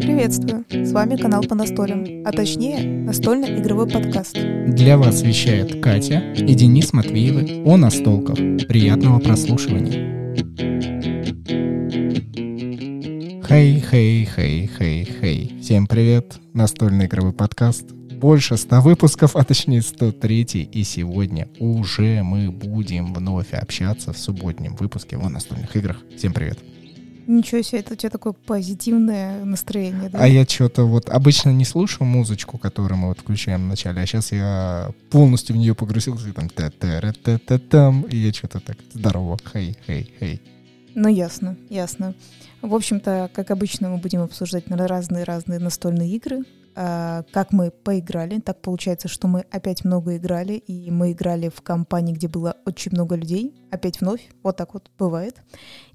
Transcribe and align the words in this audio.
Приветствую! 0.00 0.64
С 0.70 0.92
вами 0.92 1.16
канал 1.16 1.42
по 1.42 1.54
настолям, 1.54 2.06
а 2.24 2.32
точнее 2.32 2.82
настольный 3.04 3.60
игровой 3.60 3.86
подкаст. 3.86 4.38
Для 4.68 4.96
вас 4.96 5.20
вещает 5.20 5.82
Катя 5.82 6.20
и 6.34 6.54
Денис 6.54 6.94
Матвеевы 6.94 7.62
о 7.66 7.76
настолках. 7.76 8.36
Приятного 8.68 9.18
прослушивания. 9.18 10.32
Хей, 13.46 13.80
хей, 13.80 14.24
хей, 14.24 14.70
хей, 14.78 15.04
хей. 15.20 15.58
Всем 15.60 15.86
привет. 15.86 16.38
Настольный 16.54 17.04
игровой 17.04 17.34
подкаст. 17.34 17.92
Больше 17.92 18.56
100 18.56 18.80
выпусков, 18.80 19.36
а 19.36 19.44
точнее 19.44 19.82
103. 19.82 20.70
И 20.72 20.84
сегодня 20.84 21.50
уже 21.58 22.22
мы 22.22 22.50
будем 22.50 23.12
вновь 23.12 23.52
общаться 23.52 24.14
в 24.14 24.18
субботнем 24.18 24.74
выпуске 24.74 25.18
о 25.18 25.28
настольных 25.28 25.76
играх. 25.76 25.98
Всем 26.16 26.32
привет. 26.32 26.58
Ничего 27.26 27.62
себе, 27.62 27.80
это 27.80 27.94
у 27.94 27.96
тебя 27.96 28.10
такое 28.10 28.32
позитивное 28.32 29.44
настроение, 29.44 30.08
да? 30.10 30.18
А 30.20 30.26
я 30.26 30.44
что-то 30.44 30.84
вот 30.84 31.08
обычно 31.08 31.50
не 31.50 31.64
слушаю 31.64 32.06
музычку, 32.06 32.58
которую 32.58 32.98
мы 32.98 33.08
вот 33.08 33.20
включаем 33.20 33.64
в 33.64 33.68
начале, 33.68 34.00
а 34.00 34.06
сейчас 34.06 34.32
я 34.32 34.90
полностью 35.10 35.56
в 35.56 35.58
нее 35.58 35.74
погрузился, 35.74 36.28
и 36.28 36.32
там 36.32 36.48
та 36.48 36.70
та 36.70 37.00
ра 37.00 37.12
та 37.12 37.38
та 37.38 37.58
там 37.58 38.02
и 38.02 38.16
я 38.16 38.32
что-то 38.32 38.60
так, 38.60 38.76
здорово, 38.92 39.38
хей, 39.52 39.76
хей, 39.86 40.12
хей. 40.18 40.40
Ну, 40.94 41.08
ясно, 41.08 41.56
ясно. 41.70 42.14
В 42.62 42.74
общем-то, 42.74 43.30
как 43.34 43.50
обычно, 43.50 43.90
мы 43.90 43.98
будем 43.98 44.22
обсуждать 44.22 44.64
разные-разные 44.68 45.58
настольные 45.58 46.10
игры, 46.10 46.44
как 46.74 47.52
мы 47.52 47.70
поиграли. 47.70 48.40
Так 48.40 48.60
получается, 48.60 49.08
что 49.08 49.28
мы 49.28 49.40
опять 49.50 49.84
много 49.84 50.16
играли, 50.16 50.54
и 50.54 50.90
мы 50.90 51.12
играли 51.12 51.48
в 51.48 51.62
компании, 51.62 52.12
где 52.12 52.28
было 52.28 52.56
очень 52.66 52.92
много 52.92 53.14
людей. 53.14 53.54
Опять 53.70 54.00
вновь, 54.00 54.28
вот 54.42 54.56
так 54.56 54.74
вот 54.74 54.90
бывает. 54.98 55.42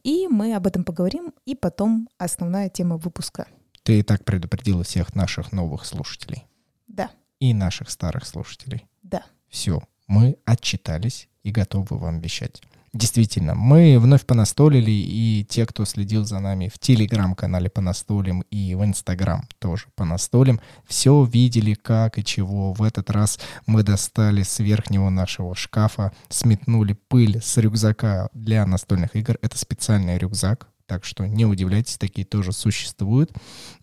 И 0.03 0.27
мы 0.27 0.55
об 0.55 0.67
этом 0.67 0.83
поговорим, 0.83 1.33
и 1.45 1.55
потом 1.55 2.07
основная 2.17 2.69
тема 2.69 2.97
выпуска. 2.97 3.47
Ты 3.83 3.99
и 3.99 4.03
так 4.03 4.23
предупредила 4.23 4.83
всех 4.83 5.15
наших 5.15 5.51
новых 5.51 5.85
слушателей. 5.85 6.45
Да. 6.87 7.11
И 7.39 7.53
наших 7.53 7.89
старых 7.89 8.25
слушателей. 8.25 8.87
Да. 9.03 9.23
Все, 9.47 9.81
мы 10.07 10.37
отчитались 10.45 11.29
и 11.43 11.51
готовы 11.51 11.97
вам 11.97 12.19
вещать. 12.19 12.61
Действительно, 12.93 13.53
мы 13.53 13.99
вновь 13.99 14.25
понастолили, 14.25 14.89
и 14.89 15.45
те, 15.47 15.67
кто 15.67 15.85
следил 15.85 16.25
за 16.25 16.39
нами 16.39 16.71
в 16.73 16.79
телеграм-канале 16.79 17.69
Понастолим 17.69 18.41
и 18.49 18.73
в 18.73 18.83
инстаграм 18.83 19.47
тоже 19.59 19.85
Понастолим, 19.95 20.59
все 20.87 21.23
видели, 21.23 21.75
как 21.75 22.17
и 22.17 22.23
чего. 22.23 22.73
В 22.73 22.81
этот 22.81 23.11
раз 23.11 23.39
мы 23.67 23.83
достали 23.83 24.41
с 24.41 24.57
верхнего 24.59 25.09
нашего 25.09 25.53
шкафа, 25.53 26.13
сметнули 26.29 26.93
пыль 26.93 27.39
с 27.41 27.57
рюкзака 27.57 28.29
для 28.33 28.65
настольных 28.65 29.15
игр. 29.15 29.37
Это 29.41 29.57
специальный 29.57 30.17
рюкзак, 30.17 30.67
так 30.89 31.05
что 31.05 31.27
не 31.27 31.45
удивляйтесь, 31.45 31.99
такие 31.99 32.25
тоже 32.25 32.51
существуют. 32.51 33.31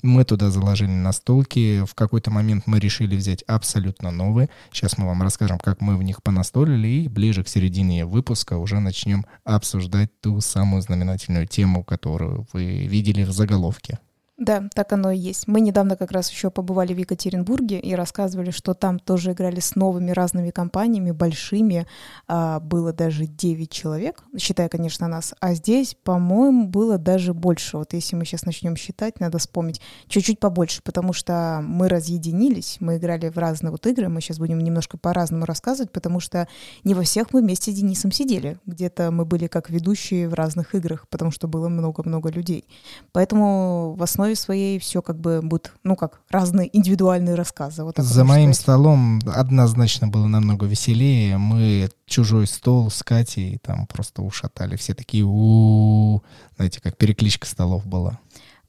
Мы 0.03 0.25
туда 0.25 0.51
заложили 0.51 0.91
настолки. 0.91 1.85
В 1.87 1.95
какой-то 1.95 2.33
момент 2.33 2.65
мы 2.67 2.81
решили 2.81 3.15
взять 3.15 3.43
абсолютно 3.43 4.11
новые. 4.11 4.51
Сейчас 4.73 4.99
мы 4.99 5.07
вам 5.07 5.23
расскажем, 5.23 5.61
как 5.61 5.81
мы 5.81 5.97
в 5.97 6.03
них 6.03 6.21
понастолили. 6.25 6.89
И 6.89 7.09
ближе 7.09 7.45
к 7.45 7.49
середине 7.49 8.07
выпуска 8.07 8.59
уже 8.59 8.81
начнем 8.81 9.25
обсуждать 9.45 10.11
ту 10.21 10.41
самую 10.41 10.83
знаменательную 10.83 11.47
тему, 11.47 11.85
которую 11.85 12.49
вы 12.53 12.87
видели 12.87 13.23
в 13.23 13.31
заголовке. 13.31 14.01
Да, 14.39 14.69
так 14.75 14.93
оно 14.93 15.13
и 15.13 15.17
есть. 15.17 15.49
Мы 15.49 15.63
недавно 15.63 15.97
как 15.97 16.13
раз 16.13 16.31
еще 16.31 16.51
побывали 16.51 16.93
в 16.93 16.99
Екатеринбурге 16.99 17.81
и 17.81 17.95
рассказывали, 17.95 18.51
что 18.51 18.75
там 18.75 18.99
тоже 18.99 19.33
играли 19.33 19.61
с 19.61 19.77
новыми 19.77 20.11
разными 20.11 20.51
компаниями, 20.51 21.11
большими. 21.11 21.87
А, 22.29 22.61
было 22.61 22.93
даже 22.93 23.27
9 23.27 23.71
человек, 23.71 24.25
считая, 24.37 24.69
конечно, 24.69 25.09
нас. 25.09 25.35
А 25.41 25.55
здесь, 25.55 25.97
по-моему, 26.05 26.67
было 26.67 26.99
даже 26.99 27.33
больше. 27.33 27.79
Вот 27.79 27.95
если 27.95 28.15
мы 28.15 28.27
сейчас 28.27 28.45
начнем 28.45 28.77
считать, 28.77 29.21
надо 29.21 29.39
вспомнить 29.39 29.81
чуть-чуть 30.07 30.39
побольше, 30.39 30.83
потому 30.83 31.15
что 31.15 31.63
мы 31.65 31.89
разъединились, 31.89 32.77
мы 32.81 32.99
играли 32.99 33.31
в 33.31 33.39
разные 33.39 33.71
вот 33.71 33.87
игры. 33.87 34.11
Мы 34.11 34.21
сейчас 34.21 34.39
будем 34.39 34.59
немножко 34.59 34.99
по-разному 34.99 35.47
рассказывать, 35.47 35.93
потому 35.93 36.21
что 36.21 36.47
не 36.85 36.93
во 36.93 37.05
всех 37.05 37.33
мы 37.33 37.41
вместе 37.41 37.73
с 37.73 37.75
Денисом 37.75 38.13
сидели. 38.13 38.59
Где-то 38.67 39.11
мы 39.13 39.25
были 39.25 39.47
как 39.47 39.71
ведущие 39.71 40.29
в 40.29 40.35
разных 40.35 40.75
играх, 40.75 41.09
потому 41.09 41.31
что 41.31 41.49
было 41.49 41.71
много-много 41.71 42.29
людей. 42.29 42.67
Поэтому 43.13 43.95
в 43.95 44.03
основе 44.03 44.26
основе 44.27 44.37
своей 44.37 44.79
все 44.79 45.03
как 45.03 45.19
бы 45.19 45.41
будет, 45.43 45.73
ну 45.83 45.97
как, 45.97 46.21
разные 46.31 46.75
индивидуальные 46.77 47.35
рассказы. 47.35 47.85
Вот 47.85 47.97
За 47.99 48.25
моим 48.25 48.53
сказать. 48.53 48.63
столом 48.63 49.21
однозначно 49.27 50.09
было 50.09 50.27
намного 50.27 50.67
веселее. 50.67 51.39
Мы 51.39 51.89
чужой 52.07 52.47
стол 52.47 52.91
с 52.91 53.03
Катей 53.03 53.59
там 53.63 53.87
просто 53.87 54.23
ушатали. 54.23 54.77
Все 54.77 54.95
такие, 54.95 55.25
у, 55.25 56.23
знаете, 56.57 56.81
как 56.83 56.97
перекличка 56.97 57.47
столов 57.47 57.87
была. 57.87 58.19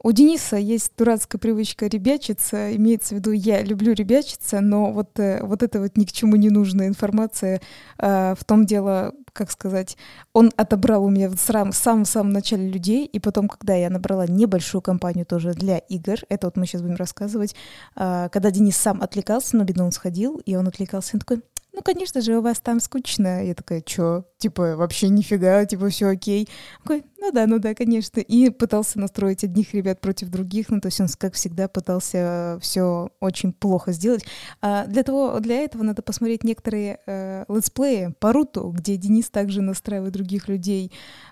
У 0.03 0.11
Дениса 0.11 0.57
есть 0.57 0.91
дурацкая 0.95 1.39
привычка 1.39 1.87
ребячиться, 1.87 2.75
имеется 2.75 3.15
в 3.15 3.17
виду, 3.17 3.31
я 3.31 3.63
люблю 3.63 3.93
ребячиться, 3.93 4.61
но 4.61 4.91
вот, 4.91 5.19
э, 5.19 5.43
вот 5.43 5.63
это 5.63 5.81
вот 5.81 5.97
ни 5.97 6.05
к 6.05 6.11
чему 6.11 6.35
не 6.35 6.51
нужная 6.51 6.87
информация, 6.87 7.61
э, 7.97 8.35
в 8.39 8.45
том 8.45 8.67
дело, 8.67 9.13
как 9.37 9.51
сказать, 9.51 9.97
он 10.33 10.51
отобрал 10.57 11.05
у 11.05 11.09
меня 11.09 11.29
в 11.29 11.37
самом-самом 11.37 12.31
начале 12.31 12.67
людей, 12.69 13.05
и 13.05 13.19
потом, 13.19 13.47
когда 13.47 13.75
я 13.75 13.89
набрала 13.89 14.25
небольшую 14.27 14.81
компанию 14.81 15.25
тоже 15.25 15.53
для 15.53 15.77
игр, 15.77 16.17
это 16.29 16.47
вот 16.47 16.57
мы 16.57 16.65
сейчас 16.65 16.81
будем 16.81 16.95
рассказывать, 16.95 17.55
э, 17.95 18.29
когда 18.31 18.51
Денис 18.51 18.75
сам 18.75 19.01
отвлекался, 19.01 19.55
но 19.57 19.63
бедно 19.63 19.85
он 19.85 19.91
сходил, 19.91 20.41
и 20.45 20.55
он 20.55 20.67
отвлекался, 20.67 21.11
он 21.15 21.19
такой, 21.19 21.43
ну, 21.77 21.83
конечно 21.83 22.21
же, 22.21 22.35
у 22.37 22.41
вас 22.41 22.59
там 22.59 22.79
скучно. 22.79 23.45
Я 23.45 23.53
такая, 23.53 23.81
чё? 23.81 24.25
Типа, 24.37 24.75
вообще 24.75 25.09
нифига, 25.09 25.65
типа, 25.65 25.89
все 25.89 26.09
окей. 26.09 26.47
Такой, 26.83 27.03
ну 27.19 27.31
да, 27.31 27.47
ну 27.47 27.57
да, 27.57 27.73
конечно. 27.73 28.19
И 28.19 28.51
пытался 28.51 28.99
настроить 28.99 29.43
одних 29.43 29.73
ребят 29.73 29.99
против 29.99 30.29
других. 30.29 30.69
Ну, 30.69 30.79
то 30.79 30.89
есть 30.89 31.01
он, 31.01 31.07
как 31.17 31.33
всегда, 31.33 31.67
пытался 31.67 32.59
все 32.61 33.09
очень 33.19 33.51
плохо 33.51 33.91
сделать. 33.91 34.23
А 34.61 34.85
для, 34.85 35.01
того, 35.01 35.39
для 35.39 35.57
этого 35.57 35.81
надо 35.81 36.03
посмотреть 36.03 36.43
некоторые 36.43 36.99
э, 37.07 37.45
летсплеи 37.49 38.13
по 38.19 38.31
руту, 38.31 38.69
где 38.69 38.95
Денис 38.97 39.29
также 39.31 39.61
настраивает 39.61 40.13
других 40.13 40.47
людей 40.47 40.91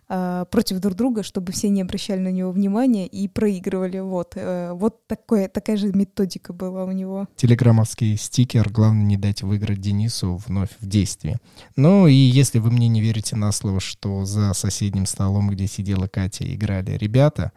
э, 0.09 0.45
против 0.49 0.79
друг 0.79 0.95
друга, 0.95 1.22
чтобы 1.22 1.51
все 1.51 1.69
не 1.69 1.83
обращали 1.83 2.19
на 2.19 2.31
него 2.31 2.51
внимания 2.51 3.05
и 3.05 3.27
проигрывали. 3.27 3.99
Вот, 3.99 4.33
э, 4.35 4.72
вот 4.73 5.05
такое, 5.05 5.47
такая 5.47 5.77
же 5.77 5.91
методика 5.93 6.53
была 6.53 6.85
у 6.85 6.91
него. 6.91 7.27
Телеграммовский 7.35 8.17
стикер 8.17 8.69
«Главное 8.69 9.05
не 9.05 9.17
дать 9.17 9.43
выиграть 9.43 9.79
Денису» 9.79 10.41
вновь 10.47 10.69
в 10.79 10.87
действии. 10.87 11.37
Ну 11.75 12.07
и 12.07 12.13
если 12.13 12.57
вы 12.57 12.72
мне 12.72 12.87
не 12.95 13.01
верите 13.01 13.35
на 13.35 13.51
слово, 13.51 13.81
что 13.81 14.23
за 14.23 14.53
соседним 14.53 15.06
столом, 15.06 15.50
где 15.50 15.67
сидела 15.67 16.07
Катя, 16.07 16.45
играли 16.45 16.91
ребята, 16.91 17.51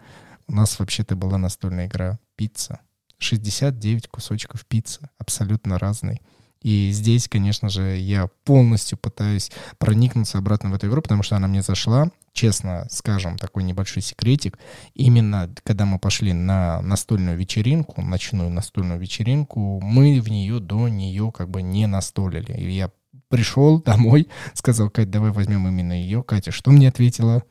у 0.49 0.53
нас 0.53 0.79
вообще-то 0.81 1.15
была 1.15 1.39
настольная 1.39 1.87
игра 1.87 2.19
«Пицца». 2.35 2.81
69 3.19 4.09
кусочков 4.09 4.67
пиццы, 4.67 5.09
абсолютно 5.19 5.79
разной. 5.79 6.21
И 6.61 6.91
здесь, 6.91 7.29
конечно 7.29 7.69
же, 7.69 7.97
я 7.99 8.29
полностью 8.45 8.99
пытаюсь 8.99 9.53
проникнуться 9.79 10.39
обратно 10.39 10.71
в 10.71 10.75
эту 10.75 10.89
игру, 10.89 11.03
потому 11.03 11.23
что 11.23 11.37
она 11.37 11.47
мне 11.47 11.63
зашла. 11.63 12.11
Честно 12.33 12.87
скажем, 12.91 13.39
такой 13.39 13.63
небольшой 13.63 14.03
секретик. 14.03 14.59
Именно 14.95 15.53
когда 15.63 15.87
мы 15.87 16.01
пошли 16.01 16.33
на 16.33 16.81
настольную 16.83 17.37
вечеринку, 17.37 18.03
ночную 18.03 18.51
настольную 18.51 18.99
вечеринку, 18.99 19.81
мы 19.81 20.21
в 20.21 20.29
нее 20.31 20.59
до 20.59 20.89
нее 20.89 21.33
как 21.33 21.49
бы 21.49 21.63
не 21.63 21.87
настолили. 21.87 22.53
И 22.53 22.71
я 22.73 22.91
пришел 23.29 23.81
домой, 23.81 24.29
сказал, 24.55 24.91
Кать, 24.91 25.11
давай 25.11 25.31
возьмем 25.31 25.67
именно 25.69 25.93
ее. 25.93 26.23
Катя, 26.23 26.51
что 26.51 26.71
мне 26.71 26.89
ответила? 26.89 27.43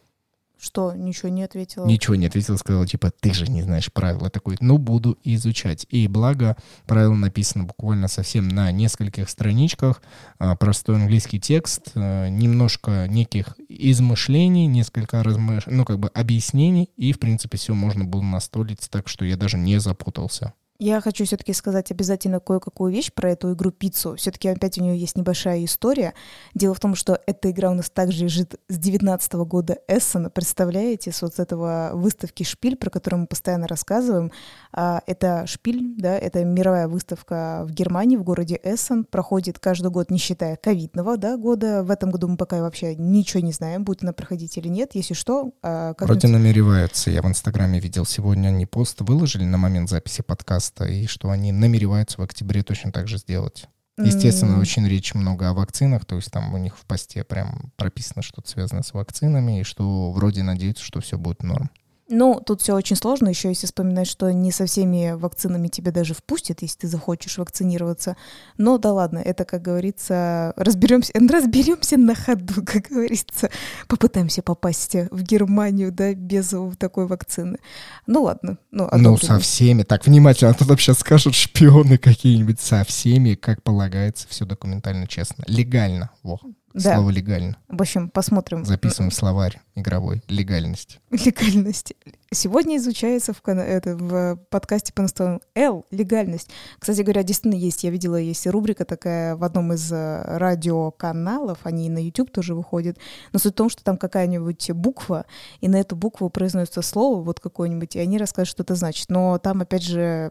Что, 0.59 0.93
ничего 0.95 1.29
не 1.29 1.43
ответила? 1.43 1.85
Ничего 1.85 2.15
не 2.15 2.25
ответила, 2.25 2.57
сказала, 2.57 2.87
типа, 2.87 3.11
ты 3.11 3.31
же 3.31 3.45
не 3.45 3.61
знаешь 3.61 3.93
правила. 3.93 4.31
Такой, 4.31 4.57
ну, 4.59 4.79
буду 4.79 5.17
изучать. 5.23 5.85
И 5.89 6.07
благо, 6.07 6.57
правило 6.87 7.13
написано 7.13 7.65
буквально 7.65 8.07
совсем 8.07 8.47
на 8.47 8.71
нескольких 8.71 9.29
страничках. 9.29 10.01
А, 10.39 10.55
простой 10.55 10.95
английский 10.95 11.39
текст, 11.39 11.91
а, 11.93 12.27
немножко 12.29 13.07
неких 13.07 13.55
измышлений, 13.69 14.65
несколько 14.65 15.21
размыш... 15.21 15.65
ну, 15.67 15.85
как 15.85 15.99
бы 15.99 16.07
объяснений, 16.09 16.89
и, 16.97 17.13
в 17.13 17.19
принципе, 17.19 17.57
все 17.57 17.75
можно 17.75 18.03
было 18.03 18.23
настолить 18.23 18.87
так, 18.89 19.07
что 19.07 19.25
я 19.25 19.37
даже 19.37 19.57
не 19.59 19.79
запутался. 19.79 20.53
Я 20.79 21.01
хочу 21.01 21.25
все-таки 21.25 21.53
сказать 21.53 21.89
обязательно 21.89 22.39
кое-какую 22.39 22.93
вещь 22.93 23.11
про 23.11 23.31
эту 23.31 23.53
игру 23.53 23.71
пиццу. 23.71 24.15
Все-таки 24.15 24.47
опять 24.47 24.77
у 24.77 24.83
нее 24.83 24.95
есть 24.95 25.17
небольшая 25.17 25.65
история. 25.65 26.13
Дело 26.53 26.75
в 26.75 26.79
том, 26.79 26.93
что 26.93 27.19
эта 27.25 27.49
игра 27.49 27.71
у 27.71 27.73
нас 27.73 27.89
также 27.89 28.25
лежит 28.25 28.59
с 28.69 28.77
19 28.77 29.33
года 29.33 29.79
Эссена. 29.87 30.29
Представляете, 30.29 31.11
с 31.11 31.23
вот 31.23 31.39
этого 31.39 31.91
выставки 31.93 32.43
«Шпиль», 32.43 32.75
про 32.75 32.91
которую 32.91 33.21
мы 33.21 33.27
постоянно 33.27 33.67
рассказываем. 33.67 34.31
А, 34.71 35.01
это 35.07 35.47
«Шпиль», 35.47 35.95
да, 35.97 36.15
это 36.15 36.45
мировая 36.45 36.87
выставка 36.87 37.65
в 37.67 37.71
Германии, 37.71 38.15
в 38.15 38.23
городе 38.23 38.59
Эссен. 38.63 39.03
Проходит 39.03 39.57
каждый 39.57 39.89
год, 39.89 40.11
не 40.11 40.19
считая 40.19 40.57
ковидного 40.57 41.17
да, 41.17 41.37
года. 41.37 41.83
В 41.83 41.89
этом 41.89 42.11
году 42.11 42.27
мы 42.27 42.37
пока 42.37 42.61
вообще 42.61 42.95
ничего 42.95 43.41
не 43.41 43.51
знаем, 43.51 43.83
будет 43.83 44.03
она 44.03 44.13
проходить 44.13 44.55
или 44.57 44.67
нет. 44.67 44.91
Если 44.93 45.15
что... 45.15 45.53
А, 45.63 45.95
Вроде 45.99 46.27
намеревается. 46.27 47.09
Я 47.09 47.23
в 47.23 47.25
Инстаграме 47.25 47.79
видел 47.79 48.05
сегодня, 48.05 48.49
они 48.49 48.67
пост 48.67 49.01
выложили 49.01 49.43
на 49.43 49.57
момент 49.57 49.89
записи 49.89 50.21
подкаста 50.21 50.66
подкаста, 50.67 50.85
и 50.85 51.05
что 51.07 51.29
они 51.29 51.51
намереваются 51.51 52.19
в 52.19 52.23
октябре 52.23 52.63
точно 52.63 52.91
так 52.91 53.07
же 53.07 53.17
сделать. 53.17 53.65
Естественно, 53.97 54.57
mm. 54.57 54.61
очень 54.61 54.87
речь 54.87 55.15
много 55.15 55.49
о 55.49 55.53
вакцинах, 55.53 56.05
то 56.05 56.15
есть 56.17 56.31
там 56.31 56.53
у 56.53 56.57
них 56.57 56.77
в 56.77 56.85
посте 56.85 57.23
прям 57.23 57.71
прописано 57.77 58.21
что-то 58.21 58.47
связано 58.47 58.83
с 58.83 58.93
вакцинами, 58.93 59.61
и 59.61 59.63
что 59.63 60.11
вроде 60.11 60.43
надеются, 60.43 60.83
что 60.83 60.99
все 60.99 61.17
будет 61.17 61.41
норм. 61.41 61.71
Ну, 62.09 62.41
тут 62.45 62.61
все 62.61 62.73
очень 62.73 62.95
сложно, 62.95 63.27
еще 63.27 63.49
если 63.49 63.65
вспоминать, 63.65 64.07
что 64.07 64.31
не 64.31 64.51
со 64.51 64.65
всеми 64.65 65.11
вакцинами 65.11 65.67
тебя 65.67 65.91
даже 65.91 66.13
впустят, 66.13 66.61
если 66.61 66.79
ты 66.79 66.87
захочешь 66.87 67.37
вакцинироваться. 67.37 68.15
Но 68.57 68.77
да 68.77 68.93
ладно, 68.93 69.17
это, 69.19 69.43
как 69.43 69.61
говорится, 69.61 70.53
разберемся, 70.55 71.11
разберемся 71.29 71.97
на 71.97 72.15
ходу, 72.15 72.63
как 72.65 72.87
говорится. 72.87 73.49
Попытаемся 73.87 74.41
попасть 74.41 74.95
в 75.11 75.21
Германию, 75.21 75.91
да, 75.91 76.13
без 76.13 76.53
такой 76.77 77.07
вакцины. 77.07 77.57
Ну 78.05 78.23
ладно. 78.23 78.57
Ну, 78.71 78.89
ну 78.93 79.17
со 79.17 79.37
всеми. 79.39 79.83
Так, 79.83 80.05
внимательно, 80.05 80.51
а 80.51 80.53
то 80.53 80.65
нам 80.65 80.77
сейчас 80.77 80.99
скажут 80.99 81.35
шпионы 81.35 81.97
какие-нибудь. 81.97 82.61
Со 82.61 82.85
всеми, 82.85 83.35
как 83.35 83.63
полагается, 83.63 84.27
все 84.29 84.45
документально 84.45 85.07
честно. 85.07 85.43
Легально. 85.47 86.11
Во. 86.23 86.39
Да. 86.77 86.95
Слово 86.95 87.09
легально. 87.09 87.57
В 87.67 87.81
общем, 87.81 88.09
посмотрим. 88.09 88.63
Записываем 88.63 89.11
словарь 89.11 89.59
игровой. 89.75 90.21
Легальность. 90.27 90.99
Легальность. 91.11 91.93
Сегодня 92.31 92.75
изучается 92.75 93.31
в, 93.31 93.41
это, 93.47 93.95
в 93.95 94.35
подкасте 94.49 94.91
по 94.91 95.01
настоянию 95.01 95.39
Л 95.55 95.85
легальность. 95.91 96.49
Кстати 96.77 97.01
говоря, 97.01 97.23
действительно 97.23 97.57
есть, 97.57 97.85
я 97.85 97.89
видела, 97.89 98.17
есть 98.17 98.45
рубрика 98.47 98.83
такая 98.83 99.37
в 99.37 99.45
одном 99.45 99.71
из 99.71 99.89
э, 99.93 100.37
радиоканалов, 100.37 101.59
они 101.63 101.89
на 101.89 102.03
YouTube 102.03 102.31
тоже 102.31 102.53
выходят. 102.53 102.97
Но 103.31 103.39
суть 103.39 103.53
в 103.53 103.55
том, 103.55 103.69
что 103.69 103.81
там 103.81 103.95
какая-нибудь 103.95 104.71
буква, 104.71 105.25
и 105.61 105.69
на 105.69 105.77
эту 105.77 105.95
букву 105.95 106.29
произносится 106.29 106.81
слово 106.81 107.21
вот 107.21 107.39
какое-нибудь, 107.39 107.95
и 107.95 107.99
они 107.99 108.17
расскажут, 108.17 108.51
что 108.51 108.63
это 108.63 108.75
значит. 108.75 109.09
Но 109.09 109.37
там, 109.37 109.61
опять 109.61 109.83
же, 109.83 110.29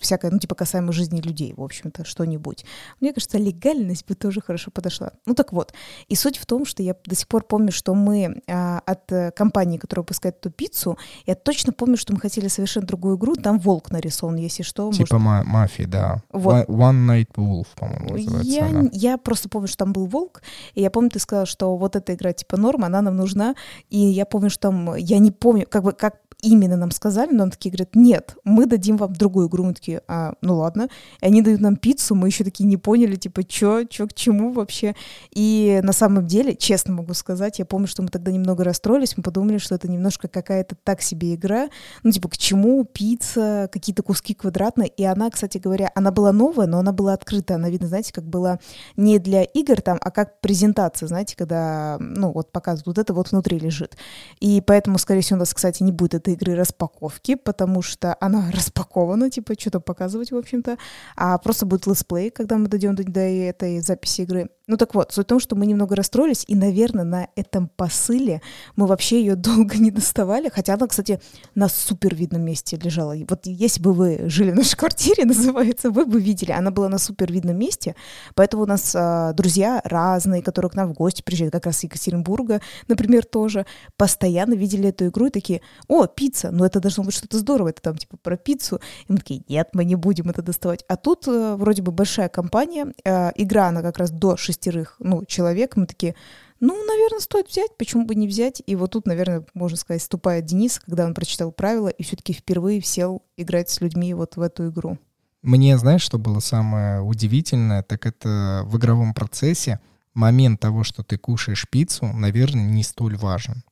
всякое, 0.00 0.30
ну, 0.30 0.38
типа 0.38 0.54
касаемо 0.54 0.92
жизни 0.92 1.20
людей, 1.20 1.52
в 1.54 1.62
общем-то, 1.62 2.06
что-нибудь. 2.06 2.64
Мне 3.00 3.12
кажется, 3.12 3.36
легальность 3.36 4.06
бы 4.06 4.14
тоже 4.14 4.40
хорошо 4.40 4.70
подошла. 4.70 5.12
Ну 5.26 5.34
так 5.34 5.52
вот, 5.52 5.74
и 6.08 6.14
суть 6.14 6.38
в 6.38 6.46
том, 6.46 6.64
что 6.64 6.82
я 6.82 6.96
до 7.04 7.14
сих 7.14 7.28
пор 7.28 7.44
помню, 7.44 7.70
что 7.70 7.94
мы 7.94 8.40
а, 8.48 8.80
от 8.86 9.12
э, 9.12 9.30
компании, 9.32 9.76
которая 9.76 10.02
выпускает 10.04 10.38
эту 10.38 10.50
пиццу, 10.50 10.96
я 11.34 11.36
точно 11.36 11.72
помню, 11.72 11.96
что 11.96 12.12
мы 12.12 12.20
хотели 12.20 12.46
совершенно 12.46 12.86
другую 12.86 13.16
игру, 13.16 13.34
там 13.34 13.58
волк 13.58 13.90
нарисован, 13.90 14.36
если 14.36 14.62
что. 14.62 14.92
Типа 14.92 15.18
может... 15.18 15.46
мафии, 15.46 15.82
да. 15.82 16.22
Вот. 16.32 16.68
One 16.68 17.06
Night 17.06 17.28
Wolf, 17.34 17.66
по-моему, 17.74 18.10
называется 18.10 18.52
я, 18.52 18.66
она. 18.66 18.88
Я 18.92 19.18
просто 19.18 19.48
помню, 19.48 19.66
что 19.66 19.78
там 19.78 19.92
был 19.92 20.06
волк, 20.06 20.42
и 20.74 20.80
я 20.80 20.90
помню, 20.90 21.10
ты 21.10 21.18
сказала, 21.18 21.46
что 21.46 21.76
вот 21.76 21.96
эта 21.96 22.14
игра 22.14 22.32
типа 22.32 22.56
норм, 22.56 22.84
она 22.84 23.02
нам 23.02 23.16
нужна, 23.16 23.56
и 23.90 23.98
я 23.98 24.26
помню, 24.26 24.48
что 24.48 24.68
там, 24.68 24.94
я 24.94 25.18
не 25.18 25.32
помню, 25.32 25.66
как 25.68 25.82
бы, 25.82 25.92
как 25.92 26.16
именно 26.44 26.76
нам 26.76 26.90
сказали, 26.90 27.30
но 27.30 27.38
нам 27.38 27.50
такие 27.50 27.70
говорят, 27.70 27.94
нет, 27.94 28.36
мы 28.44 28.66
дадим 28.66 28.96
вам 28.96 29.12
другую 29.12 29.48
игру. 29.48 29.64
Мы 29.64 29.74
такие, 29.74 30.02
а, 30.08 30.34
ну 30.40 30.56
ладно. 30.58 30.88
И 31.20 31.26
они 31.26 31.42
дают 31.42 31.60
нам 31.60 31.76
пиццу, 31.76 32.14
мы 32.14 32.28
еще 32.28 32.44
такие 32.44 32.64
не 32.64 32.76
поняли, 32.76 33.16
типа, 33.16 33.42
что, 33.48 33.84
что, 33.90 34.06
к 34.06 34.14
чему 34.14 34.52
вообще. 34.52 34.94
И 35.32 35.80
на 35.82 35.92
самом 35.92 36.26
деле, 36.26 36.54
честно 36.54 36.94
могу 36.94 37.14
сказать, 37.14 37.58
я 37.58 37.64
помню, 37.64 37.86
что 37.86 38.02
мы 38.02 38.08
тогда 38.08 38.30
немного 38.30 38.64
расстроились, 38.64 39.16
мы 39.16 39.22
подумали, 39.22 39.58
что 39.58 39.74
это 39.74 39.90
немножко 39.90 40.28
какая-то 40.28 40.76
так 40.82 41.00
себе 41.00 41.34
игра. 41.34 41.68
Ну, 42.02 42.10
типа, 42.10 42.28
к 42.28 42.36
чему 42.36 42.84
пицца, 42.84 43.68
какие-то 43.72 44.02
куски 44.02 44.34
квадратные. 44.34 44.88
И 44.88 45.04
она, 45.04 45.30
кстати 45.30 45.58
говоря, 45.58 45.90
она 45.94 46.10
была 46.10 46.32
новая, 46.32 46.66
но 46.66 46.78
она 46.78 46.92
была 46.92 47.14
открытая. 47.14 47.56
Она, 47.56 47.70
видно, 47.70 47.88
знаете, 47.88 48.12
как 48.12 48.24
была 48.24 48.58
не 48.96 49.18
для 49.18 49.42
игр 49.42 49.80
там, 49.80 49.98
а 50.00 50.10
как 50.10 50.40
презентация, 50.40 51.06
знаете, 51.06 51.36
когда, 51.36 51.96
ну, 52.00 52.32
вот 52.32 52.52
показывают, 52.52 52.86
вот 52.86 52.98
это 52.98 53.14
вот 53.14 53.30
внутри 53.30 53.58
лежит. 53.58 53.96
И 54.40 54.60
поэтому, 54.60 54.98
скорее 54.98 55.22
всего, 55.22 55.36
у 55.36 55.40
нас, 55.40 55.54
кстати, 55.54 55.82
не 55.82 55.92
будет 55.92 56.14
этой 56.14 56.33
игры 56.34 56.54
распаковки, 56.54 57.34
потому 57.34 57.82
что 57.82 58.16
она 58.20 58.50
распакована, 58.54 59.30
типа 59.30 59.54
что-то 59.58 59.80
показывать, 59.80 60.32
в 60.32 60.36
общем-то, 60.36 60.76
а 61.16 61.38
просто 61.38 61.66
будет 61.66 61.86
летсплей, 61.86 62.30
когда 62.30 62.56
мы 62.58 62.68
дойдем 62.68 62.94
до, 62.94 63.04
до 63.04 63.20
этой 63.20 63.80
записи 63.80 64.22
игры. 64.22 64.50
Ну 64.66 64.78
так 64.78 64.94
вот, 64.94 65.12
суть 65.12 65.26
в 65.26 65.28
том, 65.28 65.40
что 65.40 65.56
мы 65.56 65.66
немного 65.66 65.94
расстроились, 65.94 66.44
и, 66.48 66.54
наверное, 66.54 67.04
на 67.04 67.28
этом 67.36 67.68
посыле 67.68 68.40
мы 68.76 68.86
вообще 68.86 69.20
ее 69.20 69.36
долго 69.36 69.76
не 69.78 69.90
доставали, 69.90 70.48
хотя 70.48 70.74
она, 70.74 70.86
кстати, 70.86 71.20
на 71.54 71.68
супер 71.68 72.14
видном 72.14 72.42
месте 72.42 72.78
лежала. 72.82 73.14
Вот 73.28 73.40
если 73.44 73.82
бы 73.82 73.92
вы 73.92 74.22
жили 74.30 74.52
в 74.52 74.54
нашей 74.54 74.76
квартире, 74.78 75.24
называется, 75.26 75.90
вы 75.90 76.06
бы 76.06 76.18
видели, 76.18 76.50
она 76.50 76.70
была 76.70 76.88
на 76.88 76.96
супер 76.96 77.30
видном 77.30 77.58
месте, 77.58 77.94
поэтому 78.34 78.62
у 78.62 78.66
нас 78.66 78.94
а, 78.96 79.34
друзья 79.34 79.82
разные, 79.84 80.42
которые 80.42 80.70
к 80.70 80.76
нам 80.76 80.88
в 80.88 80.94
гости 80.94 81.20
приезжают, 81.20 81.52
как 81.52 81.66
раз 81.66 81.80
из 81.80 81.84
Екатеринбурга, 81.84 82.62
например, 82.88 83.26
тоже, 83.26 83.66
постоянно 83.98 84.54
видели 84.54 84.88
эту 84.88 85.08
игру 85.08 85.26
и 85.26 85.30
такие, 85.30 85.60
о, 85.88 86.06
пицца, 86.06 86.50
ну 86.50 86.64
это 86.64 86.80
должно 86.80 87.04
быть 87.04 87.14
что-то 87.14 87.36
здорово, 87.38 87.68
это 87.68 87.82
там 87.82 87.98
типа 87.98 88.16
про 88.16 88.38
пиццу. 88.38 88.80
И 89.08 89.12
мы 89.12 89.18
такие, 89.18 89.42
нет, 89.46 89.68
мы 89.74 89.84
не 89.84 89.94
будем 89.94 90.30
это 90.30 90.40
доставать. 90.40 90.84
А 90.88 90.96
тут 90.96 91.28
э, 91.28 91.56
вроде 91.56 91.82
бы 91.82 91.92
большая 91.92 92.30
компания, 92.30 92.86
э, 93.04 93.30
игра, 93.36 93.68
она 93.68 93.82
как 93.82 93.98
раз 93.98 94.10
до 94.10 94.38
6 94.38 94.53
шестерых, 94.54 94.96
ну, 94.98 95.24
человек, 95.26 95.76
мы 95.76 95.86
такие, 95.86 96.14
ну, 96.60 96.74
наверное, 96.86 97.20
стоит 97.20 97.48
взять, 97.48 97.76
почему 97.76 98.06
бы 98.06 98.14
не 98.14 98.26
взять? 98.26 98.62
И 98.66 98.76
вот 98.76 98.92
тут, 98.92 99.06
наверное, 99.06 99.44
можно 99.54 99.76
сказать, 99.76 100.02
ступает 100.02 100.46
Денис, 100.46 100.78
когда 100.78 101.04
он 101.04 101.14
прочитал 101.14 101.52
правила 101.52 101.88
и 101.88 102.02
все-таки 102.02 102.32
впервые 102.32 102.80
сел 102.80 103.22
играть 103.36 103.68
с 103.68 103.80
людьми 103.80 104.14
вот 104.14 104.36
в 104.36 104.40
эту 104.40 104.68
игру. 104.70 104.98
Мне, 105.42 105.76
знаешь, 105.76 106.02
что 106.02 106.18
было 106.18 106.40
самое 106.40 107.02
удивительное, 107.02 107.82
так 107.82 108.06
это 108.06 108.62
в 108.64 108.78
игровом 108.78 109.12
процессе 109.12 109.80
момент 110.14 110.60
того, 110.60 110.84
что 110.84 111.02
ты 111.02 111.18
кушаешь 111.18 111.68
пиццу, 111.68 112.06
наверное, 112.06 112.64
не 112.64 112.82
столь 112.82 113.16
важен. 113.16 113.62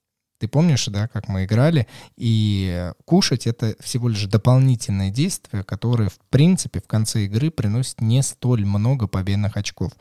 Ты 0.42 0.48
помнишь, 0.48 0.86
да, 0.86 1.06
как 1.06 1.28
мы 1.28 1.44
играли? 1.44 1.86
И 2.16 2.90
кушать— 3.04 3.46
это 3.46 3.76
всего 3.78 4.08
лишь 4.08 4.24
дополнительное 4.24 5.10
действие, 5.10 5.62
которое, 5.62 6.08
в 6.08 6.18
принципе, 6.30 6.80
в 6.80 6.88
конце 6.88 7.26
игры 7.26 7.52
приносит 7.52 8.00
не 8.00 8.24
столь 8.24 8.66
много 8.66 9.06
победных 9.06 9.56
очков. 9.56 9.92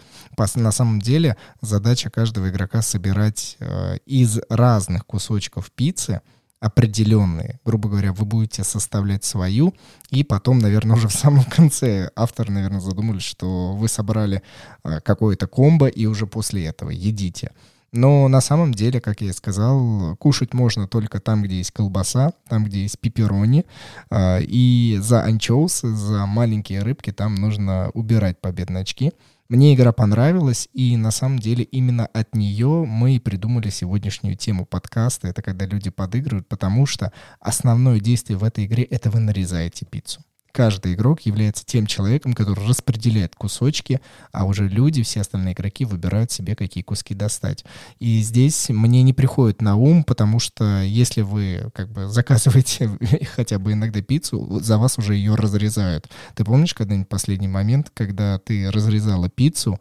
На 0.55 0.71
самом 0.71 0.99
деле 0.99 1.37
задача 1.61 2.09
каждого 2.09 2.49
игрока 2.49 2.81
собирать 2.81 3.55
э, 3.59 3.97
из 4.07 4.39
разных 4.49 5.05
кусочков 5.05 5.69
пиццы 5.69 6.21
определенные. 6.59 7.59
Грубо 7.63 7.89
говоря, 7.89 8.11
вы 8.11 8.25
будете 8.25 8.63
составлять 8.63 9.23
свою, 9.23 9.75
и 10.09 10.23
потом, 10.23 10.57
наверное, 10.57 10.95
уже 10.95 11.07
в 11.07 11.13
самом 11.13 11.43
конце 11.43 12.09
автор, 12.15 12.49
наверное, 12.49 12.79
задумались, 12.79 13.21
что 13.21 13.73
вы 13.73 13.87
собрали 13.87 14.41
э, 14.83 15.01
какое-то 15.01 15.45
комбо, 15.45 15.85
и 15.85 16.07
уже 16.07 16.25
после 16.25 16.65
этого 16.65 16.89
едите. 16.89 17.51
Но 17.93 18.29
на 18.29 18.39
самом 18.39 18.73
деле, 18.73 19.01
как 19.01 19.19
я 19.19 19.29
и 19.29 19.33
сказал, 19.33 20.15
кушать 20.15 20.53
можно 20.53 20.87
только 20.87 21.19
там, 21.19 21.43
где 21.43 21.57
есть 21.57 21.71
колбаса, 21.71 22.31
там, 22.47 22.63
где 22.63 22.83
есть 22.83 22.99
пепперони. 22.99 23.65
А, 24.09 24.39
и 24.39 24.97
за 25.01 25.23
анчоусы, 25.23 25.89
за 25.93 26.25
маленькие 26.25 26.83
рыбки 26.83 27.11
там 27.11 27.35
нужно 27.35 27.89
убирать 27.93 28.39
победные 28.39 28.83
очки. 28.83 29.11
Мне 29.49 29.75
игра 29.75 29.91
понравилась, 29.91 30.69
и 30.71 30.95
на 30.95 31.11
самом 31.11 31.39
деле 31.39 31.65
именно 31.65 32.05
от 32.05 32.33
нее 32.33 32.85
мы 32.87 33.17
и 33.17 33.19
придумали 33.19 33.69
сегодняшнюю 33.69 34.37
тему 34.37 34.65
подкаста. 34.65 35.27
Это 35.27 35.41
когда 35.41 35.65
люди 35.65 35.89
подыгрывают, 35.89 36.47
потому 36.47 36.85
что 36.85 37.11
основное 37.41 37.99
действие 37.99 38.37
в 38.37 38.45
этой 38.45 38.65
игре— 38.65 38.83
это 38.89 39.09
вы 39.09 39.19
нарезаете 39.19 39.85
пиццу 39.85 40.21
каждый 40.51 40.93
игрок 40.93 41.21
является 41.21 41.65
тем 41.65 41.85
человеком, 41.85 42.33
который 42.33 42.65
распределяет 42.67 43.35
кусочки, 43.35 44.01
а 44.31 44.45
уже 44.45 44.67
люди, 44.67 45.03
все 45.03 45.21
остальные 45.21 45.53
игроки 45.53 45.85
выбирают 45.85 46.31
себе, 46.31 46.55
какие 46.55 46.83
куски 46.83 47.13
достать. 47.13 47.65
И 47.99 48.21
здесь 48.21 48.69
мне 48.69 49.03
не 49.03 49.13
приходит 49.13 49.61
на 49.61 49.75
ум, 49.75 50.03
потому 50.03 50.39
что 50.39 50.81
если 50.81 51.21
вы 51.21 51.71
как 51.73 51.89
бы 51.91 52.07
заказываете 52.07 52.89
хотя 53.35 53.59
бы 53.59 53.73
иногда 53.73 54.01
пиццу, 54.01 54.59
за 54.61 54.77
вас 54.77 54.97
уже 54.97 55.15
ее 55.15 55.35
разрезают. 55.35 56.09
Ты 56.35 56.43
помнишь 56.43 56.73
когда-нибудь 56.73 57.09
последний 57.09 57.47
момент, 57.47 57.91
когда 57.93 58.39
ты 58.39 58.69
разрезала 58.71 59.29
пиццу, 59.29 59.79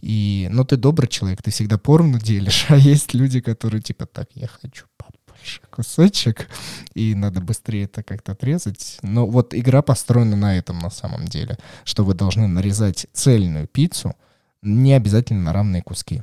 и, 0.00 0.48
ну, 0.50 0.64
ты 0.64 0.76
добрый 0.76 1.08
человек, 1.08 1.42
ты 1.42 1.50
всегда 1.50 1.78
поровну 1.78 2.18
делишь, 2.22 2.66
а 2.68 2.76
есть 2.76 3.14
люди, 3.14 3.40
которые 3.40 3.82
типа, 3.82 4.06
так, 4.06 4.28
я 4.34 4.48
хочу 4.48 4.89
кусочек, 5.70 6.48
и 6.94 7.14
надо 7.14 7.40
быстрее 7.40 7.84
это 7.84 8.02
как-то 8.02 8.32
отрезать. 8.32 8.98
Но 9.02 9.26
вот 9.26 9.54
игра 9.54 9.82
построена 9.82 10.36
на 10.36 10.56
этом 10.58 10.78
на 10.78 10.90
самом 10.90 11.26
деле, 11.26 11.58
что 11.84 12.04
вы 12.04 12.14
должны 12.14 12.46
нарезать 12.48 13.06
цельную 13.12 13.66
пиццу, 13.66 14.14
не 14.62 14.94
обязательно 14.94 15.42
на 15.42 15.52
равные 15.52 15.82
куски. 15.82 16.22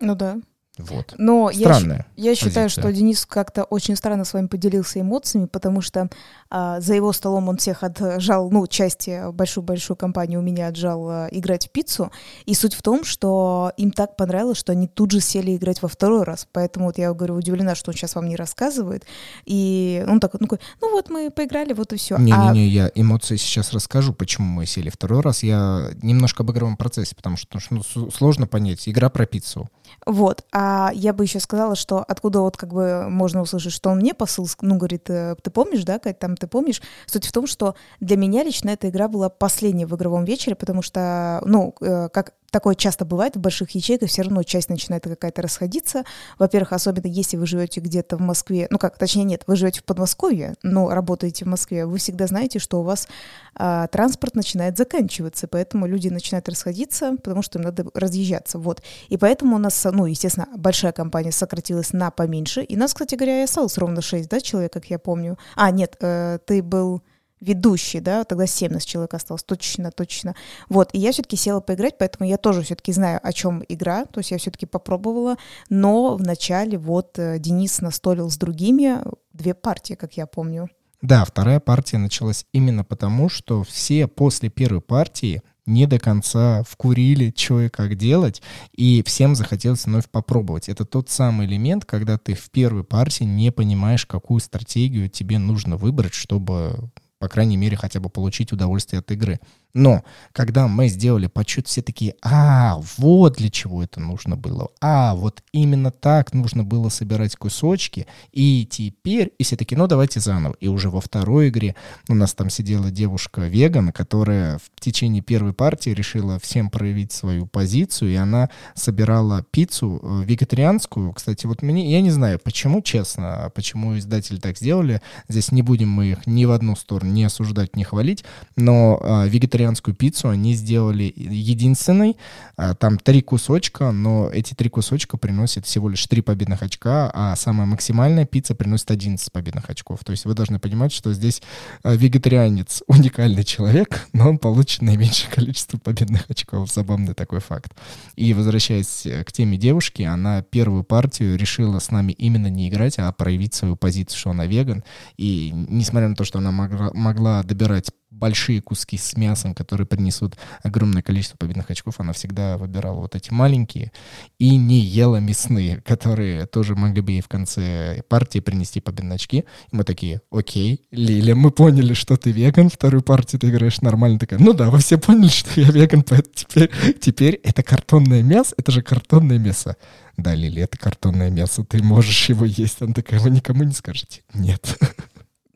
Ну 0.00 0.14
да. 0.14 0.38
Вот. 0.78 1.14
Но 1.18 1.50
Странная 1.52 2.06
я, 2.16 2.30
я 2.30 2.36
считаю, 2.36 2.70
что 2.70 2.92
Денис 2.92 3.26
как-то 3.26 3.64
очень 3.64 3.96
странно 3.96 4.24
с 4.24 4.32
вами 4.32 4.46
поделился 4.46 5.00
эмоциями, 5.00 5.46
потому 5.46 5.80
что 5.80 6.08
за 6.50 6.94
его 6.94 7.12
столом 7.12 7.48
он 7.48 7.58
всех 7.58 7.82
отжал, 7.82 8.50
ну, 8.50 8.66
части, 8.66 9.30
большую-большую 9.30 9.96
компанию 9.96 10.40
у 10.40 10.42
меня 10.42 10.68
отжал 10.68 11.08
а, 11.08 11.28
играть 11.30 11.66
в 11.66 11.70
пиццу. 11.70 12.10
И 12.46 12.54
суть 12.54 12.74
в 12.74 12.82
том, 12.82 13.04
что 13.04 13.72
им 13.76 13.90
так 13.90 14.16
понравилось, 14.16 14.58
что 14.58 14.72
они 14.72 14.88
тут 14.88 15.10
же 15.10 15.20
сели 15.20 15.56
играть 15.56 15.82
во 15.82 15.88
второй 15.88 16.22
раз. 16.22 16.46
Поэтому 16.52 16.86
вот 16.86 16.98
я 16.98 17.12
говорю, 17.12 17.34
удивлена, 17.34 17.74
что 17.74 17.90
он 17.90 17.94
сейчас 17.94 18.14
вам 18.14 18.28
не 18.28 18.36
рассказывает. 18.36 19.04
И 19.44 20.04
он 20.08 20.20
такой, 20.20 20.40
ну, 20.40 20.48
ну 20.80 20.92
вот 20.92 21.10
мы 21.10 21.30
поиграли, 21.30 21.74
вот 21.74 21.92
и 21.92 21.96
все. 21.96 22.16
Не-не-не, 22.16 22.80
а... 22.80 22.84
я 22.84 22.92
эмоции 22.94 23.36
сейчас 23.36 23.72
расскажу, 23.72 24.14
почему 24.14 24.46
мы 24.46 24.66
сели 24.66 24.88
второй 24.88 25.20
раз. 25.20 25.42
Я 25.42 25.90
немножко 26.02 26.42
об 26.42 26.50
игровом 26.50 26.76
процессе, 26.76 27.14
потому 27.14 27.36
что 27.36 27.58
ну, 27.70 27.82
сложно 28.10 28.46
понять. 28.46 28.88
Игра 28.88 29.10
про 29.10 29.26
пиццу. 29.26 29.68
Вот. 30.06 30.44
А 30.52 30.90
я 30.94 31.12
бы 31.12 31.24
еще 31.24 31.40
сказала, 31.40 31.76
что 31.76 32.04
откуда 32.06 32.40
вот 32.40 32.56
как 32.56 32.72
бы 32.72 33.08
можно 33.08 33.42
услышать, 33.42 33.72
что 33.72 33.90
он 33.90 33.98
мне 33.98 34.14
посыл, 34.14 34.48
ну, 34.60 34.76
говорит, 34.76 35.10
«Э, 35.10 35.34
ты 35.42 35.50
помнишь, 35.50 35.84
да, 35.84 35.98
Кать, 35.98 36.18
там 36.18 36.36
ты 36.38 36.46
помнишь? 36.46 36.82
Суть 37.06 37.26
в 37.26 37.32
том, 37.32 37.46
что 37.46 37.74
для 38.00 38.16
меня 38.16 38.42
лично 38.42 38.70
эта 38.70 38.88
игра 38.88 39.08
была 39.08 39.28
последняя 39.28 39.86
в 39.86 39.94
игровом 39.96 40.24
вечере, 40.24 40.56
потому 40.56 40.82
что, 40.82 41.42
ну, 41.44 41.74
э, 41.80 42.08
как 42.12 42.34
такое 42.50 42.74
часто 42.74 43.04
бывает 43.04 43.36
в 43.36 43.40
больших 43.40 43.70
ячейках, 43.72 44.08
все 44.08 44.22
равно 44.22 44.42
часть 44.42 44.68
начинает 44.70 45.04
какая-то 45.04 45.42
расходиться. 45.42 46.04
Во-первых, 46.38 46.72
особенно 46.72 47.06
если 47.06 47.36
вы 47.36 47.46
живете 47.46 47.80
где-то 47.80 48.16
в 48.16 48.20
Москве, 48.20 48.66
ну 48.70 48.78
как, 48.78 48.98
точнее 48.98 49.24
нет, 49.24 49.42
вы 49.46 49.56
живете 49.56 49.80
в 49.80 49.84
Подмосковье, 49.84 50.54
но 50.62 50.88
работаете 50.88 51.44
в 51.44 51.48
Москве, 51.48 51.86
вы 51.86 51.98
всегда 51.98 52.26
знаете, 52.26 52.58
что 52.58 52.80
у 52.80 52.82
вас 52.82 53.08
а, 53.54 53.86
транспорт 53.88 54.34
начинает 54.34 54.76
заканчиваться, 54.76 55.48
поэтому 55.48 55.86
люди 55.86 56.08
начинают 56.08 56.48
расходиться, 56.48 57.16
потому 57.16 57.42
что 57.42 57.58
им 57.58 57.64
надо 57.64 57.86
разъезжаться, 57.94 58.58
вот. 58.58 58.82
И 59.08 59.16
поэтому 59.16 59.56
у 59.56 59.58
нас, 59.58 59.86
ну, 59.90 60.06
естественно, 60.06 60.48
большая 60.56 60.92
компания 60.92 61.32
сократилась 61.32 61.92
на 61.92 62.10
поменьше, 62.10 62.62
и 62.62 62.76
нас, 62.76 62.94
кстати 62.94 63.14
говоря, 63.14 63.40
и 63.40 63.44
осталось 63.44 63.76
ровно 63.78 64.00
6, 64.00 64.28
да, 64.28 64.40
человек, 64.40 64.72
как 64.72 64.86
я 64.86 64.98
помню. 64.98 65.38
А, 65.54 65.70
нет, 65.70 65.96
э, 66.00 66.38
ты 66.46 66.62
был 66.62 67.02
ведущий, 67.40 68.00
да, 68.00 68.24
тогда 68.24 68.46
17 68.46 68.88
человек 68.88 69.14
осталось, 69.14 69.42
точно, 69.42 69.90
точно. 69.90 70.34
Вот, 70.68 70.90
и 70.92 70.98
я 70.98 71.12
все-таки 71.12 71.36
села 71.36 71.60
поиграть, 71.60 71.98
поэтому 71.98 72.28
я 72.28 72.36
тоже 72.36 72.62
все-таки 72.62 72.92
знаю, 72.92 73.20
о 73.22 73.32
чем 73.32 73.64
игра, 73.68 74.04
то 74.06 74.18
есть 74.18 74.30
я 74.30 74.38
все-таки 74.38 74.66
попробовала, 74.66 75.36
но 75.68 76.16
вначале 76.16 76.78
вот 76.78 77.18
э, 77.18 77.38
Денис 77.38 77.80
настолил 77.80 78.30
с 78.30 78.36
другими 78.36 78.98
две 79.32 79.54
партии, 79.54 79.94
как 79.94 80.16
я 80.16 80.26
помню. 80.26 80.68
Да, 81.00 81.24
вторая 81.24 81.60
партия 81.60 81.98
началась 81.98 82.44
именно 82.52 82.82
потому, 82.82 83.28
что 83.28 83.62
все 83.62 84.08
после 84.08 84.48
первой 84.48 84.80
партии 84.80 85.42
не 85.68 85.86
до 85.86 85.98
конца 85.98 86.64
вкурили, 86.64 87.32
что 87.36 87.60
и 87.60 87.68
как 87.68 87.96
делать, 87.96 88.42
и 88.72 89.02
всем 89.06 89.34
захотелось 89.36 89.84
вновь 89.84 90.08
попробовать. 90.08 90.68
Это 90.68 90.84
тот 90.84 91.10
самый 91.10 91.46
элемент, 91.46 91.84
когда 91.84 92.18
ты 92.18 92.34
в 92.34 92.50
первой 92.50 92.84
партии 92.84 93.24
не 93.24 93.52
понимаешь, 93.52 94.06
какую 94.06 94.40
стратегию 94.40 95.08
тебе 95.08 95.38
нужно 95.38 95.76
выбрать, 95.76 96.14
чтобы 96.14 96.90
по 97.18 97.28
крайней 97.28 97.56
мере, 97.56 97.76
хотя 97.76 98.00
бы 98.00 98.08
получить 98.08 98.52
удовольствие 98.52 99.00
от 99.00 99.10
игры. 99.10 99.40
Но 99.74 100.02
когда 100.32 100.66
мы 100.66 100.88
сделали 100.88 101.26
подсчет, 101.26 101.66
все 101.66 101.82
такие, 101.82 102.14
а, 102.22 102.80
вот 102.96 103.36
для 103.36 103.50
чего 103.50 103.82
это 103.82 104.00
нужно 104.00 104.36
было. 104.36 104.68
А, 104.80 105.14
вот 105.14 105.42
именно 105.52 105.90
так 105.90 106.32
нужно 106.32 106.64
было 106.64 106.88
собирать 106.88 107.36
кусочки. 107.36 108.06
И 108.32 108.66
теперь, 108.68 109.32
и 109.38 109.44
все 109.44 109.56
такие, 109.56 109.76
ну 109.76 109.86
давайте 109.86 110.20
заново. 110.20 110.56
И 110.60 110.68
уже 110.68 110.90
во 110.90 111.00
второй 111.00 111.48
игре 111.48 111.76
у 112.08 112.14
нас 112.14 112.34
там 112.34 112.50
сидела 112.50 112.90
девушка-веган, 112.90 113.92
которая 113.92 114.58
в 114.58 114.80
течение 114.80 115.22
первой 115.22 115.52
партии 115.52 115.90
решила 115.90 116.38
всем 116.38 116.70
проявить 116.70 117.12
свою 117.12 117.46
позицию, 117.46 118.12
и 118.12 118.16
она 118.16 118.50
собирала 118.74 119.44
пиццу 119.50 120.00
э, 120.02 120.24
вегетарианскую. 120.24 121.12
Кстати, 121.12 121.46
вот 121.46 121.62
мне, 121.62 121.90
я 121.92 122.00
не 122.00 122.10
знаю, 122.10 122.40
почему, 122.42 122.82
честно, 122.82 123.52
почему 123.54 123.98
издатели 123.98 124.38
так 124.38 124.56
сделали. 124.56 125.02
Здесь 125.28 125.52
не 125.52 125.62
будем 125.62 125.90
мы 125.90 126.06
их 126.06 126.26
ни 126.26 126.44
в 126.44 126.52
одну 126.52 126.74
сторону 126.74 127.12
не 127.12 127.24
осуждать, 127.24 127.76
не 127.76 127.84
хвалить, 127.84 128.24
но 128.56 129.00
а, 129.02 129.26
вегетарианскую 129.26 129.57
вегетарианскую 129.58 129.94
пиццу 129.94 130.28
они 130.28 130.54
сделали 130.54 131.12
единственной. 131.16 132.16
А, 132.56 132.74
там 132.74 132.98
три 132.98 133.22
кусочка, 133.22 133.90
но 133.90 134.30
эти 134.30 134.54
три 134.54 134.70
кусочка 134.70 135.16
приносят 135.16 135.66
всего 135.66 135.88
лишь 135.88 136.06
три 136.06 136.22
победных 136.22 136.62
очка, 136.62 137.10
а 137.12 137.34
самая 137.36 137.66
максимальная 137.66 138.24
пицца 138.24 138.54
приносит 138.54 138.90
11 138.90 139.32
победных 139.32 139.68
очков. 139.68 140.00
То 140.04 140.12
есть 140.12 140.24
вы 140.24 140.34
должны 140.34 140.58
понимать, 140.58 140.92
что 140.92 141.12
здесь 141.12 141.42
а, 141.82 141.94
вегетарианец 141.94 142.82
уникальный 142.86 143.44
человек, 143.44 144.06
но 144.12 144.28
он 144.28 144.38
получит 144.38 144.82
наименьшее 144.82 145.30
количество 145.30 145.78
победных 145.78 146.30
очков. 146.30 146.70
Забавный 146.72 147.14
такой 147.14 147.40
факт. 147.40 147.72
И 148.16 148.32
возвращаясь 148.34 149.06
к 149.26 149.32
теме 149.32 149.58
девушки, 149.58 150.02
она 150.02 150.42
первую 150.42 150.84
партию 150.84 151.36
решила 151.36 151.78
с 151.78 151.90
нами 151.90 152.12
именно 152.12 152.48
не 152.48 152.68
играть, 152.68 152.98
а 152.98 153.10
проявить 153.12 153.54
свою 153.54 153.76
позицию, 153.76 154.18
что 154.18 154.30
она 154.30 154.46
веган. 154.46 154.84
И 155.16 155.50
несмотря 155.52 156.08
на 156.08 156.14
то, 156.14 156.24
что 156.24 156.38
она 156.38 156.52
могла, 156.52 156.90
могла 156.94 157.42
добирать 157.42 157.90
большие 158.10 158.60
куски 158.60 158.96
с 158.96 159.16
мясом, 159.16 159.54
которые 159.54 159.86
принесут 159.86 160.36
огромное 160.62 161.02
количество 161.02 161.36
победных 161.36 161.70
очков, 161.70 161.94
она 161.98 162.12
всегда 162.12 162.56
выбирала 162.56 163.00
вот 163.00 163.14
эти 163.14 163.32
маленькие 163.32 163.92
и 164.38 164.56
не 164.56 164.80
ела 164.80 165.16
мясные, 165.16 165.80
которые 165.82 166.46
тоже 166.46 166.74
могли 166.74 167.00
бы 167.00 167.12
ей 167.12 167.20
в 167.20 167.28
конце 167.28 168.02
партии 168.08 168.40
принести 168.40 168.80
победные 168.80 169.16
очки. 169.16 169.38
И 169.38 169.76
мы 169.76 169.84
такие, 169.84 170.22
окей, 170.30 170.86
Лиля, 170.90 171.34
мы 171.34 171.50
поняли, 171.50 171.94
что 171.94 172.16
ты 172.16 172.32
веган, 172.32 172.70
вторую 172.70 173.02
партию 173.02 173.40
ты 173.40 173.48
играешь 173.48 173.80
нормально. 173.80 174.18
Такая, 174.18 174.38
ну 174.38 174.52
да, 174.52 174.70
вы 174.70 174.78
все 174.78 174.98
поняли, 174.98 175.28
что 175.28 175.60
я 175.60 175.70
веган, 175.70 176.02
поэтому 176.02 176.34
теперь, 176.34 176.70
теперь 177.00 177.34
это 177.44 177.62
картонное 177.62 178.22
мясо, 178.22 178.54
это 178.56 178.72
же 178.72 178.82
картонное 178.82 179.38
мясо. 179.38 179.76
Да, 180.16 180.34
Лили, 180.34 180.62
это 180.62 180.76
картонное 180.76 181.30
мясо, 181.30 181.64
ты 181.64 181.80
можешь 181.82 182.28
его 182.28 182.44
есть. 182.44 182.82
Она 182.82 182.92
такая, 182.92 183.20
вы 183.20 183.30
никому 183.30 183.62
не 183.62 183.72
скажете? 183.72 184.22
Нет. 184.34 184.76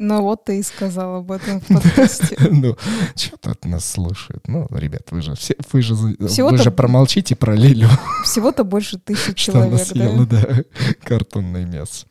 Ну 0.02 0.20
вот 0.20 0.46
ты 0.46 0.58
и 0.58 0.62
сказал 0.64 1.18
об 1.18 1.30
этом 1.30 1.60
в 1.60 1.68
подкасте. 1.68 2.36
Ну, 2.50 2.76
что-то 3.14 3.52
от 3.52 3.64
нас 3.64 3.84
слушают. 3.88 4.48
Ну, 4.48 4.66
ребят, 4.72 5.02
вы 5.12 5.22
же 5.22 5.36
все, 5.36 5.54
вы 5.72 5.80
же, 5.80 5.94
вы 5.94 6.58
же 6.58 6.72
промолчите 6.72 7.36
про 7.36 7.54
Лилю. 7.54 7.86
Всего-то 8.24 8.64
больше 8.64 8.98
тысячи 9.04 9.32
человек, 9.34 9.84
Что 9.84 9.94
она 9.94 10.08
съела, 10.08 10.26
да, 10.26 10.64
картонное 11.04 11.64
мясо. 11.64 12.06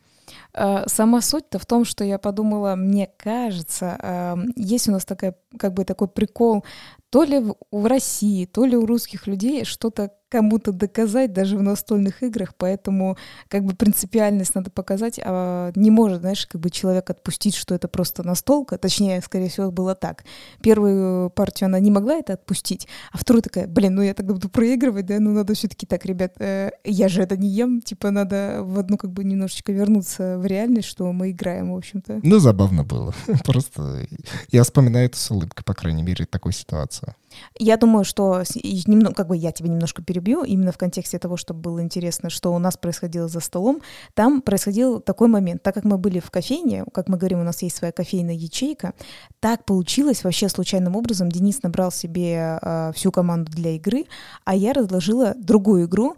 А, 0.54 0.88
сама 0.88 1.20
суть-то 1.20 1.58
в 1.58 1.66
том, 1.66 1.84
что 1.84 2.02
я 2.02 2.18
подумала, 2.18 2.76
мне 2.76 3.10
кажется, 3.18 4.38
есть 4.56 4.88
у 4.88 4.92
нас 4.92 5.04
такая, 5.04 5.36
как 5.58 5.74
бы 5.74 5.84
такой 5.84 6.08
прикол, 6.08 6.64
то 7.10 7.24
ли 7.24 7.44
в 7.70 7.86
России, 7.86 8.46
то 8.46 8.64
ли 8.64 8.74
у 8.74 8.86
русских 8.86 9.26
людей 9.26 9.66
что-то 9.66 10.12
кому-то 10.32 10.72
доказать 10.72 11.34
даже 11.34 11.58
в 11.58 11.62
настольных 11.62 12.22
играх, 12.22 12.54
поэтому 12.56 13.18
как 13.48 13.64
бы 13.64 13.74
принципиальность 13.74 14.54
надо 14.54 14.70
показать, 14.70 15.20
а 15.22 15.72
не 15.74 15.90
может, 15.90 16.20
знаешь, 16.20 16.46
как 16.46 16.58
бы 16.58 16.70
человек 16.70 17.10
отпустить, 17.10 17.54
что 17.54 17.74
это 17.74 17.86
просто 17.86 18.22
настолка, 18.22 18.78
точнее, 18.78 19.20
скорее 19.20 19.50
всего, 19.50 19.70
было 19.70 19.94
так. 19.94 20.24
Первую 20.62 21.28
партию 21.28 21.66
она 21.66 21.80
не 21.80 21.90
могла 21.90 22.14
это 22.14 22.32
отпустить, 22.32 22.88
а 23.12 23.18
вторую 23.18 23.42
такая, 23.42 23.66
блин, 23.66 23.94
ну 23.94 24.00
я 24.00 24.14
тогда 24.14 24.32
буду 24.32 24.48
проигрывать, 24.48 25.04
да, 25.04 25.20
ну 25.20 25.32
надо 25.32 25.52
все-таки 25.52 25.84
так, 25.84 26.06
ребят, 26.06 26.32
э, 26.38 26.70
я 26.82 27.08
же 27.08 27.22
это 27.22 27.36
не 27.36 27.48
ем, 27.48 27.82
типа 27.82 28.10
надо 28.10 28.60
в 28.62 28.78
одну 28.78 28.96
как 28.96 29.12
бы 29.12 29.24
немножечко 29.24 29.70
вернуться 29.70 30.38
в 30.38 30.46
реальность, 30.46 30.88
что 30.88 31.12
мы 31.12 31.32
играем, 31.32 31.72
в 31.72 31.76
общем-то. 31.76 32.20
Ну, 32.22 32.38
забавно 32.38 32.84
было. 32.84 33.12
Просто 33.44 34.06
я 34.50 34.62
вспоминаю 34.62 35.06
это 35.06 35.18
с 35.18 35.30
улыбкой, 35.30 35.62
по 35.62 35.74
крайней 35.74 36.02
мере, 36.02 36.24
такой 36.24 36.54
ситуации. 36.54 37.14
Я 37.58 37.76
думаю, 37.76 38.04
что 38.04 38.42
немного, 38.86 39.14
как 39.14 39.28
бы 39.28 39.36
я 39.36 39.52
тебя 39.52 39.68
немножко 39.68 40.02
перебью, 40.02 40.42
именно 40.42 40.72
в 40.72 40.78
контексте 40.78 41.18
того, 41.18 41.36
чтобы 41.36 41.60
было 41.60 41.82
интересно, 41.82 42.30
что 42.30 42.52
у 42.52 42.58
нас 42.58 42.76
происходило 42.76 43.28
за 43.28 43.40
столом. 43.40 43.82
Там 44.14 44.42
происходил 44.42 45.00
такой 45.00 45.28
момент, 45.28 45.62
так 45.62 45.74
как 45.74 45.84
мы 45.84 45.98
были 45.98 46.20
в 46.20 46.30
кофейне, 46.30 46.84
как 46.92 47.08
мы 47.08 47.16
говорим, 47.16 47.40
у 47.40 47.44
нас 47.44 47.62
есть 47.62 47.76
своя 47.76 47.92
кофейная 47.92 48.34
ячейка, 48.34 48.94
так 49.40 49.64
получилось 49.64 50.24
вообще 50.24 50.48
случайным 50.48 50.96
образом. 50.96 51.30
Денис 51.30 51.62
набрал 51.62 51.92
себе 51.92 52.58
э, 52.60 52.92
всю 52.94 53.12
команду 53.12 53.52
для 53.52 53.76
игры, 53.76 54.06
а 54.44 54.54
я 54.54 54.72
разложила 54.72 55.34
другую 55.36 55.86
игру, 55.86 56.16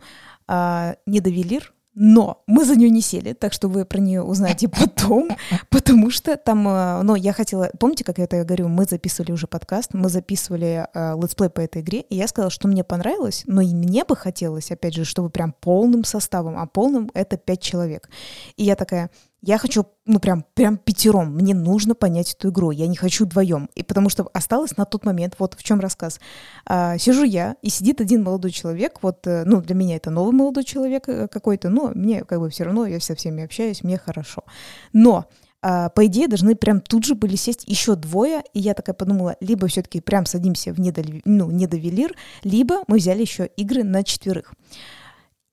э, 0.49 0.95
Нидавеллир, 1.07 1.74
но 1.95 2.43
мы 2.47 2.65
за 2.65 2.77
нее 2.77 2.91
не 2.91 3.01
сели, 3.01 3.33
так 3.33 3.53
что 3.53 3.69
вы 3.69 3.85
про 3.85 3.99
нее 3.99 4.23
узнаете 4.23 4.69
потом, 4.69 5.31
потому 5.71 6.11
что 6.11 6.37
там, 6.37 6.67
э, 6.67 7.03
но 7.03 7.17
я 7.17 7.33
хотела, 7.33 7.71
помните, 7.79 8.05
как 8.05 8.19
я 8.19 8.25
это 8.25 8.45
говорю, 8.45 8.69
мы 8.69 8.85
записывали 8.85 9.33
уже 9.33 9.47
подкаст, 9.47 9.95
мы 9.95 10.09
записывали 10.09 10.87
э, 10.93 11.15
летсплей 11.21 11.51
по 11.51 11.61
этой 11.61 11.83
игре, 11.83 12.01
и 12.01 12.17
я 12.17 12.27
сказала, 12.27 12.51
что 12.51 12.69
мне 12.69 12.85
понравилось, 12.85 13.45
но 13.47 13.61
и 13.61 13.75
мне 13.75 14.05
бы 14.05 14.17
хотелось, 14.17 14.71
опять 14.71 14.95
же, 14.95 15.05
чтобы 15.05 15.31
прям 15.31 15.55
полным 15.61 16.05
составом, 16.05 16.59
а 16.59 16.67
полным 16.67 17.11
это 17.15 17.37
пять 17.37 17.61
человек. 17.61 18.09
И 18.57 18.65
я 18.65 18.75
такая, 18.77 19.11
я 19.47 19.59
хочу, 19.59 19.87
ну, 20.07 20.21
прям, 20.21 20.45
прям 20.55 20.79
пятером. 20.79 21.35
Мне 21.35 21.55
нужно 21.55 21.95
понять 21.95 22.33
эту 22.33 22.49
игру. 22.49 22.71
Я 22.71 22.87
не 22.87 22.97
хочу 22.97 23.25
вдвоем. 23.25 23.69
И 23.75 23.83
потому 23.83 24.09
что 24.09 24.29
осталось 24.33 24.77
на 24.77 24.87
тот 24.87 25.05
момент, 25.05 25.35
вот 25.39 25.55
в 25.55 25.63
чем 25.63 25.81
рассказ. 25.81 26.19
А, 26.67 26.97
сижу 26.99 27.25
я, 27.25 27.57
и 27.61 27.69
сидит 27.69 28.01
один 28.01 28.23
молодой 28.23 28.53
человек. 28.53 28.99
Вот, 29.03 29.27
э, 29.27 29.45
ну, 29.45 29.61
для 29.61 29.75
меня 29.75 29.97
это 29.97 30.11
новый 30.11 30.33
молодой 30.33 30.65
человек 30.65 31.09
э, 31.09 31.29
какой-то, 31.29 31.69
но 31.69 31.93
мне 31.95 32.25
как 32.25 32.41
бы 32.41 32.49
все 32.49 32.65
равно, 32.65 32.87
я 32.87 33.01
со 33.01 33.15
всеми 33.15 33.45
общаюсь, 33.45 33.85
мне 33.85 33.99
хорошо. 33.99 34.45
Но 34.93 35.27
а, 35.61 35.89
по 35.89 36.05
идее, 36.07 36.29
должны 36.29 36.57
прям 36.57 36.81
тут 36.81 37.05
же 37.05 37.15
были 37.15 37.37
сесть 37.37 37.65
еще 37.67 37.97
двое, 37.97 38.43
и 38.53 38.61
я 38.61 38.75
такая 38.75 38.95
подумала, 38.95 39.37
либо 39.41 39.67
все-таки 39.67 40.01
прям 40.01 40.27
садимся 40.27 40.73
в 40.73 40.81
недовелир, 40.81 41.23
ну, 41.25 41.51
недовелир, 41.51 42.15
либо 42.43 42.85
мы 42.87 42.99
взяли 42.99 43.23
еще 43.23 43.47
игры 43.57 43.83
на 43.83 44.05
четверых. 44.05 44.53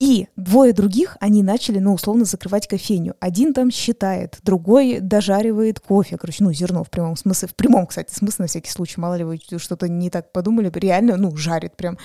И 0.02 0.28
двое 0.36 0.74
других, 0.74 1.16
они 1.20 1.44
начали, 1.44 1.78
ну, 1.78 1.94
условно, 1.94 2.26
закрывать 2.26 2.68
кофейню. 2.68 3.14
Один 3.20 3.54
там 3.54 3.70
считает, 3.70 4.40
другой 4.42 5.00
дожаривает 5.00 5.80
кофе, 5.80 6.18
короче, 6.18 6.44
ну, 6.44 6.52
зерно 6.52 6.84
в 6.84 6.90
прямом 6.90 7.16
смысле, 7.16 7.50
в 7.50 7.54
прямом, 7.54 7.86
кстати, 7.86 8.12
смысле, 8.12 8.44
на 8.44 8.48
всякий 8.48 8.72
случай, 8.72 9.00
мало 9.00 9.14
ли 9.14 9.24
вы 9.24 9.40
что-то 9.58 9.88
не 9.88 10.10
так 10.10 10.32
подумали, 10.32 10.72
реально, 10.74 11.18
ну, 11.18 11.36
жарит 11.36 11.76
прям. 11.76 12.00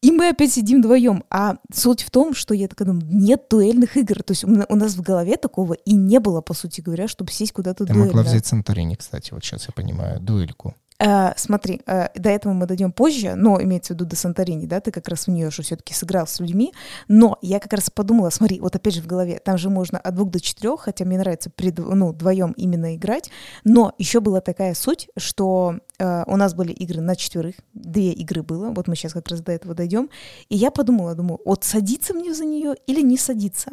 И 0.00 0.12
мы 0.12 0.28
опять 0.28 0.52
сидим 0.52 0.78
вдвоем. 0.78 1.24
А 1.28 1.56
суть 1.74 2.02
в 2.02 2.10
том, 2.12 2.34
что 2.34 2.54
я 2.54 2.68
такая 2.68 2.86
думаю, 2.86 3.04
нет 3.10 3.46
дуэльных 3.50 3.96
игр. 3.96 4.22
То 4.22 4.30
есть 4.30 4.44
у 4.44 4.76
нас 4.76 4.94
в 4.94 5.02
голове 5.02 5.36
такого 5.36 5.74
и 5.74 5.92
не 5.92 6.20
было, 6.20 6.40
по 6.42 6.54
сути 6.54 6.80
говоря, 6.80 7.08
чтобы 7.08 7.32
сесть 7.32 7.52
куда-то 7.52 7.84
Ты 7.84 7.94
могла 7.94 8.22
взять 8.22 8.46
Санторини, 8.46 8.94
кстати, 8.94 9.34
вот 9.34 9.44
сейчас 9.44 9.66
я 9.66 9.72
понимаю, 9.74 10.20
дуэльку. 10.20 10.76
Э, 11.00 11.32
смотри, 11.36 11.80
э, 11.86 12.08
до 12.14 12.28
этого 12.28 12.52
мы 12.52 12.66
дойдем 12.66 12.92
позже, 12.92 13.34
но 13.34 13.60
имеется 13.62 13.94
в 13.94 13.96
виду 13.96 14.04
до 14.04 14.16
Санторини, 14.16 14.66
да, 14.66 14.80
ты 14.80 14.90
как 14.90 15.08
раз 15.08 15.26
в 15.26 15.30
нее 15.30 15.50
же 15.50 15.62
все-таки 15.62 15.94
сыграл 15.94 16.26
с 16.26 16.40
людьми, 16.40 16.74
но 17.08 17.38
я 17.40 17.58
как 17.58 17.72
раз 17.72 17.88
подумала, 17.88 18.28
смотри, 18.28 18.60
вот 18.60 18.76
опять 18.76 18.94
же 18.94 19.00
в 19.00 19.06
голове, 19.06 19.40
там 19.42 19.56
же 19.56 19.70
можно 19.70 19.98
от 19.98 20.14
двух 20.14 20.30
до 20.30 20.40
четырех, 20.40 20.80
хотя 20.80 21.06
мне 21.06 21.16
нравится 21.16 21.48
при, 21.48 21.72
ну, 21.72 22.08
вдвоем 22.08 22.52
именно 22.52 22.94
играть, 22.96 23.30
но 23.64 23.94
еще 23.96 24.20
была 24.20 24.42
такая 24.42 24.74
суть, 24.74 25.08
что 25.16 25.76
э, 25.98 26.24
у 26.26 26.36
нас 26.36 26.52
были 26.52 26.72
игры 26.72 27.00
на 27.00 27.16
четверых, 27.16 27.54
две 27.72 28.12
игры 28.12 28.42
было, 28.42 28.70
вот 28.70 28.86
мы 28.86 28.94
сейчас 28.94 29.14
как 29.14 29.28
раз 29.28 29.40
до 29.40 29.52
этого 29.52 29.74
дойдем, 29.74 30.10
и 30.50 30.56
я 30.56 30.70
подумала, 30.70 31.14
думаю, 31.14 31.40
вот 31.46 31.64
садиться 31.64 32.12
мне 32.12 32.34
за 32.34 32.44
нее 32.44 32.74
или 32.86 33.00
не 33.00 33.16
садиться. 33.16 33.70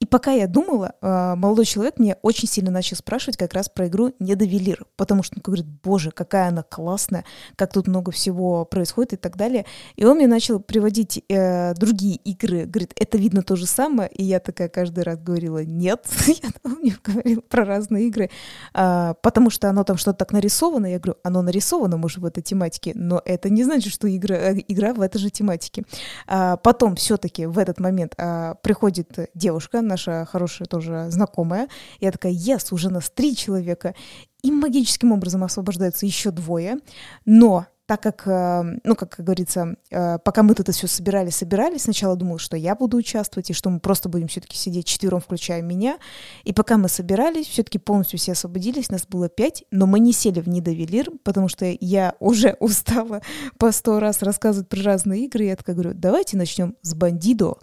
И 0.00 0.06
пока 0.06 0.32
я 0.32 0.46
думала, 0.46 0.94
э, 1.02 1.34
молодой 1.36 1.66
человек 1.66 1.98
мне 1.98 2.16
очень 2.22 2.48
сильно 2.48 2.70
начал 2.70 2.96
спрашивать 2.96 3.36
как 3.36 3.52
раз 3.52 3.68
про 3.68 3.88
игру 3.88 4.14
«Недовелир», 4.18 4.86
потому 4.96 5.22
что 5.22 5.36
он 5.36 5.42
говорит, 5.42 5.66
боже, 5.66 6.10
какая 6.10 6.48
она 6.48 6.61
классная, 6.62 7.24
как 7.56 7.72
тут 7.72 7.86
много 7.88 8.12
всего 8.12 8.64
происходит 8.64 9.14
и 9.14 9.16
так 9.16 9.36
далее. 9.36 9.64
И 9.96 10.04
он 10.04 10.16
мне 10.16 10.26
начал 10.26 10.60
приводить 10.60 11.22
э, 11.28 11.74
другие 11.74 12.16
игры, 12.16 12.66
говорит, 12.66 12.92
это 12.96 13.18
видно 13.18 13.42
то 13.42 13.56
же 13.56 13.66
самое, 13.66 14.10
и 14.10 14.22
я 14.22 14.40
такая 14.40 14.68
каждый 14.68 15.04
раз 15.04 15.18
говорила, 15.18 15.64
нет, 15.64 16.06
я 16.26 16.70
мне 16.70 16.96
говорила 17.02 17.40
про 17.40 17.64
разные 17.64 18.06
игры, 18.08 18.30
э, 18.74 19.14
потому 19.22 19.50
что 19.50 19.68
оно 19.68 19.84
там 19.84 19.96
что-то 19.96 20.18
так 20.18 20.32
нарисовано, 20.32 20.86
я 20.86 20.98
говорю, 20.98 21.18
оно 21.22 21.42
нарисовано, 21.42 21.96
может, 21.96 22.18
в 22.18 22.24
этой 22.24 22.42
тематике, 22.42 22.92
но 22.94 23.20
это 23.24 23.50
не 23.50 23.64
значит, 23.64 23.92
что 23.92 24.14
игра, 24.14 24.36
э, 24.36 24.56
игра 24.68 24.94
в 24.94 25.00
этой 25.00 25.18
же 25.18 25.30
тематике. 25.30 25.84
А 26.26 26.56
потом 26.56 26.96
все-таки 26.96 27.46
в 27.46 27.58
этот 27.58 27.80
момент 27.80 28.14
а, 28.18 28.54
приходит 28.54 29.30
девушка, 29.34 29.82
наша 29.82 30.24
хорошая 30.24 30.66
тоже 30.66 31.06
знакомая. 31.10 31.68
Я 32.00 32.12
такая, 32.12 32.32
yes, 32.32 32.68
уже 32.70 32.90
нас 32.90 33.10
три 33.10 33.36
человека. 33.36 33.94
И 34.42 34.50
магическим 34.50 35.12
образом 35.12 35.44
освобождаются 35.44 36.04
еще 36.04 36.30
двое. 36.30 36.78
Но 37.24 37.66
так 37.92 38.02
как, 38.02 38.22
э, 38.26 38.78
ну, 38.84 38.96
как 38.96 39.16
говорится, 39.18 39.76
э, 39.90 40.18
пока 40.24 40.42
мы 40.42 40.54
тут 40.54 40.60
это 40.60 40.72
все 40.72 40.86
собирали, 40.86 41.28
собирали, 41.28 41.76
сначала 41.76 42.16
думал, 42.16 42.38
что 42.38 42.56
я 42.56 42.74
буду 42.74 42.96
участвовать, 42.96 43.50
и 43.50 43.52
что 43.52 43.68
мы 43.68 43.80
просто 43.80 44.08
будем 44.08 44.28
все-таки 44.28 44.56
сидеть 44.56 44.86
четвером, 44.86 45.20
включая 45.20 45.60
меня. 45.60 45.98
И 46.44 46.54
пока 46.54 46.78
мы 46.78 46.88
собирались, 46.88 47.46
все-таки 47.46 47.78
полностью 47.78 48.18
все 48.18 48.32
освободились, 48.32 48.90
нас 48.90 49.06
было 49.06 49.28
пять, 49.28 49.64
но 49.70 49.86
мы 49.86 50.00
не 50.00 50.14
сели 50.14 50.40
в 50.40 50.48
Нидовелир, 50.48 51.10
потому 51.22 51.48
что 51.48 51.66
я 51.80 52.14
уже 52.18 52.56
устала 52.60 53.20
по 53.58 53.70
сто 53.72 54.00
раз 54.00 54.22
рассказывать 54.22 54.70
про 54.70 54.82
разные 54.82 55.26
игры. 55.26 55.44
Я 55.44 55.56
такая 55.56 55.76
говорю, 55.76 55.92
давайте 55.94 56.38
начнем 56.38 56.76
с 56.80 56.94
Бандидо, 56.94 57.58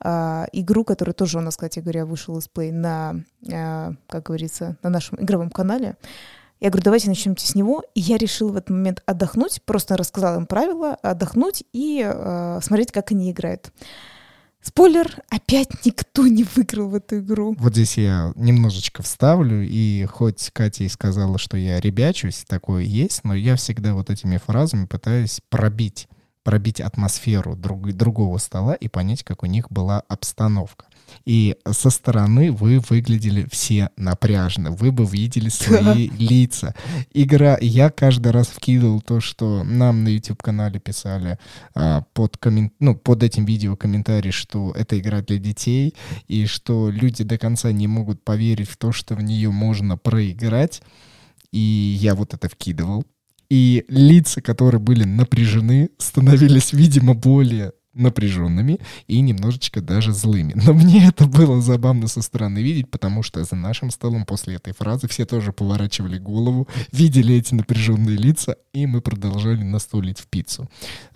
а, 0.00 0.46
игру, 0.52 0.84
которая 0.84 1.12
тоже 1.12 1.36
у 1.36 1.42
нас, 1.42 1.56
кстати 1.56 1.80
говоря, 1.80 2.06
вышел 2.06 2.38
из 2.38 2.48
плей 2.48 2.72
на, 2.72 3.22
а, 3.52 3.92
как 4.08 4.22
говорится, 4.22 4.78
на 4.82 4.88
нашем 4.88 5.22
игровом 5.22 5.50
канале. 5.50 5.96
Я 6.60 6.70
говорю, 6.70 6.84
давайте 6.84 7.08
начнем 7.08 7.36
с 7.36 7.54
него. 7.54 7.82
И 7.94 8.00
я 8.00 8.16
решила 8.16 8.52
в 8.52 8.56
этот 8.56 8.70
момент 8.70 9.02
отдохнуть, 9.06 9.60
просто 9.64 9.96
рассказала 9.96 10.38
им 10.38 10.46
правила, 10.46 10.94
отдохнуть 11.02 11.64
и 11.72 12.02
э, 12.04 12.60
смотреть, 12.62 12.92
как 12.92 13.10
они 13.10 13.30
играют. 13.30 13.72
Спойлер, 14.62 15.22
опять 15.28 15.84
никто 15.84 16.26
не 16.26 16.42
выиграл 16.42 16.88
в 16.88 16.94
эту 16.94 17.18
игру. 17.18 17.54
Вот 17.58 17.74
здесь 17.74 17.98
я 17.98 18.32
немножечко 18.34 19.02
вставлю, 19.02 19.62
и 19.62 20.06
хоть 20.06 20.50
Катя 20.54 20.84
и 20.84 20.88
сказала, 20.88 21.36
что 21.36 21.58
я 21.58 21.80
ребячусь, 21.80 22.44
такое 22.48 22.82
есть, 22.82 23.24
но 23.24 23.34
я 23.34 23.56
всегда 23.56 23.92
вот 23.92 24.08
этими 24.08 24.38
фразами 24.38 24.86
пытаюсь 24.86 25.40
пробить 25.50 26.08
пробить 26.44 26.80
атмосферу 26.80 27.56
друг, 27.56 27.92
другого 27.94 28.38
стола 28.38 28.74
и 28.74 28.88
понять, 28.88 29.24
как 29.24 29.42
у 29.42 29.46
них 29.46 29.70
была 29.70 30.02
обстановка. 30.08 30.86
И 31.24 31.56
со 31.70 31.90
стороны 31.90 32.52
вы 32.52 32.80
выглядели 32.80 33.46
все 33.50 33.90
напряженно, 33.96 34.70
вы 34.70 34.92
бы 34.92 35.04
видели 35.04 35.48
свои 35.48 36.08
лица. 36.18 36.74
Игра, 37.12 37.58
я 37.60 37.90
каждый 37.90 38.32
раз 38.32 38.48
вкидывал 38.48 39.00
то, 39.00 39.20
что 39.20 39.64
нам 39.64 40.04
на 40.04 40.08
YouTube-канале 40.08 40.80
писали 40.80 41.38
а, 41.74 42.02
под, 42.12 42.36
коммен... 42.36 42.72
ну, 42.80 42.94
под 42.94 43.22
этим 43.22 43.44
видео 43.44 43.76
комментарий, 43.76 44.30
что 44.30 44.72
это 44.72 44.98
игра 44.98 45.22
для 45.22 45.38
детей, 45.38 45.94
и 46.28 46.46
что 46.46 46.90
люди 46.90 47.24
до 47.24 47.38
конца 47.38 47.72
не 47.72 47.86
могут 47.86 48.22
поверить 48.24 48.68
в 48.68 48.76
то, 48.76 48.92
что 48.92 49.14
в 49.14 49.22
нее 49.22 49.50
можно 49.50 49.96
проиграть. 49.96 50.82
И 51.52 51.96
я 52.00 52.14
вот 52.14 52.34
это 52.34 52.48
вкидывал 52.48 53.04
и 53.54 53.84
лица, 53.88 54.40
которые 54.40 54.80
были 54.80 55.04
напряжены, 55.04 55.90
становились, 55.98 56.72
видимо, 56.72 57.14
более 57.14 57.72
напряженными 57.94 58.80
и 59.06 59.20
немножечко 59.20 59.80
даже 59.80 60.12
злыми. 60.12 60.52
Но 60.54 60.72
мне 60.72 61.06
это 61.08 61.26
было 61.26 61.60
забавно 61.60 62.08
со 62.08 62.22
стороны 62.22 62.58
видеть, 62.58 62.90
потому 62.90 63.22
что 63.22 63.42
за 63.44 63.56
нашим 63.56 63.90
столом 63.90 64.24
после 64.26 64.56
этой 64.56 64.74
фразы 64.74 65.08
все 65.08 65.24
тоже 65.24 65.52
поворачивали 65.52 66.18
голову, 66.18 66.68
видели 66.92 67.34
эти 67.36 67.54
напряженные 67.54 68.16
лица, 68.16 68.56
и 68.72 68.86
мы 68.86 69.00
продолжали 69.00 69.62
настолить 69.62 70.18
в 70.18 70.26
пиццу. 70.26 70.68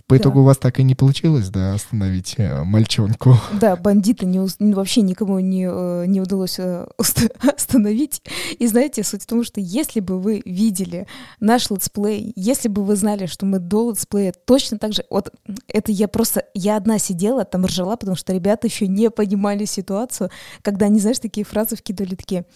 По 0.08 0.16
итогу 0.16 0.36
да. 0.36 0.40
у 0.40 0.44
вас 0.44 0.56
так 0.56 0.80
и 0.80 0.82
не 0.82 0.94
получилось, 0.94 1.50
да, 1.50 1.74
остановить 1.74 2.36
э, 2.38 2.64
мальчонку? 2.64 3.36
Да, 3.60 3.76
бандита 3.76 4.24
не, 4.24 4.40
вообще 4.72 5.02
никому 5.02 5.38
не, 5.38 5.68
э, 5.70 6.06
не 6.06 6.22
удалось 6.22 6.58
э, 6.58 6.86
остановить. 7.56 8.22
И 8.58 8.66
знаете, 8.66 9.02
суть 9.02 9.24
в 9.24 9.26
том, 9.26 9.44
что 9.44 9.60
если 9.60 10.00
бы 10.00 10.18
вы 10.18 10.40
видели 10.46 11.06
наш 11.40 11.68
летсплей, 11.68 12.32
если 12.36 12.68
бы 12.68 12.84
вы 12.84 12.96
знали, 12.96 13.26
что 13.26 13.44
мы 13.44 13.58
до 13.58 13.90
летсплея 13.90 14.32
точно 14.46 14.78
так 14.78 14.94
же... 14.94 15.04
Вот 15.10 15.30
это 15.68 15.92
я 15.92 16.08
просто... 16.08 16.46
Я 16.54 16.78
одна 16.78 16.98
сидела, 16.98 17.44
там 17.44 17.66
ржала, 17.66 17.96
потому 17.96 18.16
что 18.16 18.32
ребята 18.32 18.66
еще 18.66 18.88
не 18.88 19.10
понимали 19.10 19.66
ситуацию, 19.66 20.30
когда 20.62 20.86
они, 20.86 21.00
знаешь, 21.00 21.18
такие 21.18 21.44
фразы 21.44 21.76
вкидывали, 21.76 22.14
такие 22.14 22.46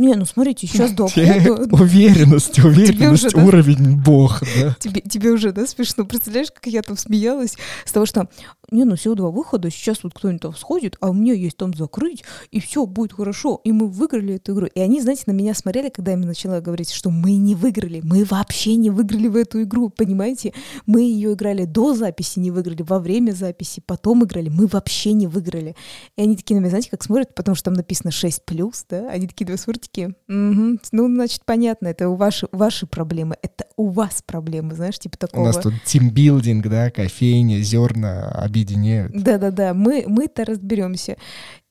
не, 0.00 0.14
ну 0.14 0.24
смотрите, 0.24 0.66
сейчас 0.66 0.92
до 0.92 1.04
Уверенность, 1.70 2.58
уверенность, 2.58 3.34
уровень 3.34 3.96
бог, 3.96 4.42
тебе 4.80 5.30
уже, 5.30 5.52
да, 5.52 5.66
смешно? 5.66 6.04
Представляешь, 6.04 6.48
как 6.50 6.66
я 6.66 6.82
там 6.82 6.96
смеялась 6.96 7.56
с 7.84 7.92
того, 7.92 8.06
что 8.06 8.28
не, 8.70 8.84
ну 8.84 8.96
всего 8.96 9.14
два 9.14 9.30
выхода, 9.30 9.70
сейчас 9.70 10.02
вот 10.02 10.14
кто-нибудь 10.14 10.42
там 10.42 10.54
сходит, 10.54 10.96
а 11.00 11.10
у 11.10 11.12
меня 11.12 11.32
есть 11.32 11.56
там 11.56 11.74
закрыть, 11.74 12.24
и 12.50 12.60
все 12.60 12.86
будет 12.86 13.12
хорошо, 13.12 13.60
и 13.64 13.72
мы 13.72 13.88
выиграли 13.88 14.34
эту 14.34 14.52
игру. 14.52 14.66
И 14.66 14.80
они, 14.80 15.00
знаете, 15.00 15.24
на 15.26 15.32
меня 15.32 15.54
смотрели, 15.54 15.88
когда 15.88 16.12
я 16.12 16.16
начала 16.16 16.60
говорить, 16.60 16.90
что 16.90 17.10
мы 17.10 17.32
не 17.36 17.54
выиграли, 17.54 18.00
мы 18.04 18.24
вообще 18.24 18.76
не 18.76 18.90
выиграли 18.90 19.28
в 19.28 19.36
эту 19.36 19.62
игру, 19.62 19.90
понимаете? 19.90 20.52
Мы 20.86 21.02
ее 21.02 21.32
играли 21.32 21.64
до 21.64 21.94
записи, 21.94 22.38
не 22.38 22.50
выиграли, 22.50 22.82
во 22.82 22.98
время 22.98 23.32
записи, 23.32 23.82
потом 23.84 24.24
играли, 24.24 24.48
мы 24.48 24.66
вообще 24.66 25.12
не 25.12 25.26
выиграли. 25.26 25.74
И 26.16 26.22
они 26.22 26.36
такие 26.36 26.56
на 26.56 26.60
меня, 26.60 26.70
знаете, 26.70 26.90
как 26.90 27.02
смотрят, 27.02 27.34
потому 27.34 27.54
что 27.54 27.66
там 27.66 27.74
написано 27.74 28.10
6+, 28.10 28.40
да, 28.88 29.10
они 29.10 29.26
такие, 29.26 29.46
два 29.46 29.56
смотрите, 29.56 30.14
угу, 30.28 30.78
ну, 30.92 31.14
значит, 31.14 31.42
понятно, 31.44 31.88
это 31.88 32.08
у 32.08 32.14
ваши, 32.14 32.48
ваши 32.52 32.86
проблемы, 32.86 33.36
это 33.42 33.64
у 33.76 33.88
вас 33.88 34.22
проблемы, 34.24 34.74
знаешь, 34.74 34.98
типа 34.98 35.18
такого. 35.18 35.42
У 35.42 35.46
нас 35.46 35.58
тут 35.58 35.74
тимбилдинг, 35.84 36.66
да, 36.68 36.90
кофейня, 36.90 37.60
зерна, 37.60 38.30
обед 38.30 38.59
объединяют. 38.62 39.12
Да-да-да, 39.12 39.74
мы, 39.74 40.04
мы-то 40.06 40.44
разберемся. 40.44 41.16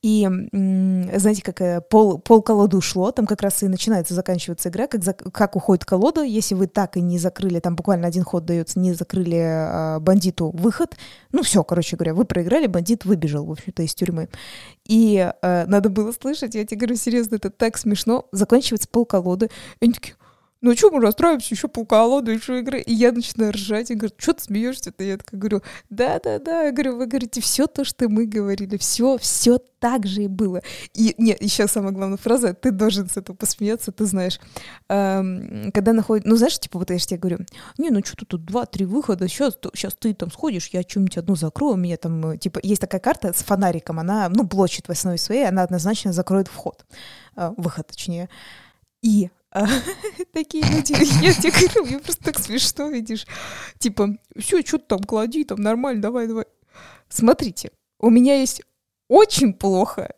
И 0.02 0.26
знаете, 1.12 1.42
как 1.42 1.60
э, 1.60 1.82
пол, 1.82 2.18
пол 2.18 2.40
колоды 2.40 2.78
ушло, 2.78 3.12
там 3.12 3.26
как 3.26 3.42
раз 3.42 3.62
и 3.62 3.68
начинается 3.68 4.14
заканчиваться 4.14 4.70
игра, 4.70 4.86
как, 4.86 5.04
за, 5.04 5.12
как 5.12 5.56
уходит 5.56 5.84
колода, 5.84 6.22
если 6.22 6.54
вы 6.54 6.68
так 6.68 6.96
и 6.96 7.02
не 7.02 7.18
закрыли, 7.18 7.60
там 7.60 7.76
буквально 7.76 8.06
один 8.06 8.24
ход 8.24 8.46
дается, 8.46 8.78
не 8.78 8.94
закрыли 8.94 9.36
а, 9.36 10.00
бандиту 10.00 10.52
выход, 10.54 10.96
ну 11.32 11.42
все, 11.42 11.62
короче 11.64 11.96
говоря, 11.96 12.14
вы 12.14 12.24
проиграли, 12.24 12.66
бандит 12.66 13.04
выбежал, 13.04 13.44
в 13.44 13.52
общем-то, 13.52 13.82
из 13.82 13.94
тюрьмы. 13.94 14.30
И 14.86 15.18
а, 15.42 15.66
надо 15.66 15.90
было 15.90 16.12
слышать, 16.12 16.54
я 16.54 16.64
тебе 16.64 16.78
говорю, 16.78 16.96
серьезно, 16.96 17.34
это 17.34 17.50
так 17.50 17.76
смешно, 17.76 18.26
заканчивается 18.32 18.88
пол 18.88 19.04
колоды, 19.04 19.50
и 19.80 19.84
они 19.84 19.92
такие, 19.92 20.14
ну 20.60 20.76
что 20.76 20.90
мы 20.90 21.00
расстраиваемся, 21.00 21.54
еще 21.54 21.68
полколоду, 21.68 22.30
еще 22.30 22.58
игры. 22.60 22.80
И 22.80 22.92
я 22.92 23.12
начинаю 23.12 23.52
ржать, 23.52 23.90
и 23.90 23.94
говорю, 23.94 24.14
что 24.18 24.34
ты 24.34 24.44
смеешься-то? 24.44 25.02
Я 25.02 25.16
такая 25.16 25.40
говорю, 25.40 25.62
да-да-да, 25.88 26.70
говорю, 26.70 26.96
вы 26.96 27.06
говорите 27.06 27.40
все 27.40 27.66
то, 27.66 27.84
что 27.84 28.08
мы 28.08 28.26
говорили, 28.26 28.76
все, 28.76 29.16
все 29.18 29.58
так 29.78 30.06
же 30.06 30.24
и 30.24 30.28
было. 30.28 30.62
И 30.94 31.14
нет, 31.16 31.42
еще 31.42 31.66
самая 31.66 31.92
главная 31.92 32.18
фраза, 32.18 32.52
ты 32.52 32.70
должен 32.70 33.08
с 33.08 33.16
этого 33.16 33.34
посмеяться, 33.34 33.90
ты 33.90 34.04
знаешь. 34.04 34.38
Эм, 34.88 35.72
когда 35.72 35.94
находит, 35.94 36.26
ну 36.26 36.36
знаешь, 36.36 36.58
типа 36.58 36.78
вот 36.78 36.90
я 36.90 36.98
же 36.98 37.06
тебе 37.06 37.18
говорю, 37.18 37.38
не, 37.78 37.88
ну 37.88 38.00
что 38.04 38.26
тут 38.26 38.44
два-три 38.44 38.84
выхода, 38.84 39.28
сейчас, 39.28 39.58
сейчас 39.74 39.94
ты 39.94 40.12
там 40.12 40.30
сходишь, 40.30 40.68
я 40.68 40.82
что-нибудь 40.82 41.16
одну 41.16 41.36
закрою, 41.36 41.74
у 41.74 41.78
меня 41.78 41.96
там, 41.96 42.38
типа, 42.38 42.60
есть 42.62 42.82
такая 42.82 43.00
карта 43.00 43.32
с 43.32 43.42
фонариком, 43.42 43.98
она, 43.98 44.28
ну, 44.28 44.44
блочит 44.44 44.88
в 44.88 44.90
основе 44.90 45.16
своей, 45.16 45.48
она 45.48 45.62
однозначно 45.62 46.12
закроет 46.12 46.48
вход, 46.48 46.84
э, 47.36 47.52
выход 47.56 47.86
точнее. 47.86 48.28
И 49.02 49.30
такие 50.32 50.64
люди, 50.64 50.92
я 51.24 51.34
тебе 51.34 51.50
говорю, 51.50 51.86
мне 51.86 51.98
просто 51.98 52.24
так 52.24 52.38
смешно, 52.38 52.88
видишь. 52.88 53.26
Типа, 53.78 54.16
все, 54.36 54.62
что 54.62 54.78
ты 54.78 54.84
там 54.86 55.00
клади, 55.00 55.44
там 55.44 55.60
нормально, 55.60 56.02
давай, 56.02 56.26
давай. 56.26 56.44
Смотрите, 57.08 57.70
у 57.98 58.10
меня 58.10 58.36
есть 58.38 58.62
очень 59.08 59.52
плохо 59.52 60.14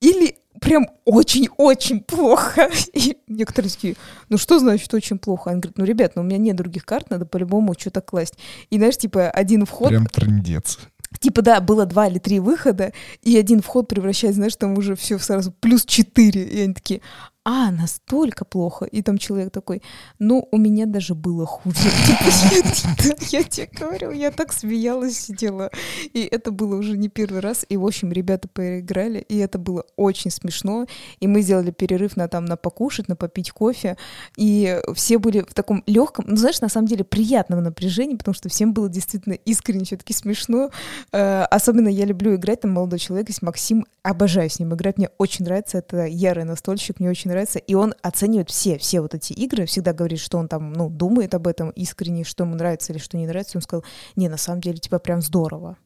или 0.00 0.36
прям 0.60 0.88
очень-очень 1.04 2.00
плохо. 2.00 2.68
И 2.92 3.18
некоторые 3.28 3.70
такие, 3.70 3.94
ну 4.28 4.38
что 4.38 4.58
значит 4.58 4.92
очень 4.94 5.18
плохо? 5.18 5.50
Они 5.50 5.60
говорят, 5.60 5.78
ну, 5.78 5.84
ребят, 5.84 6.12
ну 6.16 6.22
у 6.22 6.24
меня 6.24 6.38
нет 6.38 6.56
других 6.56 6.84
карт, 6.84 7.10
надо 7.10 7.26
по-любому 7.26 7.74
что-то 7.78 8.00
класть. 8.00 8.34
И 8.70 8.78
знаешь, 8.78 8.96
типа, 8.96 9.30
один 9.30 9.64
вход... 9.64 9.88
Прям 9.88 10.06
трендец. 10.06 10.78
Типа, 11.20 11.40
да, 11.42 11.60
было 11.60 11.86
два 11.86 12.08
или 12.08 12.18
три 12.18 12.40
выхода, 12.40 12.92
и 13.22 13.38
один 13.38 13.62
вход 13.62 13.88
превращается, 13.88 14.36
знаешь, 14.36 14.56
там 14.56 14.76
уже 14.76 14.96
все 14.96 15.18
сразу 15.18 15.52
плюс 15.52 15.84
четыре. 15.84 16.42
И 16.42 16.60
они 16.60 16.74
такие, 16.74 17.00
а, 17.48 17.70
настолько 17.70 18.44
плохо. 18.44 18.86
И 18.86 19.02
там 19.02 19.18
человек 19.18 19.52
такой, 19.52 19.80
ну, 20.18 20.48
у 20.50 20.58
меня 20.58 20.84
даже 20.84 21.14
было 21.14 21.46
хуже. 21.46 21.78
Типа, 22.06 23.14
я 23.30 23.44
тебе 23.44 23.68
говорю, 23.72 24.10
я 24.10 24.32
так 24.32 24.52
смеялась, 24.52 25.16
сидела. 25.16 25.70
И 26.12 26.28
это 26.28 26.50
было 26.50 26.74
уже 26.74 26.96
не 26.96 27.08
первый 27.08 27.38
раз. 27.38 27.64
И, 27.68 27.76
в 27.76 27.86
общем, 27.86 28.10
ребята 28.10 28.48
поиграли, 28.48 29.20
и 29.20 29.38
это 29.38 29.58
было 29.60 29.84
очень 29.94 30.32
смешно. 30.32 30.86
И 31.20 31.28
мы 31.28 31.40
сделали 31.40 31.70
перерыв 31.70 32.16
на 32.16 32.26
там 32.26 32.46
на 32.46 32.56
покушать, 32.56 33.06
на 33.06 33.14
попить 33.14 33.52
кофе. 33.52 33.96
И 34.36 34.80
все 34.94 35.18
были 35.18 35.42
в 35.42 35.54
таком 35.54 35.84
легком, 35.86 36.24
ну, 36.26 36.36
знаешь, 36.36 36.60
на 36.60 36.68
самом 36.68 36.88
деле 36.88 37.04
приятном 37.04 37.62
напряжении, 37.62 38.16
потому 38.16 38.34
что 38.34 38.48
всем 38.48 38.72
было 38.72 38.88
действительно 38.88 39.34
искренне 39.34 39.84
все-таки 39.84 40.12
смешно. 40.14 40.70
Э, 41.12 41.42
особенно 41.44 41.86
я 41.86 42.06
люблю 42.06 42.34
играть, 42.34 42.62
там 42.62 42.72
молодой 42.72 42.98
человек 42.98 43.28
есть 43.28 43.42
Максим, 43.42 43.86
обожаю 44.02 44.50
с 44.50 44.58
ним 44.58 44.74
играть, 44.74 44.98
мне 44.98 45.10
очень 45.18 45.44
нравится, 45.44 45.78
это 45.78 46.06
ярый 46.06 46.42
настольщик, 46.42 46.98
мне 46.98 47.08
очень 47.08 47.30
нравится, 47.30 47.35
и 47.44 47.74
он 47.74 47.94
оценивает 48.02 48.50
все, 48.50 48.78
все 48.78 49.00
вот 49.00 49.14
эти 49.14 49.32
игры, 49.32 49.66
всегда 49.66 49.92
говорит, 49.92 50.18
что 50.18 50.38
он 50.38 50.48
там, 50.48 50.72
ну, 50.72 50.88
думает 50.88 51.34
об 51.34 51.46
этом 51.46 51.70
искренне, 51.70 52.24
что 52.24 52.44
ему 52.44 52.54
нравится 52.54 52.92
или 52.92 52.98
что 52.98 53.16
не 53.16 53.26
нравится, 53.26 53.58
он 53.58 53.62
сказал, 53.62 53.84
не, 54.16 54.28
на 54.28 54.36
самом 54.36 54.60
деле, 54.60 54.78
типа, 54.78 54.98
прям 54.98 55.22
здорово. 55.22 55.76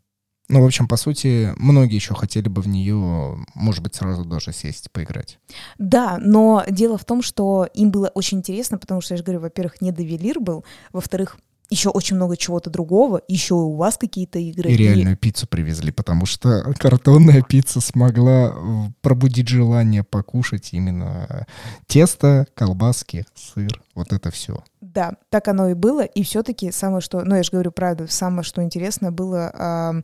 Ну, 0.48 0.62
в 0.62 0.66
общем, 0.66 0.88
по 0.88 0.96
сути, 0.96 1.52
многие 1.56 1.94
еще 1.94 2.12
хотели 2.14 2.48
бы 2.48 2.60
в 2.60 2.66
нее, 2.66 3.38
может 3.54 3.84
быть, 3.84 3.94
сразу 3.94 4.24
даже 4.24 4.52
сесть, 4.52 4.90
поиграть. 4.90 5.38
Да, 5.78 6.18
но 6.20 6.64
дело 6.68 6.98
в 6.98 7.04
том, 7.04 7.22
что 7.22 7.68
им 7.72 7.92
было 7.92 8.08
очень 8.14 8.38
интересно, 8.38 8.76
потому 8.76 9.00
что, 9.00 9.14
я 9.14 9.18
же 9.18 9.22
говорю, 9.22 9.40
во-первых, 9.40 9.80
не 9.80 9.92
довелир 9.92 10.40
был, 10.40 10.64
во-вторых, 10.92 11.38
еще 11.70 11.88
очень 11.88 12.16
много 12.16 12.36
чего-то 12.36 12.68
другого, 12.68 13.22
еще 13.28 13.54
у 13.54 13.76
вас 13.76 13.96
какие-то 13.96 14.38
игры. 14.38 14.70
И 14.70 14.76
реальную 14.76 15.14
и... 15.14 15.18
пиццу 15.18 15.46
привезли, 15.46 15.92
потому 15.92 16.26
что 16.26 16.74
картонная 16.78 17.42
пицца 17.42 17.80
смогла 17.80 18.54
пробудить 19.00 19.48
желание 19.48 20.02
покушать 20.02 20.70
именно 20.72 21.46
тесто, 21.86 22.46
колбаски, 22.54 23.24
сыр, 23.34 23.80
вот 23.94 24.12
это 24.12 24.30
все. 24.30 24.62
Да, 24.80 25.14
так 25.28 25.46
оно 25.48 25.68
и 25.70 25.74
было, 25.74 26.04
и 26.04 26.24
все-таки 26.24 26.72
самое 26.72 27.00
что, 27.00 27.22
ну 27.22 27.36
я 27.36 27.44
же 27.44 27.52
говорю 27.52 27.70
правду, 27.70 28.06
самое 28.08 28.42
что 28.42 28.62
интересно 28.62 29.12
было, 29.12 29.52
э, 29.54 30.02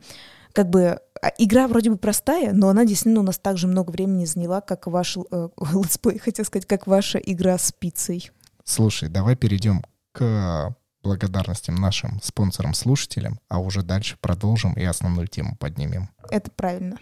как 0.53 0.71
бы 0.71 1.01
а, 1.21 1.33
игра 1.39 1.67
вроде 1.67 1.91
бы 1.91 1.97
простая, 1.97 2.53
но 2.53 2.69
она 2.69 2.85
действительно 2.85 3.21
у 3.21 3.25
нас 3.25 3.39
так 3.39 3.59
же 3.59 3.67
много 3.67 3.91
времени 3.91 4.25
заняла, 4.25 4.61
как 4.61 4.87
ваш 4.87 5.17
э, 5.17 5.49
летсплей, 5.73 6.19
хотел 6.19 6.45
сказать, 6.45 6.67
как 6.67 6.87
ваша 6.87 7.19
игра 7.19 7.59
с 7.59 7.73
пиццей. 7.73 8.31
Слушай, 8.65 9.09
давай 9.09 9.35
перейдем 9.35 9.83
к 10.13 10.75
благодарностям 11.07 11.77
нашим 11.77 12.21
спонсорам-слушателям, 12.23 13.41
а 13.49 13.59
уже 13.59 13.83
дальше 13.83 14.17
продолжим 14.21 14.75
и 14.75 14.85
основную 14.85 15.29
тему 15.29 15.57
поднимем. 15.59 16.11
Это 16.31 16.51
правильно. 16.51 16.99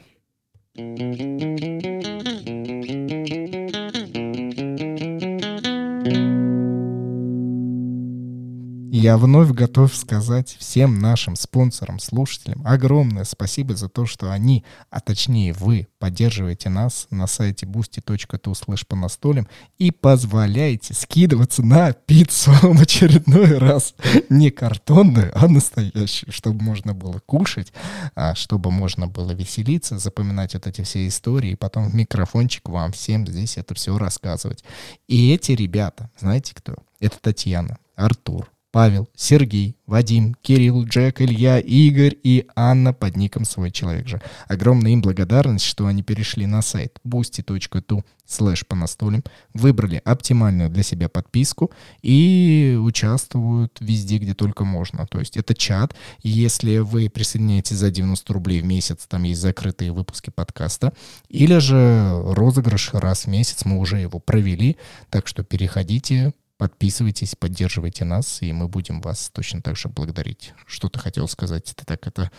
Я 8.96 9.18
вновь 9.18 9.50
готов 9.50 9.92
сказать 9.92 10.56
всем 10.60 11.00
нашим 11.00 11.34
спонсорам, 11.34 11.98
слушателям 11.98 12.64
огромное 12.64 13.24
спасибо 13.24 13.74
за 13.74 13.88
то, 13.88 14.06
что 14.06 14.30
они, 14.30 14.64
а 14.88 15.00
точнее 15.00 15.52
вы, 15.52 15.88
поддерживаете 15.98 16.68
нас 16.68 17.08
на 17.10 17.26
сайте 17.26 17.66
boosty.tu 17.66 18.52
slash 18.52 18.86
по 18.86 18.94
настолям 18.94 19.48
и 19.78 19.90
позволяете 19.90 20.94
скидываться 20.94 21.64
на 21.64 21.92
пиццу 21.92 22.52
в 22.62 22.80
очередной 22.80 23.58
раз. 23.58 23.96
Не 24.28 24.52
картонную, 24.52 25.32
а 25.34 25.48
настоящую, 25.48 26.32
чтобы 26.32 26.62
можно 26.62 26.94
было 26.94 27.18
кушать, 27.26 27.72
а 28.14 28.36
чтобы 28.36 28.70
можно 28.70 29.08
было 29.08 29.32
веселиться, 29.32 29.98
запоминать 29.98 30.54
вот 30.54 30.68
эти 30.68 30.82
все 30.82 31.08
истории, 31.08 31.50
и 31.50 31.56
потом 31.56 31.90
в 31.90 31.96
микрофончик 31.96 32.68
вам 32.68 32.92
всем 32.92 33.26
здесь 33.26 33.56
это 33.56 33.74
все 33.74 33.98
рассказывать. 33.98 34.62
И 35.08 35.32
эти 35.32 35.50
ребята, 35.50 36.12
знаете 36.16 36.54
кто? 36.54 36.76
Это 37.00 37.18
Татьяна, 37.20 37.78
Артур, 37.96 38.53
Павел, 38.74 39.08
Сергей, 39.14 39.76
Вадим, 39.86 40.34
Кирилл, 40.42 40.84
Джек, 40.84 41.20
Илья, 41.20 41.60
Игорь 41.60 42.16
и 42.24 42.48
Анна 42.56 42.92
под 42.92 43.16
ником 43.16 43.44
«Свой 43.44 43.70
человек 43.70 44.08
же». 44.08 44.20
Огромная 44.48 44.90
им 44.90 45.00
благодарность, 45.00 45.64
что 45.64 45.86
они 45.86 46.02
перешли 46.02 46.44
на 46.46 46.60
сайт 46.60 46.98
boosty.tu 47.06 48.02
слэш 48.26 48.66
по 48.66 48.74
настолям, 48.74 49.22
выбрали 49.52 50.02
оптимальную 50.04 50.70
для 50.70 50.82
себя 50.82 51.08
подписку 51.08 51.70
и 52.02 52.76
участвуют 52.80 53.76
везде, 53.78 54.18
где 54.18 54.34
только 54.34 54.64
можно. 54.64 55.06
То 55.06 55.20
есть 55.20 55.36
это 55.36 55.54
чат. 55.54 55.94
Если 56.24 56.78
вы 56.78 57.08
присоединяетесь 57.08 57.76
за 57.76 57.92
90 57.92 58.32
рублей 58.32 58.60
в 58.60 58.64
месяц, 58.64 59.06
там 59.06 59.22
есть 59.22 59.40
закрытые 59.40 59.92
выпуски 59.92 60.30
подкаста. 60.30 60.92
Или 61.28 61.58
же 61.58 62.10
розыгрыш 62.24 62.90
раз 62.92 63.26
в 63.26 63.28
месяц, 63.28 63.64
мы 63.64 63.78
уже 63.78 63.98
его 63.98 64.18
провели. 64.18 64.78
Так 65.10 65.28
что 65.28 65.44
переходите, 65.44 66.32
Подписывайтесь, 66.64 67.34
поддерживайте 67.34 68.06
нас, 68.06 68.40
и 68.40 68.50
мы 68.54 68.68
будем 68.68 69.02
вас 69.02 69.28
точно 69.30 69.60
так 69.60 69.76
же 69.76 69.90
благодарить. 69.90 70.54
Что 70.64 70.88
ты 70.88 70.98
хотел 70.98 71.28
сказать? 71.28 71.70
Это 71.70 71.84
так, 71.84 72.06
это 72.06 72.30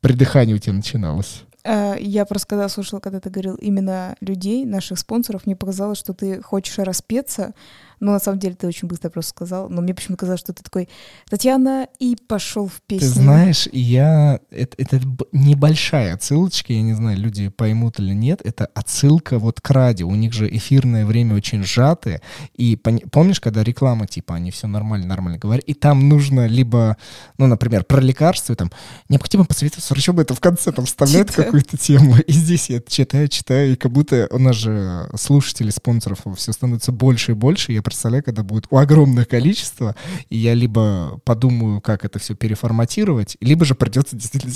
придыхание 0.00 0.54
у 0.54 0.58
тебя 0.60 0.74
начиналось. 0.74 1.42
Э, 1.64 1.96
я 1.98 2.24
просто 2.24 2.46
когда 2.46 2.68
слушала, 2.68 3.00
когда 3.00 3.18
ты 3.18 3.28
говорил 3.28 3.56
именно 3.56 4.14
людей, 4.20 4.64
наших 4.64 5.00
спонсоров, 5.00 5.46
мне 5.46 5.56
показалось, 5.56 5.98
что 5.98 6.14
ты 6.14 6.40
хочешь 6.42 6.78
распеться, 6.78 7.54
но 8.02 8.10
на 8.10 8.18
самом 8.18 8.40
деле 8.40 8.56
ты 8.56 8.66
очень 8.66 8.88
быстро 8.88 9.10
просто 9.10 9.30
сказал. 9.30 9.68
Но 9.68 9.80
мне 9.80 9.94
почему-то 9.94 10.18
казалось, 10.18 10.40
что 10.40 10.52
ты 10.52 10.64
такой, 10.64 10.88
Татьяна, 11.30 11.86
и 12.00 12.16
пошел 12.16 12.66
в 12.66 12.82
песню. 12.82 13.08
Ты 13.08 13.14
знаешь, 13.14 13.68
я... 13.70 14.40
Это, 14.50 14.74
это 14.76 15.00
небольшая 15.30 16.14
отсылочка, 16.14 16.72
я 16.72 16.82
не 16.82 16.94
знаю, 16.94 17.16
люди 17.16 17.48
поймут 17.48 18.00
или 18.00 18.12
нет. 18.12 18.40
Это 18.42 18.66
отсылка 18.66 19.38
вот 19.38 19.60
к 19.60 19.70
радио. 19.70 20.08
У 20.08 20.16
них 20.16 20.32
же 20.32 20.48
эфирное 20.48 21.06
время 21.06 21.36
очень 21.36 21.62
сжатое. 21.62 22.20
И 22.56 22.74
помнишь, 22.76 23.38
когда 23.38 23.62
реклама, 23.62 24.08
типа, 24.08 24.34
они 24.34 24.50
все 24.50 24.66
нормально, 24.66 25.06
нормально 25.06 25.38
говорят, 25.38 25.64
и 25.64 25.74
там 25.74 26.08
нужно 26.08 26.48
либо, 26.48 26.96
ну, 27.38 27.46
например, 27.46 27.84
про 27.84 28.00
лекарства, 28.00 28.56
там, 28.56 28.72
необходимо 29.08 29.44
посоветоваться 29.44 29.94
врачом, 29.94 30.18
это 30.18 30.34
в 30.34 30.40
конце 30.40 30.72
там 30.72 30.86
вставляют 30.86 31.30
какую-то 31.30 31.76
тему. 31.76 32.16
И 32.18 32.32
здесь 32.32 32.68
я 32.68 32.80
читаю, 32.80 33.28
читаю, 33.28 33.74
и 33.74 33.76
как 33.76 33.92
будто 33.92 34.26
у 34.32 34.38
нас 34.40 34.56
же 34.56 35.08
слушатели, 35.14 35.70
спонсоров 35.70 36.18
все 36.34 36.50
становится 36.50 36.90
больше 36.90 37.30
и 37.30 37.34
больше. 37.36 37.70
Я 37.72 37.82
представляю, 37.92 38.24
когда 38.24 38.42
будет 38.42 38.66
огромное 38.70 39.26
количество, 39.26 39.94
и 40.30 40.38
я 40.38 40.54
либо 40.54 41.20
подумаю, 41.24 41.80
как 41.80 42.04
это 42.04 42.18
все 42.18 42.34
переформатировать, 42.34 43.36
либо 43.40 43.64
же 43.64 43.74
придется 43.74 44.16
действительно 44.16 44.52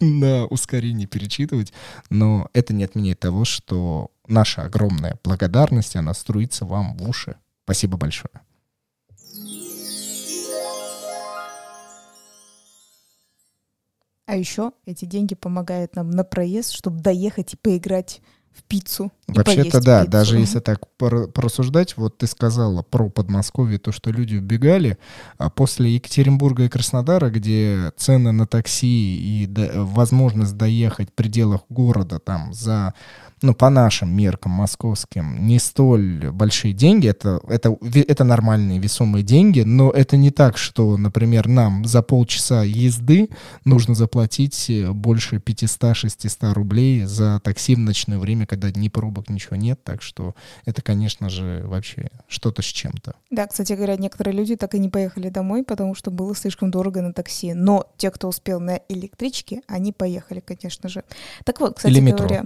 на 0.00 0.46
ускорение 0.46 1.08
перечитывать. 1.08 1.72
Но 2.10 2.48
это 2.52 2.72
не 2.72 2.84
отменяет 2.84 3.18
того, 3.18 3.44
что 3.44 4.12
наша 4.28 4.62
огромная 4.62 5.18
благодарность, 5.24 5.96
она 5.96 6.14
струится 6.14 6.64
вам 6.64 6.96
в 6.96 7.08
уши. 7.08 7.34
Спасибо 7.64 7.96
большое. 7.96 8.32
А 14.26 14.36
еще 14.36 14.72
эти 14.86 15.04
деньги 15.04 15.34
помогают 15.34 15.96
нам 15.96 16.10
на 16.10 16.22
проезд, 16.22 16.72
чтобы 16.72 17.00
доехать 17.00 17.54
и 17.54 17.56
поиграть 17.56 18.22
в 18.52 18.62
пиццу. 18.62 19.10
Вообще-то 19.34 19.80
да, 19.80 20.00
пиццу. 20.00 20.10
даже 20.10 20.38
если 20.38 20.60
так 20.60 20.80
порассуждать, 20.96 21.96
вот 21.96 22.18
ты 22.18 22.26
сказала 22.26 22.82
про 22.82 23.08
Подмосковье, 23.08 23.78
то, 23.78 23.92
что 23.92 24.10
люди 24.10 24.36
убегали, 24.36 24.98
а 25.38 25.50
после 25.50 25.94
Екатеринбурга 25.94 26.64
и 26.64 26.68
Краснодара, 26.68 27.30
где 27.30 27.92
цены 27.96 28.32
на 28.32 28.46
такси 28.46 29.46
и 29.46 29.70
возможность 29.74 30.56
доехать 30.56 31.10
в 31.10 31.12
пределах 31.12 31.62
города 31.68 32.18
там 32.18 32.52
за 32.52 32.94
ну, 33.42 33.54
по 33.54 33.70
нашим 33.70 34.14
меркам 34.16 34.52
московским, 34.52 35.46
не 35.46 35.58
столь 35.58 36.30
большие 36.30 36.72
деньги. 36.72 37.08
Это, 37.08 37.40
это, 37.48 37.76
это 37.94 38.24
нормальные 38.24 38.78
весомые 38.78 39.22
деньги, 39.22 39.60
но 39.60 39.90
это 39.90 40.16
не 40.16 40.30
так, 40.30 40.56
что, 40.56 40.96
например, 40.96 41.48
нам 41.48 41.84
за 41.84 42.02
полчаса 42.02 42.62
езды 42.62 43.28
нужно 43.64 43.94
заплатить 43.94 44.70
больше 44.92 45.36
500-600 45.36 46.52
рублей 46.52 47.04
за 47.04 47.40
такси 47.42 47.74
в 47.74 47.78
ночное 47.80 48.18
время, 48.18 48.46
когда 48.46 48.70
ни 48.70 48.88
пробок, 48.88 49.21
ничего 49.30 49.56
нет. 49.56 49.82
Так 49.84 50.02
что 50.02 50.34
это, 50.64 50.82
конечно 50.82 51.28
же, 51.28 51.62
вообще 51.64 52.10
что-то 52.28 52.62
с 52.62 52.66
чем-то. 52.66 53.14
Да, 53.30 53.46
кстати 53.46 53.72
говоря, 53.72 53.96
некоторые 53.96 54.34
люди 54.34 54.56
так 54.56 54.74
и 54.74 54.78
не 54.78 54.88
поехали 54.88 55.28
домой, 55.28 55.64
потому 55.64 55.94
что 55.94 56.10
было 56.10 56.34
слишком 56.34 56.70
дорого 56.70 57.02
на 57.02 57.12
такси. 57.12 57.54
Но 57.54 57.90
те, 57.96 58.10
кто 58.10 58.28
успел 58.28 58.60
на 58.60 58.80
электричке, 58.88 59.62
они 59.66 59.92
поехали, 59.92 60.40
конечно 60.40 60.88
же. 60.88 61.04
Так 61.44 61.60
вот, 61.60 61.76
кстати 61.76 61.92
Или 61.92 62.00
метро. 62.00 62.26
говоря, 62.26 62.44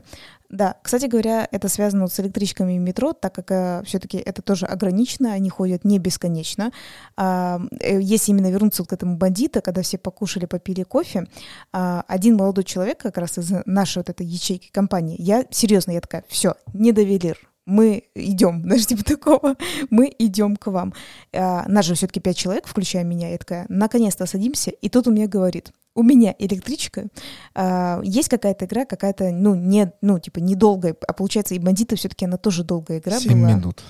да, 0.48 0.76
кстати 0.82 1.06
говоря, 1.06 1.48
это 1.50 1.68
связано 1.68 2.06
с 2.08 2.20
электричками 2.20 2.74
и 2.74 2.78
метро, 2.78 3.12
так 3.12 3.34
как 3.34 3.50
э, 3.50 3.82
все-таки 3.84 4.18
это 4.18 4.42
тоже 4.42 4.66
ограничено, 4.66 5.32
они 5.32 5.50
ходят 5.50 5.84
не 5.84 5.98
бесконечно. 5.98 6.72
А, 7.16 7.60
э, 7.80 8.00
если 8.00 8.32
именно 8.32 8.50
вернуться 8.50 8.84
к 8.84 8.92
этому 8.92 9.16
бандита, 9.16 9.60
когда 9.60 9.82
все 9.82 9.98
покушали, 9.98 10.46
попили 10.46 10.82
кофе, 10.82 11.26
а, 11.72 12.04
один 12.06 12.36
молодой 12.36 12.64
человек 12.64 12.98
как 12.98 13.18
раз 13.18 13.38
из 13.38 13.52
нашей 13.66 13.98
вот 13.98 14.10
этой 14.10 14.26
ячейки 14.26 14.70
компании, 14.70 15.16
я 15.18 15.44
серьезно, 15.50 15.92
я 15.92 16.00
такая, 16.00 16.24
все, 16.28 16.54
не 16.72 16.92
довелир, 16.92 17.38
мы 17.66 18.04
идем, 18.14 18.62
знаешь, 18.64 18.86
типа 18.86 19.04
такого, 19.04 19.56
мы 19.90 20.14
идем 20.18 20.56
к 20.56 20.68
вам. 20.68 20.94
А, 21.32 21.64
нас 21.68 21.84
же 21.84 21.94
все-таки 21.94 22.20
пять 22.20 22.36
человек, 22.36 22.66
включая 22.66 23.04
меня, 23.04 23.30
я 23.30 23.38
такая, 23.38 23.66
наконец-то 23.68 24.26
садимся, 24.26 24.70
и 24.70 24.88
тут 24.88 25.08
он 25.08 25.14
мне 25.14 25.26
говорит, 25.26 25.72
у 25.96 26.02
меня 26.02 26.34
электричка, 26.38 27.08
а, 27.54 28.00
есть 28.04 28.28
какая-то 28.28 28.66
игра, 28.66 28.84
какая-то, 28.84 29.30
ну, 29.32 29.54
не, 29.54 29.92
ну, 30.02 30.18
типа, 30.18 30.38
недолгая, 30.38 30.94
а 31.06 31.12
получается, 31.12 31.54
и 31.54 31.58
бандиты 31.58 31.96
все-таки 31.96 32.24
она 32.26 32.36
тоже 32.36 32.62
долгая 32.62 32.98
игра 32.98 33.18
7 33.18 33.32
была. 33.32 33.52
минут. 33.52 33.82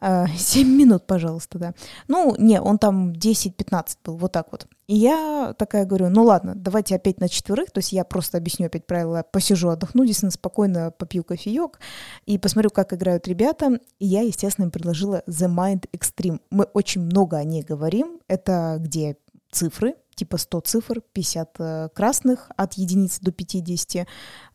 А, 0.00 0.26
7 0.36 0.68
минут, 0.68 1.06
пожалуйста, 1.06 1.58
да. 1.58 1.74
Ну, 2.08 2.34
не, 2.36 2.60
он 2.60 2.78
там 2.78 3.12
10-15 3.12 3.98
был, 4.04 4.16
вот 4.16 4.32
так 4.32 4.48
вот. 4.50 4.66
И 4.88 4.96
я 4.96 5.54
такая 5.56 5.84
говорю, 5.84 6.08
ну 6.08 6.24
ладно, 6.24 6.54
давайте 6.56 6.96
опять 6.96 7.20
на 7.20 7.28
четверых, 7.28 7.70
то 7.70 7.78
есть 7.78 7.92
я 7.92 8.04
просто 8.04 8.36
объясню 8.38 8.66
опять 8.66 8.86
правила, 8.86 9.24
посижу, 9.30 9.68
отдохну, 9.68 10.04
действительно 10.04 10.32
спокойно 10.32 10.90
попью 10.90 11.22
кофеек 11.22 11.78
и 12.26 12.36
посмотрю, 12.36 12.70
как 12.70 12.92
играют 12.92 13.28
ребята. 13.28 13.78
И 14.00 14.06
я, 14.06 14.22
естественно, 14.22 14.64
им 14.64 14.70
предложила 14.72 15.22
The 15.28 15.48
Mind 15.48 15.88
Extreme. 15.92 16.40
Мы 16.50 16.64
очень 16.64 17.02
много 17.02 17.36
о 17.36 17.44
ней 17.44 17.62
говорим. 17.62 18.18
Это 18.26 18.76
где 18.80 19.16
цифры, 19.52 19.94
типа 20.14 20.36
100 20.36 20.60
цифр, 20.60 21.00
50 21.12 21.56
э, 21.58 21.88
красных 21.94 22.50
от 22.56 22.74
единицы 22.74 23.20
до 23.22 23.32
50, 23.32 24.06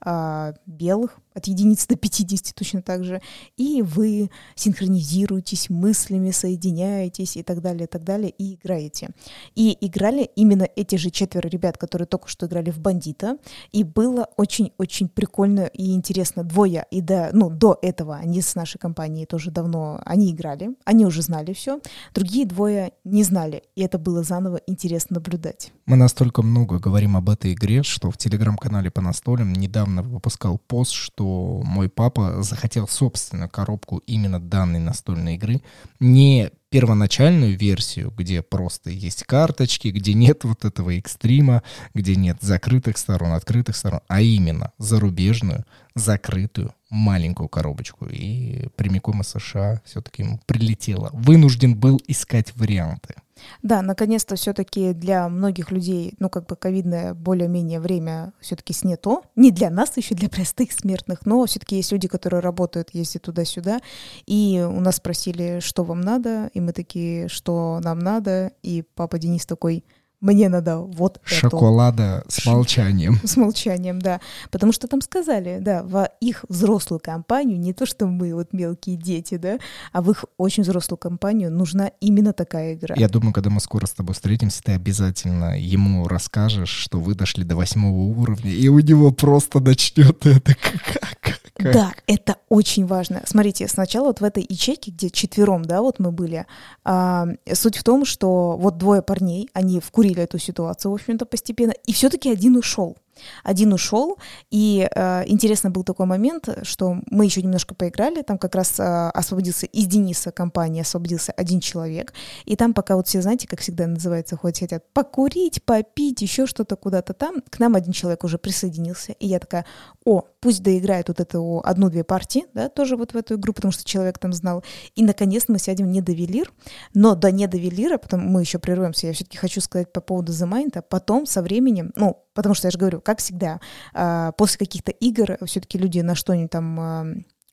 э, 0.06 0.54
белых 0.66 1.20
от 1.38 1.48
единицы 1.48 1.88
до 1.88 1.96
50 1.96 2.56
точно 2.56 2.82
так 2.82 3.04
же, 3.04 3.22
и 3.58 3.82
вы 3.82 4.30
синхронизируетесь 4.56 5.70
мыслями, 5.70 6.32
соединяетесь 6.32 7.38
и 7.38 7.44
так 7.44 7.62
далее, 7.62 7.86
и 7.86 7.88
так 7.88 8.04
далее, 8.04 8.30
и 8.30 8.56
играете. 8.56 9.10
И 9.56 9.78
играли 9.82 10.30
именно 10.36 10.68
эти 10.76 10.96
же 10.96 11.12
четверо 11.12 11.48
ребят, 11.48 11.78
которые 11.78 12.08
только 12.08 12.28
что 12.28 12.48
играли 12.48 12.72
в 12.72 12.80
«Бандита», 12.80 13.38
и 13.72 13.84
было 13.84 14.28
очень-очень 14.38 15.10
прикольно 15.10 15.66
и 15.66 15.94
интересно. 15.94 16.44
Двое, 16.44 16.86
и 16.92 17.02
до, 17.02 17.30
ну, 17.34 17.50
до 17.50 17.78
этого 17.82 18.16
они 18.16 18.42
с 18.42 18.56
нашей 18.56 18.80
компанией 18.80 19.26
тоже 19.26 19.52
давно, 19.52 20.02
они 20.06 20.32
играли, 20.32 20.72
они 20.86 21.06
уже 21.06 21.22
знали 21.22 21.54
все, 21.54 21.80
другие 22.14 22.46
двое 22.46 22.92
не 23.04 23.24
знали, 23.24 23.64
и 23.76 23.82
это 23.82 24.00
было 24.00 24.24
заново 24.24 24.60
интересно 24.68 25.16
наблюдать. 25.16 25.72
Мы 25.86 25.96
настолько 25.96 26.42
много 26.42 26.80
говорим 26.80 27.16
об 27.16 27.30
этой 27.30 27.54
игре, 27.54 27.84
что 27.84 28.12
в 28.12 28.18
телеграм-канале 28.18 28.90
по 28.90 29.02
настолям 29.02 29.54
недавно 29.54 30.02
выпускал 30.02 30.58
пост, 30.58 30.92
что 30.92 31.27
мой 31.64 31.90
папа 31.90 32.42
захотел 32.44 32.88
собственную 32.88 33.50
коробку 33.50 33.98
именно 34.08 34.40
данной 34.40 34.80
настольной 34.80 35.36
игры, 35.36 35.62
не 36.00 36.52
первоначальную 36.70 37.58
версию, 37.58 38.14
где 38.16 38.42
просто 38.42 38.90
есть 38.90 39.24
карточки, 39.24 39.88
где 39.88 40.14
нет 40.14 40.44
вот 40.44 40.66
этого 40.66 40.98
экстрима, 40.98 41.64
где 41.94 42.16
нет 42.16 42.38
закрытых 42.42 42.98
сторон, 42.98 43.32
открытых 43.32 43.76
сторон, 43.76 44.02
а 44.08 44.22
именно 44.22 44.72
зарубежную, 44.78 45.66
закрытую, 45.96 46.74
маленькую 46.90 47.48
коробочку. 47.48 48.08
И 48.08 48.68
прямиком 48.76 49.22
из 49.22 49.30
США 49.30 49.82
все-таки 49.86 50.24
ему 50.24 50.40
прилетело. 50.46 51.10
Вынужден 51.14 51.76
был 51.76 52.02
искать 52.08 52.56
варианты. 52.56 53.16
Да, 53.62 53.82
наконец-то 53.82 54.36
все-таки 54.36 54.94
для 54.94 55.28
многих 55.30 55.72
людей, 55.72 56.14
ну, 56.20 56.30
как 56.30 56.48
бы 56.48 56.56
ковидное 56.56 57.14
более-менее 57.14 57.80
время 57.80 58.34
все-таки 58.40 58.74
снято. 58.74 59.22
Не 59.36 59.52
для 59.52 59.70
нас, 59.70 59.98
еще 59.98 60.16
для 60.16 60.30
простых 60.30 60.72
смертных, 60.72 61.26
но 61.26 61.46
все-таки 61.46 61.78
есть 61.78 61.92
люди, 61.92 62.08
которые 62.08 62.42
работают, 62.42 62.90
ездят 62.94 63.24
туда-сюда. 63.24 63.82
И 64.26 64.66
у 64.68 64.80
нас 64.80 64.98
спросили, 64.98 65.60
что 65.60 65.84
вам 65.84 66.02
надо, 66.02 66.50
и 66.54 66.60
мы 66.60 66.74
такие, 66.74 67.28
что 67.28 67.80
нам 67.84 68.00
надо. 68.00 68.52
И 68.64 68.84
папа 68.96 69.20
Денис 69.20 69.46
такой, 69.46 69.84
мне 70.20 70.50
надо 70.50 70.80
вот 70.80 71.20
Шоколада 71.24 72.24
это. 72.26 72.32
с 72.32 72.46
молчанием. 72.46 73.20
С 73.24 73.38
молчанием, 73.38 74.00
да. 74.00 74.20
Потому 74.52 74.72
что 74.72 74.88
там 74.88 75.02
сказали, 75.02 75.60
да, 75.60 75.84
в 75.84 76.10
их 76.22 76.46
взрослую 76.50 77.00
компанию, 77.00 77.60
не 77.60 77.74
то, 77.74 77.86
что 77.86 78.08
мы 78.08 78.34
вот 78.34 78.54
мелкие 78.54 78.96
дети, 78.96 79.38
да, 79.38 79.60
а 79.92 80.02
в 80.02 80.10
их 80.12 80.26
очень 80.38 80.64
взрослую 80.64 80.98
компанию 80.98 81.52
нужна 81.52 81.92
именно 82.00 82.34
такая 82.34 82.74
игра. 82.74 82.96
Я 82.98 83.10
думаю, 83.10 83.34
когда 83.34 83.50
мы 83.50 83.60
скоро 83.60 83.86
с 83.86 83.92
тобой 83.92 84.16
встретимся, 84.16 84.64
ты 84.64 84.72
обязательно 84.74 85.60
ему 85.60 86.08
расскажешь, 86.08 86.70
что 86.70 87.00
вы 87.00 87.14
дошли 87.14 87.44
до 87.44 87.56
восьмого 87.56 88.20
уровня, 88.20 88.52
и 88.52 88.68
у 88.70 88.80
него 88.80 89.12
просто 89.12 89.60
начнет 89.60 90.26
это 90.26 90.56
как 90.56 91.42
как? 91.58 91.74
Да, 91.74 91.94
это 92.06 92.38
очень 92.50 92.86
важно. 92.86 93.22
Смотрите, 93.26 93.68
сначала 93.68 94.08
вот 94.08 94.22
в 94.22 94.24
этой 94.24 94.46
ячейке, 94.48 94.92
где 94.92 95.10
четвером, 95.10 95.66
да, 95.66 95.82
вот 95.82 96.00
мы 96.00 96.12
были, 96.12 96.46
а, 96.84 97.28
суть 97.52 97.78
в 97.78 97.84
том, 97.84 98.06
что 98.06 98.58
вот 98.58 98.78
двое 98.78 99.02
парней, 99.02 99.50
они 99.54 99.80
вкурили 100.08 100.24
эту 100.24 100.38
ситуацию, 100.40 100.92
в 100.92 100.96
общем-то, 100.96 101.26
постепенно, 101.26 101.74
и 101.86 101.94
все-таки 101.94 102.32
один 102.32 102.56
ушел. 102.56 102.98
Один 103.44 103.74
ушел, 103.74 104.18
и 104.50 104.88
э, 104.94 105.24
интересно 105.28 105.70
был 105.70 105.84
такой 105.84 106.06
момент, 106.06 106.50
что 106.64 106.98
мы 107.10 107.26
еще 107.26 107.42
немножко 107.42 107.76
поиграли, 107.76 108.22
там 108.22 108.38
как 108.38 108.56
раз 108.56 108.80
э, 108.80 108.84
освободился 108.84 109.66
из 109.66 109.88
Дениса 109.88 110.32
компании, 110.32 110.82
освободился 110.82 111.32
один 111.32 111.60
человек, 111.60 112.14
и 112.46 112.56
там 112.56 112.74
пока 112.74 112.96
вот 112.96 113.08
все, 113.08 113.22
знаете, 113.22 113.48
как 113.48 113.60
всегда 113.60 113.88
называется, 113.88 114.38
хоть 114.38 114.60
хотят 114.60 114.84
покурить, 114.94 115.64
попить, 115.64 116.22
еще 116.22 116.46
что-то 116.46 116.76
куда-то 116.76 117.14
там, 117.14 117.42
к 117.50 117.60
нам 117.60 117.76
один 117.76 117.94
человек 117.94 118.24
уже 118.24 118.38
присоединился, 118.38 119.14
и 119.14 119.28
я 119.28 119.40
такая, 119.40 119.66
о, 120.06 120.24
пусть 120.40 120.64
доиграет 120.64 121.08
вот 121.08 121.20
эту 121.20 121.62
одну-две 121.64 122.04
партии, 122.04 122.46
да, 122.54 122.70
тоже 122.70 122.96
вот 122.96 123.14
в 123.14 123.18
эту 123.18 123.36
игру, 123.36 123.54
потому 123.54 123.72
что 123.72 123.84
человек 123.84 124.20
там 124.20 124.34
знал, 124.34 124.64
и 124.96 125.04
наконец 125.04 125.46
мы 125.48 125.60
сядем 125.60 125.92
не 125.92 126.02
до 126.02 126.12
велир, 126.12 126.52
но 126.94 127.16
до 127.16 127.32
не 127.32 127.48
до 127.48 127.58
велира, 127.58 127.98
потом 127.98 128.22
мы 128.22 128.42
еще 128.42 128.60
прервемся, 128.60 129.08
я 129.08 129.14
все-таки 129.14 129.38
хочу 129.38 129.62
сказать 129.62 129.92
по 129.92 130.02
поводу 130.02 130.32
The 130.32 130.50
Mind, 130.50 130.78
а 130.78 130.82
потом 130.82 131.26
со 131.26 131.42
временем, 131.42 131.92
ну, 131.96 132.24
потому 132.38 132.54
что 132.54 132.68
я 132.68 132.72
же 132.72 132.78
говорю, 132.78 133.02
как 133.02 133.18
всегда, 133.18 133.60
а, 133.96 134.32
после 134.34 134.60
каких-то 134.60 134.92
игр 134.92 135.40
все-таки 135.48 135.80
люди 135.80 136.02
на 136.02 136.14
что-нибудь 136.14 136.52
там 136.52 136.80
а, 136.80 137.06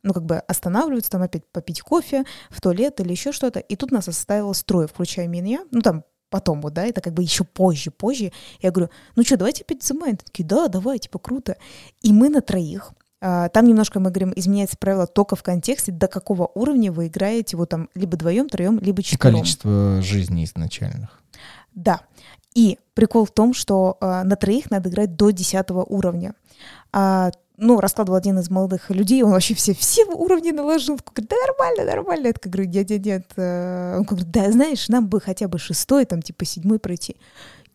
ну, 0.02 0.12
как 0.12 0.26
бы 0.26 0.36
останавливаются, 0.36 1.10
там 1.10 1.22
опять 1.22 1.50
попить 1.50 1.80
кофе, 1.80 2.24
в 2.50 2.60
туалет 2.60 3.00
или 3.00 3.10
еще 3.10 3.32
что-то. 3.32 3.60
И 3.60 3.76
тут 3.76 3.92
нас 3.92 4.08
оставило 4.08 4.52
строй, 4.52 4.86
включая 4.86 5.26
меня, 5.26 5.64
ну, 5.70 5.80
там, 5.80 6.04
потом 6.28 6.60
вот, 6.60 6.74
да, 6.74 6.84
это 6.84 7.00
как 7.00 7.14
бы 7.14 7.22
еще 7.22 7.44
позже, 7.44 7.90
позже. 7.90 8.30
Я 8.60 8.72
говорю, 8.72 8.90
ну 9.16 9.24
что, 9.24 9.38
давайте 9.38 9.62
опять 9.62 9.82
замаем. 9.82 10.18
Такие, 10.18 10.44
да, 10.44 10.68
давай, 10.68 10.98
типа, 10.98 11.18
круто. 11.18 11.56
И 12.02 12.12
мы 12.12 12.28
на 12.28 12.42
троих, 12.42 12.92
а, 13.22 13.48
там 13.48 13.66
немножко, 13.66 14.00
мы 14.00 14.10
говорим, 14.10 14.34
изменяется 14.36 14.76
правило 14.76 15.06
только 15.06 15.34
в 15.34 15.42
контексте, 15.42 15.92
до 15.92 16.08
какого 16.08 16.50
уровня 16.54 16.92
вы 16.92 17.06
играете, 17.06 17.56
вот 17.56 17.70
там, 17.70 17.88
либо 17.94 18.16
вдвоем, 18.16 18.50
троем, 18.50 18.78
либо 18.80 19.02
четвером. 19.02 19.36
количество 19.36 20.02
жизней 20.02 20.44
изначальных. 20.44 21.22
Да. 21.74 22.02
И 22.54 22.78
прикол 22.94 23.24
в 23.24 23.32
том, 23.32 23.52
что 23.52 23.96
э, 24.00 24.22
на 24.22 24.36
троих 24.36 24.70
надо 24.70 24.88
играть 24.88 25.16
до 25.16 25.30
10 25.30 25.70
уровня. 25.88 26.34
А, 26.92 27.30
ну, 27.56 27.80
раскладывал 27.80 28.16
один 28.16 28.38
из 28.38 28.50
молодых 28.50 28.90
людей, 28.90 29.22
он 29.22 29.30
вообще 29.30 29.54
все, 29.54 29.74
все 29.74 30.04
уровни 30.06 30.50
наложил. 30.50 30.94
Он 30.94 31.00
говорит, 31.04 31.30
да 31.30 31.36
нормально, 31.46 31.84
нормально. 31.84 32.26
Я 32.28 32.32
говорю, 32.42 32.68
нет, 32.68 32.90
нет, 32.90 33.04
нет. 33.04 33.26
Э, 33.36 33.96
он 33.98 34.04
говорит, 34.04 34.30
да, 34.30 34.50
знаешь, 34.52 34.88
нам 34.88 35.08
бы 35.08 35.20
хотя 35.20 35.48
бы 35.48 35.58
шестой, 35.58 36.04
там, 36.04 36.22
типа, 36.22 36.44
седьмой 36.44 36.78
пройти. 36.78 37.16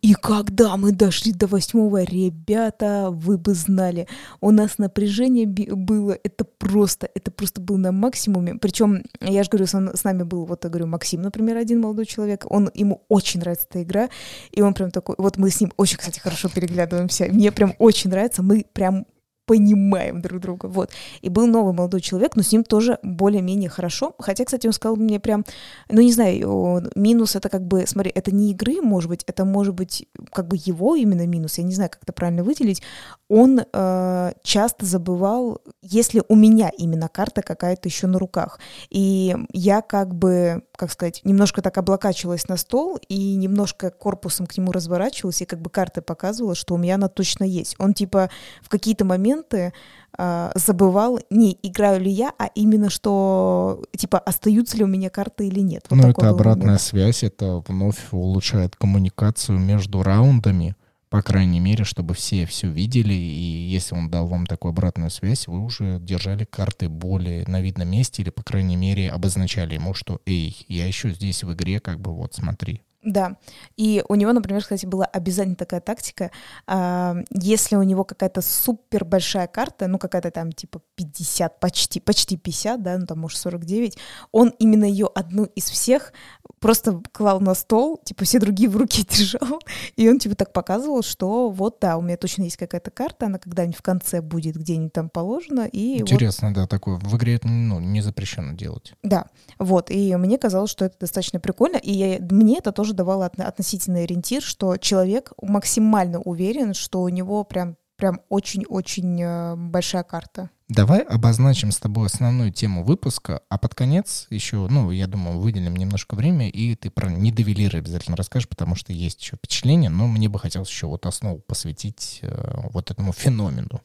И 0.01 0.13
когда 0.13 0.77
мы 0.77 0.91
дошли 0.91 1.33
до 1.33 1.47
восьмого, 1.47 2.03
ребята, 2.03 3.09
вы 3.11 3.37
бы 3.37 3.53
знали, 3.53 4.07
у 4.39 4.51
нас 4.51 4.77
напряжение 4.77 5.45
было, 5.45 6.17
это 6.23 6.45
просто, 6.45 7.09
это 7.13 7.31
просто 7.31 7.59
было 7.59 7.77
на 7.77 7.91
максимуме. 7.91 8.55
Причем, 8.55 9.03
я 9.19 9.43
же 9.43 9.49
говорю, 9.49 9.67
с 9.67 10.03
нами 10.03 10.23
был, 10.23 10.45
вот 10.45 10.63
я 10.63 10.69
говорю, 10.69 10.87
Максим, 10.87 11.21
например, 11.21 11.57
один 11.57 11.81
молодой 11.81 12.05
человек, 12.05 12.45
он, 12.49 12.71
ему 12.73 13.03
очень 13.09 13.41
нравится 13.41 13.67
эта 13.69 13.83
игра, 13.83 14.09
и 14.51 14.61
он 14.61 14.73
прям 14.73 14.91
такой, 14.91 15.15
вот 15.17 15.37
мы 15.37 15.49
с 15.49 15.59
ним 15.59 15.73
очень, 15.75 15.97
кстати, 15.97 16.19
хорошо 16.19 16.47
переглядываемся, 16.47 17.25
мне 17.25 17.51
прям 17.51 17.73
очень 17.77 18.09
нравится, 18.09 18.41
мы 18.41 18.65
прям 18.71 19.05
понимаем 19.49 20.21
друг 20.21 20.41
друга, 20.41 20.67
вот. 20.67 20.91
И 21.23 21.29
был 21.29 21.47
новый 21.47 21.73
молодой 21.73 22.01
человек, 22.01 22.35
но 22.35 22.43
с 22.43 22.51
ним 22.51 22.63
тоже 22.63 22.99
более-менее 23.01 23.69
хорошо, 23.69 24.13
хотя, 24.19 24.45
кстати, 24.45 24.67
он 24.67 24.73
сказал 24.73 24.95
мне 24.95 25.19
прям, 25.19 25.43
ну, 25.89 26.01
не 26.01 26.13
знаю, 26.13 26.83
минус 26.95 27.35
это 27.35 27.49
как 27.49 27.65
бы, 27.65 27.87
смотри, 27.87 28.11
это 28.13 28.31
не 28.31 28.51
игры, 28.51 28.79
может 28.81 29.09
быть, 29.09 29.23
это 29.25 29.45
может 29.45 29.73
быть 29.73 30.05
как 30.31 30.47
бы 30.47 30.55
его 30.55 30.95
именно 30.95 31.25
минус, 31.25 31.57
я 31.57 31.63
не 31.63 31.73
знаю, 31.73 31.89
как 31.89 32.03
это 32.03 32.13
правильно 32.13 32.43
выделить, 32.43 32.83
он 33.27 33.61
э, 33.61 34.31
часто 34.43 34.85
забывал, 34.85 35.61
если 35.81 36.21
у 36.29 36.35
меня 36.35 36.69
именно 36.77 37.07
карта 37.07 37.41
какая-то 37.41 37.89
еще 37.89 38.05
на 38.05 38.19
руках, 38.19 38.59
и 38.91 39.35
я 39.51 39.81
как 39.81 40.13
бы, 40.13 40.61
как 40.79 40.91
сказать, 40.91 41.19
немножко 41.25 41.61
так 41.61 41.77
облокачивалась 41.77 42.47
на 42.47 42.55
стол 42.55 42.97
и 43.09 43.35
немножко 43.35 43.91
корпусом 43.91 44.47
к 44.47 44.57
нему 44.57 44.71
разворачивалась, 44.71 45.41
и 45.41 45.45
как 45.45 45.59
бы 45.59 45.69
карты 45.69 46.01
показывала, 46.01 46.55
что 46.55 46.73
у 46.73 46.77
меня 46.77 46.95
она 46.95 47.09
точно 47.09 47.43
есть. 47.43 47.75
Он 47.79 47.93
типа 47.93 48.29
в 48.61 48.69
какие-то 48.69 49.03
моменты 49.03 49.73
э, 50.17 50.51
забывал, 50.55 51.19
не 51.29 51.59
играю 51.61 51.99
ли 51.99 52.09
я, 52.09 52.33
а 52.39 52.47
именно 52.55 52.89
что, 52.89 53.83
типа, 53.95 54.19
остаются 54.19 54.77
ли 54.77 54.85
у 54.85 54.87
меня 54.87 55.09
карты 55.09 55.47
или 55.47 55.59
нет. 55.59 55.85
Вот 55.89 55.97
ну, 55.97 56.09
это 56.09 56.29
обратная 56.29 56.65
момент. 56.65 56.81
связь, 56.81 57.23
это 57.23 57.61
вновь 57.67 57.99
улучшает 58.11 58.77
коммуникацию 58.77 59.59
между 59.59 60.01
раундами, 60.01 60.77
по 61.09 61.21
крайней 61.21 61.59
мере, 61.59 61.83
чтобы 61.83 62.13
все 62.13 62.45
все 62.45 62.67
видели, 62.67 63.13
и 63.13 63.67
если 63.67 63.95
он 63.95 64.09
дал 64.09 64.27
вам 64.27 64.45
такую 64.45 64.71
обратную 64.71 65.09
связь, 65.09 65.47
вы 65.47 65.59
уже 65.59 65.99
держали 65.99 66.45
карты 66.45 66.87
более 66.87 67.45
на 67.47 67.61
видном 67.61 67.89
месте, 67.89 68.21
или, 68.21 68.29
по 68.29 68.43
крайней 68.43 68.75
мере, 68.75 69.09
обозначали 69.09 69.73
ему, 69.73 69.93
что, 69.93 70.21
эй, 70.25 70.65
я 70.67 70.85
еще 70.85 71.09
здесь 71.11 71.43
в 71.43 71.53
игре, 71.53 71.79
как 71.79 71.99
бы 71.99 72.13
вот 72.13 72.35
смотри. 72.35 72.83
Да, 73.01 73.37
и 73.77 74.03
у 74.09 74.15
него, 74.15 74.33
например, 74.33 74.61
кстати, 74.61 74.85
была 74.85 75.05
обязательно 75.05 75.55
такая 75.55 75.79
тактика, 75.79 76.31
э, 76.67 77.15
если 77.31 77.77
у 77.77 77.83
него 77.83 78.03
какая-то 78.03 78.41
супер 78.41 79.05
большая 79.05 79.47
карта, 79.47 79.87
ну 79.87 79.97
какая-то 79.97 80.31
там 80.31 80.51
типа 80.51 80.81
50, 80.95 81.61
почти, 81.61 82.01
почти 82.01 82.35
50, 82.35 82.83
да, 82.83 82.97
ну 82.97 83.05
там 83.05 83.19
может 83.19 83.39
49, 83.39 83.97
он 84.33 84.49
именно 84.59 84.83
ее 84.83 85.09
одну 85.15 85.45
из 85.45 85.69
всех 85.69 86.11
просто 86.59 87.01
клал 87.11 87.39
на 87.39 87.53
стол, 87.53 88.01
типа 88.03 88.25
все 88.25 88.39
другие 88.39 88.69
в 88.69 88.77
руке 88.77 89.03
держал, 89.09 89.59
и 89.95 90.09
он 90.09 90.19
типа 90.19 90.35
так 90.35 90.53
показывал, 90.53 91.03
что 91.03 91.49
вот 91.49 91.77
да, 91.81 91.97
у 91.97 92.01
меня 92.01 92.17
точно 92.17 92.43
есть 92.43 92.57
какая-то 92.57 92.91
карта, 92.91 93.27
она 93.27 93.39
когда-нибудь 93.39 93.77
в 93.77 93.81
конце 93.81 94.21
будет 94.21 94.55
где-нибудь 94.55 94.93
там 94.93 95.09
положена. 95.09 95.67
И 95.71 95.99
Интересно, 95.99 96.49
вот... 96.49 96.55
да, 96.55 96.67
такое. 96.67 96.97
В 96.97 97.17
игре 97.17 97.35
это 97.35 97.47
ну, 97.47 97.79
не 97.79 98.01
запрещено 98.01 98.53
делать. 98.53 98.93
Да, 99.03 99.27
вот, 99.57 99.91
и 99.91 100.15
мне 100.15 100.37
казалось, 100.37 100.71
что 100.71 100.85
это 100.85 100.97
достаточно 100.99 101.39
прикольно, 101.39 101.77
и 101.77 101.91
я, 101.91 102.19
мне 102.19 102.57
это 102.57 102.71
тоже 102.71 102.93
давало 102.93 103.25
относительный 103.25 104.03
ориентир, 104.03 104.41
что 104.41 104.77
человек 104.77 105.33
максимально 105.41 106.19
уверен, 106.19 106.73
что 106.73 107.01
у 107.01 107.09
него 107.09 107.43
прям 107.43 107.75
прям 107.99 108.21
очень-очень 108.29 109.21
э, 109.21 109.55
большая 109.55 110.03
карта. 110.03 110.49
Давай 110.69 110.99
обозначим 110.99 111.71
с 111.71 111.77
тобой 111.77 112.05
основную 112.05 112.51
тему 112.51 112.83
выпуска, 112.83 113.41
а 113.49 113.57
под 113.57 113.73
конец 113.73 114.27
еще, 114.29 114.67
ну, 114.69 114.91
я 114.91 115.07
думаю, 115.07 115.39
выделим 115.39 115.75
немножко 115.75 116.13
время, 116.13 116.47
и 116.47 116.75
ты 116.75 116.91
про 116.91 117.09
недовелиры 117.09 117.79
обязательно 117.79 118.15
расскажешь, 118.15 118.47
потому 118.47 118.75
что 118.75 118.93
есть 118.93 119.19
еще 119.19 119.35
впечатление, 119.37 119.89
но 119.89 120.05
мне 120.05 120.29
бы 120.29 120.37
хотелось 120.37 120.69
еще 120.69 120.85
вот 120.85 121.07
основу 121.07 121.39
посвятить 121.39 122.19
э, 122.21 122.67
вот 122.71 122.91
этому 122.91 123.13
феномену. 123.13 123.81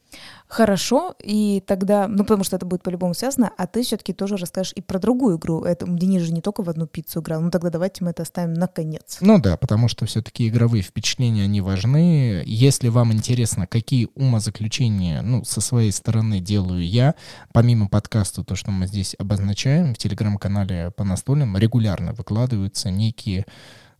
Хорошо, 0.47 1.15
и 1.19 1.63
тогда, 1.65 2.07
ну, 2.07 2.19
потому 2.19 2.43
что 2.43 2.55
это 2.55 2.67
будет 2.67 2.83
по-любому 2.83 3.15
связано, 3.15 3.51
а 3.57 3.65
ты 3.65 3.81
все-таки 3.81 4.13
тоже 4.13 4.37
расскажешь 4.37 4.73
и 4.75 4.81
про 4.81 4.99
другую 4.99 5.37
игру. 5.37 5.63
Это 5.63 5.87
Денис 5.87 6.21
же 6.21 6.33
не 6.33 6.41
только 6.41 6.61
в 6.61 6.69
одну 6.69 6.85
пиццу 6.85 7.21
играл, 7.21 7.41
ну 7.41 7.49
тогда 7.49 7.71
давайте 7.71 8.03
мы 8.03 8.11
это 8.11 8.21
оставим 8.21 8.53
на 8.53 8.67
конец. 8.67 9.17
Ну 9.21 9.39
да, 9.39 9.57
потому 9.57 9.87
что 9.87 10.05
все-таки 10.05 10.47
игровые 10.47 10.83
впечатления, 10.83 11.45
они 11.45 11.61
важны. 11.61 12.43
Если 12.45 12.89
вам 12.89 13.11
интересно, 13.11 13.65
какие 13.65 14.07
умозаключения, 14.13 15.23
ну, 15.23 15.43
со 15.43 15.61
своей 15.61 15.91
стороны 15.91 16.39
делаю 16.39 16.74
делаю 16.75 16.87
я. 16.87 17.15
Помимо 17.53 17.87
подкаста, 17.87 18.43
то, 18.43 18.55
что 18.55 18.71
мы 18.71 18.87
здесь 18.87 19.15
обозначаем, 19.17 19.93
в 19.93 19.97
телеграм-канале 19.97 20.91
по 20.91 21.03
настольным 21.03 21.57
регулярно 21.57 22.13
выкладываются 22.13 22.89
некие 22.89 23.45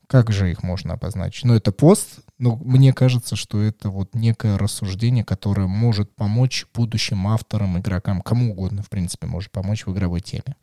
как 0.07 0.31
же 0.31 0.51
их 0.51 0.61
можно 0.61 0.93
обозначить? 0.93 1.45
Ну, 1.45 1.55
это 1.55 1.71
пост, 1.71 2.19
но 2.37 2.57
мне 2.57 2.93
кажется, 2.93 3.35
что 3.35 3.59
это 3.59 3.89
вот 3.89 4.13
некое 4.13 4.55
рассуждение, 4.55 5.23
которое 5.23 5.65
может 5.65 6.15
помочь 6.15 6.67
будущим 6.75 7.27
авторам, 7.27 7.79
игрокам, 7.79 8.21
кому 8.21 8.51
угодно, 8.51 8.83
в 8.83 8.89
принципе, 8.91 9.25
может 9.25 9.49
помочь 9.51 9.87
в 9.87 9.91
игровой 9.91 10.21
теме. 10.21 10.55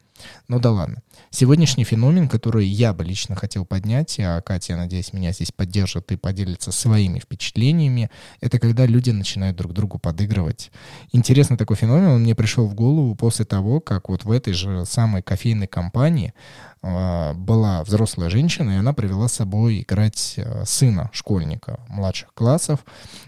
Ну 0.48 0.60
да 0.60 0.70
ладно. 0.70 1.02
Сегодняшний 1.30 1.84
феномен, 1.84 2.28
который 2.28 2.66
я 2.66 2.92
бы 2.92 3.04
лично 3.04 3.34
хотел 3.34 3.64
поднять, 3.64 4.18
а 4.20 4.40
Катя, 4.40 4.76
надеюсь, 4.76 5.12
меня 5.12 5.32
здесь 5.32 5.52
поддержит 5.52 6.12
и 6.12 6.16
поделится 6.16 6.72
своими 6.72 7.18
впечатлениями, 7.18 8.10
это 8.40 8.58
когда 8.58 8.86
люди 8.86 9.10
начинают 9.10 9.56
друг 9.56 9.72
другу 9.72 9.98
подыгрывать. 9.98 10.70
Интересный 11.12 11.56
такой 11.56 11.76
феномен, 11.76 12.08
он 12.08 12.22
мне 12.22 12.34
пришел 12.34 12.66
в 12.66 12.74
голову 12.74 13.14
после 13.14 13.44
того, 13.44 13.80
как 13.80 14.08
вот 14.08 14.24
в 14.24 14.30
этой 14.30 14.52
же 14.52 14.84
самой 14.84 15.22
кофейной 15.22 15.66
компании 15.66 16.34
была 16.82 17.84
взрослая 17.84 18.28
женщина, 18.28 18.72
и 18.72 18.76
она 18.76 18.92
привела 18.92 19.28
с 19.28 19.34
собой 19.34 19.82
играть 19.82 20.34
э, 20.36 20.64
сына 20.64 21.10
школьника 21.12 21.80
младших 21.88 22.34
классов. 22.34 22.80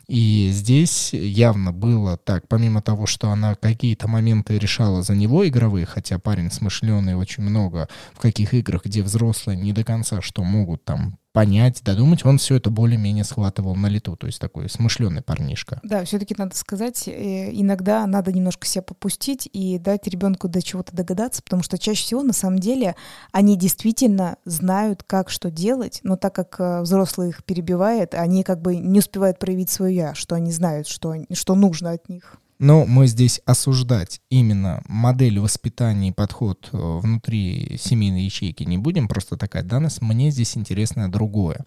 И 0.08 0.50
здесь 0.52 1.12
явно 1.12 1.72
было 1.72 2.16
так, 2.16 2.48
помимо 2.48 2.82
того, 2.82 3.06
что 3.06 3.30
она 3.30 3.54
какие-то 3.54 4.08
моменты 4.08 4.58
решала 4.58 5.02
за 5.02 5.14
него 5.14 5.46
игровые, 5.46 5.86
хотя 5.86 6.18
парень 6.18 6.50
смышленый 6.50 7.14
очень 7.14 7.44
много 7.44 7.88
в 8.12 8.18
каких 8.18 8.54
играх, 8.54 8.84
где 8.84 9.02
взрослые 9.02 9.56
не 9.56 9.72
до 9.72 9.84
конца 9.84 10.20
что 10.20 10.42
могут 10.42 10.84
там 10.84 11.18
понять, 11.34 11.82
додумать, 11.82 12.24
он 12.24 12.38
все 12.38 12.54
это 12.54 12.70
более-менее 12.70 13.24
схватывал 13.24 13.74
на 13.74 13.88
лету, 13.88 14.16
то 14.16 14.28
есть 14.28 14.40
такой 14.40 14.70
смышленый 14.70 15.20
парнишка. 15.20 15.80
Да, 15.82 16.04
все-таки 16.04 16.32
надо 16.38 16.56
сказать, 16.56 17.08
э, 17.08 17.50
иногда 17.52 18.06
надо 18.06 18.32
немножко 18.32 18.68
себя 18.68 18.82
попустить 18.82 19.48
и 19.52 19.78
дать 19.80 20.06
ребенку 20.06 20.48
до 20.48 20.62
чего-то 20.62 20.94
догадаться, 20.94 21.42
потому 21.42 21.64
что 21.64 21.76
чаще 21.76 22.04
всего 22.04 22.22
на 22.22 22.32
самом 22.32 22.60
деле 22.60 22.94
они 23.32 23.58
действительно 23.58 24.36
знают, 24.44 25.02
как 25.02 25.28
что 25.28 25.50
делать, 25.50 25.98
но 26.04 26.16
так 26.16 26.36
как 26.36 26.60
э, 26.60 26.82
взрослый 26.82 27.30
их 27.30 27.42
перебивает, 27.42 28.14
они 28.14 28.44
как 28.44 28.62
бы 28.62 28.76
не 28.76 29.00
успевают 29.00 29.40
проявить 29.40 29.70
свое 29.70 29.96
я, 29.96 30.14
что 30.14 30.36
они 30.36 30.52
знают, 30.52 30.86
что, 30.86 31.16
что 31.32 31.56
нужно 31.56 31.90
от 31.90 32.08
них. 32.08 32.38
Но 32.58 32.86
мы 32.86 33.06
здесь 33.06 33.40
осуждать 33.46 34.20
именно 34.30 34.82
модель 34.86 35.38
воспитания 35.40 36.08
и 36.08 36.12
подход 36.12 36.68
э, 36.72 36.98
внутри 37.02 37.76
семейной 37.80 38.24
ячейки 38.24 38.62
не 38.62 38.78
будем, 38.78 39.08
просто 39.08 39.36
такая 39.36 39.62
данность. 39.62 40.00
Мне 40.00 40.30
здесь 40.30 40.56
интересно 40.56 41.10
другое. 41.10 41.64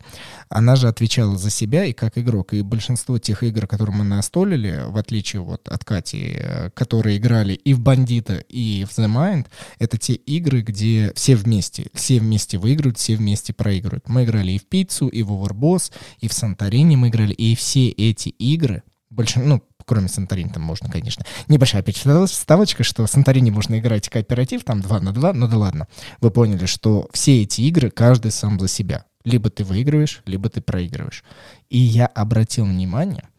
Она 0.49 0.75
же 0.75 0.87
отвечала 0.87 1.37
за 1.37 1.49
себя 1.49 1.85
и 1.85 1.93
как 1.93 2.17
игрок, 2.17 2.53
и 2.53 2.61
большинство 2.61 3.19
тех 3.19 3.43
игр, 3.43 3.67
которые 3.67 3.97
мы 3.97 4.05
настолили, 4.05 4.85
в 4.87 4.97
отличие 4.97 5.41
вот 5.41 5.67
от 5.67 5.83
Кати, 5.83 6.35
э, 6.37 6.69
которые 6.71 7.17
играли 7.17 7.53
и 7.53 7.73
в 7.73 7.81
Бандита, 7.81 8.37
и 8.49 8.85
в 8.85 8.97
The 8.97 9.07
Mind, 9.07 9.47
это 9.79 9.97
те 9.97 10.13
игры, 10.13 10.61
где 10.61 11.11
все 11.15 11.35
вместе, 11.35 11.87
все 11.93 12.19
вместе 12.19 12.57
выигрывают, 12.57 12.97
все 12.97 13.15
вместе 13.15 13.53
проигрывают. 13.53 14.07
Мы 14.07 14.23
играли 14.23 14.53
и 14.53 14.59
в 14.59 14.65
Пиццу, 14.67 15.07
и 15.09 15.21
в 15.21 15.31
Overboss, 15.31 15.91
и 16.19 16.27
в 16.27 16.33
Санторини 16.33 16.95
мы 16.95 17.09
играли, 17.09 17.33
и 17.33 17.55
все 17.55 17.89
эти 17.89 18.29
игры, 18.29 18.83
больше, 19.09 19.39
ну, 19.39 19.63
кроме 19.87 20.09
Санторини 20.09 20.49
там 20.49 20.63
можно, 20.63 20.89
конечно. 20.89 21.25
Небольшая 21.47 21.81
опять 21.81 21.97
ставочка, 22.29 22.83
что 22.83 23.05
в 23.05 23.09
Санторини 23.09 23.49
можно 23.49 23.79
играть 23.79 24.09
кооператив, 24.09 24.63
там 24.63 24.81
2 24.81 24.99
на 24.99 25.13
2, 25.13 25.33
ну 25.33 25.47
да 25.47 25.57
ладно. 25.57 25.87
Вы 26.19 26.29
поняли, 26.29 26.65
что 26.65 27.07
все 27.13 27.41
эти 27.41 27.61
игры, 27.61 27.89
каждый 27.89 28.31
сам 28.31 28.59
за 28.59 28.67
себя. 28.67 29.05
Либо 29.23 29.49
ты 29.49 29.63
выигрываешь, 29.63 30.21
либо 30.25 30.49
ты 30.49 30.61
проигрываешь. 30.61 31.23
И 31.69 31.77
я 31.77 32.05
обратил 32.05 32.65
внимание, 32.65 33.29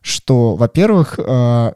что, 0.00 0.56
во-первых, 0.56 1.18
э, 1.18 1.72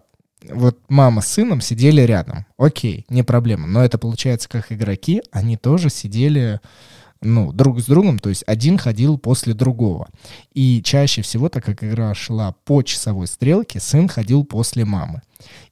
вот 0.51 0.79
мама 0.89 1.21
с 1.21 1.29
сыном 1.29 1.61
сидели 1.61 2.01
рядом. 2.01 2.47
Окей, 2.57 3.05
не 3.09 3.23
проблема. 3.23 3.67
Но 3.67 3.85
это 3.85 3.99
получается, 3.99 4.49
как 4.49 4.73
игроки, 4.73 5.23
они 5.31 5.57
тоже 5.57 5.91
сидели 5.91 6.61
ну, 7.23 7.53
друг 7.53 7.81
с 7.81 7.87
другом, 7.87 8.19
то 8.19 8.29
есть 8.29 8.45
один 8.47 8.79
ходил 8.79 9.19
после 9.19 9.55
другого. 9.55 10.09
И 10.53 10.83
чаще 10.83 11.23
всего, 11.23 11.49
так 11.49 11.65
как 11.65 11.83
игра 11.83 12.15
шла 12.15 12.55
по 12.65 12.83
часовой 12.83 13.27
стрелке, 13.27 13.81
сын 13.81 14.09
ходил 14.09 14.45
после 14.45 14.85
мамы. 14.85 15.23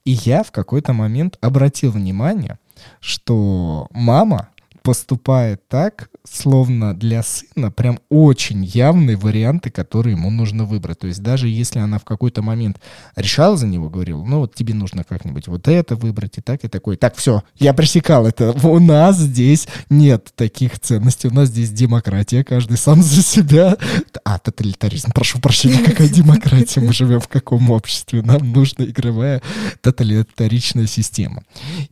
И 0.04 0.12
я 0.12 0.42
в 0.42 0.52
какой-то 0.52 0.92
момент 0.92 1.36
обратил 1.40 1.90
внимание, 1.90 2.58
что 3.00 3.88
мама 3.90 4.48
поступает 4.82 5.68
так, 5.68 6.10
словно 6.30 6.94
для 6.94 7.22
сына 7.22 7.70
прям 7.70 7.98
очень 8.08 8.64
явные 8.64 9.16
варианты, 9.16 9.70
которые 9.70 10.16
ему 10.16 10.30
нужно 10.30 10.64
выбрать. 10.64 11.00
То 11.00 11.06
есть 11.08 11.22
даже 11.22 11.48
если 11.48 11.80
она 11.80 11.98
в 11.98 12.04
какой-то 12.04 12.40
момент 12.42 12.80
решала 13.16 13.56
за 13.56 13.66
него, 13.66 13.88
говорила, 13.90 14.24
ну 14.24 14.40
вот 14.40 14.54
тебе 14.54 14.74
нужно 14.74 15.02
как-нибудь 15.02 15.48
вот 15.48 15.66
это 15.66 15.96
выбрать 15.96 16.38
и 16.38 16.40
так, 16.40 16.64
и 16.64 16.68
такой. 16.68 16.96
Так, 16.96 17.16
все, 17.16 17.42
я 17.56 17.74
пресекал 17.74 18.26
это. 18.26 18.52
У 18.66 18.78
нас 18.78 19.18
здесь 19.18 19.66
нет 19.88 20.30
таких 20.36 20.78
ценностей. 20.78 21.28
У 21.28 21.34
нас 21.34 21.48
здесь 21.48 21.70
демократия, 21.70 22.44
каждый 22.44 22.76
сам 22.76 23.02
за 23.02 23.22
себя. 23.22 23.76
А, 24.24 24.38
тоталитаризм, 24.38 25.10
прошу 25.12 25.40
прощения, 25.40 25.82
какая 25.82 26.08
демократия? 26.10 26.80
Мы 26.80 26.92
живем 26.92 27.20
в 27.20 27.28
каком 27.28 27.70
обществе? 27.70 28.22
Нам 28.22 28.52
нужна 28.52 28.84
игровая 28.84 29.42
тоталитаричная 29.80 30.86
система. 30.86 31.42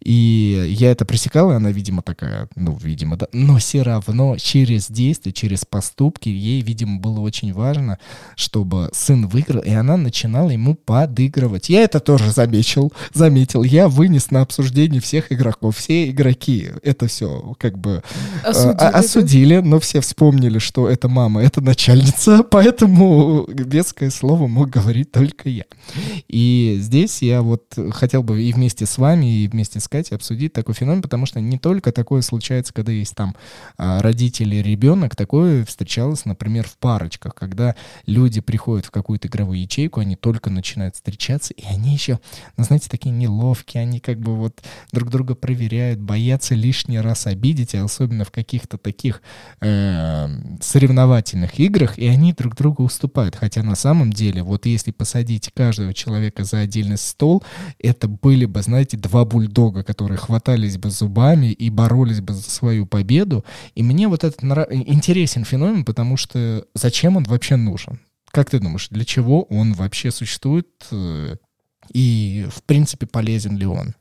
И 0.00 0.74
я 0.78 0.92
это 0.92 1.04
пресекал, 1.04 1.50
и 1.50 1.54
она, 1.54 1.72
видимо, 1.72 2.02
такая, 2.02 2.48
ну, 2.54 2.78
видимо, 2.80 3.16
да, 3.16 3.26
но 3.32 3.58
все 3.58 3.82
равно 3.82 4.27
но 4.28 4.36
через 4.36 4.90
действия, 4.90 5.32
через 5.32 5.64
поступки 5.64 6.28
ей, 6.28 6.60
видимо, 6.60 7.00
было 7.00 7.20
очень 7.20 7.54
важно, 7.54 7.98
чтобы 8.36 8.90
сын 8.92 9.26
выиграл, 9.26 9.62
и 9.62 9.70
она 9.70 9.96
начинала 9.96 10.50
ему 10.50 10.74
подыгрывать. 10.74 11.70
Я 11.70 11.82
это 11.82 11.98
тоже 11.98 12.30
заметил, 12.30 12.92
заметил. 13.14 13.62
Я 13.62 13.88
вынес 13.88 14.30
на 14.30 14.42
обсуждение 14.42 15.00
всех 15.00 15.32
игроков. 15.32 15.78
Все 15.78 16.10
игроки 16.10 16.68
это 16.82 17.06
все 17.06 17.54
как 17.58 17.78
бы 17.78 18.02
э, 18.44 18.50
осудили, 18.50 18.76
э, 18.78 18.88
осудили 18.88 19.56
но 19.60 19.80
все 19.80 20.00
вспомнили, 20.02 20.58
что 20.58 20.88
это 20.90 21.08
мама, 21.08 21.42
это 21.42 21.62
начальница, 21.62 22.42
поэтому 22.50 23.46
веское 23.48 24.10
слово 24.10 24.46
мог 24.46 24.68
говорить 24.68 25.10
только 25.10 25.48
я. 25.48 25.64
И 26.28 26.76
здесь 26.80 27.22
я 27.22 27.40
вот 27.40 27.64
хотел 27.92 28.22
бы 28.22 28.42
и 28.42 28.52
вместе 28.52 28.84
с 28.84 28.98
вами, 28.98 29.44
и 29.44 29.48
вместе 29.48 29.80
с 29.80 29.88
Катей 29.88 30.16
обсудить 30.16 30.52
такой 30.52 30.74
феномен, 30.74 31.00
потому 31.00 31.24
что 31.24 31.40
не 31.40 31.58
только 31.58 31.92
такое 31.92 32.20
случается, 32.20 32.74
когда 32.74 32.92
есть 32.92 33.14
там 33.14 33.34
а, 33.78 34.02
родители 34.08 34.56
и 34.56 34.62
ребенок, 34.62 35.14
такое 35.14 35.64
встречалось, 35.66 36.24
например, 36.24 36.66
в 36.66 36.78
парочках, 36.78 37.34
когда 37.34 37.74
люди 38.06 38.40
приходят 38.40 38.86
в 38.86 38.90
какую-то 38.90 39.28
игровую 39.28 39.60
ячейку, 39.60 40.00
они 40.00 40.16
только 40.16 40.48
начинают 40.48 40.94
встречаться, 40.94 41.52
и 41.52 41.64
они 41.66 41.92
еще, 41.92 42.18
ну, 42.56 42.64
знаете, 42.64 42.88
такие 42.88 43.10
неловкие, 43.10 43.82
они 43.82 44.00
как 44.00 44.18
бы 44.18 44.34
вот 44.34 44.62
друг 44.92 45.10
друга 45.10 45.34
проверяют, 45.34 46.00
боятся 46.00 46.54
лишний 46.54 47.00
раз 47.00 47.26
обидеть, 47.26 47.74
а 47.74 47.84
особенно 47.84 48.24
в 48.24 48.30
каких-то 48.30 48.78
таких 48.78 49.20
э, 49.60 50.28
соревновательных 50.60 51.60
играх, 51.60 51.98
и 51.98 52.06
они 52.06 52.32
друг 52.32 52.56
другу 52.56 52.84
уступают. 52.84 53.36
Хотя 53.36 53.62
на 53.62 53.76
самом 53.76 54.10
деле, 54.12 54.42
вот 54.42 54.64
если 54.64 54.90
посадить 54.90 55.50
каждого 55.54 55.92
человека 55.92 56.44
за 56.44 56.60
отдельный 56.60 56.96
стол, 56.96 57.42
это 57.78 58.08
были 58.08 58.46
бы, 58.46 58.62
знаете, 58.62 58.96
два 58.96 59.26
бульдога, 59.26 59.82
которые 59.82 60.16
хватались 60.16 60.78
бы 60.78 60.90
зубами 60.90 61.48
и 61.48 61.68
боролись 61.68 62.20
бы 62.20 62.32
за 62.32 62.48
свою 62.50 62.86
победу. 62.86 63.44
И 63.74 63.82
мне 63.82 63.97
мне 63.98 64.08
вот 64.08 64.24
этот 64.24 64.42
нрав... 64.42 64.70
интересен 64.70 65.44
феномен, 65.44 65.84
потому 65.84 66.16
что 66.16 66.64
зачем 66.74 67.16
он 67.16 67.24
вообще 67.24 67.56
нужен? 67.56 68.00
Как 68.30 68.48
ты 68.50 68.60
думаешь, 68.60 68.88
для 68.90 69.04
чего 69.04 69.42
он 69.42 69.72
вообще 69.72 70.10
существует 70.10 70.68
э, 70.92 71.36
и, 71.92 72.46
в 72.50 72.62
принципе, 72.62 73.06
полезен 73.06 73.56
ли 73.56 73.66
он? 73.66 73.94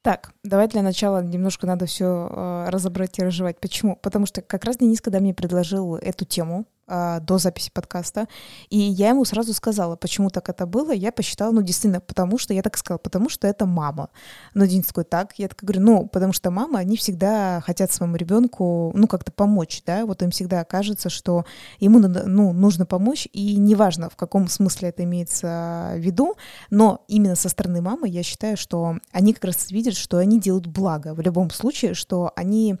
Так, 0.00 0.32
давай 0.42 0.66
для 0.68 0.82
начала 0.82 1.22
немножко 1.22 1.66
надо 1.66 1.86
все 1.86 2.28
э, 2.30 2.70
разобрать 2.70 3.18
и 3.18 3.22
разжевать. 3.22 3.60
Почему? 3.60 3.96
Потому 3.96 4.26
что 4.26 4.40
как 4.40 4.64
раз 4.64 4.78
Денис, 4.78 5.00
когда 5.00 5.20
мне 5.20 5.34
предложил 5.34 5.96
эту 5.96 6.24
тему, 6.24 6.64
до 6.86 7.38
записи 7.38 7.70
подкаста. 7.72 8.28
И 8.68 8.78
я 8.78 9.10
ему 9.10 9.24
сразу 9.24 9.54
сказала, 9.54 9.96
почему 9.96 10.30
так 10.30 10.48
это 10.48 10.66
было. 10.66 10.92
Я 10.92 11.12
посчитала, 11.12 11.52
ну, 11.52 11.62
действительно, 11.62 12.00
потому 12.00 12.38
что, 12.38 12.54
я 12.54 12.62
так 12.62 12.76
сказала, 12.76 12.98
потому 12.98 13.28
что 13.28 13.46
это 13.46 13.66
мама. 13.66 14.10
Но 14.54 14.66
Денис 14.66 14.86
такой, 14.86 15.04
так, 15.04 15.38
я 15.38 15.48
так 15.48 15.58
говорю, 15.62 15.80
ну, 15.80 16.06
потому 16.06 16.32
что 16.32 16.50
мама, 16.50 16.80
они 16.80 16.96
всегда 16.96 17.60
хотят 17.64 17.92
своему 17.92 18.16
ребенку, 18.16 18.92
ну, 18.94 19.06
как-то 19.06 19.32
помочь, 19.32 19.82
да, 19.86 20.04
вот 20.06 20.22
им 20.22 20.30
всегда 20.30 20.64
кажется, 20.64 21.08
что 21.08 21.44
ему 21.78 21.98
надо, 21.98 22.24
ну, 22.26 22.52
нужно 22.52 22.86
помочь, 22.86 23.28
и 23.32 23.56
неважно, 23.56 24.10
в 24.10 24.16
каком 24.16 24.48
смысле 24.48 24.88
это 24.88 25.04
имеется 25.04 25.92
в 25.94 25.98
виду, 25.98 26.36
но 26.70 27.04
именно 27.08 27.36
со 27.36 27.48
стороны 27.48 27.80
мамы 27.80 28.08
я 28.08 28.22
считаю, 28.22 28.56
что 28.56 28.98
они 29.12 29.32
как 29.32 29.44
раз 29.44 29.70
видят, 29.70 29.96
что 29.96 30.18
они 30.18 30.40
делают 30.40 30.66
благо 30.66 31.14
в 31.14 31.20
любом 31.20 31.50
случае, 31.50 31.94
что 31.94 32.32
они 32.36 32.76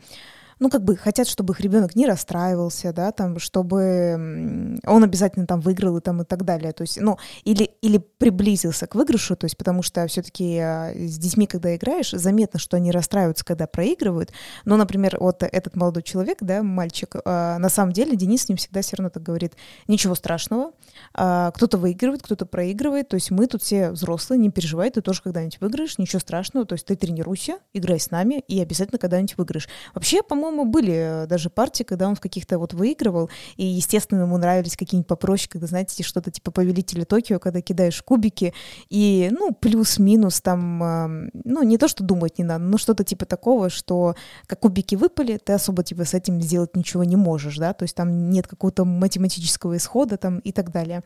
ну, 0.62 0.70
как 0.70 0.84
бы 0.84 0.96
хотят, 0.96 1.26
чтобы 1.26 1.54
их 1.54 1.60
ребенок 1.60 1.96
не 1.96 2.06
расстраивался, 2.06 2.92
да, 2.92 3.10
там, 3.10 3.40
чтобы 3.40 4.78
он 4.86 5.04
обязательно 5.04 5.44
там 5.44 5.60
выиграл 5.60 5.96
и 5.96 6.00
там 6.00 6.22
и 6.22 6.24
так 6.24 6.44
далее, 6.44 6.72
то 6.72 6.82
есть, 6.82 7.00
ну, 7.00 7.18
или, 7.42 7.70
или 7.82 7.98
приблизился 7.98 8.86
к 8.86 8.94
выигрышу, 8.94 9.34
то 9.34 9.46
есть, 9.46 9.56
потому 9.56 9.82
что 9.82 10.06
все-таки 10.06 10.58
а, 10.58 10.92
с 10.94 11.18
детьми, 11.18 11.48
когда 11.48 11.74
играешь, 11.74 12.12
заметно, 12.12 12.60
что 12.60 12.76
они 12.76 12.92
расстраиваются, 12.92 13.44
когда 13.44 13.66
проигрывают, 13.66 14.32
но, 14.64 14.76
например, 14.76 15.16
вот 15.18 15.42
этот 15.42 15.74
молодой 15.74 16.04
человек, 16.04 16.38
да, 16.40 16.62
мальчик, 16.62 17.16
а, 17.24 17.58
на 17.58 17.68
самом 17.68 17.92
деле 17.92 18.16
Денис 18.16 18.44
с 18.44 18.48
ним 18.48 18.56
всегда 18.56 18.82
все 18.82 18.96
равно 18.96 19.10
так 19.10 19.24
говорит, 19.24 19.54
ничего 19.88 20.14
страшного, 20.14 20.70
а, 21.12 21.50
кто-то 21.50 21.76
выигрывает, 21.76 22.22
кто-то 22.22 22.46
проигрывает, 22.46 23.08
то 23.08 23.16
есть 23.16 23.32
мы 23.32 23.48
тут 23.48 23.62
все 23.62 23.90
взрослые, 23.90 24.38
не 24.38 24.50
переживай, 24.50 24.90
ты 24.90 25.02
тоже 25.02 25.22
когда-нибудь 25.22 25.60
выиграешь, 25.60 25.98
ничего 25.98 26.20
страшного, 26.20 26.66
то 26.66 26.74
есть 26.74 26.86
ты 26.86 26.94
тренируйся, 26.94 27.58
играй 27.72 27.98
с 27.98 28.12
нами 28.12 28.44
и 28.46 28.60
обязательно 28.60 29.00
когда-нибудь 29.00 29.36
выиграешь. 29.36 29.68
Вообще, 29.92 30.22
по-моему, 30.22 30.51
по-моему, 30.52 30.70
были 30.70 31.24
э, 31.24 31.26
даже 31.26 31.50
партии, 31.50 31.82
когда 31.82 32.08
он 32.08 32.14
в 32.14 32.20
каких-то 32.20 32.58
вот 32.58 32.74
выигрывал, 32.74 33.30
и, 33.56 33.64
естественно, 33.64 34.22
ему 34.22 34.36
нравились 34.36 34.76
какие-нибудь 34.76 35.08
попроще, 35.08 35.48
когда, 35.50 35.66
знаете, 35.66 36.02
что-то 36.02 36.30
типа 36.30 36.50
Повелителя 36.50 37.04
Токио, 37.04 37.38
когда 37.38 37.60
кидаешь 37.62 38.02
кубики, 38.02 38.52
и, 38.90 39.30
ну, 39.32 39.52
плюс-минус 39.52 40.40
там, 40.40 41.30
ну, 41.32 41.62
не 41.62 41.78
то, 41.78 41.88
что 41.88 42.04
думать 42.04 42.38
не 42.38 42.44
надо, 42.44 42.64
но 42.64 42.78
что-то 42.78 43.04
типа 43.04 43.24
такого, 43.24 43.70
что 43.70 44.14
как 44.46 44.60
кубики 44.60 44.94
выпали, 44.94 45.38
ты 45.42 45.54
особо 45.54 45.82
типа 45.82 46.04
с 46.04 46.14
этим 46.14 46.40
сделать 46.42 46.76
ничего 46.76 47.04
не 47.04 47.16
можешь, 47.16 47.56
да, 47.56 47.72
то 47.72 47.84
есть 47.84 47.94
там 47.94 48.30
нет 48.30 48.46
какого-то 48.46 48.84
математического 48.84 49.76
исхода 49.76 50.16
там 50.16 50.38
и 50.40 50.52
так 50.52 50.70
далее. 50.70 51.02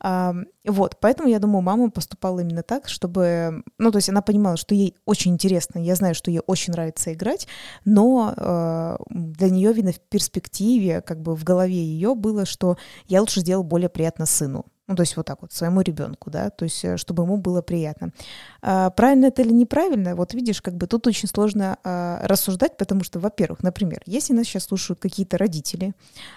А, 0.00 0.34
вот, 0.64 0.96
поэтому 1.00 1.28
я 1.28 1.38
думаю, 1.38 1.62
мама 1.62 1.90
поступала 1.90 2.40
именно 2.40 2.62
так, 2.62 2.88
чтобы, 2.88 3.62
ну, 3.78 3.90
то 3.90 3.96
есть 3.96 4.08
она 4.08 4.22
понимала, 4.22 4.56
что 4.56 4.74
ей 4.74 4.94
очень 5.04 5.32
интересно, 5.32 5.78
я 5.78 5.94
знаю, 5.94 6.14
что 6.14 6.30
ей 6.30 6.40
очень 6.46 6.72
нравится 6.72 7.12
играть, 7.12 7.46
но 7.84 8.32
э, 8.36 8.85
для 9.08 9.50
нее, 9.50 9.72
видно, 9.72 9.92
в 9.92 10.00
перспективе, 10.00 11.00
как 11.00 11.20
бы 11.20 11.34
в 11.34 11.44
голове 11.44 11.74
ее 11.74 12.14
было, 12.14 12.44
что 12.44 12.76
я 13.06 13.20
лучше 13.20 13.40
сделал 13.40 13.64
более 13.64 13.88
приятно 13.88 14.26
сыну. 14.26 14.66
Ну, 14.88 14.94
то 14.94 15.02
есть 15.02 15.16
вот 15.16 15.26
так 15.26 15.42
вот, 15.42 15.52
своему 15.52 15.80
ребенку, 15.80 16.30
да, 16.30 16.50
то 16.50 16.64
есть 16.64 16.84
э, 16.84 16.96
чтобы 16.96 17.24
ему 17.24 17.38
было 17.38 17.60
приятно. 17.60 18.12
А, 18.62 18.90
правильно 18.90 19.26
это 19.26 19.42
или 19.42 19.52
неправильно, 19.52 20.14
вот 20.14 20.32
видишь, 20.32 20.62
как 20.62 20.76
бы 20.76 20.86
тут 20.86 21.08
очень 21.08 21.28
сложно 21.28 21.78
а, 21.82 22.20
рассуждать, 22.22 22.76
потому 22.76 23.02
что, 23.02 23.18
во-первых, 23.18 23.64
например, 23.64 24.02
если 24.06 24.32
нас 24.32 24.46
сейчас 24.46 24.64
слушают 24.64 25.00
какие-то 25.00 25.38
родители, 25.38 25.94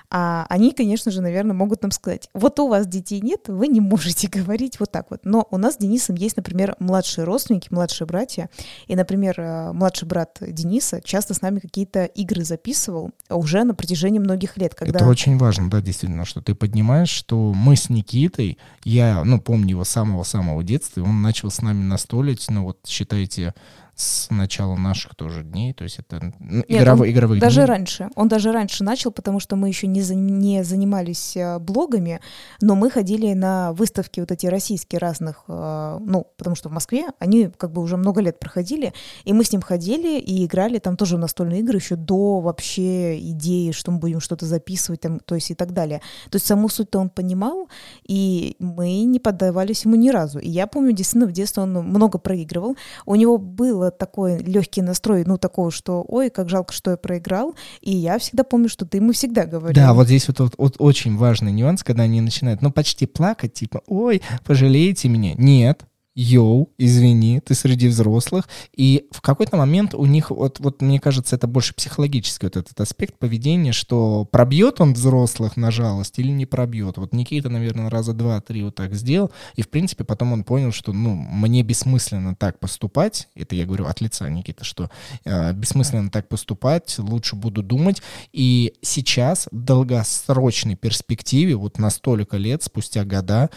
а, 0.10 0.47
они, 0.50 0.72
конечно 0.72 1.12
же, 1.12 1.22
наверное, 1.22 1.54
могут 1.54 1.84
нам 1.84 1.91
сказать, 1.91 2.30
вот 2.34 2.60
у 2.60 2.68
вас 2.68 2.88
детей 2.88 3.22
нет, 3.22 3.50
вы 3.50 3.68
не 3.68 3.82
можете 3.82 4.28
говорить 4.32 4.80
вот 4.80 4.91
так 4.91 5.12
вот. 5.12 5.22
Но 5.26 5.47
у 5.52 5.58
нас 5.58 5.76
с 5.76 5.78
Денисом 5.78 6.16
есть, 6.16 6.36
например, 6.36 6.76
младшие 6.80 7.26
родственники, 7.26 7.68
младшие 7.70 8.08
братья, 8.08 8.50
и, 8.88 8.95
например, 8.95 9.39
э, 9.39 9.72
младший 9.74 10.08
брат 10.08 10.39
Дениса 10.41 11.02
часто 11.04 11.36
с 11.36 11.43
нами 11.43 11.60
какие-то 11.60 12.06
игры 12.06 12.43
записывал 12.43 13.12
уже 13.30 13.64
на 13.64 13.76
протяжении 13.76 14.20
многих 14.20 14.58
лет. 14.58 14.74
Когда... 14.74 14.97
Это 14.97 15.08
очень 15.08 15.38
важно, 15.38 15.70
да, 15.70 15.82
действительно, 15.82 16.26
что 16.26 16.41
ты 16.41 16.56
поднимаешь, 16.56 17.10
что 17.10 17.54
мы 17.54 17.76
с 17.76 17.89
Никитой 17.89 18.39
Никитой. 18.40 18.58
Я, 18.84 19.24
ну, 19.24 19.40
помню 19.40 19.72
его 19.72 19.84
с 19.84 19.90
самого-самого 19.90 20.64
детства. 20.64 21.04
Он 21.04 21.22
начал 21.22 21.52
с 21.52 21.62
нами 21.62 21.84
настолить, 21.84 22.46
ну, 22.50 22.64
вот, 22.64 22.80
считайте, 22.88 23.54
с 24.00 24.30
начала 24.30 24.78
наших 24.78 25.14
тоже 25.16 25.43
дней, 25.43 25.74
то 25.74 25.84
есть 25.84 26.00
это 26.00 26.32
ну, 26.39 26.64
Нет, 26.70 26.82
игровые, 26.82 27.12
игровых 27.12 27.39
даже 27.39 27.58
дней. 27.58 27.66
раньше. 27.66 28.10
Он 28.16 28.30
даже 28.30 28.54
раньше 28.54 28.86
начал, 28.86 29.12
потому 29.12 29.41
что 29.41 29.58
мы 29.58 29.68
еще 29.68 29.88
не, 29.88 30.02
за, 30.02 30.16
не 30.16 30.64
занимались 30.64 31.36
а, 31.36 31.60
блогами, 31.60 32.22
но 32.62 32.76
мы 32.76 32.89
ходили 32.89 33.34
на 33.34 33.74
выставки 33.74 34.22
вот 34.22 34.32
эти 34.32 34.45
российские 34.45 35.00
разных, 35.00 35.43
а, 35.50 36.00
ну, 36.00 36.28
потому 36.38 36.56
что 36.56 36.70
в 36.70 36.72
Москве 36.72 37.08
они 37.20 37.50
как 37.50 37.74
бы 37.74 37.82
уже 37.82 37.97
много 37.97 38.22
лет 38.22 38.39
проходили, 38.39 38.93
и 39.26 39.34
мы 39.34 39.43
с 39.43 39.52
ним 39.52 39.62
ходили 39.62 40.18
и 40.18 40.45
играли 40.45 40.80
там 40.80 40.95
тоже 40.95 41.18
настольные 41.18 41.60
игры 41.60 41.80
еще 41.80 41.97
до 41.97 42.39
вообще 42.39 43.20
идеи, 43.20 43.72
что 43.72 43.91
мы 43.91 44.00
будем 44.00 44.22
что-то 44.22 44.45
записывать, 44.45 45.02
там, 45.02 45.20
то 45.20 45.36
есть 45.36 45.52
и 45.52 45.56
так 45.56 45.74
далее. 45.74 46.00
То 46.30 46.38
есть 46.38 46.45
саму 46.45 46.70
суть-то 46.70 47.00
он 47.00 47.10
понимал, 47.10 47.68
и 48.08 48.56
мы 48.60 49.04
не 49.04 49.20
поддавались 49.20 49.84
ему 49.84 49.95
ни 49.95 50.10
разу. 50.10 50.39
И 50.39 50.50
я 50.50 50.68
помню, 50.68 50.93
действительно, 50.93 51.28
в 51.28 51.34
детстве 51.34 51.64
он 51.64 51.74
много 51.74 52.18
проигрывал. 52.18 52.78
У 53.06 53.16
него 53.16 53.38
было 53.38 53.89
такой 53.98 54.38
легкий 54.40 54.82
настрой, 54.82 55.24
ну, 55.26 55.38
такого, 55.38 55.72
что, 55.72 56.06
ой, 56.08 56.30
как 56.30 56.50
жалко, 56.50 56.74
что 56.74 56.92
я 56.92 56.98
проиграл. 56.98 57.56
И 57.82 57.96
я 57.96 58.20
всегда 58.20 58.44
помню, 58.44 58.70
что 58.70 58.86
ты 58.86 58.98
ему 58.98 59.14
всегда 59.14 59.46
говорил. 59.46 59.76
Да, 59.76 59.94
вот 59.94 60.08
здесь 60.08 60.28
вот, 60.28 60.40
вот, 60.40 60.54
вот 60.58 60.76
очень 60.80 61.18
важный 61.18 61.52
нюанс, 61.52 61.84
когда 61.84 62.04
они 62.04 62.22
начинают, 62.22 62.62
ну, 62.62 62.72
почти 62.72 63.06
плакать, 63.06 63.54
типа, 63.54 63.82
ой, 63.88 64.22
пожалеете 64.46 65.10
меня. 65.10 65.34
Нет, 65.36 65.86
йоу, 66.20 66.70
извини, 66.78 67.39
ты 67.39 67.55
среди 67.55 67.88
взрослых. 67.88 68.49
И 68.76 69.07
в 69.11 69.22
какой-то 69.22 69.55
момент 69.55 69.95
у 69.95 70.05
них, 70.05 70.32
вот, 70.32 70.59
вот 70.59 70.82
мне 70.82 70.99
кажется, 70.99 71.38
это 71.38 71.47
больше 71.47 71.74
психологический 71.74 72.47
вот 72.47 72.57
этот 72.57 72.80
аспект 72.82 73.17
поведения, 73.17 73.72
что 73.72 74.26
пробьет 74.26 74.82
он 74.82 74.93
взрослых 74.93 75.55
на 75.55 75.72
жалость 75.72 76.20
или 76.20 76.32
не 76.32 76.45
пробьет. 76.45 76.97
Вот 76.97 77.13
Никита, 77.13 77.49
наверное, 77.49 77.89
раза 77.89 78.13
два-три 78.13 78.63
вот 78.63 78.76
так 78.76 78.95
сделал, 78.95 79.32
и, 79.55 79.61
в 79.61 79.70
принципе, 79.70 80.03
потом 80.03 80.34
он 80.34 80.43
понял, 80.43 80.74
что, 80.74 80.91
ну, 80.91 81.15
мне 81.15 81.63
бессмысленно 81.63 82.36
так 82.36 82.59
поступать, 82.59 83.30
это 83.36 83.55
я 83.55 83.65
говорю 83.65 83.86
от 83.86 84.01
лица 84.01 84.30
Никиты, 84.30 84.65
что 84.65 84.89
э, 85.24 85.53
бессмысленно 85.53 86.09
так 86.09 86.28
поступать, 86.28 86.99
лучше 86.99 87.38
буду 87.38 87.63
думать. 87.63 88.01
И 88.34 88.74
сейчас 88.82 89.47
в 89.51 89.63
долгосрочной 89.63 90.76
перспективе, 90.76 91.55
вот 91.55 91.80
на 91.80 91.89
столько 91.89 92.36
лет, 92.36 92.61
спустя 92.61 93.05
года, 93.05 93.49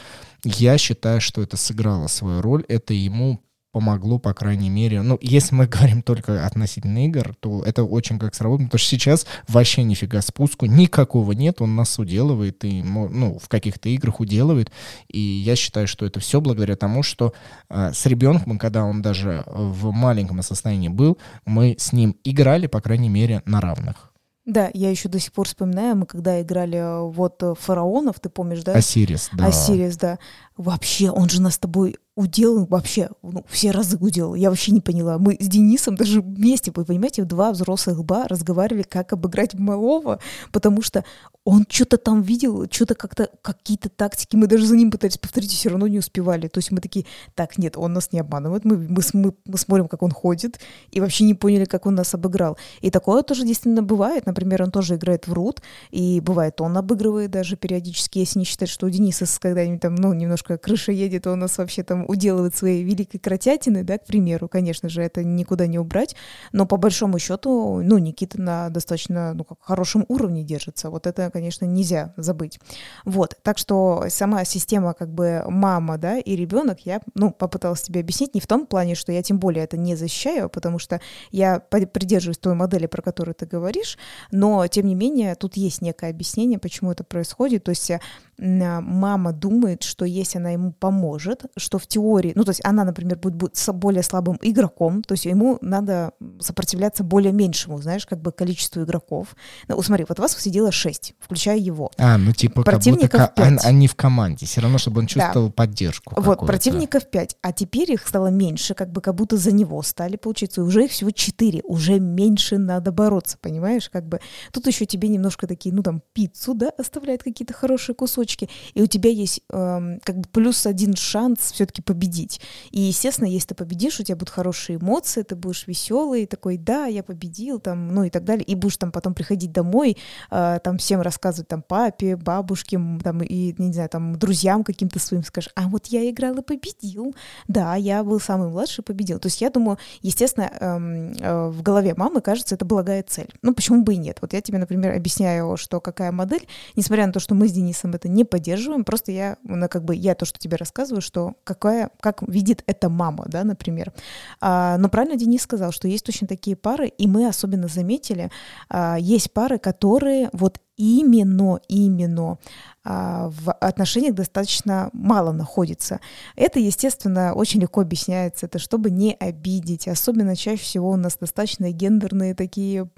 я 0.45 0.79
считаю, 0.79 1.21
что 1.21 1.43
это 1.43 1.57
сыграло 1.57 2.07
свою 2.09 2.41
роль, 2.41 2.65
это 2.69 2.95
ему 2.95 3.43
помогло, 3.73 4.19
по 4.19 4.35
крайней 4.35 4.69
мере. 4.69 5.03
Ну, 5.03 5.19
если 5.21 5.55
мы 5.55 5.67
говорим 5.69 6.03
только 6.03 6.47
относительно 6.47 7.07
игр, 7.07 7.35
то 7.41 7.63
это 7.65 7.85
очень 7.85 8.19
как 8.19 8.35
сработано, 8.35 8.69
потому 8.69 8.79
что 8.79 8.91
сейчас 8.91 9.27
вообще 9.49 9.83
нифига 9.83 10.21
спуску 10.21 10.67
никакого 10.67 11.33
нет, 11.33 11.61
он 11.61 11.75
нас 11.75 11.99
уделывает 11.99 12.65
и, 12.65 12.83
ну, 12.83 13.39
в 13.39 13.49
каких-то 13.49 13.89
играх 13.89 14.21
уделывает, 14.21 14.71
и 15.09 15.19
я 15.19 15.57
считаю, 15.57 15.89
что 15.89 16.05
это 16.07 16.21
все 16.21 16.41
благодаря 16.41 16.77
тому, 16.77 17.03
что 17.03 17.33
э, 17.71 17.93
с 17.93 18.05
ребенком, 18.07 18.59
когда 18.59 18.85
он 18.85 19.01
даже 19.01 19.45
в 19.47 19.91
маленьком 19.91 20.43
состоянии 20.43 20.89
был, 20.89 21.19
мы 21.47 21.75
с 21.79 21.93
ним 21.93 22.17
играли, 22.25 22.67
по 22.67 22.81
крайней 22.81 23.09
мере, 23.09 23.43
на 23.47 23.61
равных. 23.61 24.12
Да, 24.45 24.71
я 24.75 24.91
еще 24.91 25.09
до 25.09 25.21
сих 25.21 25.33
пор 25.33 25.47
вспоминаю, 25.47 25.97
мы 25.97 26.07
когда 26.07 26.41
играли 26.43 26.77
э, 26.77 27.09
вот 27.09 27.41
э, 27.43 27.55
фараонов, 27.57 28.19
ты 28.19 28.29
помнишь, 28.29 28.65
да? 28.65 28.73
Осирис, 28.73 29.31
да. 29.33 29.47
Осирис, 29.47 29.97
да. 29.97 30.19
Вообще, 30.57 31.11
он 31.11 31.29
же 31.29 31.41
нас 31.41 31.55
с 31.55 31.59
тобой 31.59 31.97
удел 32.15 32.67
вообще, 32.67 33.09
ну, 33.23 33.45
все 33.49 33.71
разы 33.71 33.97
удел. 33.97 34.35
Я 34.35 34.51
вообще 34.51 34.73
не 34.73 34.81
поняла. 34.81 35.19
Мы 35.19 35.37
с 35.41 35.49
Денисом 35.49 35.97
даже 35.97 36.21
вместе, 36.21 36.71
вы 36.75 36.85
понимаете, 36.85 37.25
два 37.25 37.53
взрослых 37.53 38.05
ба 38.05 38.27
разговаривали, 38.29 38.83
как 38.83 39.13
обыграть 39.13 39.55
малого, 39.55 40.19
потому 40.53 40.83
что 40.83 41.05
он 41.45 41.67
что-то 41.69 41.97
там 41.97 42.23
видел, 42.23 42.67
что-то 42.71 42.95
как-то, 42.95 43.29
какие-то 43.41 43.89
тактики, 43.89 44.37
мы 44.37 44.47
даже 44.47 44.67
за 44.67 44.77
ним 44.77 44.91
пытались 44.91 45.19
повторить, 45.19 45.53
и 45.53 45.57
все 45.57 45.71
равно 45.71 45.89
не 45.89 45.99
успевали. 45.99 46.49
То 46.49 46.59
есть 46.59 46.71
мы 46.71 46.81
такие, 46.81 47.07
так, 47.35 47.59
нет, 47.59 47.77
он 47.77 47.95
нас 47.95 48.13
не 48.13 48.21
обманывает, 48.21 48.65
мы, 48.65 48.77
мы, 48.77 49.03
мы, 49.13 49.35
мы 49.47 49.59
смотрим, 49.59 49.89
как 49.89 50.03
он 50.03 50.11
ходит, 50.11 50.61
и 50.91 51.01
вообще 51.01 51.25
не 51.25 51.35
поняли, 51.35 51.65
как 51.65 51.87
он 51.87 51.95
нас 51.95 52.15
обыграл. 52.15 52.59
И 52.81 52.91
такое 52.91 53.23
тоже 53.23 53.45
действительно 53.45 53.83
бывает. 53.83 54.27
Например, 54.27 54.63
он 54.63 54.71
тоже 54.71 54.97
играет 54.97 55.27
в 55.27 55.33
рут, 55.33 55.63
и 55.91 56.21
бывает, 56.21 56.61
он 56.61 56.77
обыгрывает 56.77 57.31
даже 57.31 57.57
периодически, 57.57 58.19
если 58.19 58.39
не 58.39 58.45
считать, 58.45 58.69
что 58.69 58.87
у 58.87 58.91
Дениса 58.91 59.27
когда-нибудь 59.41 59.81
там, 59.81 59.95
ну, 59.95 60.13
немножко 60.13 60.59
крыша 60.59 60.93
едет, 60.93 61.27
он 61.27 61.41
нас 61.41 61.59
вообще 61.59 61.83
там 61.83 62.02
уделывает 62.09 62.55
своей 62.55 62.83
великой 62.83 63.19
кротятины, 63.19 63.85
да, 63.85 63.99
к 63.99 64.07
примеру, 64.07 64.49
конечно 64.49 64.89
же, 64.89 65.03
это 65.03 65.25
никуда 65.25 65.67
не 65.67 65.79
убрать, 65.79 66.17
но 66.53 66.67
по 66.67 66.77
большому 66.77 67.19
счету, 67.19 67.81
ну, 67.83 67.99
Никита 67.99 68.41
на 68.41 68.69
достаточно, 68.71 69.35
ну, 69.35 69.45
как 69.45 69.59
хорошем 69.61 70.05
уровне 70.09 70.43
держится, 70.43 70.91
вот 70.91 71.07
это, 71.07 71.31
конечно, 71.31 71.65
нельзя 71.65 72.15
забыть. 72.17 72.59
Вот, 73.05 73.37
так 73.43 73.59
что 73.59 74.05
сама 74.09 74.45
система, 74.45 74.95
как 74.95 75.13
бы, 75.13 75.45
мама, 75.49 75.99
да, 75.99 76.19
и 76.19 76.37
ребенок, 76.37 76.81
я, 76.87 77.01
ну, 77.15 77.31
попыталась 77.31 77.83
тебе 77.83 78.01
объяснить 78.01 78.35
не 78.35 78.41
в 78.41 78.47
том 78.47 78.67
плане, 78.67 78.95
что 78.95 79.13
я 79.13 79.23
тем 79.23 79.39
более 79.39 79.65
это 79.65 79.77
не 79.77 79.97
защищаю, 79.97 80.49
потому 80.49 80.79
что 80.79 81.01
я 81.31 81.61
придерживаюсь 81.61 82.39
той 82.39 82.55
модели, 82.55 82.87
про 82.87 83.03
которую 83.03 83.35
ты 83.35 83.47
говоришь, 83.47 83.99
но, 84.31 84.67
тем 84.67 84.87
не 84.87 84.95
менее, 84.95 85.35
тут 85.35 85.57
есть 85.57 85.83
некое 85.83 86.11
объяснение, 86.11 86.59
почему 86.59 86.93
это 86.93 87.05
происходит, 87.05 87.65
то 87.65 87.71
есть 87.71 87.91
мама 88.39 89.33
думает, 89.33 89.83
что 89.83 90.05
если 90.05 90.39
она 90.39 90.51
ему 90.51 90.73
поможет, 90.73 91.45
что 91.57 91.79
в 91.79 91.87
теории, 91.93 92.33
ну, 92.35 92.45
то 92.45 92.51
есть 92.51 92.61
она, 92.65 92.85
например, 92.85 93.19
будет, 93.19 93.35
будет 93.35 93.57
более 93.75 94.03
слабым 94.03 94.39
игроком, 94.43 95.03
то 95.03 95.13
есть 95.13 95.27
ему 95.27 95.59
надо 95.61 96.13
сопротивляться 96.41 97.05
более 97.05 97.33
меньшему, 97.33 97.81
знаешь, 97.83 98.07
как 98.07 98.21
бы 98.21 98.33
количеству 98.33 98.83
игроков. 98.83 99.37
Ну, 99.69 99.81
смотри, 99.83 100.07
вот 100.09 100.19
у 100.19 100.23
вас 100.23 100.37
сидело 100.39 100.73
6, 100.73 101.15
включая 101.19 101.59
его. 101.59 101.91
А, 101.99 102.19
ну, 102.19 102.33
типа, 102.33 102.63
противников 102.63 103.11
как 103.11 103.35
будто 103.37 103.43
5. 103.43 103.65
они 103.65 103.87
в 103.89 103.95
команде, 103.95 104.47
все 104.47 104.61
равно, 104.61 104.79
чтобы 104.79 105.01
он 105.01 105.07
чувствовал 105.07 105.49
да. 105.49 105.53
поддержку. 105.53 106.15
Вот, 106.17 106.41
противников 106.41 107.11
5, 107.11 107.37
а 107.43 107.53
теперь 107.53 107.93
их 107.93 108.07
стало 108.07 108.29
меньше, 108.29 108.75
как 108.75 108.91
бы 108.91 109.01
как 109.01 109.15
будто 109.15 109.37
за 109.37 109.53
него 109.53 109.83
стали, 109.83 110.17
получиться, 110.17 110.61
и 110.61 110.65
уже 110.65 110.85
их 110.85 110.93
всего 110.93 111.11
4, 111.11 111.63
уже 111.65 112.01
меньше 112.01 112.59
надо 112.59 112.93
бороться, 112.93 113.37
понимаешь, 113.41 113.91
как 113.91 114.09
бы. 114.09 114.21
Тут 114.53 114.67
еще 114.67 114.87
тебе 114.87 115.09
немножко 115.09 115.47
такие, 115.47 115.75
ну, 115.75 115.83
там, 115.83 116.03
пиццу, 116.13 116.55
да, 116.55 116.71
оставляют 116.79 117.23
какие-то 117.23 117.53
хорошие 117.53 117.95
кусочки, 117.95 118.49
и 118.75 118.83
у 118.83 118.87
тебя 118.87 119.11
есть 119.11 119.43
эм, 119.53 120.01
как 120.05 120.17
бы 120.17 120.29
плюс 120.33 120.67
один 120.67 120.95
шанс 120.97 121.53
все-таки 121.53 121.82
победить. 121.83 122.41
И, 122.71 122.81
естественно, 122.81 123.27
если 123.27 123.49
ты 123.49 123.55
победишь, 123.55 124.01
у 124.01 124.03
тебя 124.03 124.17
будут 124.17 124.31
хорошие 124.31 124.79
эмоции, 124.79 125.23
ты 125.23 125.35
будешь 125.35 125.67
веселый, 125.67 126.27
такой, 126.27 126.57
да, 126.57 126.87
я 126.87 127.03
победил, 127.03 127.61
там, 127.61 127.89
ну 127.89 128.05
и 128.05 128.11
так 128.11 128.25
далее, 128.25 128.45
и 128.45 128.55
будешь 128.55 128.77
там 128.77 128.93
потом 128.93 129.15
приходить 129.15 129.53
домой, 129.53 129.97
э, 130.31 130.59
там 130.63 130.79
всем 130.79 131.01
рассказывать, 131.01 131.49
там, 131.49 131.63
папе, 131.63 132.17
бабушке, 132.17 132.81
там, 133.03 133.23
и, 133.23 133.55
не 133.59 133.73
знаю, 133.73 133.89
там, 133.89 134.17
друзьям 134.17 134.65
каким-то 134.65 134.99
своим 134.99 135.25
скажешь, 135.25 135.51
а 135.55 135.69
вот 135.69 135.87
я 135.87 136.09
играл 136.09 136.35
и 136.39 136.43
победил, 136.43 137.15
да, 137.49 137.77
я 137.77 138.05
был 138.05 138.21
самый 138.21 138.49
младший, 138.49 138.85
победил. 138.85 139.19
То 139.19 139.27
есть 139.27 139.41
я 139.41 139.51
думаю, 139.51 139.79
естественно, 140.01 140.51
эм, 140.61 141.13
э, 141.19 141.49
в 141.49 141.63
голове 141.63 141.95
мамы, 141.97 142.21
кажется, 142.21 142.55
это 142.55 142.65
благая 142.65 143.03
цель. 143.03 143.29
Ну, 143.43 143.55
почему 143.55 143.83
бы 143.83 143.95
и 143.95 143.97
нет? 143.97 144.19
Вот 144.21 144.33
я 144.33 144.41
тебе, 144.41 144.59
например, 144.59 144.95
объясняю, 144.95 145.57
что 145.57 145.81
какая 145.81 146.13
модель, 146.13 146.47
несмотря 146.77 147.07
на 147.07 147.13
то, 147.13 147.21
что 147.21 147.35
мы 147.35 147.49
с 147.49 147.53
Денисом 147.53 147.95
это 147.95 148.09
не 148.09 148.25
поддерживаем, 148.25 148.85
просто 148.85 149.13
я, 149.13 149.37
ну, 149.43 149.69
как 149.69 149.85
бы, 149.85 149.95
я 149.95 150.15
то, 150.15 150.25
что 150.25 150.39
тебе 150.39 150.57
рассказываю, 150.57 151.03
что 151.03 151.35
какая, 151.45 151.72
как 152.01 152.23
видит 152.29 152.63
это 152.67 152.89
мама, 152.89 153.25
да, 153.27 153.45
например. 153.45 153.93
А, 154.41 154.77
но 154.79 154.89
правильно 154.89 155.17
Денис 155.17 155.43
сказал, 155.43 155.73
что 155.73 155.89
есть 155.89 156.05
точно 156.05 156.27
такие 156.27 156.57
пары, 156.57 156.89
и 156.89 157.07
мы 157.07 157.27
особенно 157.27 157.69
заметили, 157.69 158.31
а, 158.69 158.97
есть 158.99 159.33
пары, 159.33 159.59
которые 159.59 160.31
вот 160.33 160.61
именно, 160.77 161.61
именно 161.69 162.39
в 162.85 163.53
отношениях 163.53 164.15
достаточно 164.15 164.91
мало 164.93 165.33
находится. 165.33 166.01
Это, 166.35 166.59
естественно, 166.59 167.33
очень 167.33 167.61
легко 167.61 167.81
объясняется, 167.81 168.47
это 168.47 168.59
чтобы 168.59 168.91
не 168.91 169.15
обидеть. 169.15 169.87
Особенно 169.87 170.35
чаще 170.35 170.63
всего 170.63 170.91
у 170.91 170.97
нас 170.97 171.17
достаточно 171.17 171.71
гендерные 171.71 172.35
такие, 172.35 172.89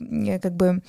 как 0.42 0.54
бы, 0.56 0.82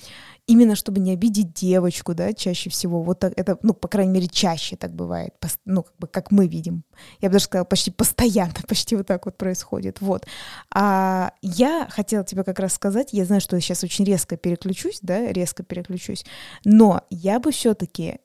именно 0.46 0.76
чтобы 0.76 1.00
не 1.00 1.12
обидеть 1.12 1.52
девочку, 1.52 2.14
да, 2.14 2.32
чаще 2.32 2.70
всего. 2.70 3.02
Вот 3.02 3.18
так, 3.18 3.32
это, 3.36 3.58
ну, 3.62 3.74
по 3.74 3.88
крайней 3.88 4.12
мере, 4.12 4.28
чаще 4.28 4.76
так 4.76 4.94
бывает, 4.94 5.34
ну, 5.64 5.82
как 5.82 5.96
бы, 5.98 6.06
как 6.06 6.30
мы 6.30 6.46
видим. 6.46 6.84
Я 7.20 7.28
бы 7.28 7.34
даже 7.34 7.46
сказала, 7.46 7.64
почти 7.64 7.90
постоянно, 7.90 8.54
почти 8.68 8.96
вот 8.96 9.06
так 9.06 9.26
вот 9.26 9.36
происходит. 9.36 10.00
Вот. 10.00 10.26
А 10.72 11.32
я 11.42 11.88
хотела 11.90 12.24
тебе 12.24 12.44
как 12.44 12.58
раз 12.60 12.74
сказать, 12.74 13.12
я 13.12 13.24
знаю, 13.24 13.40
что 13.40 13.56
я 13.56 13.60
сейчас 13.60 13.82
очень 13.84 14.04
резко 14.04 14.36
переключусь, 14.36 15.00
да, 15.02 15.32
резко 15.32 15.62
переключусь, 15.62 16.24
но 16.64 17.02
я 17.10 17.40
бы 17.40 17.50
все-таки 17.50 18.04
э, 18.04 18.18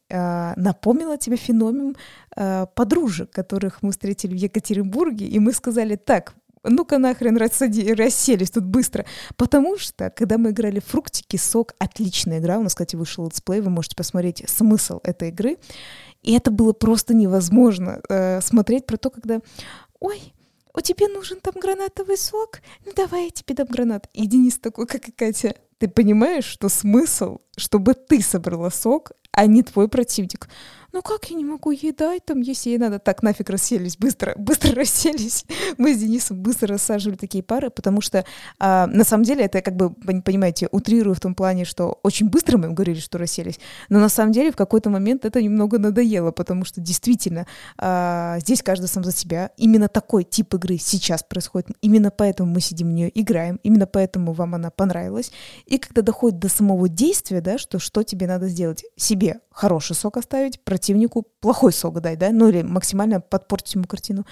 напомнила 0.56 1.18
тебе 1.18 1.38
феномен 1.38 1.96
э, 2.36 2.66
подружек, 2.76 3.32
которых 3.32 3.82
мы 3.82 3.92
встретили 3.92 4.34
в 4.34 4.38
Екатеринбурге, 4.38 5.26
и 5.28 5.40
мы 5.40 5.54
сказали, 5.54 5.96
так, 5.96 6.34
ну-ка 6.64 6.98
нахрен 6.98 7.38
рассади, 7.38 7.94
расселись 7.94 8.52
тут 8.52 8.66
быстро. 8.66 9.06
Потому 9.36 9.78
что, 9.78 10.10
когда 10.10 10.38
мы 10.38 10.52
играли 10.52 10.80
фруктики, 10.80 11.38
сок, 11.38 11.74
отличная 11.80 12.40
игра, 12.40 12.60
у 12.60 12.64
нас, 12.64 12.74
кстати, 12.74 12.96
вышел 12.96 13.26
летсплей, 13.26 13.62
вы 13.62 13.70
можете 13.70 13.96
посмотреть 13.96 14.44
смысл 14.48 15.00
этой 15.04 15.30
игры. 15.30 15.58
И 16.22 16.34
это 16.34 16.52
было 16.52 16.74
просто 16.74 17.14
невозможно 17.14 18.02
э, 18.10 18.42
смотреть 18.42 18.86
про 18.86 18.98
то, 18.98 19.10
когда, 19.10 19.40
ой, 20.00 20.34
у 20.74 20.82
тебя 20.82 21.08
нужен 21.08 21.40
там 21.40 21.54
гранатовый 21.60 22.18
сок? 22.18 22.62
Ну 22.86 22.92
давай 22.96 23.26
я 23.26 23.30
тебе 23.32 23.56
дам 23.56 23.68
гранат. 23.68 24.08
И 24.14 24.26
Денис 24.28 24.58
такой, 24.58 24.86
как 24.86 25.08
и 25.10 25.12
Катя, 25.12 25.56
ты 25.80 25.88
понимаешь, 25.88 26.46
что 26.46 26.70
смысл, 26.70 27.40
чтобы 27.58 27.94
ты 27.94 28.22
собрала 28.22 28.70
сок, 28.70 29.12
а 29.32 29.46
не 29.46 29.64
твой 29.64 29.88
противник? 29.88 30.48
ну 30.94 31.02
как 31.02 31.30
я 31.30 31.38
не 31.38 31.46
могу 31.46 31.72
ей 31.72 31.94
дать 31.94 32.26
там, 32.26 32.42
если 32.42 32.72
ей 32.72 32.78
надо? 32.78 33.00
Так, 33.00 33.24
нафиг 33.24 33.50
расселись, 33.50 33.98
быстро, 33.98 34.34
быстро 34.38 34.76
расселись. 34.76 35.46
Мы 35.78 35.94
с 35.94 36.00
Денисом 36.00 36.38
быстро 36.38 36.74
рассаживали 36.74 37.18
такие 37.18 37.44
пары, 37.44 37.70
потому 37.70 38.02
что 38.02 38.26
а, 38.60 38.88
на 38.88 39.04
самом 39.04 39.24
деле 39.24 39.46
это 39.46 39.62
как 39.62 39.76
бы, 39.76 39.92
понимаете, 39.94 40.68
утрирую 40.72 41.16
в 41.16 41.20
том 41.20 41.36
плане, 41.36 41.66
что 41.66 42.00
очень 42.04 42.30
быстро 42.30 42.58
мы 42.58 42.68
им 42.68 42.76
говорили, 42.76 43.00
что 43.00 43.18
расселись, 43.18 43.60
но 43.90 44.00
на 44.00 44.10
самом 44.10 44.32
деле 44.32 44.52
в 44.52 44.56
какой-то 44.56 44.90
момент 44.90 45.26
это 45.26 45.42
немного 45.42 45.80
надоело, 45.80 46.32
потому 46.32 46.66
что 46.66 46.82
действительно 46.82 47.48
а, 47.78 48.40
здесь 48.40 48.62
каждый 48.62 48.88
сам 48.88 49.04
за 49.04 49.12
себя. 49.12 49.52
Именно 49.58 49.88
такой 49.88 50.24
тип 50.24 50.54
игры 50.54 50.78
сейчас 50.78 51.24
происходит, 51.24 51.70
именно 51.82 52.12
поэтому 52.12 52.52
мы 52.52 52.62
сидим 52.62 52.88
в 52.88 52.92
нее 52.92 53.12
играем, 53.20 53.60
именно 53.64 53.88
поэтому 53.88 54.34
вам 54.34 54.56
она 54.56 54.70
понравилась. 54.70 55.32
И 55.66 55.78
когда 55.78 56.02
доходит 56.02 56.40
до 56.40 56.50
самого 56.50 56.90
действия, 56.90 57.41
да, 57.42 57.58
что 57.58 57.80
что 57.80 58.04
тебе 58.04 58.28
надо 58.28 58.48
сделать? 58.48 58.86
Себе 58.96 59.42
хороший 59.52 59.96
сок 59.96 60.18
оставить, 60.18 60.64
противнику 60.64 61.24
плохой 61.40 61.74
сок 61.74 62.00
дать, 62.02 62.20
да, 62.20 62.30
ну 62.32 62.48
или 62.50 62.62
максимально 62.62 63.20
подпортить 63.22 63.76
ему 63.76 63.86
картину. 63.86 64.26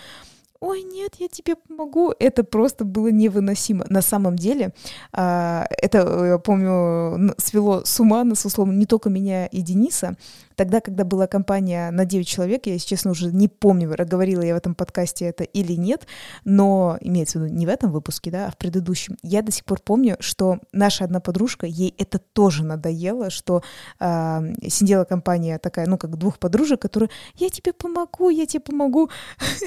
Ой, 0.62 0.82
нет, 0.84 1.16
я 1.20 1.30
тебе 1.30 1.56
помогу. 1.56 2.14
Это 2.20 2.44
просто 2.44 2.84
было 2.84 3.08
невыносимо. 3.08 3.86
На 3.90 4.02
самом 4.02 4.36
деле, 4.36 4.74
а, 5.14 5.66
это, 5.70 6.26
я 6.26 6.38
помню, 6.38 7.34
свело 7.38 7.86
с 7.86 7.98
ума, 8.02 8.26
с 8.36 8.46
условно, 8.46 8.74
не 8.74 8.86
только 8.86 9.10
меня 9.10 9.46
и 9.46 9.62
Дениса. 9.62 10.18
Тогда, 10.60 10.82
когда 10.82 11.06
была 11.06 11.26
компания 11.26 11.90
на 11.90 12.04
9 12.04 12.28
человек, 12.28 12.66
я, 12.66 12.74
если 12.74 12.90
честно, 12.90 13.12
уже 13.12 13.32
не 13.32 13.48
помню, 13.48 13.96
говорила 13.98 14.42
я 14.42 14.54
в 14.54 14.58
этом 14.58 14.76
подкасте 14.76 15.24
это 15.24 15.46
или 15.46 15.72
нет, 15.72 16.06
но 16.44 16.98
имеется 17.00 17.40
в 17.40 17.44
виду 17.44 17.56
не 17.56 17.66
в 17.66 17.70
этом 17.70 17.94
выпуске, 17.94 18.30
да, 18.30 18.48
а 18.48 18.52
в 18.52 18.58
предыдущем. 18.58 19.16
Я 19.24 19.42
до 19.42 19.54
сих 19.54 19.64
пор 19.64 19.80
помню, 19.80 20.18
что 20.20 20.60
наша 20.74 21.06
одна 21.06 21.22
подружка, 21.22 21.66
ей 21.66 21.96
это 21.98 22.20
тоже 22.20 22.66
надоело, 22.66 23.30
что 23.30 23.64
э, 24.02 24.54
сидела 24.68 25.06
компания 25.06 25.60
такая, 25.60 25.88
ну, 25.88 25.98
как 25.98 26.18
двух 26.18 26.40
подружек, 26.40 26.82
которые 26.82 27.10
«я 27.36 27.50
тебе 27.50 27.72
помогу, 27.72 28.30
я 28.30 28.46
тебе 28.46 28.60
помогу». 28.60 29.10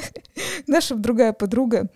Наша 0.66 0.94
другая 0.94 1.32
подруга 1.32 1.88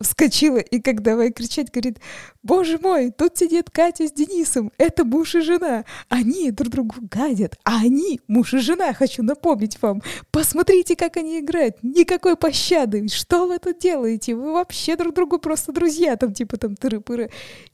вскочила 0.00 0.58
и 0.58 0.80
как 0.80 1.02
давай 1.02 1.32
кричать, 1.32 1.70
говорит 1.70 2.00
«Боже 2.42 2.78
мой, 2.78 3.10
тут 3.10 3.38
сидит 3.38 3.70
Катя 3.70 4.08
с 4.08 4.12
Денисом, 4.12 4.72
это 4.78 5.04
муж 5.04 5.34
и 5.34 5.40
жена, 5.40 5.84
они 6.08 6.50
друг 6.50 6.70
другу 6.70 6.94
гадят, 7.10 7.58
а 7.64 7.80
они 7.80 8.20
муж 8.28 8.54
и 8.54 8.58
жена, 8.58 8.92
хочу 8.92 9.22
напомнить 9.22 9.80
вам. 9.80 10.02
Посмотрите, 10.30 10.96
как 10.96 11.16
они 11.16 11.40
играют. 11.40 11.76
Никакой 11.82 12.36
пощады. 12.36 13.08
Что 13.08 13.46
вы 13.46 13.58
тут 13.58 13.78
делаете? 13.78 14.34
Вы 14.34 14.52
вообще 14.52 14.96
друг 14.96 15.14
другу 15.14 15.38
просто 15.38 15.72
друзья. 15.72 16.16
Там 16.16 16.32
типа 16.32 16.56
там 16.56 16.74
тыры-пыры. 16.74 17.30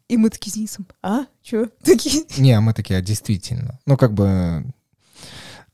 И 0.08 0.16
мы 0.16 0.30
такие 0.30 0.50
с 0.50 0.54
Денисом, 0.54 0.86
а? 1.02 1.26
Чё? 1.42 1.68
Такие. 1.82 2.24
Не, 2.38 2.52
а 2.52 2.60
мы 2.60 2.74
такие, 2.74 2.98
а 2.98 3.02
действительно. 3.02 3.78
Ну, 3.86 3.96
как 3.96 4.12
бы... 4.12 4.64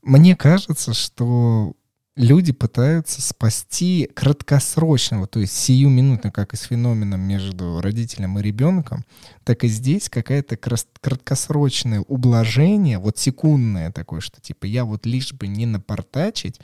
Мне 0.03 0.35
кажется, 0.35 0.93
что 0.93 1.73
люди 2.17 2.51
пытаются 2.51 3.21
спасти 3.21 4.09
краткосрочного, 4.13 5.27
то 5.27 5.39
есть 5.39 5.53
сиюминутно, 5.53 6.31
как 6.31 6.53
и 6.53 6.57
с 6.57 6.63
феноменом 6.63 7.21
между 7.21 7.79
родителем 7.79 8.39
и 8.39 8.41
ребенком, 8.41 9.05
так 9.43 9.63
и 9.63 9.67
здесь 9.67 10.09
какое-то 10.09 10.57
краткосрочное 10.57 12.01
ублажение, 12.01 12.97
вот 12.97 13.17
секундное 13.17 13.91
такое, 13.91 14.19
что 14.19 14.41
типа 14.41 14.65
я 14.65 14.83
вот 14.83 15.05
лишь 15.05 15.31
бы 15.33 15.47
не 15.47 15.65
напортачить, 15.65 16.59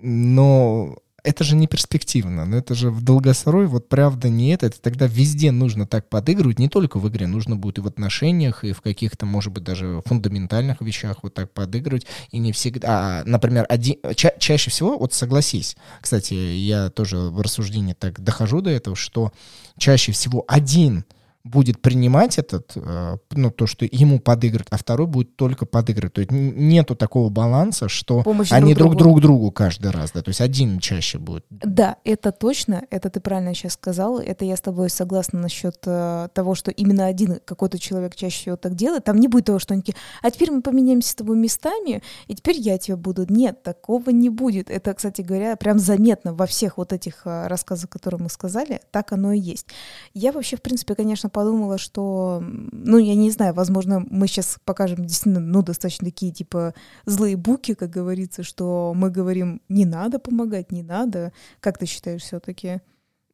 но 0.00 0.96
это 1.24 1.44
же 1.44 1.56
не 1.56 1.66
перспективно, 1.66 2.44
но 2.44 2.58
это 2.58 2.74
же 2.74 2.90
в 2.90 3.02
долгосрой 3.02 3.66
вот 3.66 3.88
правда 3.88 4.28
не 4.28 4.50
это. 4.50 4.66
Это 4.66 4.80
тогда 4.80 5.06
везде 5.06 5.50
нужно 5.50 5.86
так 5.86 6.08
подыгрывать, 6.08 6.58
не 6.58 6.68
только 6.68 6.98
в 6.98 7.08
игре, 7.08 7.26
нужно 7.26 7.56
будет 7.56 7.78
и 7.78 7.80
в 7.80 7.86
отношениях, 7.86 8.64
и 8.64 8.72
в 8.72 8.80
каких-то, 8.80 9.26
может 9.26 9.52
быть, 9.52 9.64
даже 9.64 10.02
фундаментальных 10.06 10.80
вещах 10.80 11.18
вот 11.22 11.34
так 11.34 11.52
подыгрывать. 11.52 12.06
И 12.30 12.38
не 12.38 12.52
всегда, 12.52 12.88
а, 12.88 13.22
например, 13.24 13.66
один, 13.68 13.96
ча 14.14 14.32
чаще 14.38 14.70
всего, 14.70 14.98
вот 14.98 15.12
согласись, 15.12 15.76
кстати, 16.00 16.34
я 16.34 16.90
тоже 16.90 17.16
в 17.16 17.40
рассуждении 17.40 17.94
так 17.94 18.20
дохожу 18.20 18.60
до 18.60 18.70
этого, 18.70 18.94
что 18.94 19.32
чаще 19.76 20.12
всего 20.12 20.44
один— 20.46 21.04
будет 21.44 21.80
принимать 21.80 22.38
этот, 22.38 22.72
э, 22.76 23.16
ну, 23.30 23.50
то, 23.50 23.66
что 23.66 23.86
ему 23.90 24.20
подыгрывают, 24.20 24.68
а 24.70 24.76
второй 24.76 25.06
будет 25.06 25.36
только 25.36 25.66
подыгрывать. 25.66 26.14
То 26.14 26.20
есть 26.20 26.30
нету 26.32 26.94
такого 26.94 27.30
баланса, 27.30 27.88
что 27.88 28.22
Помощь 28.22 28.52
они 28.52 28.74
друг, 28.74 28.96
друг 28.96 28.98
другу. 28.98 29.20
другу 29.20 29.52
каждый 29.52 29.90
раз, 29.90 30.12
да, 30.12 30.22
то 30.22 30.28
есть 30.28 30.40
один 30.40 30.78
чаще 30.78 31.18
будет. 31.18 31.44
Да, 31.50 31.96
это 32.04 32.32
точно, 32.32 32.84
это 32.90 33.10
ты 33.10 33.20
правильно 33.20 33.54
сейчас 33.54 33.74
сказал, 33.74 34.18
это 34.18 34.44
я 34.44 34.56
с 34.56 34.60
тобой 34.60 34.90
согласна 34.90 35.40
насчет 35.40 35.76
э, 35.86 36.28
того, 36.34 36.54
что 36.54 36.70
именно 36.70 37.06
один 37.06 37.40
какой-то 37.44 37.78
человек 37.78 38.14
чаще 38.14 38.40
всего 38.40 38.56
так 38.56 38.74
делает, 38.74 39.04
там 39.04 39.16
не 39.16 39.28
будет 39.28 39.46
того, 39.46 39.58
что 39.58 39.74
они 39.74 39.82
такие, 39.82 39.96
а 40.22 40.30
теперь 40.30 40.50
мы 40.50 40.62
поменяемся 40.62 41.10
с 41.10 41.14
тобой 41.14 41.36
местами, 41.36 42.02
и 42.26 42.34
теперь 42.34 42.58
я 42.58 42.78
тебя 42.78 42.96
буду. 42.96 43.26
Нет, 43.28 43.62
такого 43.62 44.10
не 44.10 44.28
будет. 44.28 44.70
Это, 44.70 44.92
кстати 44.94 45.22
говоря, 45.22 45.56
прям 45.56 45.78
заметно 45.78 46.34
во 46.34 46.46
всех 46.46 46.76
вот 46.76 46.92
этих 46.92 47.22
э, 47.24 47.46
рассказах, 47.46 47.88
которые 47.90 48.20
мы 48.22 48.28
сказали, 48.28 48.80
так 48.90 49.12
оно 49.12 49.32
и 49.32 49.38
есть. 49.38 49.66
Я 50.14 50.32
вообще, 50.32 50.56
в 50.56 50.62
принципе, 50.62 50.94
конечно, 50.94 51.27
просто 51.28 51.30
подумала, 51.30 51.78
что, 51.78 52.42
ну, 52.42 52.98
я 52.98 53.14
не 53.14 53.30
знаю, 53.30 53.54
возможно, 53.54 54.04
мы 54.10 54.26
сейчас 54.26 54.58
покажем 54.64 55.04
действительно, 55.04 55.40
ну, 55.40 55.62
достаточно 55.62 56.06
такие, 56.06 56.32
типа, 56.32 56.74
злые 57.06 57.36
буки, 57.36 57.74
как 57.74 57.90
говорится, 57.90 58.42
что 58.42 58.92
мы 58.96 59.10
говорим, 59.10 59.60
не 59.68 59.84
надо 59.84 60.18
помогать, 60.18 60.72
не 60.72 60.82
надо. 60.82 61.32
Как 61.60 61.78
ты 61.78 61.86
считаешь 61.86 62.22
все-таки? 62.22 62.80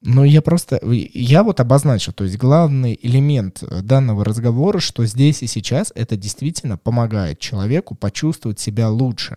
Ну, 0.03 0.25
я 0.25 0.43
просто, 0.43 0.81
я 0.83 1.43
вот 1.43 1.61
обозначил, 1.61 2.13
то 2.13 2.25
есть 2.25 2.37
главный 2.37 2.99
элемент 3.01 3.63
э, 3.63 3.81
данного 3.81 4.23
разговора, 4.23 4.79
что 4.79 5.07
здесь 5.07 5.43
и 5.43 5.47
сейчас 5.47 5.93
это 5.95 6.17
действительно 6.17 6.77
помогает 6.77 7.39
человеку 7.39 7.95
почувствовать 7.95 8.61
себя 8.61 8.91
лучше. 8.91 9.37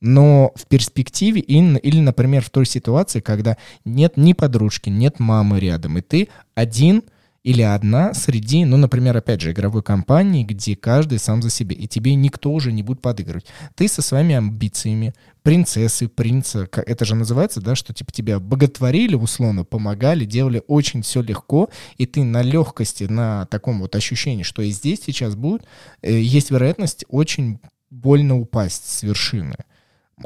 Но 0.00 0.52
в 0.54 0.66
перспективе 0.66 1.40
или, 1.40 2.00
например, 2.00 2.44
в 2.44 2.50
той 2.50 2.66
ситуации, 2.66 3.20
когда 3.20 3.56
нет 3.84 4.16
ни 4.16 4.32
подружки, 4.32 4.90
нет 4.90 5.18
мамы 5.18 5.58
рядом, 5.58 5.98
и 5.98 6.02
ты 6.02 6.28
один— 6.54 7.02
или 7.46 7.62
одна 7.62 8.12
среди, 8.12 8.64
ну, 8.64 8.76
например, 8.76 9.16
опять 9.16 9.40
же, 9.40 9.52
игровой 9.52 9.80
компании, 9.80 10.42
где 10.42 10.74
каждый 10.74 11.20
сам 11.20 11.42
за 11.42 11.48
себя, 11.48 11.76
и 11.76 11.86
тебе 11.86 12.16
никто 12.16 12.50
уже 12.50 12.72
не 12.72 12.82
будет 12.82 13.00
подыгрывать. 13.00 13.46
Ты 13.76 13.86
со 13.86 14.02
своими 14.02 14.34
амбициями, 14.34 15.14
принцессы, 15.44 16.08
принца, 16.08 16.68
это 16.72 17.04
же 17.04 17.14
называется, 17.14 17.60
да, 17.60 17.76
что 17.76 17.94
типа 17.94 18.10
тебя 18.10 18.40
боготворили 18.40 19.14
условно, 19.14 19.62
помогали, 19.62 20.24
делали 20.24 20.60
очень 20.66 21.02
все 21.02 21.22
легко, 21.22 21.70
и 21.98 22.06
ты 22.06 22.24
на 22.24 22.42
легкости, 22.42 23.04
на 23.04 23.46
таком 23.46 23.78
вот 23.78 23.94
ощущении, 23.94 24.42
что 24.42 24.62
и 24.62 24.72
здесь 24.72 25.02
сейчас 25.06 25.36
будет, 25.36 25.64
э, 26.02 26.18
есть 26.18 26.50
вероятность 26.50 27.04
очень 27.08 27.60
больно 27.90 28.40
упасть 28.40 28.88
с 28.88 29.04
вершины. 29.04 29.54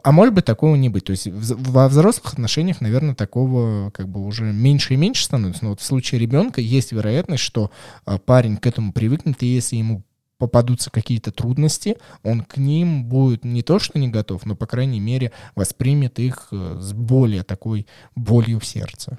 А 0.04 0.12
может 0.12 0.34
быть, 0.34 0.44
такого 0.44 0.76
не 0.76 0.88
быть. 0.88 1.04
То 1.04 1.10
есть 1.10 1.26
во 1.26 1.88
взрослых 1.88 2.34
отношениях, 2.34 2.80
наверное, 2.80 3.14
такого 3.14 3.90
как 3.90 4.08
бы 4.08 4.24
уже 4.24 4.52
меньше 4.52 4.94
и 4.94 4.96
меньше 4.96 5.24
становится. 5.24 5.64
Но 5.64 5.70
вот 5.70 5.80
в 5.80 5.84
случае 5.84 6.20
ребенка 6.20 6.60
есть 6.60 6.92
вероятность, 6.92 7.42
что 7.42 7.72
а, 8.04 8.18
парень 8.18 8.56
к 8.56 8.66
этому 8.66 8.92
привыкнет, 8.92 9.42
и 9.42 9.46
если 9.46 9.76
ему 9.76 10.04
попадутся 10.38 10.90
какие-то 10.90 11.32
трудности, 11.32 11.96
он 12.22 12.42
к 12.42 12.56
ним 12.56 13.04
будет 13.04 13.44
не 13.44 13.62
то 13.62 13.78
что 13.78 13.98
не 13.98 14.08
готов, 14.08 14.46
но, 14.46 14.56
по 14.56 14.66
крайней 14.66 14.98
мере, 14.98 15.32
воспримет 15.54 16.18
их 16.18 16.48
э, 16.50 16.78
с 16.80 16.94
более 16.94 17.42
такой 17.42 17.86
болью 18.16 18.58
в 18.58 18.64
сердце. 18.64 19.18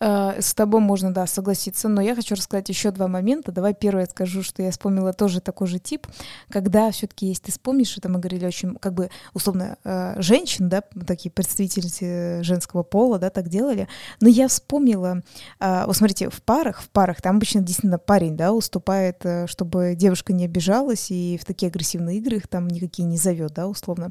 Э, 0.00 0.40
с 0.40 0.54
тобой 0.54 0.80
можно, 0.80 1.12
да, 1.12 1.26
согласиться, 1.26 1.88
но 1.88 2.00
я 2.00 2.14
хочу 2.14 2.34
рассказать 2.34 2.68
еще 2.68 2.90
два 2.90 3.08
момента. 3.08 3.52
Давай 3.52 3.74
первое 3.74 4.06
скажу, 4.06 4.42
что 4.42 4.62
я 4.62 4.70
вспомнила 4.70 5.12
тоже 5.12 5.40
такой 5.40 5.66
же 5.66 5.78
тип, 5.78 6.06
когда 6.50 6.90
все-таки 6.90 7.26
есть, 7.26 7.42
ты 7.42 7.52
вспомнишь, 7.52 7.96
это 7.98 8.08
мы 8.08 8.20
говорили 8.20 8.46
очень, 8.46 8.76
как 8.76 8.94
бы, 8.94 9.10
условно, 9.34 9.76
э, 9.84 10.14
женщин, 10.20 10.68
да, 10.68 10.82
такие 11.06 11.30
представительницы 11.30 12.42
женского 12.42 12.82
пола, 12.82 13.18
да, 13.18 13.30
так 13.30 13.48
делали, 13.48 13.88
но 14.20 14.28
я 14.28 14.48
вспомнила, 14.48 15.22
э, 15.58 15.84
вот 15.86 15.96
смотрите, 15.96 16.30
в 16.30 16.42
парах, 16.42 16.82
в 16.82 16.90
парах, 16.90 17.20
там 17.20 17.36
обычно 17.36 17.60
действительно 17.60 17.98
парень, 17.98 18.36
да, 18.36 18.52
уступает, 18.52 19.24
чтобы 19.46 19.94
девушка 19.96 20.32
не 20.32 20.44
обижалась, 20.44 21.10
и 21.10 21.38
в 21.40 21.44
такие 21.44 21.68
агрессивные 21.68 22.18
игры 22.18 22.36
их 22.36 22.48
там 22.48 22.68
никакие 22.68 23.06
не 23.06 23.16
зовет, 23.16 23.54
да, 23.54 23.66
условно. 23.66 24.10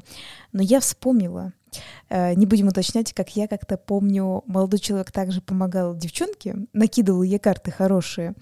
Но 0.52 0.62
я 0.62 0.80
вспомнила, 0.80 1.52
Э, 1.67 1.67
не 2.10 2.46
будем 2.46 2.68
уточнять, 2.68 3.12
как 3.12 3.36
я 3.36 3.48
как-то 3.48 3.76
помню, 3.76 4.42
молодой 4.46 4.78
человек 4.78 5.12
также 5.12 5.40
помогал 5.40 5.94
девчонке, 5.94 6.56
накидывал 6.72 7.22
ей 7.22 7.38
карты 7.38 7.70
хорошие, 7.70 8.34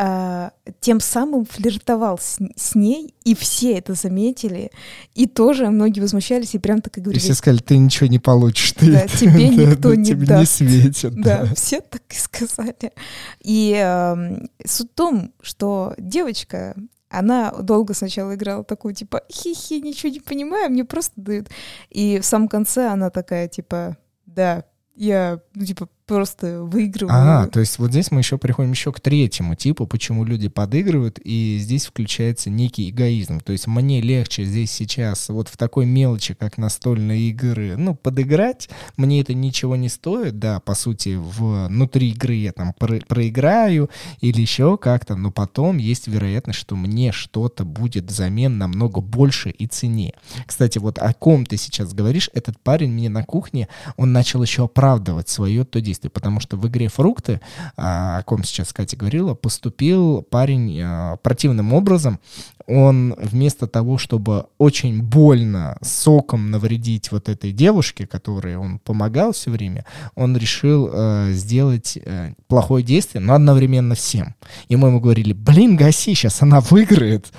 а, 0.00 0.52
тем 0.78 1.00
самым 1.00 1.44
флиртовал 1.44 2.18
с, 2.18 2.38
с 2.54 2.76
ней, 2.76 3.14
и 3.24 3.34
все 3.34 3.72
это 3.72 3.94
заметили, 3.94 4.70
и 5.16 5.26
тоже 5.26 5.68
многие 5.70 5.98
возмущались, 5.98 6.54
и 6.54 6.60
прям 6.60 6.80
так 6.80 6.98
и 6.98 7.00
говорили. 7.00 7.20
И 7.20 7.24
все 7.24 7.34
сказали, 7.34 7.58
ты 7.58 7.76
ничего 7.76 8.06
не 8.06 8.20
получишь. 8.20 8.74
Ты 8.74 8.92
да, 8.92 9.08
тебе 9.08 9.48
никто 9.48 9.94
не 9.94 10.04
тебе 10.04 10.24
даст. 10.24 10.60
не 10.60 10.68
светит. 10.68 11.14
Да, 11.20 11.42
да, 11.42 11.54
все 11.56 11.80
так 11.80 12.02
и 12.10 12.14
сказали. 12.14 12.92
И 13.40 13.74
э, 13.76 14.46
суть 14.64 14.92
в 14.92 14.94
том, 14.94 15.32
что 15.42 15.94
девочка 15.98 16.76
она 17.08 17.50
долго 17.52 17.94
сначала 17.94 18.34
играла 18.34 18.64
такую, 18.64 18.94
типа, 18.94 19.22
хи-хи, 19.30 19.80
ничего 19.80 20.12
не 20.12 20.20
понимаю, 20.20 20.70
мне 20.70 20.84
просто 20.84 21.12
дают. 21.16 21.48
И 21.90 22.18
в 22.20 22.24
самом 22.24 22.48
конце 22.48 22.88
она 22.88 23.10
такая, 23.10 23.48
типа, 23.48 23.96
да, 24.26 24.64
я, 24.94 25.40
ну, 25.54 25.64
типа, 25.64 25.88
просто 26.08 26.62
выигрываю. 26.62 27.14
А, 27.14 27.46
то 27.46 27.60
есть 27.60 27.78
вот 27.78 27.90
здесь 27.90 28.10
мы 28.10 28.20
еще 28.20 28.38
приходим 28.38 28.72
еще 28.72 28.92
к 28.92 29.00
третьему 29.00 29.54
типу, 29.54 29.86
почему 29.86 30.24
люди 30.24 30.48
подыгрывают, 30.48 31.20
и 31.22 31.58
здесь 31.60 31.86
включается 31.86 32.48
некий 32.50 32.88
эгоизм. 32.88 33.40
То 33.40 33.52
есть 33.52 33.66
мне 33.66 34.00
легче 34.00 34.44
здесь 34.44 34.72
сейчас 34.72 35.28
вот 35.28 35.48
в 35.48 35.56
такой 35.58 35.84
мелочи, 35.84 36.34
как 36.34 36.56
настольные 36.56 37.28
игры, 37.28 37.76
ну, 37.76 37.94
подыграть, 37.94 38.70
мне 38.96 39.20
это 39.20 39.34
ничего 39.34 39.76
не 39.76 39.90
стоит, 39.90 40.38
да, 40.38 40.60
по 40.60 40.74
сути, 40.74 41.16
внутри 41.18 42.10
игры 42.10 42.34
я 42.34 42.52
там 42.52 42.72
про 42.72 42.98
проиграю 43.06 43.90
или 44.20 44.40
еще 44.40 44.78
как-то, 44.78 45.14
но 45.14 45.30
потом 45.30 45.76
есть 45.76 46.08
вероятность, 46.08 46.58
что 46.58 46.74
мне 46.74 47.12
что-то 47.12 47.64
будет 47.64 48.06
взамен 48.06 48.56
намного 48.56 49.02
больше 49.02 49.50
и 49.50 49.66
ценнее. 49.66 50.14
Кстати, 50.46 50.78
вот 50.78 50.98
о 50.98 51.12
ком 51.12 51.44
ты 51.44 51.58
сейчас 51.58 51.92
говоришь, 51.92 52.30
этот 52.32 52.58
парень 52.58 52.92
мне 52.92 53.10
на 53.10 53.24
кухне, 53.24 53.68
он 53.96 54.12
начал 54.12 54.42
еще 54.42 54.64
оправдывать 54.64 55.28
свое 55.28 55.64
то 55.64 55.80
действие 55.82 55.97
действий, 55.98 56.10
потому 56.10 56.40
что 56.40 56.56
в 56.56 56.66
игре 56.68 56.88
«Фрукты», 56.88 57.40
а, 57.76 58.18
о 58.18 58.22
ком 58.22 58.44
сейчас 58.44 58.72
Катя 58.72 58.96
говорила, 58.96 59.34
поступил 59.34 60.22
парень 60.22 60.80
а, 60.80 61.16
противным 61.16 61.72
образом. 61.72 62.20
Он 62.66 63.14
вместо 63.18 63.66
того, 63.66 63.98
чтобы 63.98 64.46
очень 64.58 65.02
больно 65.02 65.76
соком 65.82 66.50
навредить 66.50 67.10
вот 67.10 67.28
этой 67.28 67.52
девушке, 67.52 68.06
которой 68.06 68.56
он 68.56 68.78
помогал 68.78 69.32
все 69.32 69.50
время, 69.50 69.84
он 70.14 70.36
решил 70.36 70.90
э, 70.92 71.30
сделать 71.32 71.96
э, 71.96 72.34
плохое 72.46 72.84
действие, 72.84 73.22
но 73.22 73.32
одновременно 73.34 73.94
всем. 73.94 74.34
И 74.68 74.76
мы 74.76 74.88
ему 74.88 75.00
говорили, 75.00 75.32
блин, 75.32 75.76
гаси, 75.76 76.14
сейчас 76.14 76.42
она 76.42 76.60
выиграет. 76.60 77.32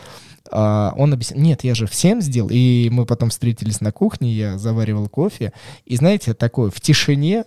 Uh, 0.51 0.91
он 0.97 1.14
объяснил, 1.14 1.41
нет, 1.43 1.64
я 1.64 1.76
же 1.76 1.86
всем 1.86 2.22
сделал. 2.22 2.49
И 2.51 2.89
мы 2.91 3.05
потом 3.05 3.30
встретились 3.30 3.82
на 3.82 3.91
кухне, 3.91 4.34
я 4.34 4.57
заваривал 4.57 5.07
кофе. 5.07 5.53
И 5.86 5.95
знаете, 5.95 6.34
такое 6.34 6.72
в 6.72 6.82
тишине 6.82 7.43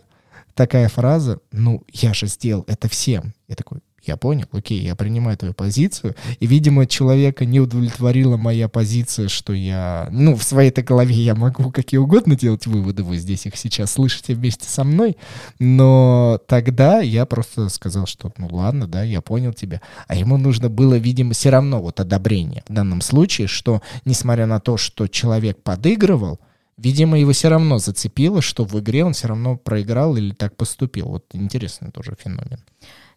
такая 0.55 0.89
фраза, 0.89 1.41
ну, 1.53 1.83
я 1.93 2.15
же 2.15 2.27
сделал 2.27 2.65
это 2.67 2.89
всем. 2.89 3.35
Я 3.49 3.55
такой, 3.55 3.81
я 4.05 4.17
понял, 4.17 4.47
окей, 4.51 4.81
я 4.81 4.97
принимаю 4.97 5.37
твою 5.37 5.55
позицию. 5.55 6.17
И, 6.41 6.47
видимо, 6.47 6.87
человека 6.87 7.45
не 7.45 7.61
удовлетворила 7.61 8.37
моя 8.37 8.69
позиция, 8.69 9.29
что 9.29 9.53
я... 9.53 10.09
Ну, 10.11 10.35
в 10.35 10.43
своей-то 10.43 10.83
голове 10.83 11.15
я 11.15 11.37
могу 11.37 11.71
какие 11.71 11.99
угодно 11.99 12.37
делать 12.37 12.67
выводы, 12.67 13.05
вы 13.05 13.17
здесь 13.19 13.47
их 13.47 13.57
сейчас 13.57 13.93
слышите 13.93 14.35
вместе 14.35 14.69
со 14.69 14.83
мной. 14.83 15.17
Но 15.61 16.41
тогда 16.49 16.99
я 16.99 17.27
просто 17.27 17.69
сказал, 17.69 18.07
что 18.07 18.33
ну 18.39 18.49
ладно, 18.51 18.89
да, 18.89 19.05
я 19.05 19.21
понял 19.21 19.53
тебя. 19.53 19.81
А 20.09 20.17
ему 20.17 20.37
нужно 20.37 20.69
было, 20.69 20.97
видимо, 20.97 21.33
все 21.33 21.51
равно 21.51 21.81
вот 21.81 22.01
одобрение. 22.01 22.65
В 22.69 22.73
данном 22.73 23.03
случае, 23.03 23.47
что, 23.47 23.83
несмотря 24.05 24.47
на 24.47 24.59
то, 24.59 24.77
что 24.77 25.07
человек 25.07 25.63
подыгрывал, 25.63 26.41
Видимо, 26.77 27.19
его 27.19 27.33
все 27.33 27.49
равно 27.49 27.79
зацепило, 27.79 28.41
что 28.41 28.65
в 28.65 28.79
игре 28.81 29.05
он 29.05 29.13
все 29.13 29.29
равно 29.29 29.57
проиграл 29.57 30.17
или 30.17 30.33
так 30.33 30.57
поступил. 30.57 31.09
Вот 31.09 31.27
интересный 31.33 31.91
тоже 31.91 32.17
феномен. 32.19 32.65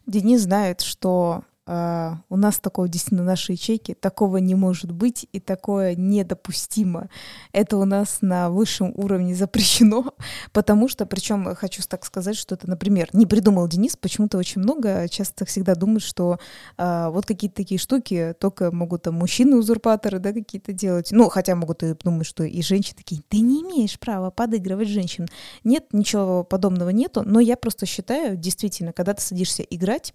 Денис 0.05 0.41
знает, 0.41 0.81
что 0.81 1.43
Uh, 1.67 2.17
у 2.29 2.37
нас 2.37 2.59
такого 2.59 2.87
действительно 2.87 3.23
нашей 3.23 3.53
ячейки, 3.53 3.95
такого 3.95 4.37
не 4.37 4.53
может 4.53 4.91
быть 4.91 5.27
и 5.31 5.39
такое 5.39 5.95
недопустимо. 5.95 7.09
Это 7.53 7.77
у 7.77 7.85
нас 7.85 8.19
на 8.21 8.51
высшем 8.51 8.91
уровне 8.95 9.33
запрещено, 9.33 10.13
потому 10.53 10.87
что, 10.87 11.07
причем 11.07 11.55
хочу 11.55 11.81
так 11.89 12.05
сказать, 12.05 12.35
что 12.35 12.53
это, 12.53 12.69
например, 12.69 13.09
не 13.13 13.25
придумал 13.25 13.67
Денис, 13.67 13.97
почему-то 13.97 14.37
очень 14.37 14.61
много, 14.61 15.07
часто 15.09 15.45
всегда 15.45 15.73
думают, 15.73 16.03
что 16.03 16.37
uh, 16.77 17.09
вот 17.09 17.25
какие-то 17.25 17.55
такие 17.55 17.79
штуки 17.79 18.35
только 18.39 18.71
могут 18.71 19.01
там 19.01 19.15
мужчины-узурпаторы, 19.15 20.19
да, 20.19 20.33
какие-то 20.33 20.71
делать, 20.71 21.07
ну, 21.09 21.29
хотя 21.29 21.55
могут 21.55 21.81
и 21.81 21.95
думать, 21.95 22.27
что 22.27 22.43
и 22.43 22.61
женщины 22.61 22.97
такие, 22.97 23.23
ты 23.27 23.39
не 23.39 23.63
имеешь 23.63 23.97
права 23.97 24.29
подыгрывать 24.29 24.89
женщин. 24.89 25.27
Нет, 25.63 25.85
ничего 25.93 26.43
подобного 26.43 26.89
нету, 26.89 27.23
но 27.25 27.39
я 27.39 27.57
просто 27.57 27.87
считаю, 27.87 28.37
действительно, 28.37 28.93
когда 28.93 29.15
ты 29.15 29.23
садишься 29.23 29.63
играть, 29.63 30.13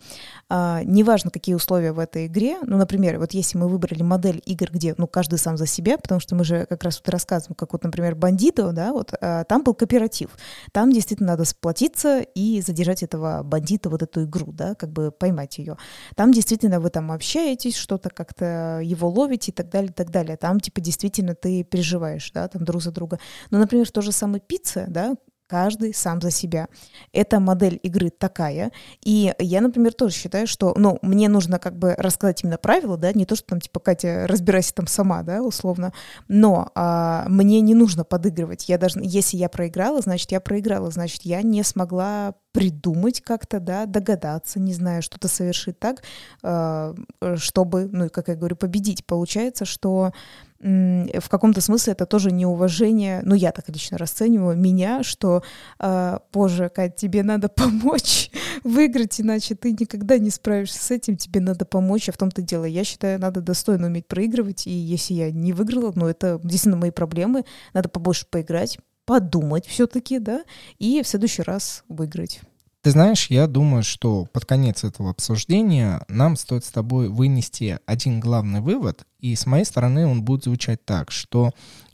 uh, 0.49 0.85
неважно, 0.85 1.33
какие 1.41 1.55
условия 1.55 1.93
в 1.93 1.99
этой 1.99 2.27
игре. 2.27 2.59
Ну, 2.67 2.77
например, 2.77 3.19
вот 3.19 3.33
если 3.33 3.57
мы 3.57 3.67
выбрали 3.67 4.03
модель 4.03 4.43
игр, 4.45 4.69
где, 4.71 4.95
ну, 4.99 5.07
каждый 5.07 5.39
сам 5.39 5.57
за 5.57 5.67
себя, 5.67 5.97
потому 5.97 6.21
что 6.21 6.35
мы 6.35 6.45
же 6.45 6.67
как 6.67 6.85
раз 6.85 7.01
вот 7.01 7.09
рассказываем, 7.09 7.55
как 7.55 7.73
вот, 7.73 7.83
например, 7.83 8.15
бандиту, 8.15 8.73
да, 8.75 8.93
вот 8.93 9.15
а, 9.23 9.45
там 9.45 9.63
был 9.63 9.73
кооператив. 9.75 10.29
Там 10.73 10.93
действительно 10.93 11.31
надо 11.31 11.47
сплотиться 11.47 12.21
и 12.21 12.61
задержать 12.61 13.03
этого 13.03 13.43
бандита, 13.43 13.89
вот 13.89 14.03
эту 14.03 14.25
игру, 14.25 14.53
да, 14.53 14.75
как 14.75 14.93
бы 14.93 15.11
поймать 15.11 15.57
ее. 15.57 15.79
Там 16.15 16.31
действительно 16.31 16.79
вы 16.79 16.91
там 16.91 17.11
общаетесь, 17.11 17.75
что-то 17.75 18.11
как-то 18.11 18.81
его 18.83 19.09
ловите 19.09 19.51
и 19.51 19.55
так 19.55 19.71
далее, 19.71 19.91
и 19.91 19.95
так 19.95 20.11
далее. 20.11 20.37
Там, 20.37 20.61
типа, 20.61 20.83
действительно 20.83 21.35
ты 21.35 21.65
переживаешь, 21.65 22.31
да, 22.33 22.49
там 22.49 22.67
друг 22.67 22.83
за 22.83 22.93
друга. 22.93 23.19
Но, 23.51 23.59
например, 23.59 23.91
то 23.91 24.03
же 24.03 24.13
самое 24.13 24.43
пицца, 24.47 24.85
да, 24.89 25.17
каждый 25.51 25.93
сам 25.93 26.21
за 26.21 26.31
себя. 26.31 26.69
Эта 27.13 27.41
модель 27.41 27.81
игры 27.83 28.11
такая. 28.11 28.71
И 29.05 29.35
я, 29.41 29.61
например, 29.61 29.93
тоже 29.93 30.15
считаю, 30.15 30.47
что, 30.47 30.75
ну, 30.77 31.01
мне 31.03 31.29
нужно 31.29 31.59
как 31.59 31.77
бы 31.77 31.95
рассказать 31.99 32.45
именно 32.45 32.57
правила, 32.57 32.97
да, 32.97 33.13
не 33.13 33.27
то, 33.27 33.35
что 33.35 33.47
там, 33.49 33.61
типа, 33.61 33.81
Катя, 33.81 34.27
разбирайся 34.29 34.73
там 34.75 34.87
сама, 34.87 35.25
да, 35.25 35.43
условно, 35.43 35.93
но 36.29 36.71
а, 36.77 37.25
мне 37.29 37.61
не 37.61 37.75
нужно 37.75 38.05
подыгрывать. 38.05 38.69
Я 38.69 38.79
должна, 38.79 39.03
если 39.03 39.39
я 39.39 39.49
проиграла, 39.49 40.01
значит, 40.01 40.31
я 40.31 40.41
проиграла, 40.41 40.93
значит, 40.93 41.23
я 41.23 41.43
не 41.43 41.65
смогла 41.65 42.35
придумать 42.53 43.21
как-то, 43.21 43.59
да, 43.59 43.87
догадаться, 43.87 44.61
не 44.61 44.73
знаю, 44.73 45.03
что-то 45.03 45.27
совершить 45.27 45.81
так, 45.81 46.05
а, 46.45 46.95
чтобы, 47.37 47.89
ну, 47.91 48.09
как 48.09 48.29
я 48.29 48.37
говорю, 48.37 48.55
победить. 48.55 49.05
Получается, 49.05 49.65
что 49.65 50.13
в 50.61 51.29
каком-то 51.31 51.63
смысле 51.63 51.95
это 51.95 52.05
тоже 52.05 52.31
неуважение, 52.31 53.23
ну 53.25 53.35
я 53.35 53.51
так 53.51 53.69
лично 53.69 53.97
расцениваю 53.97 54.59
меня, 54.59 55.03
что, 55.03 55.43
э, 55.79 56.19
боже, 56.33 56.69
Кать, 56.69 56.97
тебе 56.97 57.23
надо 57.23 57.49
помочь 57.55 58.31
выиграть, 58.63 59.21
иначе 59.21 59.55
ты 59.55 59.73
никогда 59.73 60.19
не 60.19 60.31
справишься 60.31 60.83
с 60.83 60.91
этим, 60.91 61.17
тебе 61.17 61.41
надо 61.41 61.65
помочь, 61.65 62.11
а 62.11 62.13
в 62.13 62.19
том-то 62.19 62.43
дело, 62.43 62.67
я 62.67 62.85
считаю, 62.85 63.19
надо 63.19 63.41
достойно 63.41 63.87
уметь 63.87 64.07
проигрывать, 64.07 64.67
и 64.67 64.71
если 64.71 65.15
я 65.15 65.31
не 65.31 65.55
выиграла, 65.55 65.93
ну 65.95 66.07
это 66.07 66.39
действительно 66.43 66.77
мои 66.77 66.91
проблемы, 66.91 67.45
надо 67.73 67.89
побольше 67.89 68.27
поиграть, 68.31 68.79
подумать 69.07 69.67
все-таки, 69.67 70.19
да, 70.19 70.45
и 70.79 71.03
в 71.03 71.09
следующий 71.09 71.43
раз 71.43 71.85
выиграть. 71.89 72.43
Ты 72.83 72.93
знаешь, 72.93 73.27
я 73.29 73.47
думаю, 73.47 73.83
что 73.83 74.27
под 74.33 74.47
конец 74.47 74.85
этого 74.85 75.11
обсуждения 75.11 76.03
нам 76.09 76.35
стоит 76.37 76.65
с 76.65 76.71
тобой 76.71 77.11
вынести 77.11 77.79
один 77.85 78.21
главный 78.21 78.63
вывод, 78.63 79.05
и 79.19 79.35
с 79.35 79.45
моей 79.45 79.67
стороны 79.67 80.07
он 80.07 80.23
будет 80.23 80.45
звучать 80.45 80.83
так, 80.87 81.11
что 81.11 81.51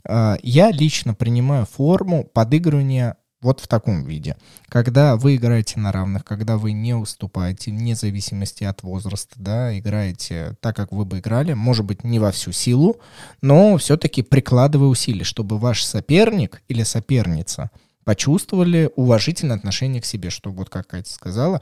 э, 0.07 0.37
я 0.43 0.71
лично 0.71 1.13
принимаю 1.13 1.65
форму 1.65 2.23
подыгрывания 2.23 3.17
вот 3.41 3.59
в 3.59 3.67
таком 3.67 4.05
виде. 4.05 4.37
Когда 4.69 5.17
вы 5.17 5.35
играете 5.35 5.77
на 5.77 5.91
равных, 5.91 6.23
когда 6.23 6.57
вы 6.57 6.71
не 6.71 6.93
уступаете, 6.93 7.71
вне 7.71 7.93
зависимости 7.93 8.63
от 8.63 8.81
возраста, 8.81 9.35
да, 9.35 9.77
играете 9.77 10.55
так, 10.61 10.77
как 10.77 10.93
вы 10.93 11.03
бы 11.03 11.19
играли, 11.19 11.51
может 11.51 11.85
быть, 11.85 12.05
не 12.05 12.19
во 12.19 12.31
всю 12.31 12.53
силу, 12.53 12.95
но 13.41 13.75
все-таки 13.75 14.21
прикладывая 14.21 14.87
усилия, 14.87 15.25
чтобы 15.25 15.57
ваш 15.57 15.83
соперник 15.83 16.63
или 16.69 16.83
соперница– 16.83 17.71
почувствовали 18.07 18.89
уважительное 18.95 19.57
отношение 19.57 20.01
к 20.01 20.05
себе, 20.05 20.29
что 20.29 20.49
вот 20.49 20.69
как 20.69 20.87
Катя 20.87 21.11
сказала, 21.11 21.61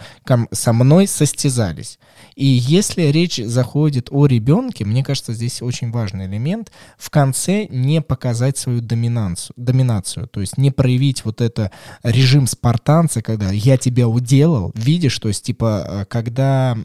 со 0.52 0.74
мной 0.74 1.08
состязались. 1.08 1.98
И 2.36 2.46
если 2.46 3.02
речь 3.02 3.38
заходит 3.38 4.10
о 4.12 4.28
ребенке, 4.28 4.86
мне 4.86 5.04
кажется, 5.04 5.34
здесь 5.34 5.64
очень 5.64 5.89
важный 5.89 6.28
элемент, 6.28 6.72
в 7.00 7.10
конце 7.10 7.66
не 7.66 8.00
показать 8.00 8.60
свою 8.60 8.82
доминацию, 8.82 9.56
доминацию 9.58 10.28
то 10.28 10.39
есть 10.39 10.60
не 10.60 10.70
проявить 10.70 11.26
вот 11.26 11.41
это 11.41 11.72
режим 12.04 12.46
спартанца, 12.46 13.24
когда 13.24 13.50
я 13.50 13.80
тебя 13.80 14.08
уделал, 14.08 14.72
видишь, 14.76 15.18
то 15.18 15.30
есть 15.30 15.43
типа, 15.46 15.86
э, 15.88 16.06
когда 16.06 16.78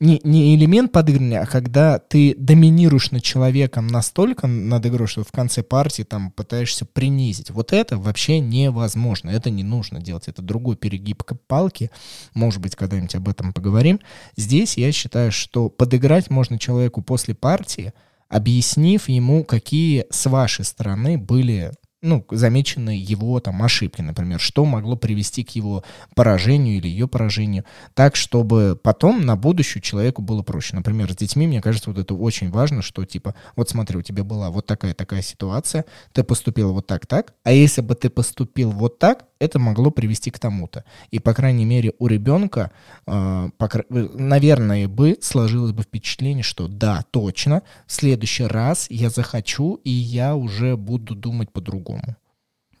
не, 0.00 0.20
не 0.24 0.54
элемент 0.54 0.92
подыгрывания, 0.92 1.42
а 1.42 1.46
когда 1.46 1.98
ты 1.98 2.34
доминируешь 2.38 3.10
над 3.10 3.22
человеком 3.22 3.86
настолько 3.86 4.46
над 4.46 4.86
игрой, 4.86 5.08
что 5.08 5.24
в 5.24 5.30
конце 5.30 5.62
партии 5.62 6.04
там 6.04 6.30
пытаешься 6.30 6.86
принизить. 6.86 7.50
Вот 7.50 7.74
это 7.74 7.98
вообще 7.98 8.40
не 8.40 8.61
невозможно. 8.62 9.30
Это 9.30 9.50
не 9.50 9.62
нужно 9.62 10.00
делать. 10.00 10.28
Это 10.28 10.42
другой 10.42 10.76
перегиб 10.76 11.22
палки. 11.46 11.90
Может 12.34 12.60
быть, 12.60 12.76
когда-нибудь 12.76 13.14
об 13.14 13.28
этом 13.28 13.52
поговорим. 13.52 14.00
Здесь 14.36 14.76
я 14.76 14.92
считаю, 14.92 15.32
что 15.32 15.68
подыграть 15.68 16.30
можно 16.30 16.58
человеку 16.58 17.02
после 17.02 17.34
партии, 17.34 17.92
объяснив 18.28 19.08
ему, 19.08 19.44
какие 19.44 20.06
с 20.10 20.26
вашей 20.26 20.64
стороны 20.64 21.18
были 21.18 21.72
ну, 22.02 22.26
замечены 22.30 22.90
его 22.90 23.38
там 23.40 23.62
ошибки, 23.62 24.02
например, 24.02 24.40
что 24.40 24.64
могло 24.64 24.96
привести 24.96 25.44
к 25.44 25.50
его 25.50 25.84
поражению 26.14 26.76
или 26.76 26.88
ее 26.88 27.06
поражению, 27.06 27.64
так, 27.94 28.16
чтобы 28.16 28.78
потом 28.82 29.24
на 29.24 29.36
будущее 29.36 29.80
человеку 29.80 30.20
было 30.20 30.42
проще. 30.42 30.74
Например, 30.74 31.10
с 31.12 31.16
детьми, 31.16 31.46
мне 31.46 31.62
кажется, 31.62 31.90
вот 31.90 31.98
это 31.98 32.14
очень 32.14 32.50
важно, 32.50 32.82
что 32.82 33.04
типа, 33.04 33.34
вот 33.56 33.70
смотри, 33.70 33.96
у 33.96 34.02
тебя 34.02 34.24
была 34.24 34.50
вот 34.50 34.66
такая-такая 34.66 35.22
ситуация, 35.22 35.84
ты 36.12 36.24
поступил 36.24 36.72
вот 36.72 36.86
так-так, 36.86 37.34
а 37.44 37.52
если 37.52 37.80
бы 37.80 37.94
ты 37.94 38.10
поступил 38.10 38.72
вот 38.72 38.98
так, 38.98 39.24
это 39.42 39.58
могло 39.58 39.90
привести 39.90 40.30
к 40.30 40.38
тому-то. 40.38 40.84
И, 41.10 41.18
по 41.18 41.34
крайней 41.34 41.64
мере, 41.64 41.92
у 41.98 42.06
ребенка, 42.06 42.70
э, 43.06 43.50
покр... 43.58 43.84
наверное, 43.90 44.86
бы 44.86 45.18
сложилось 45.20 45.72
бы 45.72 45.82
впечатление, 45.82 46.44
что 46.44 46.68
да, 46.68 47.04
точно, 47.10 47.62
в 47.86 47.92
следующий 47.92 48.44
раз 48.44 48.86
я 48.88 49.10
захочу, 49.10 49.80
и 49.84 49.90
я 49.90 50.36
уже 50.36 50.76
буду 50.76 51.14
думать 51.14 51.50
по-другому. 51.50 52.16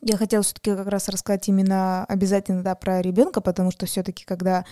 Я 0.04 0.16
хотела 0.16 0.42
все-таки 0.42 0.74
как 0.74 0.88
раз 0.88 1.08
рассказать 1.08 1.48
именно 1.48 2.04
обязательно 2.06 2.62
да, 2.62 2.74
про 2.74 3.02
ребенка, 3.02 3.40
потому 3.40 3.70
что 3.70 3.86
все-таки, 3.86 4.24
когда 4.24 4.58
а, 4.58 4.64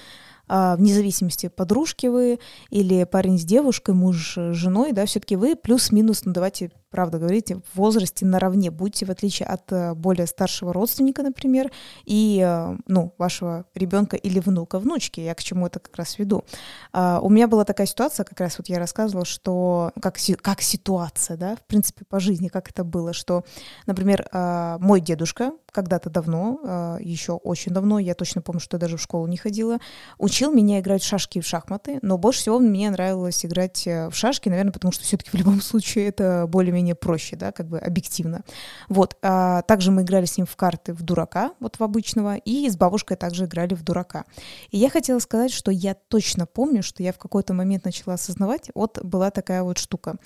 вне 0.50 0.94
зависимости, 0.94 1.48
подружки 1.48 2.06
вы 2.06 2.40
или 2.70 3.04
парень 3.04 3.38
с 3.38 3.44
девушкой, 3.44 3.94
муж 3.94 4.36
с 4.36 4.52
женой, 4.54 4.92
да, 4.92 5.06
все-таки 5.06 5.36
вы 5.36 5.54
плюс-минус, 5.56 6.24
ну 6.24 6.32
давайте 6.32 6.70
правда 6.90 7.18
говорите, 7.18 7.60
в 7.72 7.76
возрасте 7.76 8.26
наравне 8.26 8.70
будьте, 8.70 9.06
в 9.06 9.10
отличие 9.10 9.46
от 9.46 9.72
э, 9.72 9.94
более 9.94 10.26
старшего 10.26 10.72
родственника, 10.72 11.22
например, 11.22 11.70
и, 12.04 12.42
э, 12.44 12.76
ну, 12.86 13.14
вашего 13.16 13.64
ребенка 13.74 14.16
или 14.16 14.40
внука, 14.40 14.78
внучки, 14.78 15.20
я 15.20 15.34
к 15.34 15.42
чему 15.42 15.66
это 15.68 15.78
как 15.78 15.96
раз 15.96 16.18
веду. 16.18 16.44
А, 16.92 17.20
у 17.22 17.28
меня 17.28 17.46
была 17.46 17.64
такая 17.64 17.86
ситуация, 17.86 18.24
как 18.24 18.40
раз 18.40 18.58
вот 18.58 18.68
я 18.68 18.78
рассказывала, 18.78 19.24
что 19.24 19.92
как, 20.02 20.16
как 20.42 20.60
ситуация, 20.60 21.36
да, 21.36 21.56
в 21.56 21.62
принципе, 21.62 22.04
по 22.04 22.18
жизни, 22.18 22.48
как 22.48 22.70
это 22.70 22.82
было, 22.82 23.12
что, 23.12 23.44
например, 23.86 24.26
а, 24.32 24.78
мой 24.78 25.00
дедушка 25.00 25.52
когда-то 25.70 26.10
давно, 26.10 26.60
а, 26.64 26.96
еще 27.00 27.34
очень 27.34 27.72
давно, 27.72 28.00
я 28.00 28.14
точно 28.14 28.42
помню, 28.42 28.60
что 28.60 28.76
я 28.76 28.80
даже 28.80 28.96
в 28.96 29.00
школу 29.00 29.28
не 29.28 29.36
ходила, 29.36 29.78
учил 30.18 30.39
учил 30.40 30.52
меня 30.54 30.80
играть 30.80 31.02
в 31.02 31.06
шашки 31.06 31.36
и 31.36 31.40
в 31.42 31.46
шахматы, 31.46 31.98
но 32.00 32.16
больше 32.16 32.40
всего 32.40 32.58
мне 32.58 32.88
нравилось 32.88 33.44
играть 33.44 33.86
э, 33.86 34.08
в 34.08 34.14
шашки, 34.14 34.48
наверное, 34.48 34.72
потому 34.72 34.90
что 34.90 35.04
все-таки 35.04 35.28
в 35.30 35.34
любом 35.34 35.60
случае 35.60 36.08
это 36.08 36.46
более-менее 36.48 36.94
проще, 36.94 37.36
да, 37.36 37.52
как 37.52 37.68
бы 37.68 37.78
объективно. 37.78 38.42
Вот. 38.88 39.18
А 39.20 39.60
также 39.62 39.90
мы 39.90 40.00
играли 40.00 40.24
с 40.24 40.38
ним 40.38 40.46
в 40.46 40.56
карты 40.56 40.94
в 40.94 41.02
дурака, 41.02 41.52
вот 41.60 41.78
в 41.78 41.82
обычного, 41.82 42.36
и 42.36 42.70
с 42.70 42.76
бабушкой 42.78 43.18
также 43.18 43.44
играли 43.44 43.74
в 43.74 43.82
дурака. 43.82 44.24
И 44.70 44.78
я 44.78 44.88
хотела 44.88 45.18
сказать, 45.18 45.52
что 45.52 45.70
я 45.70 45.92
точно 45.92 46.46
помню, 46.46 46.82
что 46.82 47.02
я 47.02 47.12
в 47.12 47.18
какой-то 47.18 47.52
момент 47.52 47.84
начала 47.84 48.14
осознавать, 48.14 48.70
вот 48.74 48.98
была 49.04 49.30
такая 49.30 49.62
вот 49.62 49.76
штука. 49.76 50.16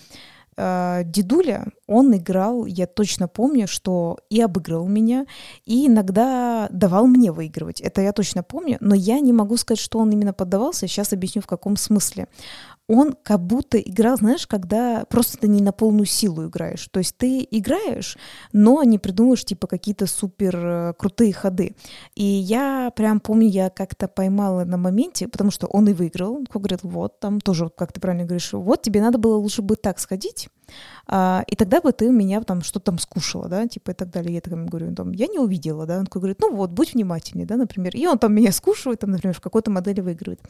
Э, 0.56 1.02
дедуля, 1.04 1.66
он 1.86 2.14
играл, 2.16 2.66
я 2.66 2.86
точно 2.86 3.28
помню, 3.28 3.66
что 3.66 4.18
и 4.30 4.40
обыгрывал 4.40 4.86
меня, 4.86 5.26
и 5.64 5.86
иногда 5.86 6.68
давал 6.70 7.06
мне 7.06 7.32
выигрывать. 7.32 7.80
Это 7.80 8.00
я 8.00 8.12
точно 8.12 8.42
помню, 8.42 8.76
но 8.80 8.94
я 8.94 9.20
не 9.20 9.32
могу 9.32 9.56
сказать, 9.56 9.80
что 9.80 9.98
он 9.98 10.10
именно 10.10 10.32
поддавался. 10.32 10.86
Сейчас 10.86 11.12
объясню, 11.12 11.42
в 11.42 11.46
каком 11.46 11.76
смысле 11.76 12.28
он 12.86 13.14
как 13.22 13.40
будто 13.40 13.78
играл, 13.78 14.16
знаешь, 14.16 14.46
когда 14.46 15.04
просто 15.08 15.38
ты 15.38 15.48
не 15.48 15.62
на 15.62 15.72
полную 15.72 16.06
силу 16.06 16.46
играешь. 16.48 16.88
То 16.90 16.98
есть 16.98 17.16
ты 17.16 17.46
играешь, 17.50 18.18
но 18.52 18.82
не 18.82 18.98
придумываешь 18.98 19.44
типа 19.44 19.66
какие-то 19.66 20.06
супер 20.06 20.56
э, 20.56 20.92
крутые 20.98 21.32
ходы. 21.32 21.74
И 22.14 22.24
я 22.24 22.92
прям 22.94 23.20
помню, 23.20 23.48
я 23.48 23.70
как-то 23.70 24.06
поймала 24.06 24.64
на 24.64 24.76
моменте, 24.76 25.28
потому 25.28 25.50
что 25.50 25.66
он 25.66 25.88
и 25.88 25.92
выиграл. 25.94 26.34
Он 26.34 26.46
говорит, 26.52 26.80
вот 26.82 27.20
там 27.20 27.40
тоже, 27.40 27.70
как 27.74 27.92
ты 27.92 28.00
правильно 28.00 28.24
говоришь, 28.24 28.52
вот 28.52 28.82
тебе 28.82 29.00
надо 29.00 29.18
было 29.18 29.36
лучше 29.36 29.62
бы 29.62 29.76
так 29.76 29.98
сходить, 29.98 30.48
а, 31.06 31.44
и 31.46 31.56
тогда 31.56 31.80
бы 31.80 31.92
ты 31.92 32.10
меня 32.10 32.40
там 32.42 32.62
что-то 32.62 32.86
там 32.86 32.98
скушала, 32.98 33.48
да, 33.48 33.66
типа 33.66 33.90
и 33.90 33.94
так 33.94 34.10
далее. 34.10 34.34
Я 34.34 34.40
там 34.40 34.66
говорю, 34.66 34.94
там, 34.94 35.12
я 35.12 35.26
не 35.26 35.38
увидела, 35.38 35.86
да, 35.86 35.98
он 35.98 36.06
такой 36.06 36.20
говорит, 36.20 36.40
ну 36.40 36.54
вот, 36.54 36.70
будь 36.70 36.94
внимательнее, 36.94 37.46
да, 37.46 37.56
например. 37.56 37.94
И 37.94 38.06
он 38.06 38.18
там 38.18 38.34
меня 38.34 38.52
скушивает, 38.52 39.00
там, 39.00 39.10
например, 39.10 39.36
в 39.36 39.40
какой-то 39.40 39.70
модели 39.70 40.00
выигрывает. 40.00 40.40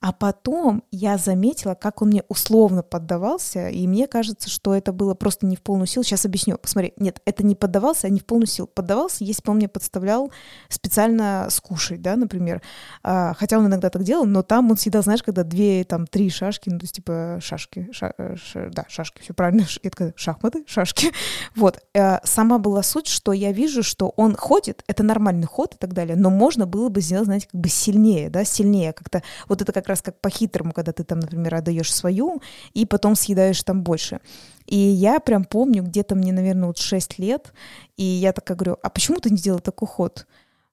А 0.00 0.12
потом 0.12 0.84
я 0.92 1.18
заметила, 1.18 1.74
как 1.74 2.02
он 2.02 2.08
мне 2.08 2.22
условно 2.28 2.84
поддавался, 2.84 3.68
и 3.68 3.86
мне 3.88 4.06
кажется, 4.06 4.48
что 4.48 4.74
это 4.74 4.92
было 4.92 5.14
просто 5.14 5.44
не 5.44 5.56
в 5.56 5.62
полную 5.62 5.88
силу. 5.88 6.04
Сейчас 6.04 6.24
объясню. 6.24 6.56
Посмотри, 6.56 6.92
нет, 6.98 7.20
это 7.24 7.44
не 7.44 7.56
поддавался, 7.56 8.06
а 8.06 8.10
не 8.10 8.20
в 8.20 8.24
полную 8.24 8.46
силу. 8.46 8.68
Поддавался, 8.68 9.24
если 9.24 9.42
бы 9.42 9.50
он 9.50 9.56
мне 9.56 9.68
подставлял 9.68 10.30
специально 10.68 11.48
скушать, 11.50 12.00
да, 12.00 12.14
например. 12.14 12.62
А, 13.02 13.34
хотя 13.34 13.58
он 13.58 13.66
иногда 13.66 13.90
так 13.90 14.04
делал, 14.04 14.24
но 14.24 14.42
там 14.42 14.70
он 14.70 14.76
всегда, 14.76 15.02
знаешь, 15.02 15.24
когда 15.24 15.42
две, 15.42 15.82
там, 15.82 16.06
три 16.06 16.30
шашки, 16.30 16.70
ну, 16.70 16.78
то 16.78 16.84
есть, 16.84 16.94
типа, 16.94 17.38
шашки, 17.42 17.88
ша, 17.92 18.14
э, 18.18 18.36
ша, 18.36 18.70
да, 18.70 18.84
шашки, 18.88 19.20
все 19.22 19.34
правильно, 19.34 19.57
я 19.82 19.90
такая, 19.90 20.12
шахматы, 20.16 20.64
шашки. 20.66 21.12
Вот. 21.56 21.78
Э, 21.94 22.18
сама 22.24 22.58
была 22.58 22.82
суть, 22.82 23.08
что 23.08 23.32
я 23.32 23.52
вижу, 23.52 23.82
что 23.82 24.12
он 24.16 24.36
ходит, 24.36 24.82
это 24.86 25.02
нормальный 25.02 25.46
ход 25.46 25.74
и 25.74 25.78
так 25.78 25.92
далее, 25.92 26.16
но 26.16 26.30
можно 26.30 26.66
было 26.66 26.88
бы 26.88 27.00
сделать, 27.00 27.26
знаете, 27.26 27.48
как 27.50 27.60
бы 27.60 27.68
сильнее, 27.68 28.30
да, 28.30 28.44
сильнее 28.44 28.92
как-то. 28.92 29.22
Вот 29.48 29.62
это 29.62 29.72
как 29.72 29.88
раз 29.88 30.02
как 30.02 30.20
по-хитрому, 30.20 30.72
когда 30.72 30.92
ты 30.92 31.04
там, 31.04 31.20
например, 31.20 31.54
отдаешь 31.54 31.92
свою 31.92 32.42
и 32.74 32.86
потом 32.86 33.14
съедаешь 33.14 33.62
там 33.62 33.82
больше. 33.82 34.20
И 34.66 34.76
я 34.76 35.18
прям 35.18 35.44
помню, 35.44 35.82
где-то 35.82 36.14
мне, 36.14 36.32
наверное, 36.32 36.66
вот 36.68 36.78
6 36.78 37.18
лет, 37.18 37.52
и 37.96 38.04
я 38.04 38.32
такая 38.32 38.56
говорю, 38.56 38.76
а 38.82 38.90
почему 38.90 39.18
ты 39.18 39.30
не 39.30 39.38
делал 39.38 39.60
такой 39.60 39.88
ход? 39.88 40.26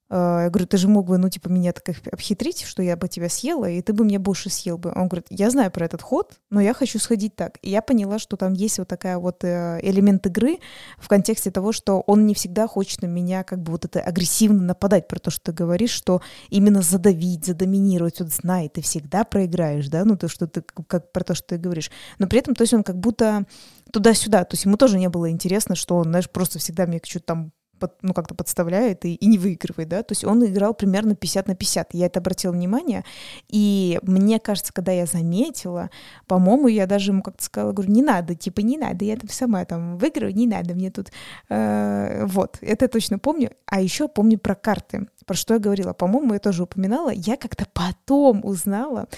Э, 0.08 0.42
я 0.44 0.50
говорю, 0.50 0.66
ты 0.66 0.76
же 0.76 0.88
мог 0.88 1.06
бы, 1.06 1.18
ну, 1.18 1.28
типа, 1.28 1.48
меня 1.48 1.72
так 1.72 1.96
обхитрить, 2.12 2.62
что 2.62 2.82
я 2.82 2.96
бы 2.96 3.08
тебя 3.08 3.28
съела, 3.28 3.68
и 3.68 3.82
ты 3.82 3.92
бы 3.92 4.04
меня 4.04 4.18
больше 4.18 4.50
съел 4.50 4.78
бы. 4.78 4.92
Он 4.94 5.08
говорит, 5.08 5.26
я 5.30 5.50
знаю 5.50 5.70
про 5.70 5.84
этот 5.86 6.02
ход, 6.02 6.34
но 6.50 6.60
я 6.60 6.74
хочу 6.74 6.98
сходить 6.98 7.34
так. 7.34 7.58
И 7.62 7.70
я 7.70 7.82
поняла, 7.82 8.18
что 8.18 8.36
там 8.36 8.52
есть 8.52 8.78
вот 8.78 8.88
такая 8.88 9.18
вот 9.18 9.42
э, 9.44 9.80
элемент 9.82 10.26
игры 10.26 10.58
в 10.98 11.08
контексте 11.08 11.50
того, 11.50 11.72
что 11.72 12.00
он 12.00 12.26
не 12.26 12.34
всегда 12.34 12.68
хочет 12.68 13.02
на 13.02 13.06
меня 13.06 13.42
как 13.42 13.62
бы 13.62 13.72
вот 13.72 13.84
это 13.84 14.00
агрессивно 14.00 14.62
нападать 14.62 15.08
про 15.08 15.18
то, 15.18 15.30
что 15.30 15.46
ты 15.46 15.52
говоришь, 15.52 15.90
что 15.90 16.20
именно 16.50 16.82
задавить, 16.82 17.44
задоминировать, 17.44 18.20
вот 18.20 18.30
знай, 18.30 18.68
ты 18.68 18.82
всегда 18.82 19.24
проиграешь, 19.24 19.88
да, 19.88 20.04
ну, 20.04 20.16
то, 20.16 20.28
что 20.28 20.46
ты, 20.46 20.62
как 20.62 21.12
про 21.12 21.24
то, 21.24 21.34
что 21.34 21.48
ты 21.48 21.58
говоришь. 21.58 21.90
Но 22.18 22.26
при 22.26 22.38
этом, 22.38 22.54
то 22.54 22.62
есть 22.62 22.74
он 22.74 22.82
как 22.82 22.98
будто 22.98 23.44
туда-сюда, 23.92 24.44
то 24.44 24.54
есть 24.54 24.64
ему 24.64 24.76
тоже 24.76 24.98
не 24.98 25.08
было 25.08 25.30
интересно, 25.30 25.74
что 25.74 25.96
он, 25.96 26.04
знаешь, 26.04 26.30
просто 26.30 26.58
всегда 26.58 26.86
мне 26.86 27.00
что-то 27.02 27.26
там 27.26 27.52
под, 27.78 27.94
ну, 28.02 28.14
как-то 28.14 28.34
подставляет 28.34 29.04
и, 29.04 29.14
и 29.14 29.26
не 29.26 29.38
выигрывает, 29.38 29.88
да, 29.88 30.02
то 30.02 30.12
есть 30.12 30.24
он 30.24 30.44
играл 30.44 30.74
примерно 30.74 31.14
50 31.14 31.48
на 31.48 31.54
50, 31.54 31.94
я 31.94 32.06
это 32.06 32.20
обратила 32.20 32.52
внимание, 32.52 33.04
и 33.48 33.98
мне 34.02 34.38
кажется, 34.38 34.72
когда 34.72 34.92
я 34.92 35.06
заметила, 35.06 35.90
по-моему, 36.26 36.68
я 36.68 36.86
даже 36.86 37.10
ему 37.10 37.22
как-то 37.22 37.44
сказала, 37.44 37.72
говорю, 37.72 37.92
не 37.92 38.02
надо, 38.02 38.34
типа, 38.34 38.60
не 38.60 38.78
надо, 38.78 39.04
я 39.04 39.16
там 39.16 39.28
сама 39.28 39.64
там 39.64 39.98
выиграю, 39.98 40.34
не 40.34 40.46
надо 40.46 40.74
мне 40.74 40.90
тут, 40.90 41.10
э, 41.48 42.24
вот, 42.26 42.58
это 42.60 42.88
точно 42.88 43.18
помню, 43.18 43.50
а 43.66 43.80
еще 43.80 44.08
помню 44.08 44.38
про 44.38 44.54
карты, 44.54 45.08
про 45.26 45.36
что 45.36 45.54
я 45.54 45.60
говорила, 45.60 45.92
по-моему, 45.92 46.34
я 46.34 46.38
тоже 46.38 46.62
упоминала, 46.62 47.10
я 47.10 47.36
как-то 47.36 47.66
потом 47.72 48.44
узнала, 48.44 49.08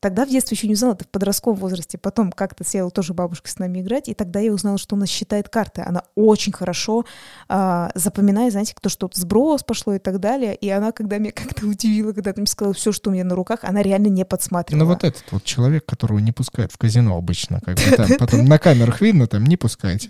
тогда 0.00 0.26
в 0.26 0.28
детстве 0.28 0.56
еще 0.56 0.66
не 0.66 0.74
узнала, 0.74 0.94
это 0.94 1.04
в 1.04 1.08
подростковом 1.08 1.58
возрасте, 1.58 1.96
потом 1.96 2.32
как-то 2.32 2.64
села 2.64 2.90
тоже 2.90 3.14
бабушка 3.14 3.48
с 3.48 3.58
нами 3.58 3.80
играть, 3.80 4.08
и 4.08 4.14
тогда 4.14 4.40
я 4.40 4.52
узнала, 4.52 4.78
что 4.78 4.96
она 4.96 5.06
считает 5.06 5.48
карты, 5.48 5.82
она 5.86 6.02
очень 6.16 6.52
хорошо 6.52 7.04
э, 7.48 7.88
запоминает, 7.94 8.52
знаете, 8.52 8.74
кто 8.74 8.88
что-то 8.88 9.18
сброс 9.18 9.62
пошло 9.62 9.94
и 9.94 9.98
так 9.98 10.18
далее, 10.18 10.54
и 10.56 10.68
она, 10.68 10.92
когда 10.92 11.18
меня 11.18 11.32
как-то 11.32 11.66
удивила, 11.66 12.12
когда 12.12 12.32
ты 12.32 12.40
мне 12.40 12.48
сказала 12.48 12.74
все, 12.74 12.90
что 12.90 13.10
у 13.10 13.12
меня 13.12 13.24
на 13.24 13.36
руках, 13.36 13.60
она 13.62 13.82
реально 13.82 14.08
не 14.08 14.24
подсматривала. 14.24 14.84
Ну 14.84 14.90
вот 14.90 15.04
этот 15.04 15.24
вот 15.30 15.44
человек, 15.44 15.86
которого 15.86 16.18
не 16.18 16.32
пускают 16.32 16.72
в 16.72 16.78
казино 16.78 17.16
обычно, 17.16 17.60
как 17.60 17.76
бы 17.76 17.82
там 17.96 18.08
потом 18.18 18.44
на 18.44 18.58
камерах 18.58 19.00
видно, 19.00 19.28
там 19.28 19.44
не 19.44 19.56
пускайте. 19.56 20.08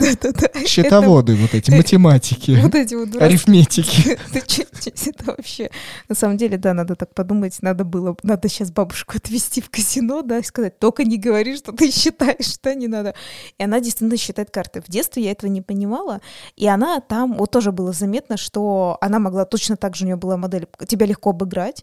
Счетоводы 0.66 1.36
вот 1.36 1.55
эти, 1.55 1.70
математики, 1.70 2.59
вот 2.62 2.74
эти 2.74 2.95
вот 2.95 3.14
арифметики. 3.20 4.18
Это 5.07 5.34
вообще, 5.37 5.70
на 6.09 6.14
самом 6.14 6.37
деле, 6.37 6.59
да, 6.59 6.74
надо 6.74 6.95
так 6.95 7.14
подумать, 7.14 7.59
надо 7.62 7.85
было, 7.85 8.16
надо 8.22 8.49
сейчас 8.49 8.70
бабушку 8.70 9.16
отвезти 9.16 9.61
в 9.61 9.70
казино, 9.70 10.22
да, 10.22 10.39
и 10.39 10.43
сказать, 10.43 10.78
только 10.78 11.05
не 11.05 11.18
говори, 11.18 11.57
что 11.57 11.72
ты 11.72 11.91
считаешь, 11.91 12.47
что 12.47 12.74
не 12.74 12.89
надо. 12.89 13.14
И 13.59 13.64
она 13.64 13.80
действительно 13.80 14.16
считает 14.16 14.51
карты. 14.51 14.80
В 14.80 14.89
детстве 14.91 15.24
я 15.24 15.32
этого 15.32 15.51
не 15.51 15.62
понимала, 15.62 16.20
и 16.57 16.66
она 16.66 17.01
там, 17.01 17.35
вот 17.35 17.51
тоже 17.51 17.72
было 17.72 17.93
заметно, 17.93 18.37
что 18.37 18.99
она 19.01 19.18
могла 19.18 19.45
точно 19.45 19.76
так 19.76 19.97
же, 19.97 20.05
у 20.05 20.07
нее 20.07 20.16
была 20.16 20.37
модель, 20.37 20.66
тебя 20.87 21.07
легко 21.07 21.30
обыграть. 21.30 21.82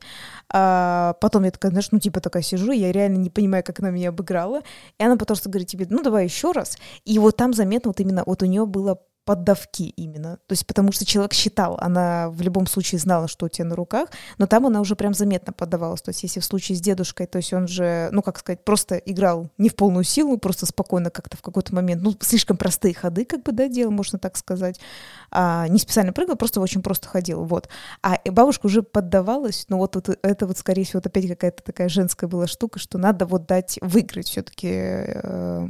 А 0.49 1.13
потом 1.21 1.43
я 1.43 1.51
такая, 1.51 1.71
знаешь, 1.71 1.89
ну 1.91 1.99
типа 1.99 2.19
такая 2.19 2.43
сижу, 2.43 2.71
я 2.71 2.91
реально 2.91 3.17
не 3.17 3.29
понимаю, 3.29 3.63
как 3.63 3.79
она 3.79 3.89
меня 3.89 4.09
обыграла. 4.09 4.61
И 4.97 5.03
она 5.03 5.17
потом 5.17 5.37
что 5.37 5.49
говорит 5.49 5.67
тебе, 5.67 5.87
ну 5.89 6.03
давай 6.03 6.25
еще 6.25 6.51
раз. 6.51 6.77
И 7.05 7.19
вот 7.19 7.37
там 7.37 7.53
заметно 7.53 7.89
вот 7.89 7.99
именно, 7.99 8.23
вот 8.25 8.43
у 8.43 8.45
нее 8.45 8.65
было 8.65 8.99
поддавки 9.31 9.83
именно. 9.83 10.39
То 10.47 10.51
есть 10.51 10.67
потому 10.67 10.91
что 10.91 11.05
человек 11.05 11.31
считал, 11.31 11.77
она 11.79 12.29
в 12.31 12.41
любом 12.41 12.67
случае 12.67 12.99
знала, 12.99 13.29
что 13.29 13.45
у 13.45 13.49
тебя 13.49 13.63
на 13.63 13.77
руках, 13.77 14.09
но 14.37 14.45
там 14.45 14.65
она 14.65 14.81
уже 14.81 14.97
прям 14.97 15.13
заметно 15.13 15.53
поддавалась. 15.53 16.01
То 16.01 16.09
есть 16.09 16.23
если 16.23 16.41
в 16.41 16.43
случае 16.43 16.77
с 16.77 16.81
дедушкой, 16.81 17.27
то 17.27 17.37
есть 17.37 17.53
он 17.53 17.69
же, 17.69 18.09
ну 18.11 18.21
как 18.21 18.39
сказать, 18.39 18.65
просто 18.65 18.97
играл 18.97 19.49
не 19.57 19.69
в 19.69 19.75
полную 19.77 20.03
силу, 20.03 20.37
просто 20.37 20.65
спокойно 20.65 21.11
как-то 21.11 21.37
в 21.37 21.41
какой-то 21.41 21.73
момент, 21.73 22.03
ну 22.03 22.13
слишком 22.19 22.57
простые 22.57 22.93
ходы 22.93 23.23
как 23.23 23.43
бы, 23.43 23.53
да, 23.53 23.69
делал, 23.69 23.93
можно 23.93 24.19
так 24.19 24.35
сказать. 24.35 24.81
А, 25.31 25.65
не 25.69 25.79
специально 25.79 26.11
прыгал, 26.11 26.35
просто 26.35 26.59
очень 26.59 26.81
просто 26.81 27.07
ходил, 27.07 27.45
вот. 27.45 27.69
А 28.03 28.19
бабушка 28.29 28.65
уже 28.65 28.83
поддавалась, 28.83 29.65
но 29.69 29.77
вот, 29.77 29.95
вот 29.95 30.09
это 30.09 30.45
вот, 30.45 30.57
скорее 30.57 30.83
всего, 30.83 30.97
вот 30.97 31.07
опять 31.07 31.29
какая-то 31.29 31.63
такая 31.63 31.87
женская 31.87 32.27
была 32.27 32.47
штука, 32.47 32.79
что 32.79 32.97
надо 32.97 33.25
вот 33.25 33.45
дать 33.45 33.79
выиграть 33.81 34.27
все-таки 34.27 34.67
э, 34.69 35.67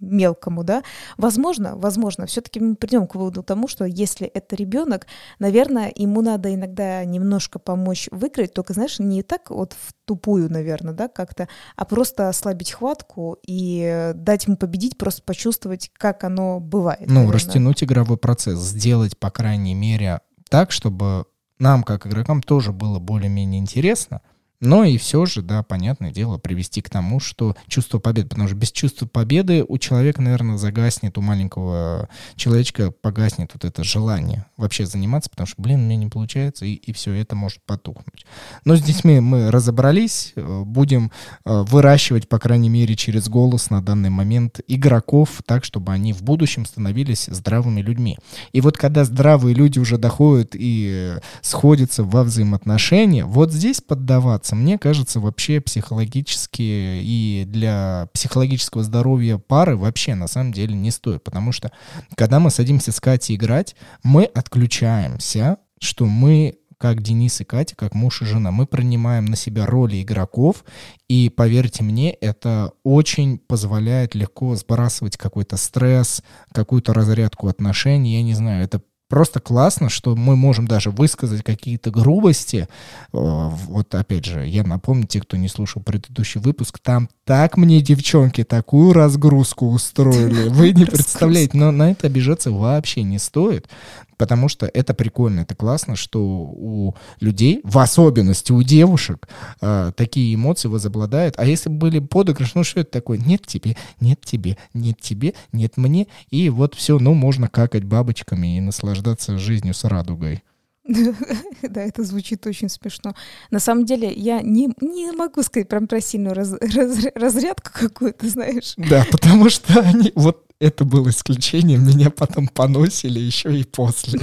мелкому, 0.00 0.64
да. 0.64 0.82
Возможно, 1.18 1.76
возможно, 1.76 2.24
все-таки 2.24 2.58
мы 2.58 2.74
придем 2.74 3.01
к 3.06 3.14
выводу 3.14 3.42
тому, 3.42 3.68
что 3.68 3.84
если 3.84 4.26
это 4.26 4.56
ребенок, 4.56 5.06
наверное, 5.38 5.92
ему 5.94 6.22
надо 6.22 6.54
иногда 6.54 7.04
немножко 7.04 7.58
помочь 7.58 8.08
выиграть, 8.10 8.54
только, 8.54 8.72
знаешь, 8.72 8.98
не 8.98 9.22
так 9.22 9.50
вот 9.50 9.72
в 9.72 9.92
тупую, 10.04 10.50
наверное, 10.50 10.94
да, 10.94 11.08
как-то, 11.08 11.48
а 11.76 11.84
просто 11.84 12.28
ослабить 12.28 12.72
хватку 12.72 13.38
и 13.46 14.12
дать 14.14 14.46
ему 14.46 14.56
победить, 14.56 14.98
просто 14.98 15.22
почувствовать, 15.22 15.90
как 15.94 16.24
оно 16.24 16.60
бывает. 16.60 17.06
Ну, 17.06 17.14
наверное. 17.14 17.32
растянуть 17.34 17.82
игровой 17.84 18.16
процесс, 18.16 18.58
сделать, 18.58 19.18
по 19.18 19.30
крайней 19.30 19.74
мере, 19.74 20.20
так, 20.48 20.70
чтобы 20.70 21.26
нам, 21.58 21.82
как 21.82 22.06
игрокам, 22.06 22.42
тоже 22.42 22.72
было 22.72 22.98
более-менее 22.98 23.60
интересно, 23.60 24.20
но 24.62 24.84
и 24.84 24.96
все 24.96 25.26
же, 25.26 25.42
да, 25.42 25.62
понятное 25.64 26.12
дело, 26.12 26.38
привести 26.38 26.80
к 26.80 26.88
тому, 26.88 27.18
что 27.18 27.56
чувство 27.66 27.98
победы, 27.98 28.28
потому 28.28 28.46
что 28.46 28.56
без 28.56 28.70
чувства 28.70 29.06
победы 29.06 29.64
у 29.66 29.76
человека, 29.76 30.22
наверное, 30.22 30.56
загаснет, 30.56 31.18
у 31.18 31.20
маленького 31.20 32.08
человечка 32.36 32.92
погаснет 32.92 33.50
вот 33.54 33.64
это 33.64 33.82
желание 33.82 34.46
вообще 34.56 34.86
заниматься, 34.86 35.28
потому 35.30 35.48
что, 35.48 35.60
блин, 35.60 35.80
меня 35.82 35.96
не 35.96 36.06
получается, 36.06 36.64
и, 36.64 36.74
и 36.74 36.92
все, 36.92 37.12
это 37.12 37.34
может 37.34 37.60
потухнуть. 37.66 38.24
Но 38.64 38.76
с 38.76 38.82
детьми 38.82 39.18
мы 39.18 39.50
разобрались, 39.50 40.32
э, 40.36 40.62
будем 40.64 41.10
э, 41.44 41.62
выращивать, 41.62 42.28
по 42.28 42.38
крайней 42.38 42.68
мере, 42.68 42.94
через 42.94 43.28
голос 43.28 43.68
на 43.68 43.82
данный 43.82 44.10
момент 44.10 44.60
игроков 44.68 45.42
так, 45.44 45.64
чтобы 45.64 45.92
они 45.92 46.12
в 46.12 46.22
будущем 46.22 46.66
становились 46.66 47.26
здравыми 47.26 47.80
людьми. 47.80 48.16
И 48.52 48.60
вот 48.60 48.78
когда 48.78 49.04
здравые 49.04 49.56
люди 49.56 49.80
уже 49.80 49.98
доходят 49.98 50.50
и 50.54 51.16
сходятся 51.40 52.04
во 52.04 52.22
взаимоотношения, 52.22 53.24
вот 53.24 53.52
здесь 53.52 53.80
поддаваться 53.80 54.51
меняться, 54.52 54.56
мне 54.56 54.78
кажется, 54.78 55.20
вообще 55.20 55.60
психологически 55.60 56.62
и 56.62 57.44
для 57.46 58.08
психологического 58.12 58.82
здоровья 58.82 59.38
пары 59.38 59.76
вообще 59.76 60.14
на 60.14 60.28
самом 60.28 60.52
деле 60.52 60.74
не 60.74 60.90
стоит. 60.90 61.24
Потому 61.24 61.52
что 61.52 61.70
когда 62.16 62.40
мы 62.40 62.50
садимся 62.50 62.92
с 62.92 63.00
Катей 63.00 63.36
играть, 63.36 63.74
мы 64.02 64.24
отключаемся, 64.24 65.58
что 65.80 66.06
мы 66.06 66.58
как 66.78 67.00
Денис 67.00 67.40
и 67.40 67.44
Катя, 67.44 67.76
как 67.76 67.94
муж 67.94 68.22
и 68.22 68.24
жена. 68.24 68.50
Мы 68.50 68.66
принимаем 68.66 69.26
на 69.26 69.36
себя 69.36 69.66
роли 69.66 70.02
игроков, 70.02 70.64
и 71.08 71.28
поверьте 71.28 71.84
мне, 71.84 72.10
это 72.10 72.72
очень 72.82 73.38
позволяет 73.38 74.16
легко 74.16 74.56
сбрасывать 74.56 75.16
какой-то 75.16 75.56
стресс, 75.56 76.24
какую-то 76.52 76.92
разрядку 76.92 77.46
отношений. 77.46 78.16
Я 78.16 78.22
не 78.24 78.34
знаю, 78.34 78.64
это 78.64 78.82
просто 79.12 79.40
классно, 79.40 79.90
что 79.90 80.16
мы 80.16 80.36
можем 80.36 80.66
даже 80.66 80.90
высказать 80.90 81.44
какие-то 81.44 81.90
грубости. 81.90 82.66
Вот 83.12 83.94
опять 83.94 84.24
же, 84.24 84.46
я 84.46 84.64
напомню, 84.64 85.06
те, 85.06 85.20
кто 85.20 85.36
не 85.36 85.48
слушал 85.48 85.82
предыдущий 85.82 86.40
выпуск, 86.40 86.78
там 86.78 87.10
так 87.26 87.58
мне 87.58 87.82
девчонки 87.82 88.42
такую 88.42 88.94
разгрузку 88.94 89.68
устроили. 89.68 90.48
Вы 90.48 90.72
не 90.72 90.86
представляете, 90.86 91.58
но 91.58 91.70
на 91.72 91.90
это 91.90 92.06
обижаться 92.06 92.50
вообще 92.50 93.02
не 93.02 93.18
стоит 93.18 93.68
потому 94.16 94.48
что 94.48 94.66
это 94.66 94.94
прикольно, 94.94 95.40
это 95.40 95.54
классно, 95.54 95.96
что 95.96 96.20
у 96.20 96.94
людей, 97.20 97.60
в 97.64 97.78
особенности 97.78 98.52
у 98.52 98.62
девушек, 98.62 99.28
э, 99.60 99.92
такие 99.96 100.34
эмоции 100.34 100.68
возобладают. 100.68 101.34
А 101.38 101.44
если 101.44 101.68
бы 101.68 101.76
были 101.76 101.98
подыгрыш, 101.98 102.54
ну 102.54 102.64
что 102.64 102.80
это 102.80 102.90
такое? 102.90 103.18
Нет 103.18 103.46
тебе, 103.46 103.76
нет 104.00 104.20
тебе, 104.22 104.56
нет 104.74 105.00
тебе, 105.00 105.34
нет 105.52 105.76
мне. 105.76 106.06
И 106.30 106.48
вот 106.50 106.74
все, 106.74 106.98
ну 106.98 107.14
можно 107.14 107.48
какать 107.48 107.84
бабочками 107.84 108.56
и 108.56 108.60
наслаждаться 108.60 109.38
жизнью 109.38 109.74
с 109.74 109.84
радугой. 109.84 110.42
Да, 111.62 111.82
это 111.82 112.02
звучит 112.02 112.46
очень 112.46 112.68
смешно. 112.68 113.14
На 113.50 113.60
самом 113.60 113.84
деле, 113.84 114.12
я 114.12 114.42
не, 114.42 114.70
не 114.80 115.12
могу 115.12 115.42
сказать 115.42 115.68
прям 115.68 115.86
про 115.86 116.00
сильную 116.00 116.34
раз, 116.34 116.52
раз, 116.60 116.98
разрядку 117.14 117.70
какую-то, 117.72 118.28
знаешь. 118.28 118.74
Да, 118.76 119.06
потому 119.10 119.48
что 119.48 119.80
они, 119.80 120.12
вот 120.14 120.44
это 120.62 120.84
было 120.84 121.10
исключением, 121.10 121.84
меня 121.84 122.10
потом 122.10 122.46
поносили 122.46 123.18
еще 123.18 123.58
и 123.58 123.64
после. 123.64 124.20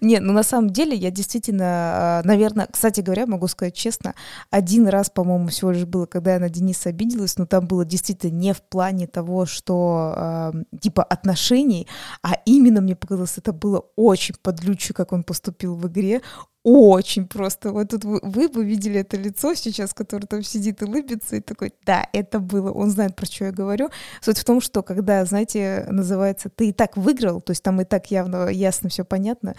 Нет, 0.00 0.22
ну 0.22 0.32
на 0.32 0.42
самом 0.42 0.70
деле 0.70 0.96
я 0.96 1.10
действительно, 1.10 1.64
а, 1.64 2.22
наверное, 2.24 2.68
кстати 2.70 3.00
говоря, 3.00 3.26
могу 3.26 3.46
сказать 3.48 3.74
честно, 3.74 4.14
один 4.50 4.88
раз, 4.88 5.10
по-моему, 5.10 5.48
всего 5.48 5.70
лишь 5.70 5.84
было, 5.84 6.06
когда 6.06 6.34
я 6.34 6.40
на 6.40 6.48
Дениса 6.48 6.88
обиделась, 6.88 7.38
но 7.38 7.46
там 7.46 7.66
было 7.66 7.84
действительно 7.84 8.30
не 8.32 8.52
в 8.52 8.60
плане 8.62 9.06
того, 9.06 9.46
что 9.46 10.14
э, 10.16 10.52
типа 10.80 11.02
отношений, 11.04 11.86
а 12.22 12.34
именно 12.44 12.80
мне 12.80 12.96
показалось, 12.96 13.38
это 13.38 13.52
было 13.52 13.84
очень 13.96 14.34
подлюче, 14.42 14.94
как 14.94 15.12
он 15.12 15.22
поступил 15.22 15.76
в 15.76 15.86
игре, 15.88 16.22
очень 16.64 17.26
просто. 17.26 17.72
Вот 17.72 17.88
тут 17.88 18.04
вы, 18.04 18.20
вы 18.22 18.48
бы 18.48 18.64
видели 18.64 19.00
это 19.00 19.16
лицо 19.16 19.54
сейчас, 19.54 19.94
которое 19.94 20.26
там 20.26 20.42
сидит 20.42 20.82
и 20.82 20.84
улыбится, 20.84 21.36
и 21.36 21.40
такой, 21.40 21.72
да, 21.84 22.06
это 22.12 22.40
было, 22.40 22.72
он 22.72 22.90
знает, 22.90 23.16
про 23.16 23.26
что 23.26 23.46
я 23.46 23.52
говорю. 23.52 23.90
Суть 24.20 24.38
в 24.38 24.44
том, 24.44 24.60
что 24.60 24.82
когда, 24.82 25.24
знаете, 25.24 25.86
называется 25.88 26.50
«ты 26.50 26.68
и 26.70 26.72
так 26.72 26.96
выиграл», 26.96 27.40
то 27.40 27.52
есть 27.52 27.62
там 27.62 27.80
и 27.80 27.84
так 27.84 28.10
явно, 28.10 28.48
ясно 28.48 28.88
все 28.88 29.04
понятно, 29.04 29.54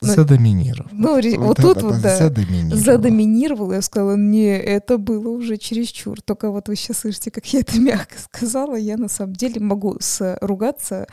Ну, 0.00 0.12
Задоминировал. 0.12 0.90
Ну, 0.92 1.14
вот 1.14 1.24
Вот 1.38 1.56
тут 1.56 1.82
вот, 1.82 2.00
да. 2.02 2.16
Задоминировал. 2.16 2.76
задоминировал, 2.82 3.72
я 3.72 3.80
сказала, 3.80 4.16
не, 4.16 4.58
это 4.58 4.98
было 4.98 5.28
уже 5.28 5.56
чересчур. 5.56 6.20
Только 6.20 6.50
вот 6.50 6.68
вы 6.68 6.76
сейчас 6.76 6.98
слышите, 6.98 7.30
как 7.30 7.46
я 7.52 7.60
это 7.60 7.78
мягко 7.80 8.16
сказала, 8.18 8.74
я 8.74 8.96
на 8.96 9.08
самом 9.08 9.34
деле 9.34 9.60
могу 9.60 9.98
ругаться 10.40 11.06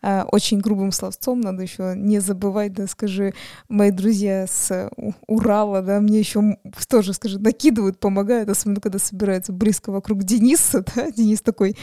а, 0.00 0.26
очень 0.30 0.60
грубым 0.60 0.92
словцом, 0.92 1.40
надо 1.40 1.62
еще 1.62 1.94
не 1.96 2.20
забывать, 2.20 2.72
да, 2.72 2.86
скажи, 2.86 3.34
мои 3.68 3.90
друзья 3.90 4.46
с 4.46 4.90
Урала, 5.26 5.82
да, 5.82 6.00
мне 6.00 6.20
еще 6.20 6.56
тоже, 6.88 7.12
скажи, 7.12 7.38
накидывают, 7.38 7.98
помогают, 7.98 8.48
особенно 8.48 8.80
когда 8.80 8.98
собираются 8.98 9.52
близко 9.52 9.90
вокруг 9.90 10.22
Дениса, 10.24 10.84
да, 10.94 11.10
Денис 11.10 11.40
такой, 11.42 11.76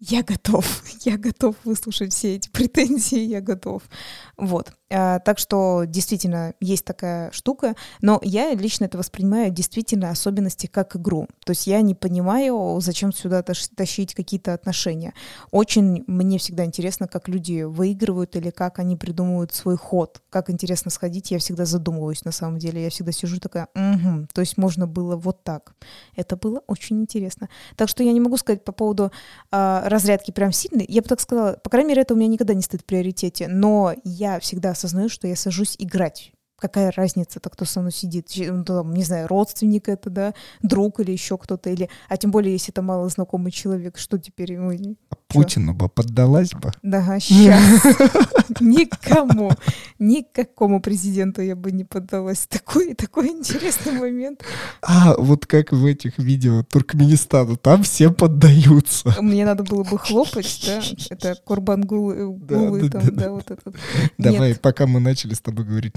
я 0.00 0.22
готов, 0.22 0.82
я 1.04 1.18
готов 1.18 1.54
выслушать 1.64 2.14
все 2.14 2.36
эти 2.36 2.48
претензии, 2.48 3.20
я 3.20 3.40
готов. 3.40 3.82
Вот. 4.40 4.72
А, 4.92 5.20
так 5.20 5.38
что 5.38 5.84
действительно 5.86 6.54
есть 6.60 6.84
такая 6.84 7.30
штука, 7.30 7.76
но 8.00 8.18
я 8.24 8.52
лично 8.54 8.86
это 8.86 8.96
воспринимаю 8.98 9.50
действительно 9.50 10.10
особенности 10.10 10.66
как 10.66 10.96
игру. 10.96 11.28
То 11.44 11.50
есть 11.50 11.66
я 11.66 11.80
не 11.82 11.94
понимаю, 11.94 12.80
зачем 12.80 13.12
сюда 13.12 13.42
тащить 13.42 14.14
какие-то 14.14 14.54
отношения. 14.54 15.12
Очень 15.50 16.04
мне 16.06 16.38
всегда 16.38 16.64
интересно, 16.64 17.06
как 17.06 17.28
люди 17.28 17.62
выигрывают 17.62 18.34
или 18.34 18.50
как 18.50 18.78
они 18.78 18.96
придумывают 18.96 19.52
свой 19.52 19.76
ход. 19.76 20.22
Как 20.30 20.48
интересно 20.48 20.90
сходить, 20.90 21.30
я 21.30 21.38
всегда 21.38 21.66
задумываюсь 21.66 22.24
на 22.24 22.32
самом 22.32 22.58
деле. 22.58 22.82
Я 22.82 22.90
всегда 22.90 23.12
сижу 23.12 23.38
такая, 23.38 23.68
угу, 23.74 24.26
то 24.32 24.40
есть 24.40 24.56
можно 24.56 24.86
было 24.86 25.16
вот 25.16 25.44
так. 25.44 25.74
Это 26.16 26.36
было 26.36 26.62
очень 26.66 27.00
интересно. 27.00 27.50
Так 27.76 27.90
что 27.90 28.02
я 28.02 28.12
не 28.12 28.20
могу 28.20 28.38
сказать 28.38 28.64
по 28.64 28.72
поводу 28.72 29.12
а, 29.50 29.86
разрядки 29.86 30.30
прям 30.30 30.50
сильной. 30.50 30.86
Я 30.88 31.02
бы 31.02 31.08
так 31.08 31.20
сказала, 31.20 31.60
по 31.62 31.68
крайней 31.68 31.90
мере, 31.90 32.02
это 32.02 32.14
у 32.14 32.16
меня 32.16 32.28
никогда 32.28 32.54
не 32.54 32.62
стоит 32.62 32.82
в 32.82 32.86
приоритете, 32.86 33.46
но 33.46 33.94
я 34.04 34.29
всегда 34.38 34.70
осознаю, 34.70 35.08
что 35.08 35.26
я 35.26 35.34
сажусь 35.34 35.74
играть. 35.78 36.32
Какая 36.60 36.92
разница-то, 36.92 37.48
кто 37.50 37.64
со 37.64 37.80
мной 37.80 37.92
сидит? 37.92 38.28
Ну, 38.36 38.64
там, 38.64 38.92
не 38.92 39.02
знаю, 39.02 39.26
родственник 39.28 39.88
это, 39.88 40.10
да, 40.10 40.34
друг 40.62 41.00
или 41.00 41.10
еще 41.10 41.38
кто-то, 41.38 41.70
или, 41.70 41.88
а 42.08 42.16
тем 42.16 42.30
более, 42.30 42.52
если 42.52 42.72
это 42.72 42.82
мало 42.82 43.08
знакомый 43.08 43.50
человек, 43.50 43.98
что 43.98 44.18
теперь 44.18 44.52
ему? 44.52 44.96
Путину 45.28 45.74
бы 45.74 45.88
поддалась 45.88 46.50
бы. 46.50 46.72
Да, 46.82 47.18
сейчас. 47.20 47.60
Никому, 48.60 49.52
никакому 49.98 50.80
президенту 50.80 51.40
я 51.40 51.54
бы 51.54 51.70
не 51.70 51.84
поддалась. 51.84 52.46
Такой, 52.48 52.94
такой 52.94 53.28
интересный 53.28 53.92
момент. 53.92 54.42
А, 54.82 55.14
вот 55.16 55.46
как 55.46 55.72
в 55.72 55.86
этих 55.86 56.18
видео 56.18 56.62
Туркменистана, 56.64 57.56
там 57.56 57.84
все 57.84 58.10
поддаются. 58.10 59.14
Мне 59.22 59.46
надо 59.46 59.62
было 59.62 59.84
бы 59.84 59.98
хлопать, 59.98 60.62
да? 60.66 60.82
Это 61.10 61.36
Курбангулы, 61.44 62.38
там, 62.90 63.14
да, 63.14 63.30
вот 63.30 63.50
этот. 63.50 63.74
Давай, 64.18 64.54
пока 64.56 64.86
мы 64.86 65.00
начали 65.00 65.34
с 65.34 65.40
тобой 65.40 65.64
говорить 65.64 65.96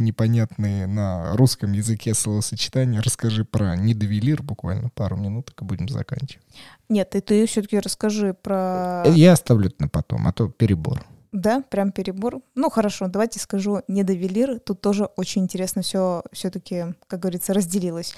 непонятные 0.58 0.88
на 0.88 1.36
русском 1.36 1.72
языке 1.72 2.14
словосочетания, 2.14 3.02
расскажи 3.02 3.46
про 3.46 3.76
недовелир 3.76 4.42
буквально 4.42 4.90
пару 4.90 5.18
минуток 5.18 5.62
и 5.62 5.66
будем 5.66 5.88
заканчивать. 5.90 6.46
Нет, 6.90 7.16
и 7.16 7.22
ты 7.22 7.46
все-таки 7.46 7.80
расскажи 7.80 8.34
про... 8.34 9.04
Я 9.08 9.34
оставлю 9.34 9.68
это 9.68 9.76
на 9.80 9.88
потом, 9.88 10.28
а 10.28 10.34
то 10.34 10.50
перебор. 10.50 11.06
Да, 11.34 11.64
прям 11.68 11.92
перебор. 11.92 12.42
Ну 12.54 12.70
хорошо, 12.70 13.08
давайте 13.08 13.40
скажу 13.40 13.82
недовелир. 13.88 14.60
Тут 14.60 14.82
тоже 14.82 15.06
очень 15.16 15.42
интересно 15.42 15.82
все 15.82 16.22
все-таки, 16.32 16.94
как 17.08 17.22
говорится, 17.22 17.56
разделилось. 17.56 18.14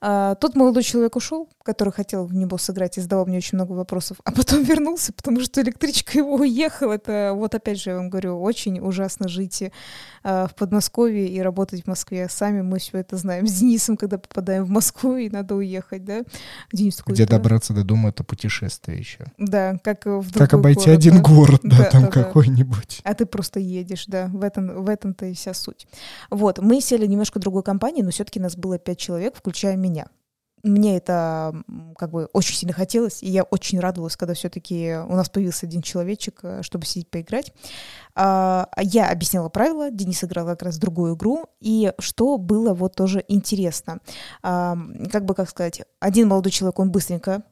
А, 0.00 0.36
тот 0.36 0.54
молодой 0.54 0.84
человек 0.84 1.16
ушел, 1.16 1.48
который 1.64 1.92
хотел 1.92 2.26
в 2.26 2.32
него 2.32 2.58
сыграть 2.58 2.96
и 2.96 3.00
задавал 3.00 3.26
мне 3.26 3.38
очень 3.38 3.58
много 3.58 3.72
вопросов, 3.72 4.18
а 4.24 4.30
потом 4.30 4.62
вернулся, 4.64 5.12
потому 5.12 5.40
что 5.40 5.60
электричка 5.60 6.18
его 6.18 6.36
уехала. 6.36 6.92
Это 6.92 7.32
вот 7.34 7.56
опять 7.56 7.82
же 7.82 7.90
я 7.90 7.96
вам 7.96 8.08
говорю, 8.08 8.40
очень 8.40 8.78
ужасно 8.78 9.26
жить 9.26 9.64
в 10.22 10.50
Подмосковье 10.56 11.28
и 11.28 11.40
работать 11.40 11.84
в 11.84 11.86
Москве. 11.86 12.28
Сами 12.28 12.62
мы 12.62 12.78
все 12.78 12.98
это 12.98 13.16
знаем. 13.16 13.46
С 13.46 13.52
Денисом, 13.52 13.96
когда 13.96 14.18
попадаем 14.18 14.64
в 14.64 14.70
Москву 14.70 15.16
и 15.16 15.30
надо 15.30 15.54
уехать, 15.54 16.04
да? 16.04 16.22
Денис 16.72 16.96
такой, 16.96 17.14
Где 17.14 17.26
«Да». 17.26 17.36
добраться 17.36 17.72
до 17.72 17.84
дома, 17.84 18.10
это 18.10 18.24
путешествие 18.24 18.98
еще. 18.98 19.26
Да, 19.38 19.78
как 19.82 20.06
в 20.06 20.32
Как 20.32 20.54
обойти 20.54 20.86
город, 20.86 20.98
один 20.98 21.14
да. 21.14 21.20
город, 21.20 21.60
да, 21.62 21.76
Да, 21.78 21.84
там 21.84 22.02
да, 22.02 22.08
какой-нибудь. 22.08 23.00
А 23.04 23.14
ты 23.14 23.26
просто 23.26 23.60
едешь, 23.60 24.06
да, 24.06 24.28
в 24.32 24.42
этом, 24.42 24.84
в 24.84 24.88
этом-то 24.88 25.26
и 25.26 25.34
вся 25.34 25.54
суть. 25.54 25.86
Вот, 26.30 26.58
мы 26.58 26.80
сели 26.80 27.06
немножко 27.06 27.38
другой 27.38 27.62
компании, 27.62 28.02
но 28.02 28.10
все-таки 28.10 28.40
нас 28.40 28.56
было 28.56 28.78
пять 28.78 28.98
человек, 28.98 29.36
включая 29.36 29.76
меня. 29.76 30.06
Мне 30.62 30.96
это 30.96 31.54
как 31.96 32.10
бы 32.10 32.28
очень 32.32 32.54
сильно 32.54 32.74
хотелось, 32.74 33.22
и 33.22 33.28
я 33.28 33.44
очень 33.44 33.80
радовалась, 33.80 34.16
когда 34.16 34.34
все-таки 34.34 34.96
у 35.08 35.14
нас 35.14 35.28
появился 35.28 35.66
один 35.66 35.82
человечек, 35.82 36.40
э, 36.42 36.62
чтобы 36.62 36.86
сидеть 36.86 37.10
поиграть. 37.10 37.52
А, 38.14 38.68
а 38.70 38.82
я 38.82 39.10
объясняла 39.10 39.48
правила, 39.48 39.90
Денис 39.90 40.22
играл 40.24 40.46
как 40.46 40.62
раз 40.62 40.78
другую 40.78 41.16
игру, 41.16 41.46
и 41.60 41.92
что 41.98 42.38
было 42.38 42.74
вот 42.74 42.94
тоже 42.94 43.24
интересно. 43.28 44.00
Как 44.42 45.24
бы, 45.24 45.34
как 45.34 45.48
сказать, 45.48 45.82
один 46.00 46.28
молодой 46.28 46.52
человек, 46.52 46.78
он 46.78 46.90
быстренько 46.90 47.42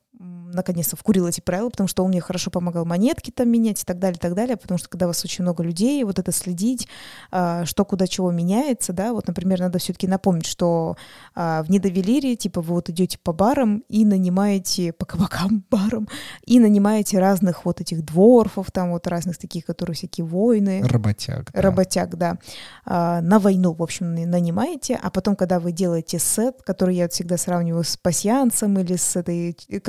наконец-то 0.52 0.96
вкурил 0.96 1.26
эти 1.26 1.40
правила, 1.40 1.70
потому 1.70 1.88
что 1.88 2.02
он 2.04 2.10
мне 2.10 2.20
хорошо 2.20 2.50
помогал 2.50 2.84
монетки 2.84 3.30
там 3.30 3.48
менять 3.48 3.82
и 3.82 3.84
так 3.84 3.98
далее, 3.98 4.16
и 4.16 4.20
так 4.20 4.34
далее, 4.34 4.56
потому 4.56 4.78
что 4.78 4.88
когда 4.88 5.06
у 5.06 5.08
вас 5.08 5.24
очень 5.24 5.44
много 5.44 5.62
людей, 5.62 6.02
вот 6.04 6.18
это 6.18 6.32
следить, 6.32 6.88
а, 7.30 7.64
что 7.64 7.84
куда 7.84 8.06
чего 8.06 8.30
меняется, 8.30 8.92
да, 8.92 9.12
вот, 9.12 9.26
например, 9.26 9.60
надо 9.60 9.78
все-таки 9.78 10.06
напомнить, 10.06 10.46
что 10.46 10.96
а, 11.34 11.62
в 11.62 11.70
недовелире, 11.70 12.36
типа, 12.36 12.60
вы 12.60 12.74
вот 12.74 12.88
идете 12.90 13.18
по 13.22 13.32
барам 13.32 13.84
и 13.88 14.04
нанимаете, 14.04 14.92
по 14.92 15.06
кабакам, 15.06 15.64
барам, 15.70 16.08
и 16.44 16.58
нанимаете 16.58 17.18
разных 17.18 17.64
вот 17.64 17.80
этих 17.80 18.04
дворфов, 18.04 18.70
там 18.70 18.90
вот 18.90 19.06
разных 19.06 19.38
таких, 19.38 19.64
которые 19.64 19.94
всякие 19.94 20.24
воины, 20.26 20.82
Работяг. 20.82 21.50
да. 21.52 21.60
работяг, 21.60 22.16
да, 22.16 22.38
а, 22.84 23.20
на 23.20 23.38
войну, 23.38 23.72
в 23.72 23.82
общем, 23.82 24.14
на- 24.14 24.26
нанимаете, 24.26 24.98
а 25.02 25.10
потом, 25.10 25.36
когда 25.36 25.60
вы 25.60 25.72
делаете 25.72 26.18
сет, 26.18 26.62
который 26.64 26.96
я 26.96 27.08
всегда 27.08 27.36
сравниваю 27.36 27.84
с 27.84 27.96
пасьянцем 27.96 28.78
или 28.78 28.96
с 28.96 29.16
этой 29.16 29.56
э, 29.68 29.80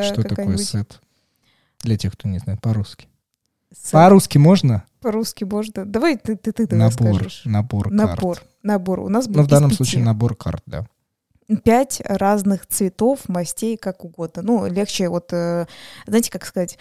косынка 0.00 0.20
Что 0.28 0.34
такое 0.36 0.56
сет? 0.58 1.00
Для 1.80 1.96
тех, 1.96 2.12
кто 2.12 2.28
не 2.28 2.38
знает, 2.38 2.60
по-русски. 2.60 3.08
По-русски 3.92 4.38
можно? 4.38 4.84
По-русски 5.00 5.44
можно. 5.44 5.84
Давай 5.84 6.16
ты, 6.16 6.36
ты, 6.36 6.52
ты 6.52 6.66
тогда 6.66 6.88
Набор, 6.88 7.14
скажешь. 7.14 7.42
набор 7.44 7.90
Набор. 7.90 8.36
карт. 8.38 8.48
Набор. 8.62 9.00
У 9.00 9.08
нас 9.08 9.26
будет 9.28 9.36
Ну, 9.36 9.42
в 9.44 9.46
данном 9.48 9.70
пяти. 9.70 9.76
случае 9.76 10.02
набор 10.04 10.34
карт, 10.34 10.62
да. 10.66 10.86
пять 11.64 12.00
разных 12.04 12.66
цветов, 12.66 13.28
мастей, 13.28 13.76
как 13.76 14.04
угодно. 14.04 14.42
Ну, 14.42 14.66
легче 14.66 15.08
вот, 15.08 15.32
э, 15.32 15.66
знаете, 16.06 16.30
как 16.30 16.44
сказать, 16.44 16.78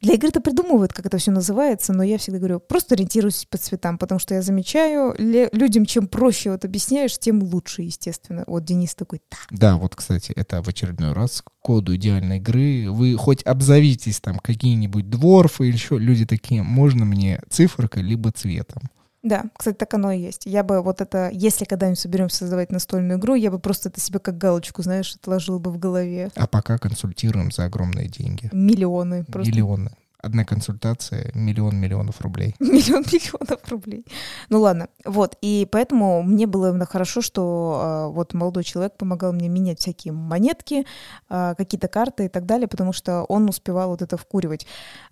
для 0.00 0.14
игры-то 0.14 0.40
придумывают, 0.40 0.92
как 0.92 1.06
это 1.06 1.18
все 1.18 1.30
называется, 1.30 1.92
но 1.92 2.02
я 2.02 2.18
всегда 2.18 2.38
говорю, 2.38 2.60
просто 2.60 2.94
ориентируйтесь 2.94 3.46
по 3.46 3.58
цветам, 3.58 3.98
потому 3.98 4.18
что 4.18 4.34
я 4.34 4.42
замечаю, 4.42 5.14
людям 5.18 5.86
чем 5.86 6.08
проще 6.08 6.50
вот 6.50 6.64
объясняешь, 6.64 7.18
тем 7.18 7.42
лучше, 7.42 7.82
естественно. 7.82 8.44
Вот 8.46 8.64
Денис 8.64 8.94
такой, 8.94 9.20
да, 9.50 9.70
Да, 9.70 9.76
вот, 9.76 9.94
кстати, 9.94 10.32
это 10.32 10.62
в 10.62 10.68
очередной 10.68 11.12
раз 11.12 11.44
коду 11.62 11.94
идеальной 11.94 12.38
игры. 12.38 12.90
Вы 12.90 13.16
хоть 13.16 13.42
обзовитесь 13.44 14.20
там 14.20 14.38
какие-нибудь 14.38 15.08
дворфы 15.08 15.68
или 15.68 15.74
еще, 15.74 15.98
люди 15.98 16.26
такие, 16.26 16.62
можно 16.62 17.04
мне 17.04 17.40
циферкой 17.48 18.02
либо 18.02 18.32
цветом. 18.32 18.82
Да, 19.22 19.44
кстати, 19.56 19.76
так 19.76 19.92
оно 19.94 20.12
и 20.12 20.20
есть. 20.20 20.46
Я 20.46 20.62
бы 20.62 20.80
вот 20.80 21.00
это, 21.00 21.30
если 21.32 21.64
когда-нибудь 21.66 21.98
соберемся 21.98 22.38
создавать 22.38 22.72
настольную 22.72 23.18
игру, 23.18 23.34
я 23.34 23.50
бы 23.50 23.58
просто 23.58 23.90
это 23.90 24.00
себе 24.00 24.18
как 24.18 24.38
галочку, 24.38 24.82
знаешь, 24.82 25.14
отложила 25.14 25.58
бы 25.58 25.70
в 25.70 25.78
голове. 25.78 26.30
А 26.36 26.46
пока 26.46 26.78
консультируем 26.78 27.52
за 27.52 27.64
огромные 27.64 28.08
деньги. 28.08 28.48
Миллионы. 28.52 29.24
Просто 29.24 29.50
Миллионы. 29.50 29.90
Одна 30.22 30.44
консультация— 30.44 31.30
миллион 31.34 31.76
миллионов 31.76 32.20
рублей. 32.20 32.54
Миллион 32.60 33.04
миллионов 33.10 33.60
рублей. 33.70 34.04
Ну 34.50 34.60
ладно, 34.60 34.88
вот. 35.06 35.36
И 35.40 35.66
поэтому 35.70 36.22
мне 36.22 36.46
было 36.46 36.70
именно 36.70 36.84
хорошо, 36.84 37.22
что 37.22 37.80
а, 37.82 38.08
вот 38.08 38.34
молодой 38.34 38.64
человек 38.64 38.98
помогал 38.98 39.32
мне 39.32 39.48
менять 39.48 39.80
всякие 39.80 40.12
монетки, 40.12 40.84
а, 41.30 41.54
какие-то 41.54 41.88
карты 41.88 42.26
и 42.26 42.28
так 42.28 42.44
далее, 42.44 42.68
потому 42.68 42.92
что 42.92 43.24
он 43.24 43.48
успевал 43.48 43.90
вот 43.90 44.02
это 44.02 44.18
вкуривать. 44.18 44.66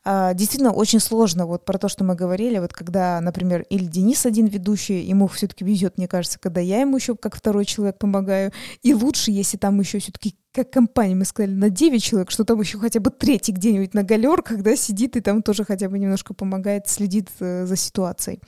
А, 0.05 0.34
действительно, 0.34 0.72
очень 0.72 1.01
сложно 1.01 1.46
вот 1.46 1.64
про 1.64 1.78
то, 1.78 1.88
что 1.88 2.05
мы 2.05 2.14
говорили, 2.14 2.59
вот 2.59 2.72
когда, 2.72 3.20
например, 3.20 3.62
или 3.68 3.84
Денис 3.84 4.24
один 4.26 4.46
ведущий, 4.46 5.01
ему 5.01 5.26
все-таки 5.28 5.64
везет, 5.64 5.99
мне 5.99 6.09
кажется, 6.09 6.38
когда 6.38 6.61
я 6.61 6.80
ему 6.80 6.96
еще 6.96 7.16
как 7.16 7.36
второй 7.36 7.64
человек 7.64 7.99
помогаю, 7.99 8.53
и 8.82 8.94
лучше, 8.94 9.30
если 9.30 9.57
там 9.57 9.78
еще 9.80 9.99
все-таки 9.99 10.36
как 10.53 10.70
компания, 10.70 11.14
мы 11.14 11.24
сказали, 11.24 11.53
на 11.53 11.70
9 11.70 12.03
человек, 12.03 12.30
что 12.30 12.44
там 12.44 12.61
еще 12.61 12.78
хотя 12.78 13.01
бы 13.01 13.11
третий 13.11 13.53
где-нибудь 13.53 13.94
на 13.94 14.03
галерках, 14.03 14.62
да, 14.62 14.76
сидит 14.76 15.16
и 15.16 15.20
там 15.20 15.42
тоже 15.42 15.64
хотя 15.64 15.88
бы 15.88 15.99
немножко 15.99 16.34
помогает, 16.34 16.88
следит 16.88 17.28
э, 17.40 17.66
за 17.66 17.76
ситуацией. 17.76 18.40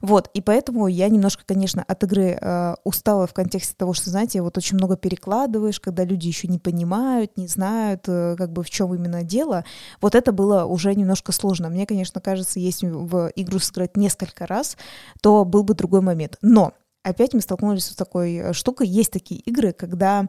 Вот, 0.00 0.28
и 0.34 0.40
поэтому 0.40 0.88
я 0.88 1.08
немножко, 1.08 1.42
конечно, 1.46 1.82
от 1.86 2.02
игры 2.02 2.36
э, 2.38 2.74
устала 2.84 3.26
в 3.26 3.32
контексте 3.32 3.74
того, 3.76 3.94
что, 3.94 4.10
знаете, 4.10 4.42
вот 4.42 4.58
очень 4.58 4.76
много 4.76 4.96
перекладываешь, 4.96 5.80
когда 5.80 6.04
люди 6.04 6.26
еще 6.26 6.48
не 6.48 6.58
понимают, 6.58 7.36
не 7.36 7.46
знают, 7.46 8.04
э, 8.08 8.34
как 8.36 8.52
бы 8.52 8.62
в 8.62 8.70
чем 8.70 8.94
именно 8.94 9.22
дело. 9.22 9.64
Вот 10.00 10.14
это 10.14 10.32
было 10.32 10.64
уже 10.64 10.93
немножко 10.94 11.32
сложно. 11.32 11.68
Мне, 11.68 11.86
конечно, 11.86 12.20
кажется, 12.20 12.60
если 12.60 12.88
в 12.88 13.32
игру 13.36 13.58
сыграть 13.58 13.96
несколько 13.96 14.46
раз, 14.46 14.76
то 15.22 15.44
был 15.44 15.62
бы 15.62 15.74
другой 15.74 16.00
момент. 16.00 16.38
Но 16.42 16.72
опять 17.02 17.34
мы 17.34 17.40
столкнулись 17.40 17.86
с 17.86 17.96
такой 17.96 18.36
э, 18.36 18.52
штукой. 18.52 18.88
Есть 18.88 19.12
такие 19.12 19.40
игры, 19.40 19.72
когда 19.72 20.28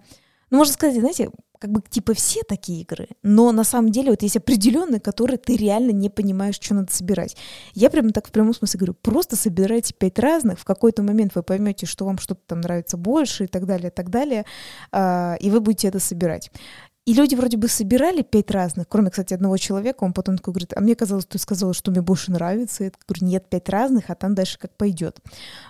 ну, 0.51 0.57
можно 0.59 0.73
сказать, 0.73 0.99
знаете, 0.99 1.31
как 1.59 1.71
бы 1.71 1.81
типа 1.81 2.13
все 2.13 2.41
такие 2.43 2.81
игры, 2.81 3.07
но 3.23 3.51
на 3.51 3.63
самом 3.63 3.91
деле 3.91 4.11
вот 4.11 4.21
есть 4.21 4.37
определенные, 4.37 4.99
которые 4.99 5.37
ты 5.37 5.55
реально 5.55 5.91
не 5.91 6.09
понимаешь, 6.09 6.59
что 6.61 6.75
надо 6.75 6.93
собирать. 6.93 7.35
Я 7.73 7.89
прямо 7.89 8.11
так 8.11 8.27
в 8.27 8.31
прямом 8.31 8.53
смысле 8.53 8.77
говорю, 8.77 8.93
просто 8.93 9.35
собирайте 9.35 9.93
пять 9.93 10.19
разных, 10.19 10.59
в 10.59 10.65
какой-то 10.65 11.01
момент 11.01 11.33
вы 11.35 11.43
поймете, 11.43 11.85
что 11.85 12.05
вам 12.05 12.17
что-то 12.19 12.41
там 12.45 12.61
нравится 12.61 12.97
больше 12.97 13.45
и 13.45 13.47
так 13.47 13.65
далее, 13.65 13.87
и 13.87 13.93
так 13.93 14.09
далее, 14.09 14.45
а, 14.91 15.37
и 15.39 15.49
вы 15.49 15.59
будете 15.61 15.87
это 15.87 15.99
собирать. 15.99 16.51
И 17.05 17.13
люди 17.13 17.35
вроде 17.35 17.57
бы 17.57 17.67
собирали 17.67 18.23
пять 18.23 18.49
разных, 18.49 18.87
кроме, 18.87 19.11
кстати, 19.11 19.35
одного 19.35 19.57
человека, 19.57 20.03
он 20.03 20.11
потом 20.11 20.37
такой 20.37 20.53
говорит, 20.53 20.73
а 20.75 20.81
мне 20.81 20.95
казалось, 20.95 21.27
ты 21.27 21.37
сказала, 21.37 21.71
что 21.75 21.91
мне 21.91 22.01
больше 22.01 22.31
нравится. 22.31 22.85
Я 22.85 22.91
говорю, 23.07 23.27
нет, 23.27 23.47
пять 23.47 23.69
разных, 23.69 24.09
а 24.09 24.15
там 24.15 24.33
дальше 24.33 24.57
как 24.57 24.75
пойдет. 24.75 25.19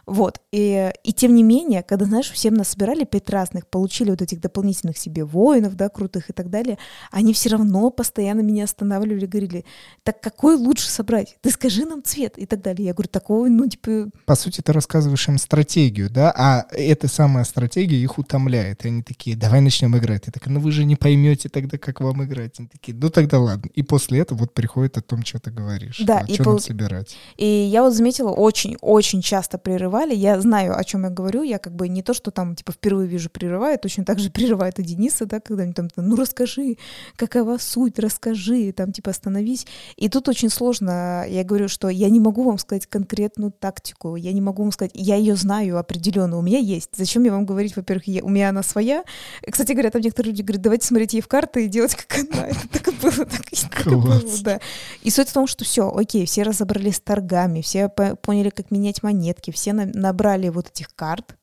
Вот. 0.06 0.40
И, 0.54 0.94
и 1.04 1.12
тем 1.12 1.36
не 1.36 1.44
менее, 1.44 1.84
когда, 1.84 2.06
знаешь, 2.06 2.32
всем 2.32 2.54
нас 2.54 2.70
собирали 2.70 3.04
пять 3.04 3.30
разных, 3.30 3.68
получили 3.68 4.12
вот 4.12 4.22
этих 4.22 4.40
дополнительных 4.40 4.98
себе 4.98 5.26
воинов, 5.26 5.76
да, 5.76 5.90
крутых 5.90 6.30
и 6.30 6.34
так 6.34 6.50
далее, 6.50 6.78
они 7.12 7.34
все 7.34 7.50
равно 7.50 7.90
постоянно 7.90 8.40
меня 8.40 8.64
останавливали, 8.64 9.26
говорили, 9.26 9.66
так 10.04 10.22
какой 10.22 10.56
лучше 10.56 10.90
собрать? 10.90 11.38
Ты 11.42 11.52
скажи 11.52 11.84
нам 11.84 12.02
цвет 12.02 12.38
и 12.38 12.46
так 12.46 12.62
далее. 12.62 12.86
Я 12.86 12.94
говорю, 12.94 13.10
такого, 13.10 13.48
ну, 13.50 13.68
типа... 13.68 14.10
По 14.26 14.36
сути, 14.36 14.62
ты 14.62 14.72
рассказываешь 14.72 15.28
им 15.28 15.38
стратегию, 15.38 16.10
да, 16.10 16.34
а 16.34 16.66
эта 16.72 17.10
самая 17.10 17.44
стратегия 17.44 17.98
их 17.98 18.18
утомляет. 18.18 18.86
И 18.86 18.88
они 18.88 19.04
такие, 19.04 19.36
давай 19.36 19.60
начнем 19.60 19.98
играть. 19.98 20.28
Я 20.28 20.32
такая, 20.32 20.54
ну 20.54 20.62
вы 20.62 20.72
же 20.72 20.86
не 20.86 20.96
поймете, 20.96 21.25
поймете 21.26 21.50
тогда, 21.50 21.78
как 21.78 22.02
вам 22.02 22.24
играть. 22.24 22.60
Они 22.60 22.68
такие, 22.68 22.96
ну 22.98 23.10
тогда 23.10 23.40
ладно. 23.40 23.70
И 23.74 23.84
после 23.84 24.20
этого 24.20 24.40
вот 24.40 24.54
приходит 24.54 24.98
о 24.98 25.02
том, 25.02 25.24
что 25.26 25.40
ты 25.40 25.52
говоришь. 25.52 26.00
Да, 26.00 26.20
а 26.20 26.26
и 26.30 26.34
что 26.36 26.44
пол- 26.44 26.54
нам 26.54 26.60
собирать. 26.62 27.18
И 27.38 27.46
я 27.46 27.82
вот 27.84 27.94
заметила, 27.94 28.30
очень-очень 28.32 29.22
часто 29.22 29.58
прерывали. 29.58 30.14
Я 30.16 30.40
знаю, 30.42 30.78
о 30.78 30.84
чем 30.84 31.04
я 31.04 31.10
говорю. 31.10 31.44
Я 31.44 31.58
как 31.58 31.76
бы 31.76 31.88
не 31.90 32.02
то, 32.04 32.14
что 32.14 32.32
там, 32.32 32.56
типа, 32.56 32.72
впервые 32.74 33.08
вижу, 33.08 33.30
прерывает. 33.30 33.82
Точно 33.82 34.06
так 34.06 34.20
же 34.20 34.30
прерывает 34.32 34.80
и 34.80 34.84
Дениса, 34.84 35.26
да, 35.26 35.40
когда 35.40 35.64
они 35.64 35.74
там, 35.74 35.88
ну 35.96 36.16
расскажи, 36.16 36.78
какова 37.16 37.58
суть, 37.58 38.00
расскажи, 38.00 38.72
там, 38.72 38.92
типа, 38.92 39.12
остановись. 39.12 39.66
И 39.96 40.10
тут 40.10 40.28
очень 40.30 40.50
сложно. 40.50 41.26
Я 41.28 41.44
говорю, 41.44 41.68
что 41.68 41.90
я 41.90 42.10
не 42.10 42.20
могу 42.20 42.44
вам 42.44 42.58
сказать 42.60 42.86
конкретную 42.88 43.52
тактику. 43.52 44.16
Я 44.16 44.32
не 44.34 44.42
могу 44.42 44.64
вам 44.64 44.72
сказать, 44.72 44.92
я 44.94 45.16
ее 45.16 45.36
знаю 45.36 45.78
определенно, 45.80 46.38
у 46.38 46.42
меня 46.42 46.60
есть. 46.60 46.90
Зачем 46.96 47.24
я 47.24 47.32
вам 47.32 47.46
говорить, 47.46 47.76
во-первых, 47.76 48.08
я- 48.08 48.24
у 48.24 48.30
меня 48.30 48.50
она 48.50 48.64
своя. 48.64 49.04
Кстати 49.50 49.72
говоря, 49.72 49.90
там 49.92 50.02
некоторые 50.02 50.32
люди 50.32 50.42
говорят, 50.44 50.62
давайте 50.62 50.86
смотреть 50.88 51.14
ей 51.16 51.22
в 51.22 51.28
карты 51.28 51.66
и 51.66 51.68
делать 51.68 51.96
как 51.96 52.18
она. 52.32 52.48
Это 52.48 52.68
так 52.72 52.88
и 52.88 52.92
было, 52.92 53.26
так 53.26 53.52
и, 53.52 53.56
так 53.56 53.88
и 53.88 53.90
было, 53.90 54.22
да. 54.42 54.60
И 55.02 55.10
суть 55.10 55.30
в 55.30 55.34
том, 55.34 55.48
что 55.48 55.66
все, 55.66 55.90
окей, 55.92 56.26
все 56.26 56.44
разобрались 56.44 56.98
с 56.98 57.00
торгами, 57.00 57.62
все 57.62 57.90
по- 57.90 58.16
поняли, 58.16 58.50
как 58.50 58.72
менять 58.72 59.02
монетки, 59.04 59.52
все 59.52 59.74
на- 59.74 59.86
набрали 59.88 60.50
вот 60.50 60.70
этих 60.70 60.94
карт. 60.96 61.36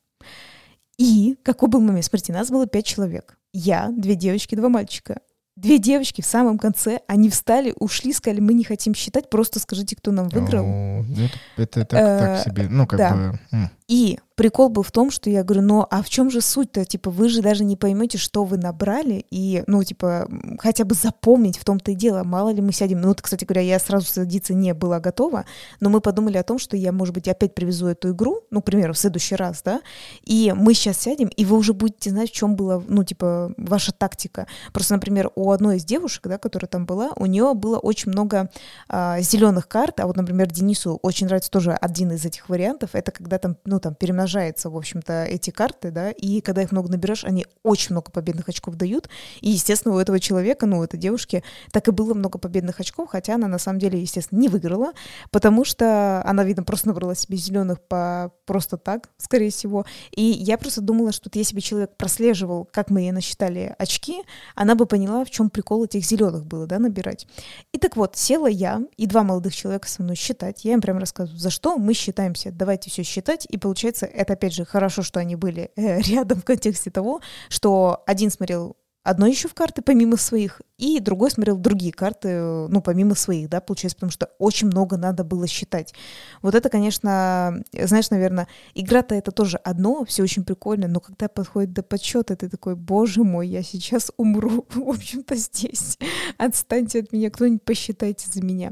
И 0.97 1.35
какой 1.43 1.69
был 1.69 1.81
момент? 1.81 2.05
Смотрите, 2.05 2.33
нас 2.33 2.49
было 2.49 2.67
пять 2.67 2.85
человек. 2.85 3.37
Я, 3.51 3.89
две 3.95 4.15
девочки, 4.15 4.55
два 4.55 4.69
мальчика. 4.69 5.19
Две 5.55 5.77
девочки 5.77 6.21
в 6.21 6.25
самом 6.25 6.57
конце, 6.57 7.01
они 7.07 7.29
встали, 7.29 7.75
ушли, 7.79 8.11
сказали, 8.11 8.39
мы 8.39 8.55
не 8.55 8.63
хотим 8.63 8.95
считать, 8.95 9.29
просто 9.29 9.59
скажите, 9.59 9.95
кто 9.95 10.11
нам 10.11 10.27
выиграл. 10.29 10.65
О, 10.65 11.03
ну, 11.07 11.25
это, 11.57 11.81
это 11.81 11.85
так, 11.85 11.99
Э, 11.99 12.17
так 12.19 12.43
себе. 12.45 12.67
Ну, 12.69 12.87
как 12.87 12.97
да. 12.97 13.13
бы... 13.51 13.69
И 13.87 14.17
прикол 14.43 14.67
был 14.67 14.83
в 14.83 14.91
том, 14.91 15.09
что 15.09 15.29
я 15.29 15.41
говорю, 15.41 15.61
ну 15.61 15.87
а 15.89 16.03
в 16.03 16.09
чем 16.09 16.29
же 16.29 16.41
суть-то? 16.41 16.83
Типа, 16.83 17.09
вы 17.09 17.29
же 17.29 17.41
даже 17.41 17.63
не 17.63 17.77
поймете, 17.77 18.17
что 18.17 18.43
вы 18.43 18.57
набрали, 18.57 19.25
и, 19.31 19.63
ну, 19.67 19.81
типа, 19.81 20.27
хотя 20.59 20.83
бы 20.83 20.95
запомнить 20.95 21.57
в 21.57 21.63
том-то 21.63 21.91
и 21.91 21.95
дело, 21.95 22.25
мало 22.25 22.49
ли 22.49 22.61
мы 22.61 22.73
сядем. 22.73 22.99
Ну, 22.99 23.07
вот, 23.07 23.21
кстати 23.21 23.45
говоря, 23.45 23.61
я 23.61 23.79
сразу 23.79 24.05
садиться 24.07 24.53
не 24.53 24.73
была 24.73 24.99
готова, 24.99 25.45
но 25.79 25.89
мы 25.89 26.01
подумали 26.01 26.35
о 26.35 26.43
том, 26.43 26.59
что 26.59 26.75
я, 26.75 26.91
может 26.91 27.13
быть, 27.13 27.29
опять 27.29 27.55
привезу 27.55 27.87
эту 27.87 28.11
игру, 28.11 28.41
ну, 28.51 28.61
к 28.61 28.65
примеру, 28.65 28.91
в 28.91 28.97
следующий 28.97 29.35
раз, 29.35 29.61
да, 29.63 29.79
и 30.25 30.53
мы 30.53 30.73
сейчас 30.73 30.97
сядем, 30.97 31.29
и 31.29 31.45
вы 31.45 31.55
уже 31.55 31.73
будете 31.73 32.09
знать, 32.09 32.29
в 32.29 32.33
чем 32.33 32.57
была, 32.57 32.83
ну, 32.85 33.05
типа, 33.05 33.53
ваша 33.55 33.93
тактика. 33.93 34.47
Просто, 34.73 34.95
например, 34.95 35.31
у 35.35 35.51
одной 35.51 35.77
из 35.77 35.85
девушек, 35.85 36.27
да, 36.27 36.37
которая 36.37 36.67
там 36.67 36.85
была, 36.85 37.11
у 37.15 37.27
нее 37.27 37.53
было 37.53 37.77
очень 37.77 38.11
много 38.11 38.49
зеленых 38.91 39.69
карт, 39.69 40.01
а 40.01 40.07
вот, 40.07 40.17
например, 40.17 40.51
Денису 40.51 40.99
очень 41.01 41.27
нравится 41.27 41.49
тоже 41.49 41.71
один 41.71 42.11
из 42.11 42.25
этих 42.25 42.49
вариантов, 42.49 42.89
это 42.91 43.11
когда 43.11 43.37
там, 43.37 43.55
ну, 43.63 43.79
там 43.79 43.95
перемножается, 44.33 44.69
в 44.69 44.77
общем-то, 44.77 45.25
эти 45.25 45.51
карты, 45.51 45.91
да, 45.91 46.11
и 46.11 46.41
когда 46.41 46.63
их 46.63 46.71
много 46.71 46.89
наберешь, 46.89 47.23
они 47.23 47.45
очень 47.63 47.91
много 47.91 48.11
победных 48.11 48.49
очков 48.49 48.75
дают, 48.75 49.09
и, 49.41 49.51
естественно, 49.51 49.95
у 49.95 49.99
этого 49.99 50.19
человека, 50.19 50.65
ну, 50.65 50.79
у 50.79 50.83
этой 50.83 50.99
девушки, 50.99 51.43
так 51.71 51.87
и 51.87 51.91
было 51.91 52.13
много 52.13 52.39
победных 52.39 52.79
очков, 52.79 53.09
хотя 53.09 53.35
она, 53.35 53.47
на 53.47 53.59
самом 53.59 53.79
деле, 53.79 53.99
естественно, 53.99 54.39
не 54.39 54.49
выиграла, 54.49 54.93
потому 55.31 55.65
что 55.65 56.23
она, 56.25 56.43
видно, 56.43 56.63
просто 56.63 56.87
набрала 56.87 57.15
себе 57.15 57.37
зеленых 57.37 57.81
по 57.81 58.31
просто 58.45 58.77
так, 58.77 59.09
скорее 59.17 59.51
всего, 59.51 59.85
и 60.11 60.23
я 60.23 60.57
просто 60.57 60.81
думала, 60.81 61.11
что 61.11 61.29
вот 61.29 61.35
если 61.35 61.55
бы 61.55 61.61
человек 61.61 61.95
прослеживал, 61.95 62.67
как 62.71 62.89
мы 62.89 63.01
ей 63.01 63.11
насчитали 63.11 63.75
очки, 63.77 64.23
она 64.55 64.75
бы 64.75 64.85
поняла, 64.85 65.23
в 65.23 65.29
чем 65.29 65.49
прикол 65.49 65.85
этих 65.85 66.03
зеленых 66.05 66.45
было, 66.45 66.65
да, 66.65 66.79
набирать. 66.79 67.27
И 67.71 67.77
так 67.77 67.95
вот, 67.95 68.17
села 68.17 68.47
я 68.47 68.81
и 68.97 69.05
два 69.05 69.23
молодых 69.23 69.55
человека 69.55 69.87
со 69.87 70.03
мной 70.03 70.15
считать. 70.15 70.65
Я 70.65 70.73
им 70.73 70.81
прям 70.81 70.97
рассказываю, 70.97 71.39
за 71.39 71.49
что 71.49 71.77
мы 71.77 71.93
считаемся. 71.93 72.51
Давайте 72.51 72.89
все 72.89 73.03
считать. 73.03 73.45
И 73.49 73.57
получается, 73.57 74.05
это 74.13 74.33
опять 74.33 74.53
же 74.53 74.65
хорошо, 74.65 75.01
что 75.01 75.19
они 75.19 75.35
были 75.35 75.71
э, 75.75 75.99
рядом 76.09 76.39
в 76.39 76.45
контексте 76.45 76.91
того, 76.91 77.21
что 77.49 78.03
один 78.05 78.29
смотрел 78.29 78.77
одно 79.03 79.27
еще 79.27 79.47
в 79.47 79.53
карты 79.53 79.81
помимо 79.81 80.17
своих, 80.17 80.61
и 80.77 80.99
другой 80.99 81.29
смотрел 81.29 81.57
другие 81.57 81.91
карты, 81.91 82.29
э, 82.29 82.67
ну, 82.69 82.81
помимо 82.81 83.15
своих, 83.15 83.49
да, 83.49 83.59
получается, 83.59 83.97
потому 83.97 84.11
что 84.11 84.29
очень 84.39 84.67
много 84.67 84.97
надо 84.97 85.23
было 85.23 85.45
считать. 85.45 85.93
Вот 86.41 86.55
это, 86.55 86.69
конечно, 86.69 87.61
знаешь, 87.73 88.09
наверное, 88.09 88.47
игра-то 88.73 89.13
это 89.13 89.31
тоже 89.31 89.57
одно, 89.57 90.05
все 90.05 90.23
очень 90.23 90.45
прикольно, 90.45 90.87
но 90.87 90.99
когда 90.99 91.27
подходит 91.27 91.73
до 91.73 91.83
подсчета, 91.83 92.35
ты 92.35 92.49
такой, 92.49 92.75
боже 92.75 93.23
мой, 93.23 93.47
я 93.47 93.61
сейчас 93.61 94.11
умру, 94.17 94.65
в 94.73 94.89
общем-то, 94.89 95.35
здесь. 95.35 95.97
Отстаньте 96.37 97.01
от 97.01 97.11
меня, 97.11 97.29
кто-нибудь 97.29 97.63
посчитайте 97.63 98.29
за 98.31 98.41
меня. 98.41 98.71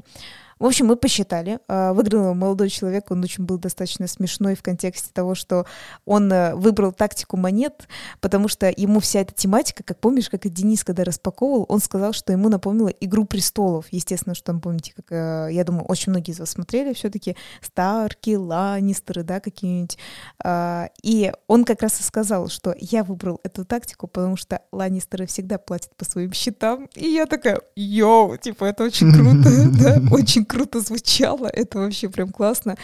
В 0.61 0.65
общем, 0.67 0.85
мы 0.85 0.95
посчитали. 0.95 1.57
А, 1.67 1.91
Выиграл 1.91 2.35
молодой 2.35 2.69
человек, 2.69 3.09
он 3.09 3.23
очень 3.23 3.45
был 3.45 3.57
достаточно 3.57 4.05
смешной 4.05 4.53
в 4.53 4.61
контексте 4.61 5.09
того, 5.11 5.33
что 5.33 5.65
он 6.05 6.31
э, 6.31 6.53
выбрал 6.53 6.91
тактику 6.91 7.35
монет, 7.35 7.87
потому 8.19 8.47
что 8.47 8.71
ему 8.77 8.99
вся 8.99 9.21
эта 9.21 9.33
тематика, 9.33 9.81
как 9.81 9.99
помнишь, 9.99 10.29
как 10.29 10.45
и 10.45 10.49
Денис, 10.49 10.83
когда 10.83 11.03
распаковывал, 11.03 11.65
он 11.67 11.79
сказал, 11.79 12.13
что 12.13 12.31
ему 12.31 12.47
напомнила 12.47 12.89
«Игру 12.89 13.25
престолов». 13.25 13.87
Естественно, 13.89 14.35
что 14.35 14.45
там, 14.45 14.61
помните, 14.61 14.93
как, 14.95 15.05
э, 15.09 15.47
я 15.51 15.63
думаю, 15.63 15.85
очень 15.85 16.11
многие 16.11 16.29
из 16.29 16.39
вас 16.39 16.51
смотрели 16.51 16.93
все-таки 16.93 17.35
Старки, 17.63 18.35
Ланнистеры, 18.35 19.23
да, 19.23 19.39
какие-нибудь. 19.39 19.97
А, 20.43 20.89
И 21.01 21.33
он 21.47 21.65
как 21.65 21.81
раз 21.81 21.99
и 21.99 22.03
сказал, 22.03 22.49
что 22.49 22.75
я 22.77 23.03
выбрал 23.03 23.39
эту 23.43 23.65
тактику, 23.65 24.05
потому 24.05 24.37
что 24.37 24.61
Ланнистеры 24.71 25.25
всегда 25.25 25.57
платят 25.57 25.95
по 25.95 26.05
своим 26.05 26.33
счетам. 26.33 26.87
И 26.93 27.07
я 27.07 27.25
такая, 27.25 27.61
йоу, 27.75 28.37
типа, 28.37 28.65
это 28.65 28.83
очень 28.83 29.11
круто, 29.15 29.49
да, 29.83 30.15
очень 30.15 30.45
круто 30.51 30.81
звучало, 30.81 31.47
это 31.53 31.79
вообще 31.79 32.09
прям 32.09 32.29
классно. 32.29 32.75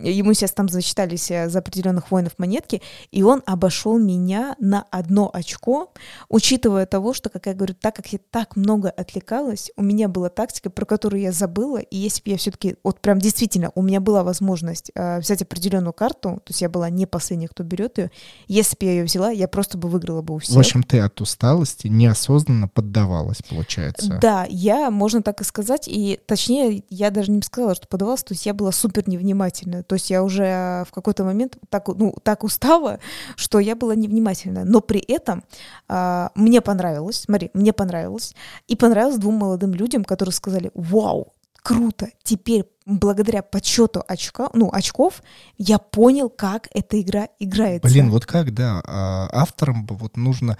Ему 0.00 0.34
сейчас 0.34 0.52
там 0.52 0.68
зачитались 0.68 1.30
э, 1.30 1.48
за 1.48 1.60
определенных 1.60 2.10
воинов 2.10 2.32
монетки, 2.38 2.82
и 3.12 3.22
он 3.22 3.42
обошел 3.46 3.98
меня 3.98 4.56
на 4.58 4.84
одно 4.90 5.30
очко, 5.32 5.92
учитывая 6.28 6.86
того, 6.86 7.14
что, 7.14 7.30
как 7.30 7.46
я 7.46 7.54
говорю, 7.54 7.74
так 7.80 7.94
как 7.94 8.08
я 8.08 8.18
так 8.30 8.56
много 8.56 8.90
отвлекалась, 8.90 9.70
у 9.76 9.82
меня 9.82 10.08
была 10.08 10.28
тактика, 10.30 10.68
про 10.68 10.84
которую 10.84 11.22
я 11.22 11.30
забыла, 11.30 11.78
и 11.78 11.96
если 11.96 12.22
бы 12.22 12.30
я 12.30 12.36
все-таки, 12.36 12.74
вот 12.82 13.00
прям 13.00 13.20
действительно, 13.20 13.70
у 13.74 13.82
меня 13.82 14.00
была 14.00 14.24
возможность 14.24 14.90
э, 14.94 15.20
взять 15.20 15.42
определенную 15.42 15.92
карту, 15.92 16.42
то 16.44 16.50
есть 16.50 16.60
я 16.60 16.68
была 16.68 16.90
не 16.90 17.06
последняя, 17.06 17.48
кто 17.48 17.62
берет 17.62 17.98
ее, 17.98 18.10
если 18.48 18.76
бы 18.76 18.86
я 18.86 18.92
ее 18.92 19.04
взяла, 19.04 19.30
я 19.30 19.46
просто 19.46 19.78
бы 19.78 19.88
выиграла 19.88 20.22
бы 20.22 20.34
у 20.34 20.38
всех. 20.38 20.56
В 20.56 20.58
общем, 20.58 20.82
ты 20.82 20.98
от 20.98 21.20
усталости 21.20 21.86
неосознанно 21.86 22.66
поддавалась, 22.66 23.42
получается. 23.48 24.18
Да, 24.20 24.46
я, 24.48 24.90
можно 24.90 25.22
так 25.22 25.40
и 25.40 25.44
сказать, 25.44 25.86
и 25.86 26.18
точнее, 26.26 26.82
я 26.88 27.11
даже 27.12 27.30
не 27.30 27.42
сказала, 27.42 27.74
что 27.74 27.86
подавалась, 27.86 28.24
то 28.24 28.34
есть 28.34 28.46
я 28.46 28.54
была 28.54 28.72
супер 28.72 29.08
невнимательна, 29.08 29.82
то 29.82 29.94
есть 29.94 30.10
я 30.10 30.22
уже 30.22 30.44
э, 30.44 30.84
в 30.84 30.92
какой-то 30.92 31.24
момент 31.24 31.56
так, 31.68 31.88
ну, 31.88 32.14
так 32.22 32.44
устала, 32.44 32.98
что 33.36 33.58
я 33.58 33.76
была 33.76 33.94
невнимательна, 33.94 34.64
но 34.64 34.80
при 34.80 35.00
этом 35.00 35.44
а, 35.88 36.30
мне 36.34 36.60
понравилось, 36.60 37.22
смотри, 37.22 37.50
мне 37.54 37.72
понравилось, 37.72 38.34
и 38.66 38.76
понравилось 38.76 39.18
двум 39.18 39.36
молодым 39.36 39.72
людям, 39.74 40.04
которые 40.04 40.32
сказали, 40.32 40.70
вау, 40.74 41.32
круто, 41.62 42.08
теперь 42.22 42.64
благодаря 42.86 43.42
подсчету 43.42 44.04
очка, 44.08 44.50
ну, 44.52 44.70
очков 44.72 45.22
я 45.58 45.78
понял, 45.78 46.28
как 46.28 46.68
эта 46.74 47.00
игра 47.00 47.28
играется. 47.38 47.88
Блин, 47.88 48.10
вот 48.10 48.26
как, 48.26 48.52
да, 48.52 48.82
а, 48.84 49.28
авторам 49.32 49.86
вот 49.86 50.16
нужно 50.16 50.58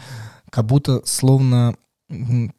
как 0.50 0.66
будто 0.66 1.02
словно 1.04 1.74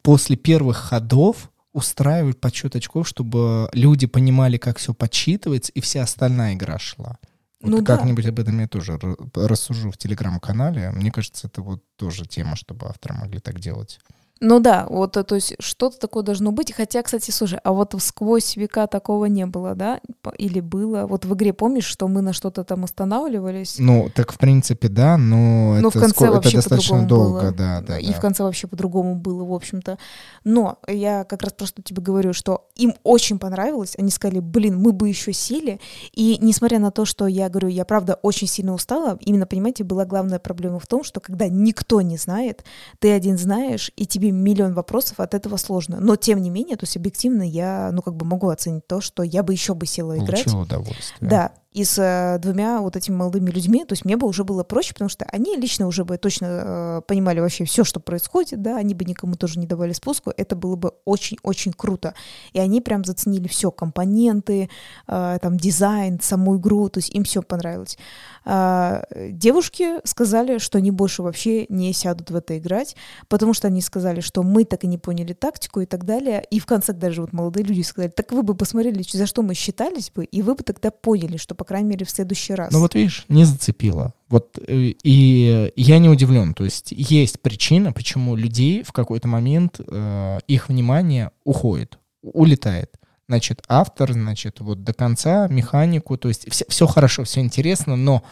после 0.01 0.35
первых 0.35 0.77
ходов 0.77 1.51
устраивать 1.73 2.39
подсчет 2.39 2.75
очков, 2.75 3.07
чтобы 3.07 3.69
люди 3.73 4.07
понимали, 4.07 4.57
как 4.57 4.77
все 4.77 4.93
подсчитывается, 4.93 5.71
и 5.71 5.81
вся 5.81 6.03
остальная 6.03 6.53
игра 6.53 6.79
шла. 6.79 7.17
Вот 7.61 7.69
Ну 7.71 7.81
да. 7.81 7.97
как-нибудь 7.97 8.25
об 8.25 8.39
этом 8.39 8.59
я 8.59 8.67
тоже 8.67 8.93
ра- 8.93 9.47
рассужу 9.47 9.89
в 9.91 9.97
телеграм-канале. 9.97 10.91
Мне 10.91 11.11
кажется, 11.11 11.47
это 11.47 11.61
вот 11.61 11.83
тоже 11.95 12.25
тема, 12.25 12.55
чтобы 12.55 12.87
авторы 12.87 13.15
могли 13.15 13.39
так 13.39 13.59
делать. 13.59 13.99
Ну 14.45 14.59
да, 14.59 14.85
вот, 14.89 15.13
то 15.13 15.35
есть 15.35 15.55
что-то 15.59 15.97
такое 15.97 16.21
должно 16.21 16.51
быть. 16.51 16.73
Хотя, 16.73 17.01
кстати, 17.01 17.31
слушай, 17.31 17.59
а 17.63 17.71
вот 17.71 17.95
сквозь 17.99 18.57
века 18.57 18.87
такого 18.87 19.25
не 19.25 19.45
было, 19.45 19.73
да? 19.73 20.01
Или 20.37 20.59
было? 20.59 21.07
Вот 21.07 21.23
в 21.23 21.33
игре 21.33 21.53
помнишь, 21.53 21.85
что 21.85 22.09
мы 22.09 22.21
на 22.21 22.33
что-то 22.33 22.65
там 22.65 22.83
останавливались? 22.83 23.77
Ну, 23.79 24.11
так 24.13 24.33
в 24.33 24.37
принципе, 24.37 24.89
да, 24.89 25.17
но, 25.17 25.77
но 25.79 25.87
это, 25.87 25.97
в 25.97 26.01
конце 26.01 26.25
ско- 26.25 26.31
вообще 26.31 26.49
это 26.49 26.57
достаточно 26.57 27.07
долго, 27.07 27.39
было. 27.39 27.51
да, 27.53 27.81
да. 27.87 27.97
И 27.97 28.07
да. 28.07 28.13
в 28.13 28.19
конце 28.19 28.43
вообще 28.43 28.67
по-другому 28.67 29.15
было, 29.15 29.45
в 29.45 29.53
общем-то. 29.53 29.97
Но 30.43 30.77
я 30.89 31.23
как 31.23 31.41
раз 31.41 31.53
просто 31.53 31.81
тебе 31.81 32.01
говорю, 32.01 32.33
что 32.33 32.67
им 32.75 32.95
очень 33.03 33.39
понравилось. 33.39 33.95
Они 33.97 34.11
сказали, 34.11 34.41
блин, 34.41 34.77
мы 34.77 34.91
бы 34.91 35.07
еще 35.07 35.31
сели. 35.31 35.79
И 36.11 36.37
несмотря 36.41 36.79
на 36.79 36.91
то, 36.91 37.05
что 37.05 37.27
я 37.27 37.47
говорю, 37.47 37.69
я 37.69 37.85
правда 37.85 38.19
очень 38.21 38.47
сильно 38.47 38.73
устала, 38.73 39.17
именно, 39.21 39.45
понимаете, 39.45 39.85
была 39.85 40.03
главная 40.03 40.39
проблема 40.39 40.79
в 40.79 40.87
том, 40.87 41.05
что 41.05 41.21
когда 41.21 41.47
никто 41.47 42.01
не 42.01 42.17
знает, 42.17 42.65
ты 42.99 43.09
один 43.09 43.37
знаешь, 43.37 43.89
и 43.95 44.05
тебе 44.05 44.32
миллион 44.33 44.73
вопросов, 44.73 45.19
от 45.19 45.33
этого 45.33 45.57
сложно. 45.57 45.99
Но 45.99 46.15
тем 46.15 46.41
не 46.41 46.49
менее, 46.49 46.75
то 46.75 46.83
есть 46.83 46.97
объективно 46.97 47.43
я, 47.43 47.89
ну 47.91 48.01
как 48.01 48.15
бы 48.15 48.25
могу 48.25 48.49
оценить 48.49 48.87
то, 48.87 49.01
что 49.01 49.23
я 49.23 49.43
бы 49.43 49.53
еще 49.53 49.73
бы 49.73 49.85
села 49.85 50.17
играть. 50.17 50.43
Получил 50.43 50.59
удовольствие. 50.61 51.29
Да, 51.29 51.51
и 51.73 51.83
с 51.83 51.97
э, 51.97 52.39
двумя 52.39 52.81
вот 52.81 52.95
этими 52.95 53.15
молодыми 53.15 53.49
людьми, 53.49 53.85
то 53.85 53.93
есть 53.93 54.05
мне 54.05 54.17
бы 54.17 54.27
уже 54.27 54.43
было 54.43 54.63
проще, 54.63 54.93
потому 54.93 55.09
что 55.09 55.25
они 55.25 55.55
лично 55.55 55.87
уже 55.87 56.05
бы 56.05 56.17
точно 56.17 56.45
э, 56.45 57.01
понимали 57.07 57.39
вообще 57.39 57.65
все, 57.65 57.83
что 57.83 57.99
происходит, 57.99 58.61
да, 58.61 58.77
они 58.77 58.93
бы 58.93 59.05
никому 59.05 59.35
тоже 59.35 59.59
не 59.59 59.65
давали 59.65 59.93
спуску, 59.93 60.31
это 60.35 60.55
было 60.55 60.75
бы 60.75 60.93
очень-очень 61.05 61.73
круто. 61.73 62.13
И 62.53 62.59
они 62.59 62.81
прям 62.81 63.03
заценили 63.03 63.47
все, 63.47 63.71
компоненты, 63.71 64.69
э, 65.07 65.37
там, 65.41 65.57
дизайн, 65.57 66.19
саму 66.21 66.57
игру, 66.57 66.89
то 66.89 66.99
есть 66.99 67.09
им 67.09 67.23
все 67.23 67.41
понравилось. 67.41 67.97
А, 68.45 69.05
девушки 69.13 70.05
сказали, 70.05 70.57
что 70.57 70.77
они 70.77 70.91
больше 70.91 71.23
вообще 71.23 71.65
не 71.69 71.93
сядут 71.93 72.29
в 72.29 72.35
это 72.35 72.57
играть, 72.57 72.95
потому 73.29 73.53
что 73.53 73.67
они 73.67 73.81
сказали, 73.81 74.19
что 74.19 74.43
мы 74.43 74.65
так 74.65 74.83
и 74.83 74.87
не 74.87 74.97
поняли 74.97 75.33
тактику 75.33 75.81
и 75.81 75.85
так 75.85 76.05
далее. 76.05 76.43
И 76.49 76.59
в 76.59 76.65
конце 76.65 76.93
даже 76.93 77.21
вот 77.21 77.33
молодые 77.33 77.65
люди 77.65 77.81
сказали, 77.81 78.11
так 78.11 78.31
вы 78.31 78.43
бы 78.43 78.55
посмотрели, 78.55 79.03
за 79.09 79.25
что 79.25 79.41
мы 79.41 79.53
считались 79.53 80.11
бы, 80.11 80.25
и 80.25 80.41
вы 80.41 80.55
бы 80.55 80.63
тогда 80.63 80.91
поняли, 80.91 81.37
что, 81.37 81.55
по 81.63 81.67
крайней 81.67 81.87
мере, 81.87 82.05
в 82.05 82.09
следующий 82.09 82.55
раз. 82.55 82.73
Ну 82.73 82.81
вот 82.81 82.93
видишь, 82.93 83.23
не 83.29 83.45
зацепило. 83.45 84.13
Вот 84.27 84.59
э, 84.67 84.91
и 85.01 85.71
я 85.77 85.97
не 85.97 86.09
удивлен. 86.09 86.53
То 86.53 86.65
есть 86.65 86.91
есть 86.91 87.39
причина, 87.39 87.93
почему 87.93 88.35
людей 88.35 88.83
в 88.83 88.91
какой-то 88.91 89.29
момент 89.29 89.79
э, 89.79 90.39
их 90.45 90.67
внимание 90.67 91.31
уходит, 91.45 91.99
улетает. 92.21 92.99
Значит, 93.29 93.63
автор, 93.69 94.11
значит, 94.11 94.59
вот 94.59 94.83
до 94.83 94.91
конца 94.91 95.47
механику, 95.47 96.17
то 96.17 96.27
есть 96.27 96.51
все, 96.51 96.65
все 96.67 96.85
хорошо, 96.85 97.23
все 97.23 97.39
интересно, 97.39 97.95
но 97.95 98.23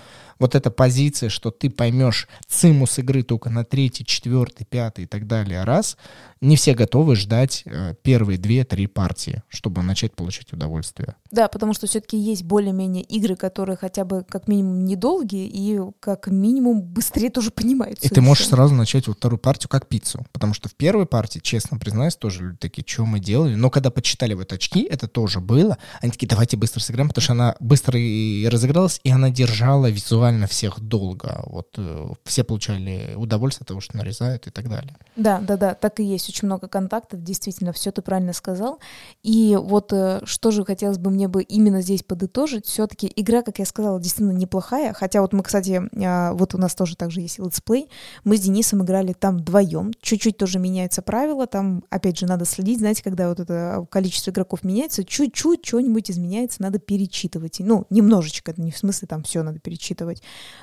вот 0.41 0.55
эта 0.55 0.71
позиция, 0.71 1.29
что 1.29 1.51
ты 1.51 1.69
поймешь 1.69 2.27
цимус 2.47 2.97
игры 2.97 3.21
только 3.23 3.49
на 3.49 3.63
третий, 3.63 4.03
четвертый, 4.03 4.65
пятый 4.65 5.03
и 5.03 5.07
так 5.07 5.27
далее 5.27 5.63
раз, 5.63 5.97
не 6.41 6.55
все 6.55 6.73
готовы 6.73 7.15
ждать 7.15 7.61
э, 7.65 7.93
первые 8.01 8.39
две-три 8.39 8.87
партии, 8.87 9.43
чтобы 9.47 9.83
начать 9.83 10.15
получать 10.15 10.51
удовольствие. 10.51 11.15
Да, 11.29 11.47
потому 11.47 11.73
что 11.73 11.85
все-таки 11.85 12.17
есть 12.17 12.43
более-менее 12.43 13.03
игры, 13.03 13.35
которые 13.35 13.77
хотя 13.77 14.03
бы 14.03 14.25
как 14.27 14.47
минимум 14.47 14.83
недолгие 14.85 15.47
и 15.47 15.79
как 15.99 16.27
минимум 16.27 16.81
быстрее 16.81 17.29
тоже 17.29 17.51
понимают. 17.51 17.99
И 18.01 18.09
ты 18.09 18.21
можешь 18.21 18.45
ещё. 18.45 18.55
сразу 18.55 18.73
начать 18.73 19.07
вот 19.07 19.17
вторую 19.17 19.39
партию 19.39 19.69
как 19.69 19.87
пиццу. 19.87 20.25
Потому 20.31 20.55
что 20.55 20.67
в 20.67 20.73
первой 20.73 21.05
партии, 21.05 21.39
честно 21.39 21.77
признаюсь, 21.77 22.15
тоже 22.15 22.43
люди 22.43 22.57
такие, 22.57 22.83
что 22.87 23.05
мы 23.05 23.19
делали. 23.19 23.53
Но 23.53 23.69
когда 23.69 23.91
почитали 23.91 24.33
вот 24.33 24.51
очки, 24.51 24.81
это 24.81 25.07
тоже 25.07 25.39
было. 25.39 25.77
Они 26.01 26.11
такие, 26.11 26.27
давайте 26.27 26.57
быстро 26.57 26.79
сыграем, 26.79 27.09
потому 27.09 27.23
что 27.23 27.33
она 27.33 27.55
быстро 27.59 27.99
и 27.99 28.47
разыгралась, 28.47 28.99
и 29.03 29.11
она 29.11 29.29
держала 29.29 29.91
визуально 29.91 30.30
всех 30.47 30.79
долго. 30.79 31.41
Вот 31.45 31.75
э, 31.77 32.09
все 32.23 32.43
получали 32.43 33.13
удовольствие 33.15 33.63
от 33.63 33.67
того, 33.69 33.79
что 33.81 33.97
нарезают 33.97 34.47
и 34.47 34.49
так 34.49 34.69
далее. 34.69 34.95
Да, 35.15 35.39
да, 35.39 35.57
да, 35.57 35.73
так 35.73 35.99
и 35.99 36.03
есть. 36.03 36.29
Очень 36.29 36.47
много 36.47 36.67
контактов, 36.67 37.23
действительно, 37.23 37.73
все 37.73 37.91
ты 37.91 38.01
правильно 38.01 38.33
сказал. 38.33 38.79
И 39.23 39.57
вот 39.59 39.93
э, 39.93 40.21
что 40.25 40.51
же 40.51 40.65
хотелось 40.65 40.97
бы 40.97 41.11
мне 41.11 41.27
бы 41.27 41.43
именно 41.43 41.81
здесь 41.81 42.03
подытожить, 42.03 42.65
все-таки 42.65 43.11
игра, 43.15 43.41
как 43.41 43.59
я 43.59 43.65
сказала, 43.65 43.99
действительно 43.99 44.37
неплохая. 44.37 44.93
Хотя 44.93 45.21
вот 45.21 45.33
мы, 45.33 45.43
кстати, 45.43 45.81
а, 46.03 46.33
вот 46.33 46.55
у 46.55 46.57
нас 46.57 46.75
тоже 46.75 46.95
также 46.95 47.21
есть 47.21 47.39
летсплей. 47.39 47.89
Мы 48.23 48.37
с 48.37 48.41
Денисом 48.41 48.83
играли 48.83 49.13
там 49.13 49.37
вдвоем. 49.37 49.91
Чуть-чуть 50.01 50.37
тоже 50.37 50.59
меняются 50.59 51.01
правила. 51.01 51.47
Там, 51.47 51.83
опять 51.89 52.17
же, 52.17 52.25
надо 52.25 52.45
следить. 52.45 52.79
Знаете, 52.79 53.03
когда 53.03 53.29
вот 53.29 53.39
это 53.39 53.85
количество 53.89 54.31
игроков 54.31 54.63
меняется, 54.63 55.03
чуть-чуть 55.03 55.65
что-нибудь 55.65 56.11
изменяется, 56.11 56.61
надо 56.61 56.79
перечитывать. 56.79 57.57
Ну, 57.59 57.85
немножечко, 57.89 58.51
это 58.51 58.61
не 58.61 58.71
в 58.71 58.77
смысле 58.77 59.07
там 59.07 59.23
все 59.23 59.43
надо 59.43 59.59
перечитывать. 59.59 60.10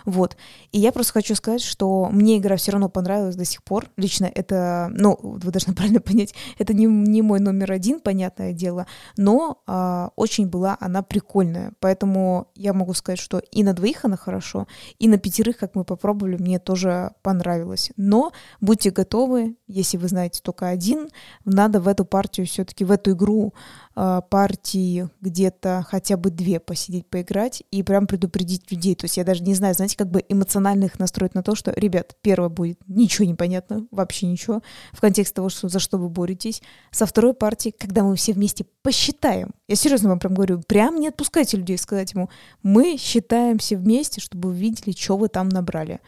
Вот. 0.04 0.36
И 0.72 0.78
я 0.78 0.92
просто 0.92 1.14
хочу 1.14 1.34
сказать, 1.34 1.62
что 1.62 2.08
мне 2.10 2.38
игра 2.38 2.56
все 2.56 2.72
равно 2.72 2.88
понравилась 2.88 3.36
до 3.36 3.44
сих 3.44 3.62
пор. 3.62 3.86
Лично 3.96 4.26
это, 4.26 4.88
ну, 4.92 5.18
вы 5.22 5.50
должны 5.50 5.74
правильно 5.76 6.00
понять, 6.00 6.34
это 6.58 6.74
не, 6.74 6.86
не 6.86 7.22
мой 7.22 7.40
номер 7.40 7.72
один, 7.72 8.00
понятное 8.00 8.52
дело, 8.52 8.86
но 9.16 9.62
а, 9.66 10.10
очень 10.16 10.48
была 10.48 10.76
она 10.80 11.02
прикольная. 11.02 11.72
Поэтому 11.80 12.48
я 12.54 12.72
могу 12.72 12.94
сказать, 12.94 13.18
что 13.18 13.38
и 13.38 13.62
на 13.62 13.72
двоих 13.72 14.04
она 14.04 14.16
хорошо, 14.16 14.66
и 14.98 15.08
на 15.08 15.18
пятерых, 15.18 15.56
как 15.58 15.74
мы 15.74 15.84
попробовали, 15.84 16.36
мне 16.36 16.58
тоже 16.58 17.12
понравилось. 17.22 17.90
Но 17.96 18.32
будьте 18.60 18.90
готовы, 18.90 19.56
если 19.66 19.96
вы 19.96 20.08
знаете 20.08 20.40
только 20.42 20.68
один, 20.68 21.08
надо 21.44 21.80
в 21.80 21.88
эту 21.88 22.04
партию 22.04 22.46
все-таки, 22.46 22.84
в 22.84 22.90
эту 22.90 23.12
игру 23.12 23.54
партии 24.30 25.08
где-то 25.20 25.84
хотя 25.88 26.16
бы 26.16 26.30
две 26.30 26.60
посидеть, 26.60 27.06
поиграть 27.06 27.64
и 27.72 27.82
прям 27.82 28.06
предупредить 28.06 28.70
людей. 28.70 28.94
То 28.94 29.06
есть 29.06 29.16
я 29.16 29.24
даже 29.24 29.42
не 29.42 29.54
знаю, 29.54 29.74
знаете, 29.74 29.96
как 29.96 30.08
бы 30.10 30.24
эмоционально 30.28 30.84
их 30.84 30.98
настроить 31.00 31.34
на 31.34 31.42
то, 31.42 31.56
что, 31.56 31.72
ребят, 31.72 32.16
первое 32.20 32.48
будет 32.48 32.78
ничего 32.86 33.26
не 33.26 33.34
понятно, 33.34 33.86
вообще 33.90 34.26
ничего, 34.26 34.62
в 34.92 35.00
контексте 35.00 35.34
того, 35.34 35.48
что, 35.48 35.68
за 35.68 35.80
что 35.80 35.98
вы 35.98 36.08
боретесь. 36.08 36.62
Со 36.92 37.06
второй 37.06 37.34
партии, 37.34 37.74
когда 37.76 38.04
мы 38.04 38.14
все 38.14 38.32
вместе 38.32 38.66
посчитаем, 38.82 39.50
я 39.66 39.74
серьезно 39.74 40.10
вам 40.10 40.20
прям 40.20 40.34
говорю, 40.34 40.62
прям 40.66 41.00
не 41.00 41.08
отпускайте 41.08 41.56
людей 41.56 41.78
сказать 41.78 42.12
ему, 42.12 42.30
мы 42.62 42.96
считаем 42.98 43.58
все 43.58 43.76
вместе, 43.76 44.20
чтобы 44.20 44.50
вы 44.50 44.56
видели, 44.56 44.94
что 44.96 45.16
вы 45.16 45.28
там 45.28 45.48
набрали. 45.48 46.00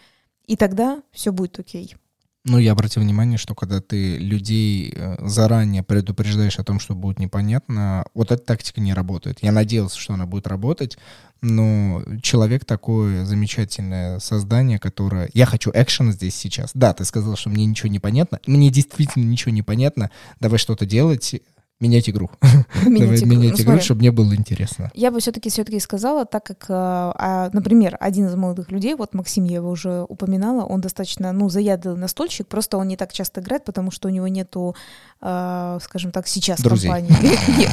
И 0.47 0.57
тогда 0.57 1.03
все 1.13 1.33
будет 1.33 1.59
окей. 1.59 1.97
Ну, 2.45 2.57
я 2.59 2.73
обратил 2.73 3.03
внимание, 3.03 3.37
что 3.37 3.55
когда 3.55 3.83
ты 3.83 4.17
людей 4.17 4.95
э, 4.97 5.17
заранее 5.27 5.83
предупреждаешь 5.83 6.59
о 6.59 6.65
том, 6.65 6.81
что 6.81 6.95
будет 6.95 7.19
непонятно, 7.19 8.07
вот 8.15 8.33
эта 8.33 8.43
тактика 8.43 8.81
не 8.81 8.95
работает. 8.95 9.39
Я 9.43 9.53
надеялся, 9.53 9.99
что 9.99 10.15
она 10.15 10.25
будет 10.25 10.47
работать, 10.47 10.97
но 11.43 12.03
человек 12.23 12.65
такое 12.65 13.27
замечательное 13.27 14.21
создание, 14.21 14.79
которое... 14.79 15.29
Я 15.35 15.45
хочу 15.45 15.71
экшена 15.75 16.13
здесь 16.13 16.35
сейчас. 16.35 16.71
Да, 16.73 16.95
ты 16.95 17.05
сказал, 17.05 17.37
что 17.37 17.51
мне 17.51 17.67
ничего 17.67 17.91
не 17.91 17.99
понятно. 17.99 18.41
Мне 18.47 18.71
действительно 18.71 19.25
ничего 19.25 19.53
не 19.53 19.63
понятно. 19.63 20.11
Давай 20.41 20.59
что-то 20.59 20.87
делать. 20.87 21.43
Менять 21.81 22.11
игру. 22.11 22.31
Менять 22.87 23.23
игру. 23.23 23.27
менять 23.27 23.59
Ну, 23.59 23.65
игру, 23.65 23.81
чтобы 23.81 24.01
мне 24.01 24.13
было 24.13 24.35
интересно. 24.35 24.91
Я 24.95 25.11
бы 25.11 25.19
все-таки 25.21 25.49
все-таки 25.49 25.81
сказала, 25.81 26.27
так 26.27 26.45
как, 26.45 26.67
э, 26.69 26.73
а, 26.75 27.49
например, 27.55 27.97
один 27.99 28.27
из 28.27 28.35
молодых 28.35 28.71
людей, 28.71 28.95
вот 28.95 29.15
Максим, 29.15 29.45
я 29.45 29.57
его 29.57 29.71
уже 29.71 30.05
упоминала, 30.07 30.65
он 30.65 30.83
достаточно, 30.83 31.33
ну, 31.33 31.49
заядлый 31.49 31.97
настольщик, 31.97 32.49
просто 32.49 32.77
он 32.77 32.89
не 32.89 32.97
так 32.97 33.15
часто 33.15 33.41
играет, 33.41 33.65
потому 33.65 33.91
что 33.91 34.09
у 34.09 34.11
него 34.11 34.29
нету, 34.29 34.77
э, 35.23 35.79
скажем 35.83 36.13
так, 36.13 36.29
сейчас 36.29 36.61
Друзей. 36.61 36.91
компании. 36.91 37.13
Нет. 37.59 37.71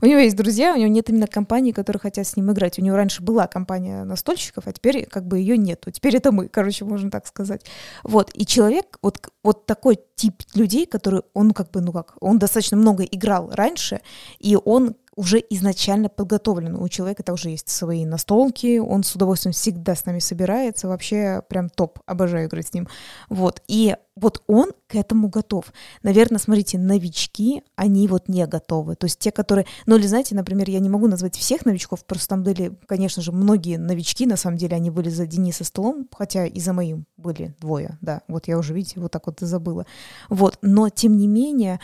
У 0.00 0.06
него 0.06 0.20
есть 0.20 0.36
друзья, 0.36 0.74
у 0.74 0.76
него 0.76 0.88
нет 0.88 1.08
именно 1.08 1.26
компании, 1.26 1.72
которые 1.72 2.00
хотят 2.00 2.26
с 2.26 2.36
ним 2.36 2.52
играть. 2.52 2.78
У 2.78 2.82
него 2.82 2.96
раньше 2.96 3.22
была 3.22 3.46
компания 3.46 4.04
настольщиков, 4.04 4.64
а 4.66 4.72
теперь 4.72 5.06
как 5.06 5.26
бы 5.26 5.38
ее 5.38 5.56
нету. 5.56 5.90
Теперь 5.90 6.16
это 6.16 6.30
мы, 6.30 6.48
короче, 6.48 6.84
можно 6.84 7.10
так 7.10 7.26
сказать. 7.26 7.64
Вот. 8.02 8.30
И 8.34 8.44
человек, 8.44 8.98
вот, 9.00 9.18
вот 9.44 9.66
такой 9.66 10.00
тип 10.16 10.42
людей, 10.54 10.86
который, 10.86 11.22
он 11.34 11.52
как 11.52 11.70
бы, 11.70 11.80
ну 11.80 11.92
как, 11.92 12.14
он 12.20 12.38
достаточно 12.38 12.76
много 12.76 13.04
играл 13.04 13.50
раньше, 13.52 14.00
и 14.40 14.56
он 14.56 14.96
уже 15.16 15.42
изначально 15.50 16.08
подготовлен. 16.08 16.76
У 16.76 16.88
человека 16.88 17.22
также 17.22 17.50
есть 17.50 17.68
свои 17.68 18.04
настолки, 18.04 18.78
он 18.78 19.04
с 19.04 19.14
удовольствием 19.14 19.52
всегда 19.52 19.94
с 19.94 20.06
нами 20.06 20.18
собирается, 20.18 20.88
вообще 20.88 21.42
прям 21.48 21.68
топ, 21.68 22.00
обожаю 22.06 22.48
играть 22.48 22.68
с 22.68 22.74
ним. 22.74 22.88
Вот, 23.28 23.62
и 23.68 23.96
вот 24.16 24.42
он 24.46 24.72
к 24.86 24.94
этому 24.94 25.28
готов. 25.28 25.72
Наверное, 26.02 26.38
смотрите, 26.38 26.78
новички, 26.78 27.62
они 27.74 28.06
вот 28.06 28.28
не 28.28 28.46
готовы. 28.46 28.94
То 28.94 29.06
есть 29.06 29.18
те, 29.18 29.32
которые... 29.32 29.66
Ну 29.86 29.96
или 29.96 30.06
знаете, 30.06 30.34
например, 30.34 30.70
я 30.70 30.78
не 30.78 30.88
могу 30.88 31.08
назвать 31.08 31.36
всех 31.36 31.64
новичков, 31.64 32.04
просто 32.04 32.28
там 32.28 32.42
были, 32.42 32.76
конечно 32.86 33.22
же, 33.22 33.32
многие 33.32 33.76
новички, 33.76 34.26
на 34.26 34.36
самом 34.36 34.56
деле, 34.56 34.76
они 34.76 34.90
были 34.90 35.08
за 35.08 35.26
Дениса 35.26 35.64
столом, 35.64 36.08
хотя 36.12 36.46
и 36.46 36.60
за 36.60 36.72
моим 36.72 37.06
были 37.16 37.54
двое, 37.60 37.98
да. 38.00 38.22
Вот 38.28 38.48
я 38.48 38.58
уже, 38.58 38.74
видите, 38.74 39.00
вот 39.00 39.12
так 39.12 39.26
вот 39.26 39.42
и 39.42 39.46
забыла. 39.46 39.86
Вот, 40.28 40.58
но 40.62 40.88
тем 40.88 41.16
не 41.16 41.26
менее, 41.26 41.80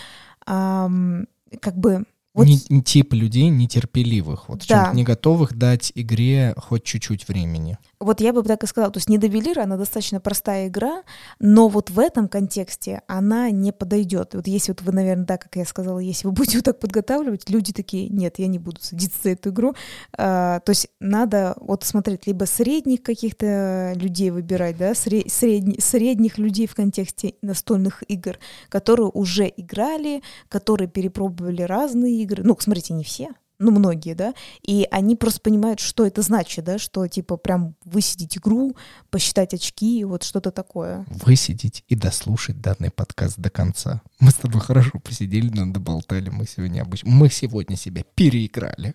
ам, 0.46 1.26
как 1.60 1.76
бы 1.76 2.04
Вот 2.40 2.46
Не- 2.70 2.82
тип 2.82 3.12
людей 3.12 3.48
нетерпеливых, 3.50 4.48
вот 4.48 4.64
Да. 4.66 4.92
не 4.94 5.04
готовых 5.04 5.54
дать 5.54 5.92
игре 5.94 6.54
хоть 6.56 6.84
чуть-чуть 6.84 7.28
времени. 7.28 7.76
Вот 8.00 8.22
я 8.22 8.32
бы 8.32 8.42
так 8.42 8.64
и 8.64 8.66
сказала, 8.66 8.90
то 8.90 8.96
есть 8.96 9.10
недовелира, 9.10 9.64
она 9.64 9.76
достаточно 9.76 10.20
простая 10.20 10.68
игра, 10.68 11.02
но 11.38 11.68
вот 11.68 11.90
в 11.90 11.98
этом 11.98 12.28
контексте 12.28 13.02
она 13.06 13.50
не 13.50 13.72
подойдет. 13.72 14.34
Вот 14.34 14.46
если 14.46 14.72
вот 14.72 14.80
вы, 14.80 14.92
наверное, 14.92 15.26
да, 15.26 15.36
как 15.36 15.54
я 15.56 15.66
сказала, 15.66 15.98
если 15.98 16.26
вы 16.26 16.32
будете 16.32 16.58
вот 16.58 16.64
так 16.64 16.78
подготавливать, 16.80 17.50
люди 17.50 17.74
такие, 17.74 18.08
нет, 18.08 18.38
я 18.38 18.46
не 18.46 18.58
буду 18.58 18.80
садиться 18.80 19.18
за 19.22 19.30
эту 19.30 19.50
игру. 19.50 19.74
А, 20.16 20.60
то 20.60 20.70
есть 20.70 20.88
надо 20.98 21.54
вот 21.60 21.84
смотреть 21.84 22.26
либо 22.26 22.44
средних 22.44 23.02
каких-то 23.02 23.92
людей 23.96 24.30
выбирать, 24.30 24.78
да, 24.78 24.92
сре- 24.92 25.28
средни- 25.28 25.78
средних 25.78 26.38
людей 26.38 26.66
в 26.66 26.74
контексте 26.74 27.34
настольных 27.42 28.02
игр, 28.08 28.38
которые 28.70 29.10
уже 29.12 29.52
играли, 29.54 30.22
которые 30.48 30.88
перепробовали 30.88 31.60
разные 31.62 32.22
игры. 32.22 32.44
Ну, 32.44 32.56
смотрите, 32.58 32.94
не 32.94 33.04
все, 33.04 33.28
ну, 33.60 33.70
многие, 33.70 34.14
да, 34.14 34.34
и 34.62 34.88
они 34.90 35.14
просто 35.16 35.40
понимают, 35.40 35.80
что 35.80 36.06
это 36.06 36.22
значит, 36.22 36.64
да, 36.64 36.78
что, 36.78 37.06
типа, 37.06 37.36
прям 37.36 37.76
высидеть 37.84 38.38
игру, 38.38 38.74
посчитать 39.10 39.54
очки, 39.54 40.02
вот 40.04 40.22
что-то 40.22 40.50
такое. 40.50 41.04
Высидеть 41.08 41.84
и 41.86 41.94
дослушать 41.94 42.60
данный 42.60 42.90
подкаст 42.90 43.38
до 43.38 43.50
конца. 43.50 44.00
Мы 44.18 44.30
с 44.30 44.34
тобой 44.34 44.62
хорошо 44.62 44.98
посидели, 44.98 45.50
но 45.50 45.70
доболтали. 45.70 46.30
Мы 46.30 46.46
сегодня 46.46 46.80
обычно... 46.80 47.10
Мы 47.10 47.28
сегодня 47.28 47.76
себя 47.76 48.02
переиграли, 48.14 48.94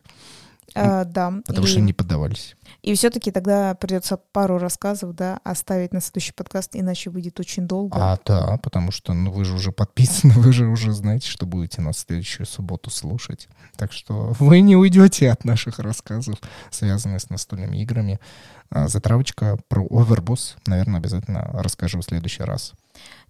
А, 0.74 1.06
да. 1.06 1.32
потому 1.46 1.68
и, 1.68 1.70
что 1.70 1.80
не 1.80 1.94
поддавались. 1.94 2.56
и 2.82 2.94
все-таки 2.96 3.32
тогда 3.32 3.76
придется 3.76 4.18
пару 4.18 4.58
рассказов, 4.58 5.16
да, 5.16 5.40
оставить 5.44 5.94
на 5.94 6.02
следующий 6.02 6.34
подкаст, 6.34 6.72
иначе 6.74 7.10
выйдет 7.10 7.40
очень 7.40 7.68
долго. 7.68 7.98
А, 7.98 8.18
да, 8.26 8.58
потому 8.58 8.92
что 8.92 9.14
ну, 9.14 9.32
вы 9.32 9.46
же 9.46 9.54
уже 9.54 9.72
подписаны, 9.72 10.34
вы 10.38 10.52
же 10.52 10.68
уже 10.68 10.92
знаете, 10.92 11.28
что 11.28 11.46
будете 11.46 11.82
нас 11.82 12.00
следующую 12.00 12.46
субботу 12.46 12.90
слушать. 12.90 13.48
Так 13.78 13.92
что 13.92 14.34
вы 14.40 14.62
не 14.62 14.76
уйдете 14.76 15.32
от 15.32 15.46
наших 15.46 15.80
рассказов, 15.80 16.38
связанных 16.72 17.22
с 17.22 17.30
настольными 17.30 17.78
играми. 17.78 18.20
А, 18.70 18.88
затравочка 18.88 19.58
про 19.68 19.86
Overboss, 19.86 20.56
наверное, 20.66 21.00
обязательно 21.00 21.50
расскажу 21.54 22.02
в 22.02 22.04
следующий 22.04 22.44
раз. 22.44 22.74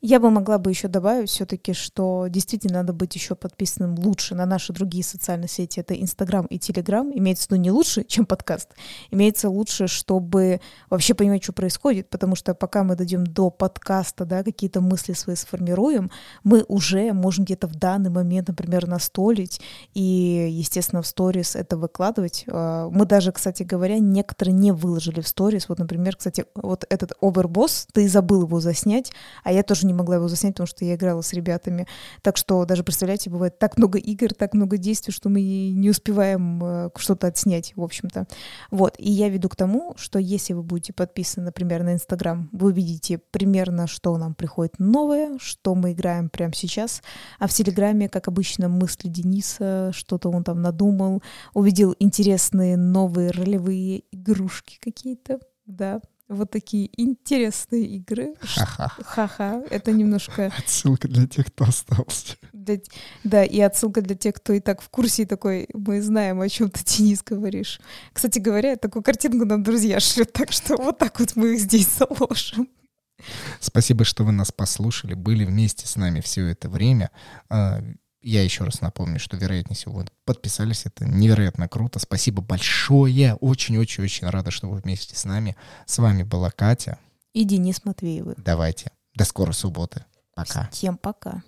Я 0.08 0.20
бы 0.20 0.30
могла 0.30 0.60
бы 0.60 0.70
еще 0.70 0.88
добавить 0.88 1.32
все-таки, 1.32 1.74
что 1.74 2.28
действительно 2.30 2.76
надо 2.76 2.94
быть 2.94 3.16
еще 3.16 3.34
подписанным 3.34 3.96
лучше 3.98 4.36
на 4.36 4.46
наши 4.46 4.72
другие 4.72 5.04
социальные 5.04 5.48
сети. 5.48 5.80
Это 5.80 6.00
Инстаграм 6.00 6.46
и 6.46 6.60
Телеграм. 6.60 7.12
Имеется 7.12 7.48
виду 7.50 7.56
не 7.56 7.72
лучше, 7.72 8.04
чем 8.08 8.28
подкаст. 8.28 8.70
Имеется 9.10 9.50
лучше, 9.50 9.88
чтобы 9.88 10.62
вообще 10.92 11.16
понимать, 11.16 11.42
что 11.42 11.54
происходит. 11.54 12.08
Потому 12.12 12.36
что 12.36 12.54
пока 12.54 12.84
мы 12.84 12.96
дойдем 12.96 13.26
до 13.26 13.50
подкаста, 13.50 14.26
да, 14.26 14.44
какие-то 14.44 14.80
мысли 14.80 15.14
свои 15.14 15.36
сформируем, 15.36 16.12
мы 16.44 16.64
уже 16.68 17.12
можем 17.12 17.44
где-то 17.44 17.66
в 17.66 17.74
данный 17.74 18.12
момент, 18.12 18.50
например, 18.50 18.86
настолить 18.86 19.60
и, 19.96 20.48
естественно, 20.52 21.02
в 21.02 21.08
сторис 21.08 21.56
это 21.56 21.78
выкладывать. 21.78 22.46
А, 22.48 22.90
Мы 22.92 23.08
даже, 23.08 23.32
кстати 23.32 23.64
говоря, 23.64 23.98
некоторые 23.98 24.54
не 24.54 24.72
выложили 24.72 25.22
в 25.22 25.28
сторис. 25.28 25.68
Вот, 25.68 25.80
например, 25.80 26.16
кстати, 26.16 26.46
вот 26.54 26.86
этот 26.92 27.14
Overboss, 27.24 27.88
ты 27.92 28.08
забыл 28.08 28.44
его 28.44 28.60
заснять, 28.60 29.12
а 29.44 29.52
я 29.52 29.64
тоже 29.64 29.88
не 29.88 29.95
могла 29.96 30.16
его 30.16 30.28
заснять, 30.28 30.54
потому 30.54 30.68
что 30.68 30.86
я 30.86 30.96
играла 30.96 31.22
с 31.22 31.34
ребятами. 31.34 31.88
Так 32.22 32.38
что 32.38 32.66
даже, 32.66 32.84
представляете, 32.84 33.30
бывает 33.30 33.60
так 33.60 33.78
много 33.78 33.98
игр, 33.98 34.34
так 34.34 34.54
много 34.54 34.78
действий, 34.78 35.14
что 35.14 35.30
мы 35.30 35.42
не 35.42 35.90
успеваем 35.90 36.64
э, 36.64 36.90
что-то 36.98 37.28
отснять, 37.28 37.74
в 37.76 37.82
общем-то. 37.82 38.28
Вот, 38.72 38.96
и 38.98 39.12
я 39.12 39.30
веду 39.30 39.50
к 39.50 39.56
тому, 39.56 39.94
что 39.98 40.20
если 40.20 40.54
вы 40.54 40.64
будете 40.64 40.94
подписаны, 40.94 41.46
например, 41.46 41.84
на 41.84 41.94
Инстаграм, 41.94 42.50
вы 42.52 42.70
увидите 42.70 43.20
примерно, 43.32 43.88
что 43.88 44.18
нам 44.18 44.36
приходит 44.36 44.80
новое, 44.80 45.38
что 45.40 45.76
мы 45.76 45.94
играем 45.94 46.30
прямо 46.30 46.54
сейчас, 46.54 47.02
а 47.40 47.48
в 47.48 47.54
Телеграме, 47.54 48.10
как 48.10 48.28
обычно, 48.28 48.70
мысли 48.70 49.08
Дениса, 49.08 49.92
что-то 49.94 50.30
он 50.30 50.44
там 50.44 50.62
надумал, 50.62 51.22
увидел 51.54 51.96
интересные 52.00 52.78
новые 52.78 53.32
ролевые 53.32 54.04
игрушки 54.12 54.78
какие-то, 54.82 55.40
да, 55.66 56.02
вот 56.28 56.50
такие 56.52 56.90
интересные 57.02 57.86
игры. 57.86 58.34
Ха-ха. 58.42 59.64
Это 59.70 59.92
немножко... 59.92 60.52
Отсылка 60.58 61.08
для 61.08 61.28
тех, 61.28 61.48
кто 61.48 61.66
остался. 61.66 62.36
для- 62.52 62.80
Да, 63.24 63.44
и 63.44 63.60
отсылка 63.60 64.02
для 64.02 64.16
тех, 64.16 64.36
кто 64.36 64.54
и 64.54 64.60
так 64.60 64.82
в 64.82 64.90
курсе, 64.90 65.24
и 65.24 65.26
такой, 65.26 65.68
мы 65.74 66.02
знаем, 66.02 66.42
о 66.42 66.50
чем 66.50 66.70
ты, 66.70 66.84
Денис, 66.84 67.22
говоришь. 67.24 67.80
Кстати 68.12 68.40
говоря, 68.40 68.76
такую 68.76 69.04
картинку 69.04 69.46
нам 69.46 69.62
друзья 69.64 70.00
шлют, 70.00 70.34
так 70.34 70.52
что 70.52 70.78
вот 70.78 70.98
так 70.98 71.20
вот 71.20 71.36
мы 71.36 71.54
их 71.54 71.60
здесь 71.60 71.88
заложим. 71.98 72.68
Спасибо, 73.60 74.04
что 74.04 74.24
вы 74.24 74.32
нас 74.32 74.52
послушали, 74.52 75.14
были 75.14 75.46
вместе 75.46 75.88
с 75.88 75.96
нами 75.96 76.20
все 76.22 76.48
это 76.48 76.70
время. 76.70 77.12
Я 78.28 78.42
еще 78.44 78.64
раз 78.64 78.82
напомню, 78.82 79.20
что, 79.20 79.38
вероятнее 79.38 79.76
всего, 79.76 79.98
вы 79.98 80.08
подписались. 80.24 80.88
Это 80.88 81.06
невероятно 81.06 81.70
круто. 81.70 82.00
Спасибо 82.00 82.42
большое. 82.42 83.36
Очень-очень-очень 83.36 84.28
рада, 84.28 84.50
что 84.50 84.68
вы 84.68 84.78
вместе 84.78 85.16
с 85.16 85.26
нами. 85.26 85.56
С 85.86 86.00
вами 86.00 86.24
была 86.24 86.50
Катя. 86.50 86.98
И 87.34 87.44
Денис 87.44 87.86
Матвеевы. 87.86 88.34
Давайте. 88.38 88.90
До 89.14 89.26
скорой 89.26 89.54
субботы. 89.54 90.06
Пока. 90.34 90.68
Всем 90.72 90.98
пока. 90.98 91.44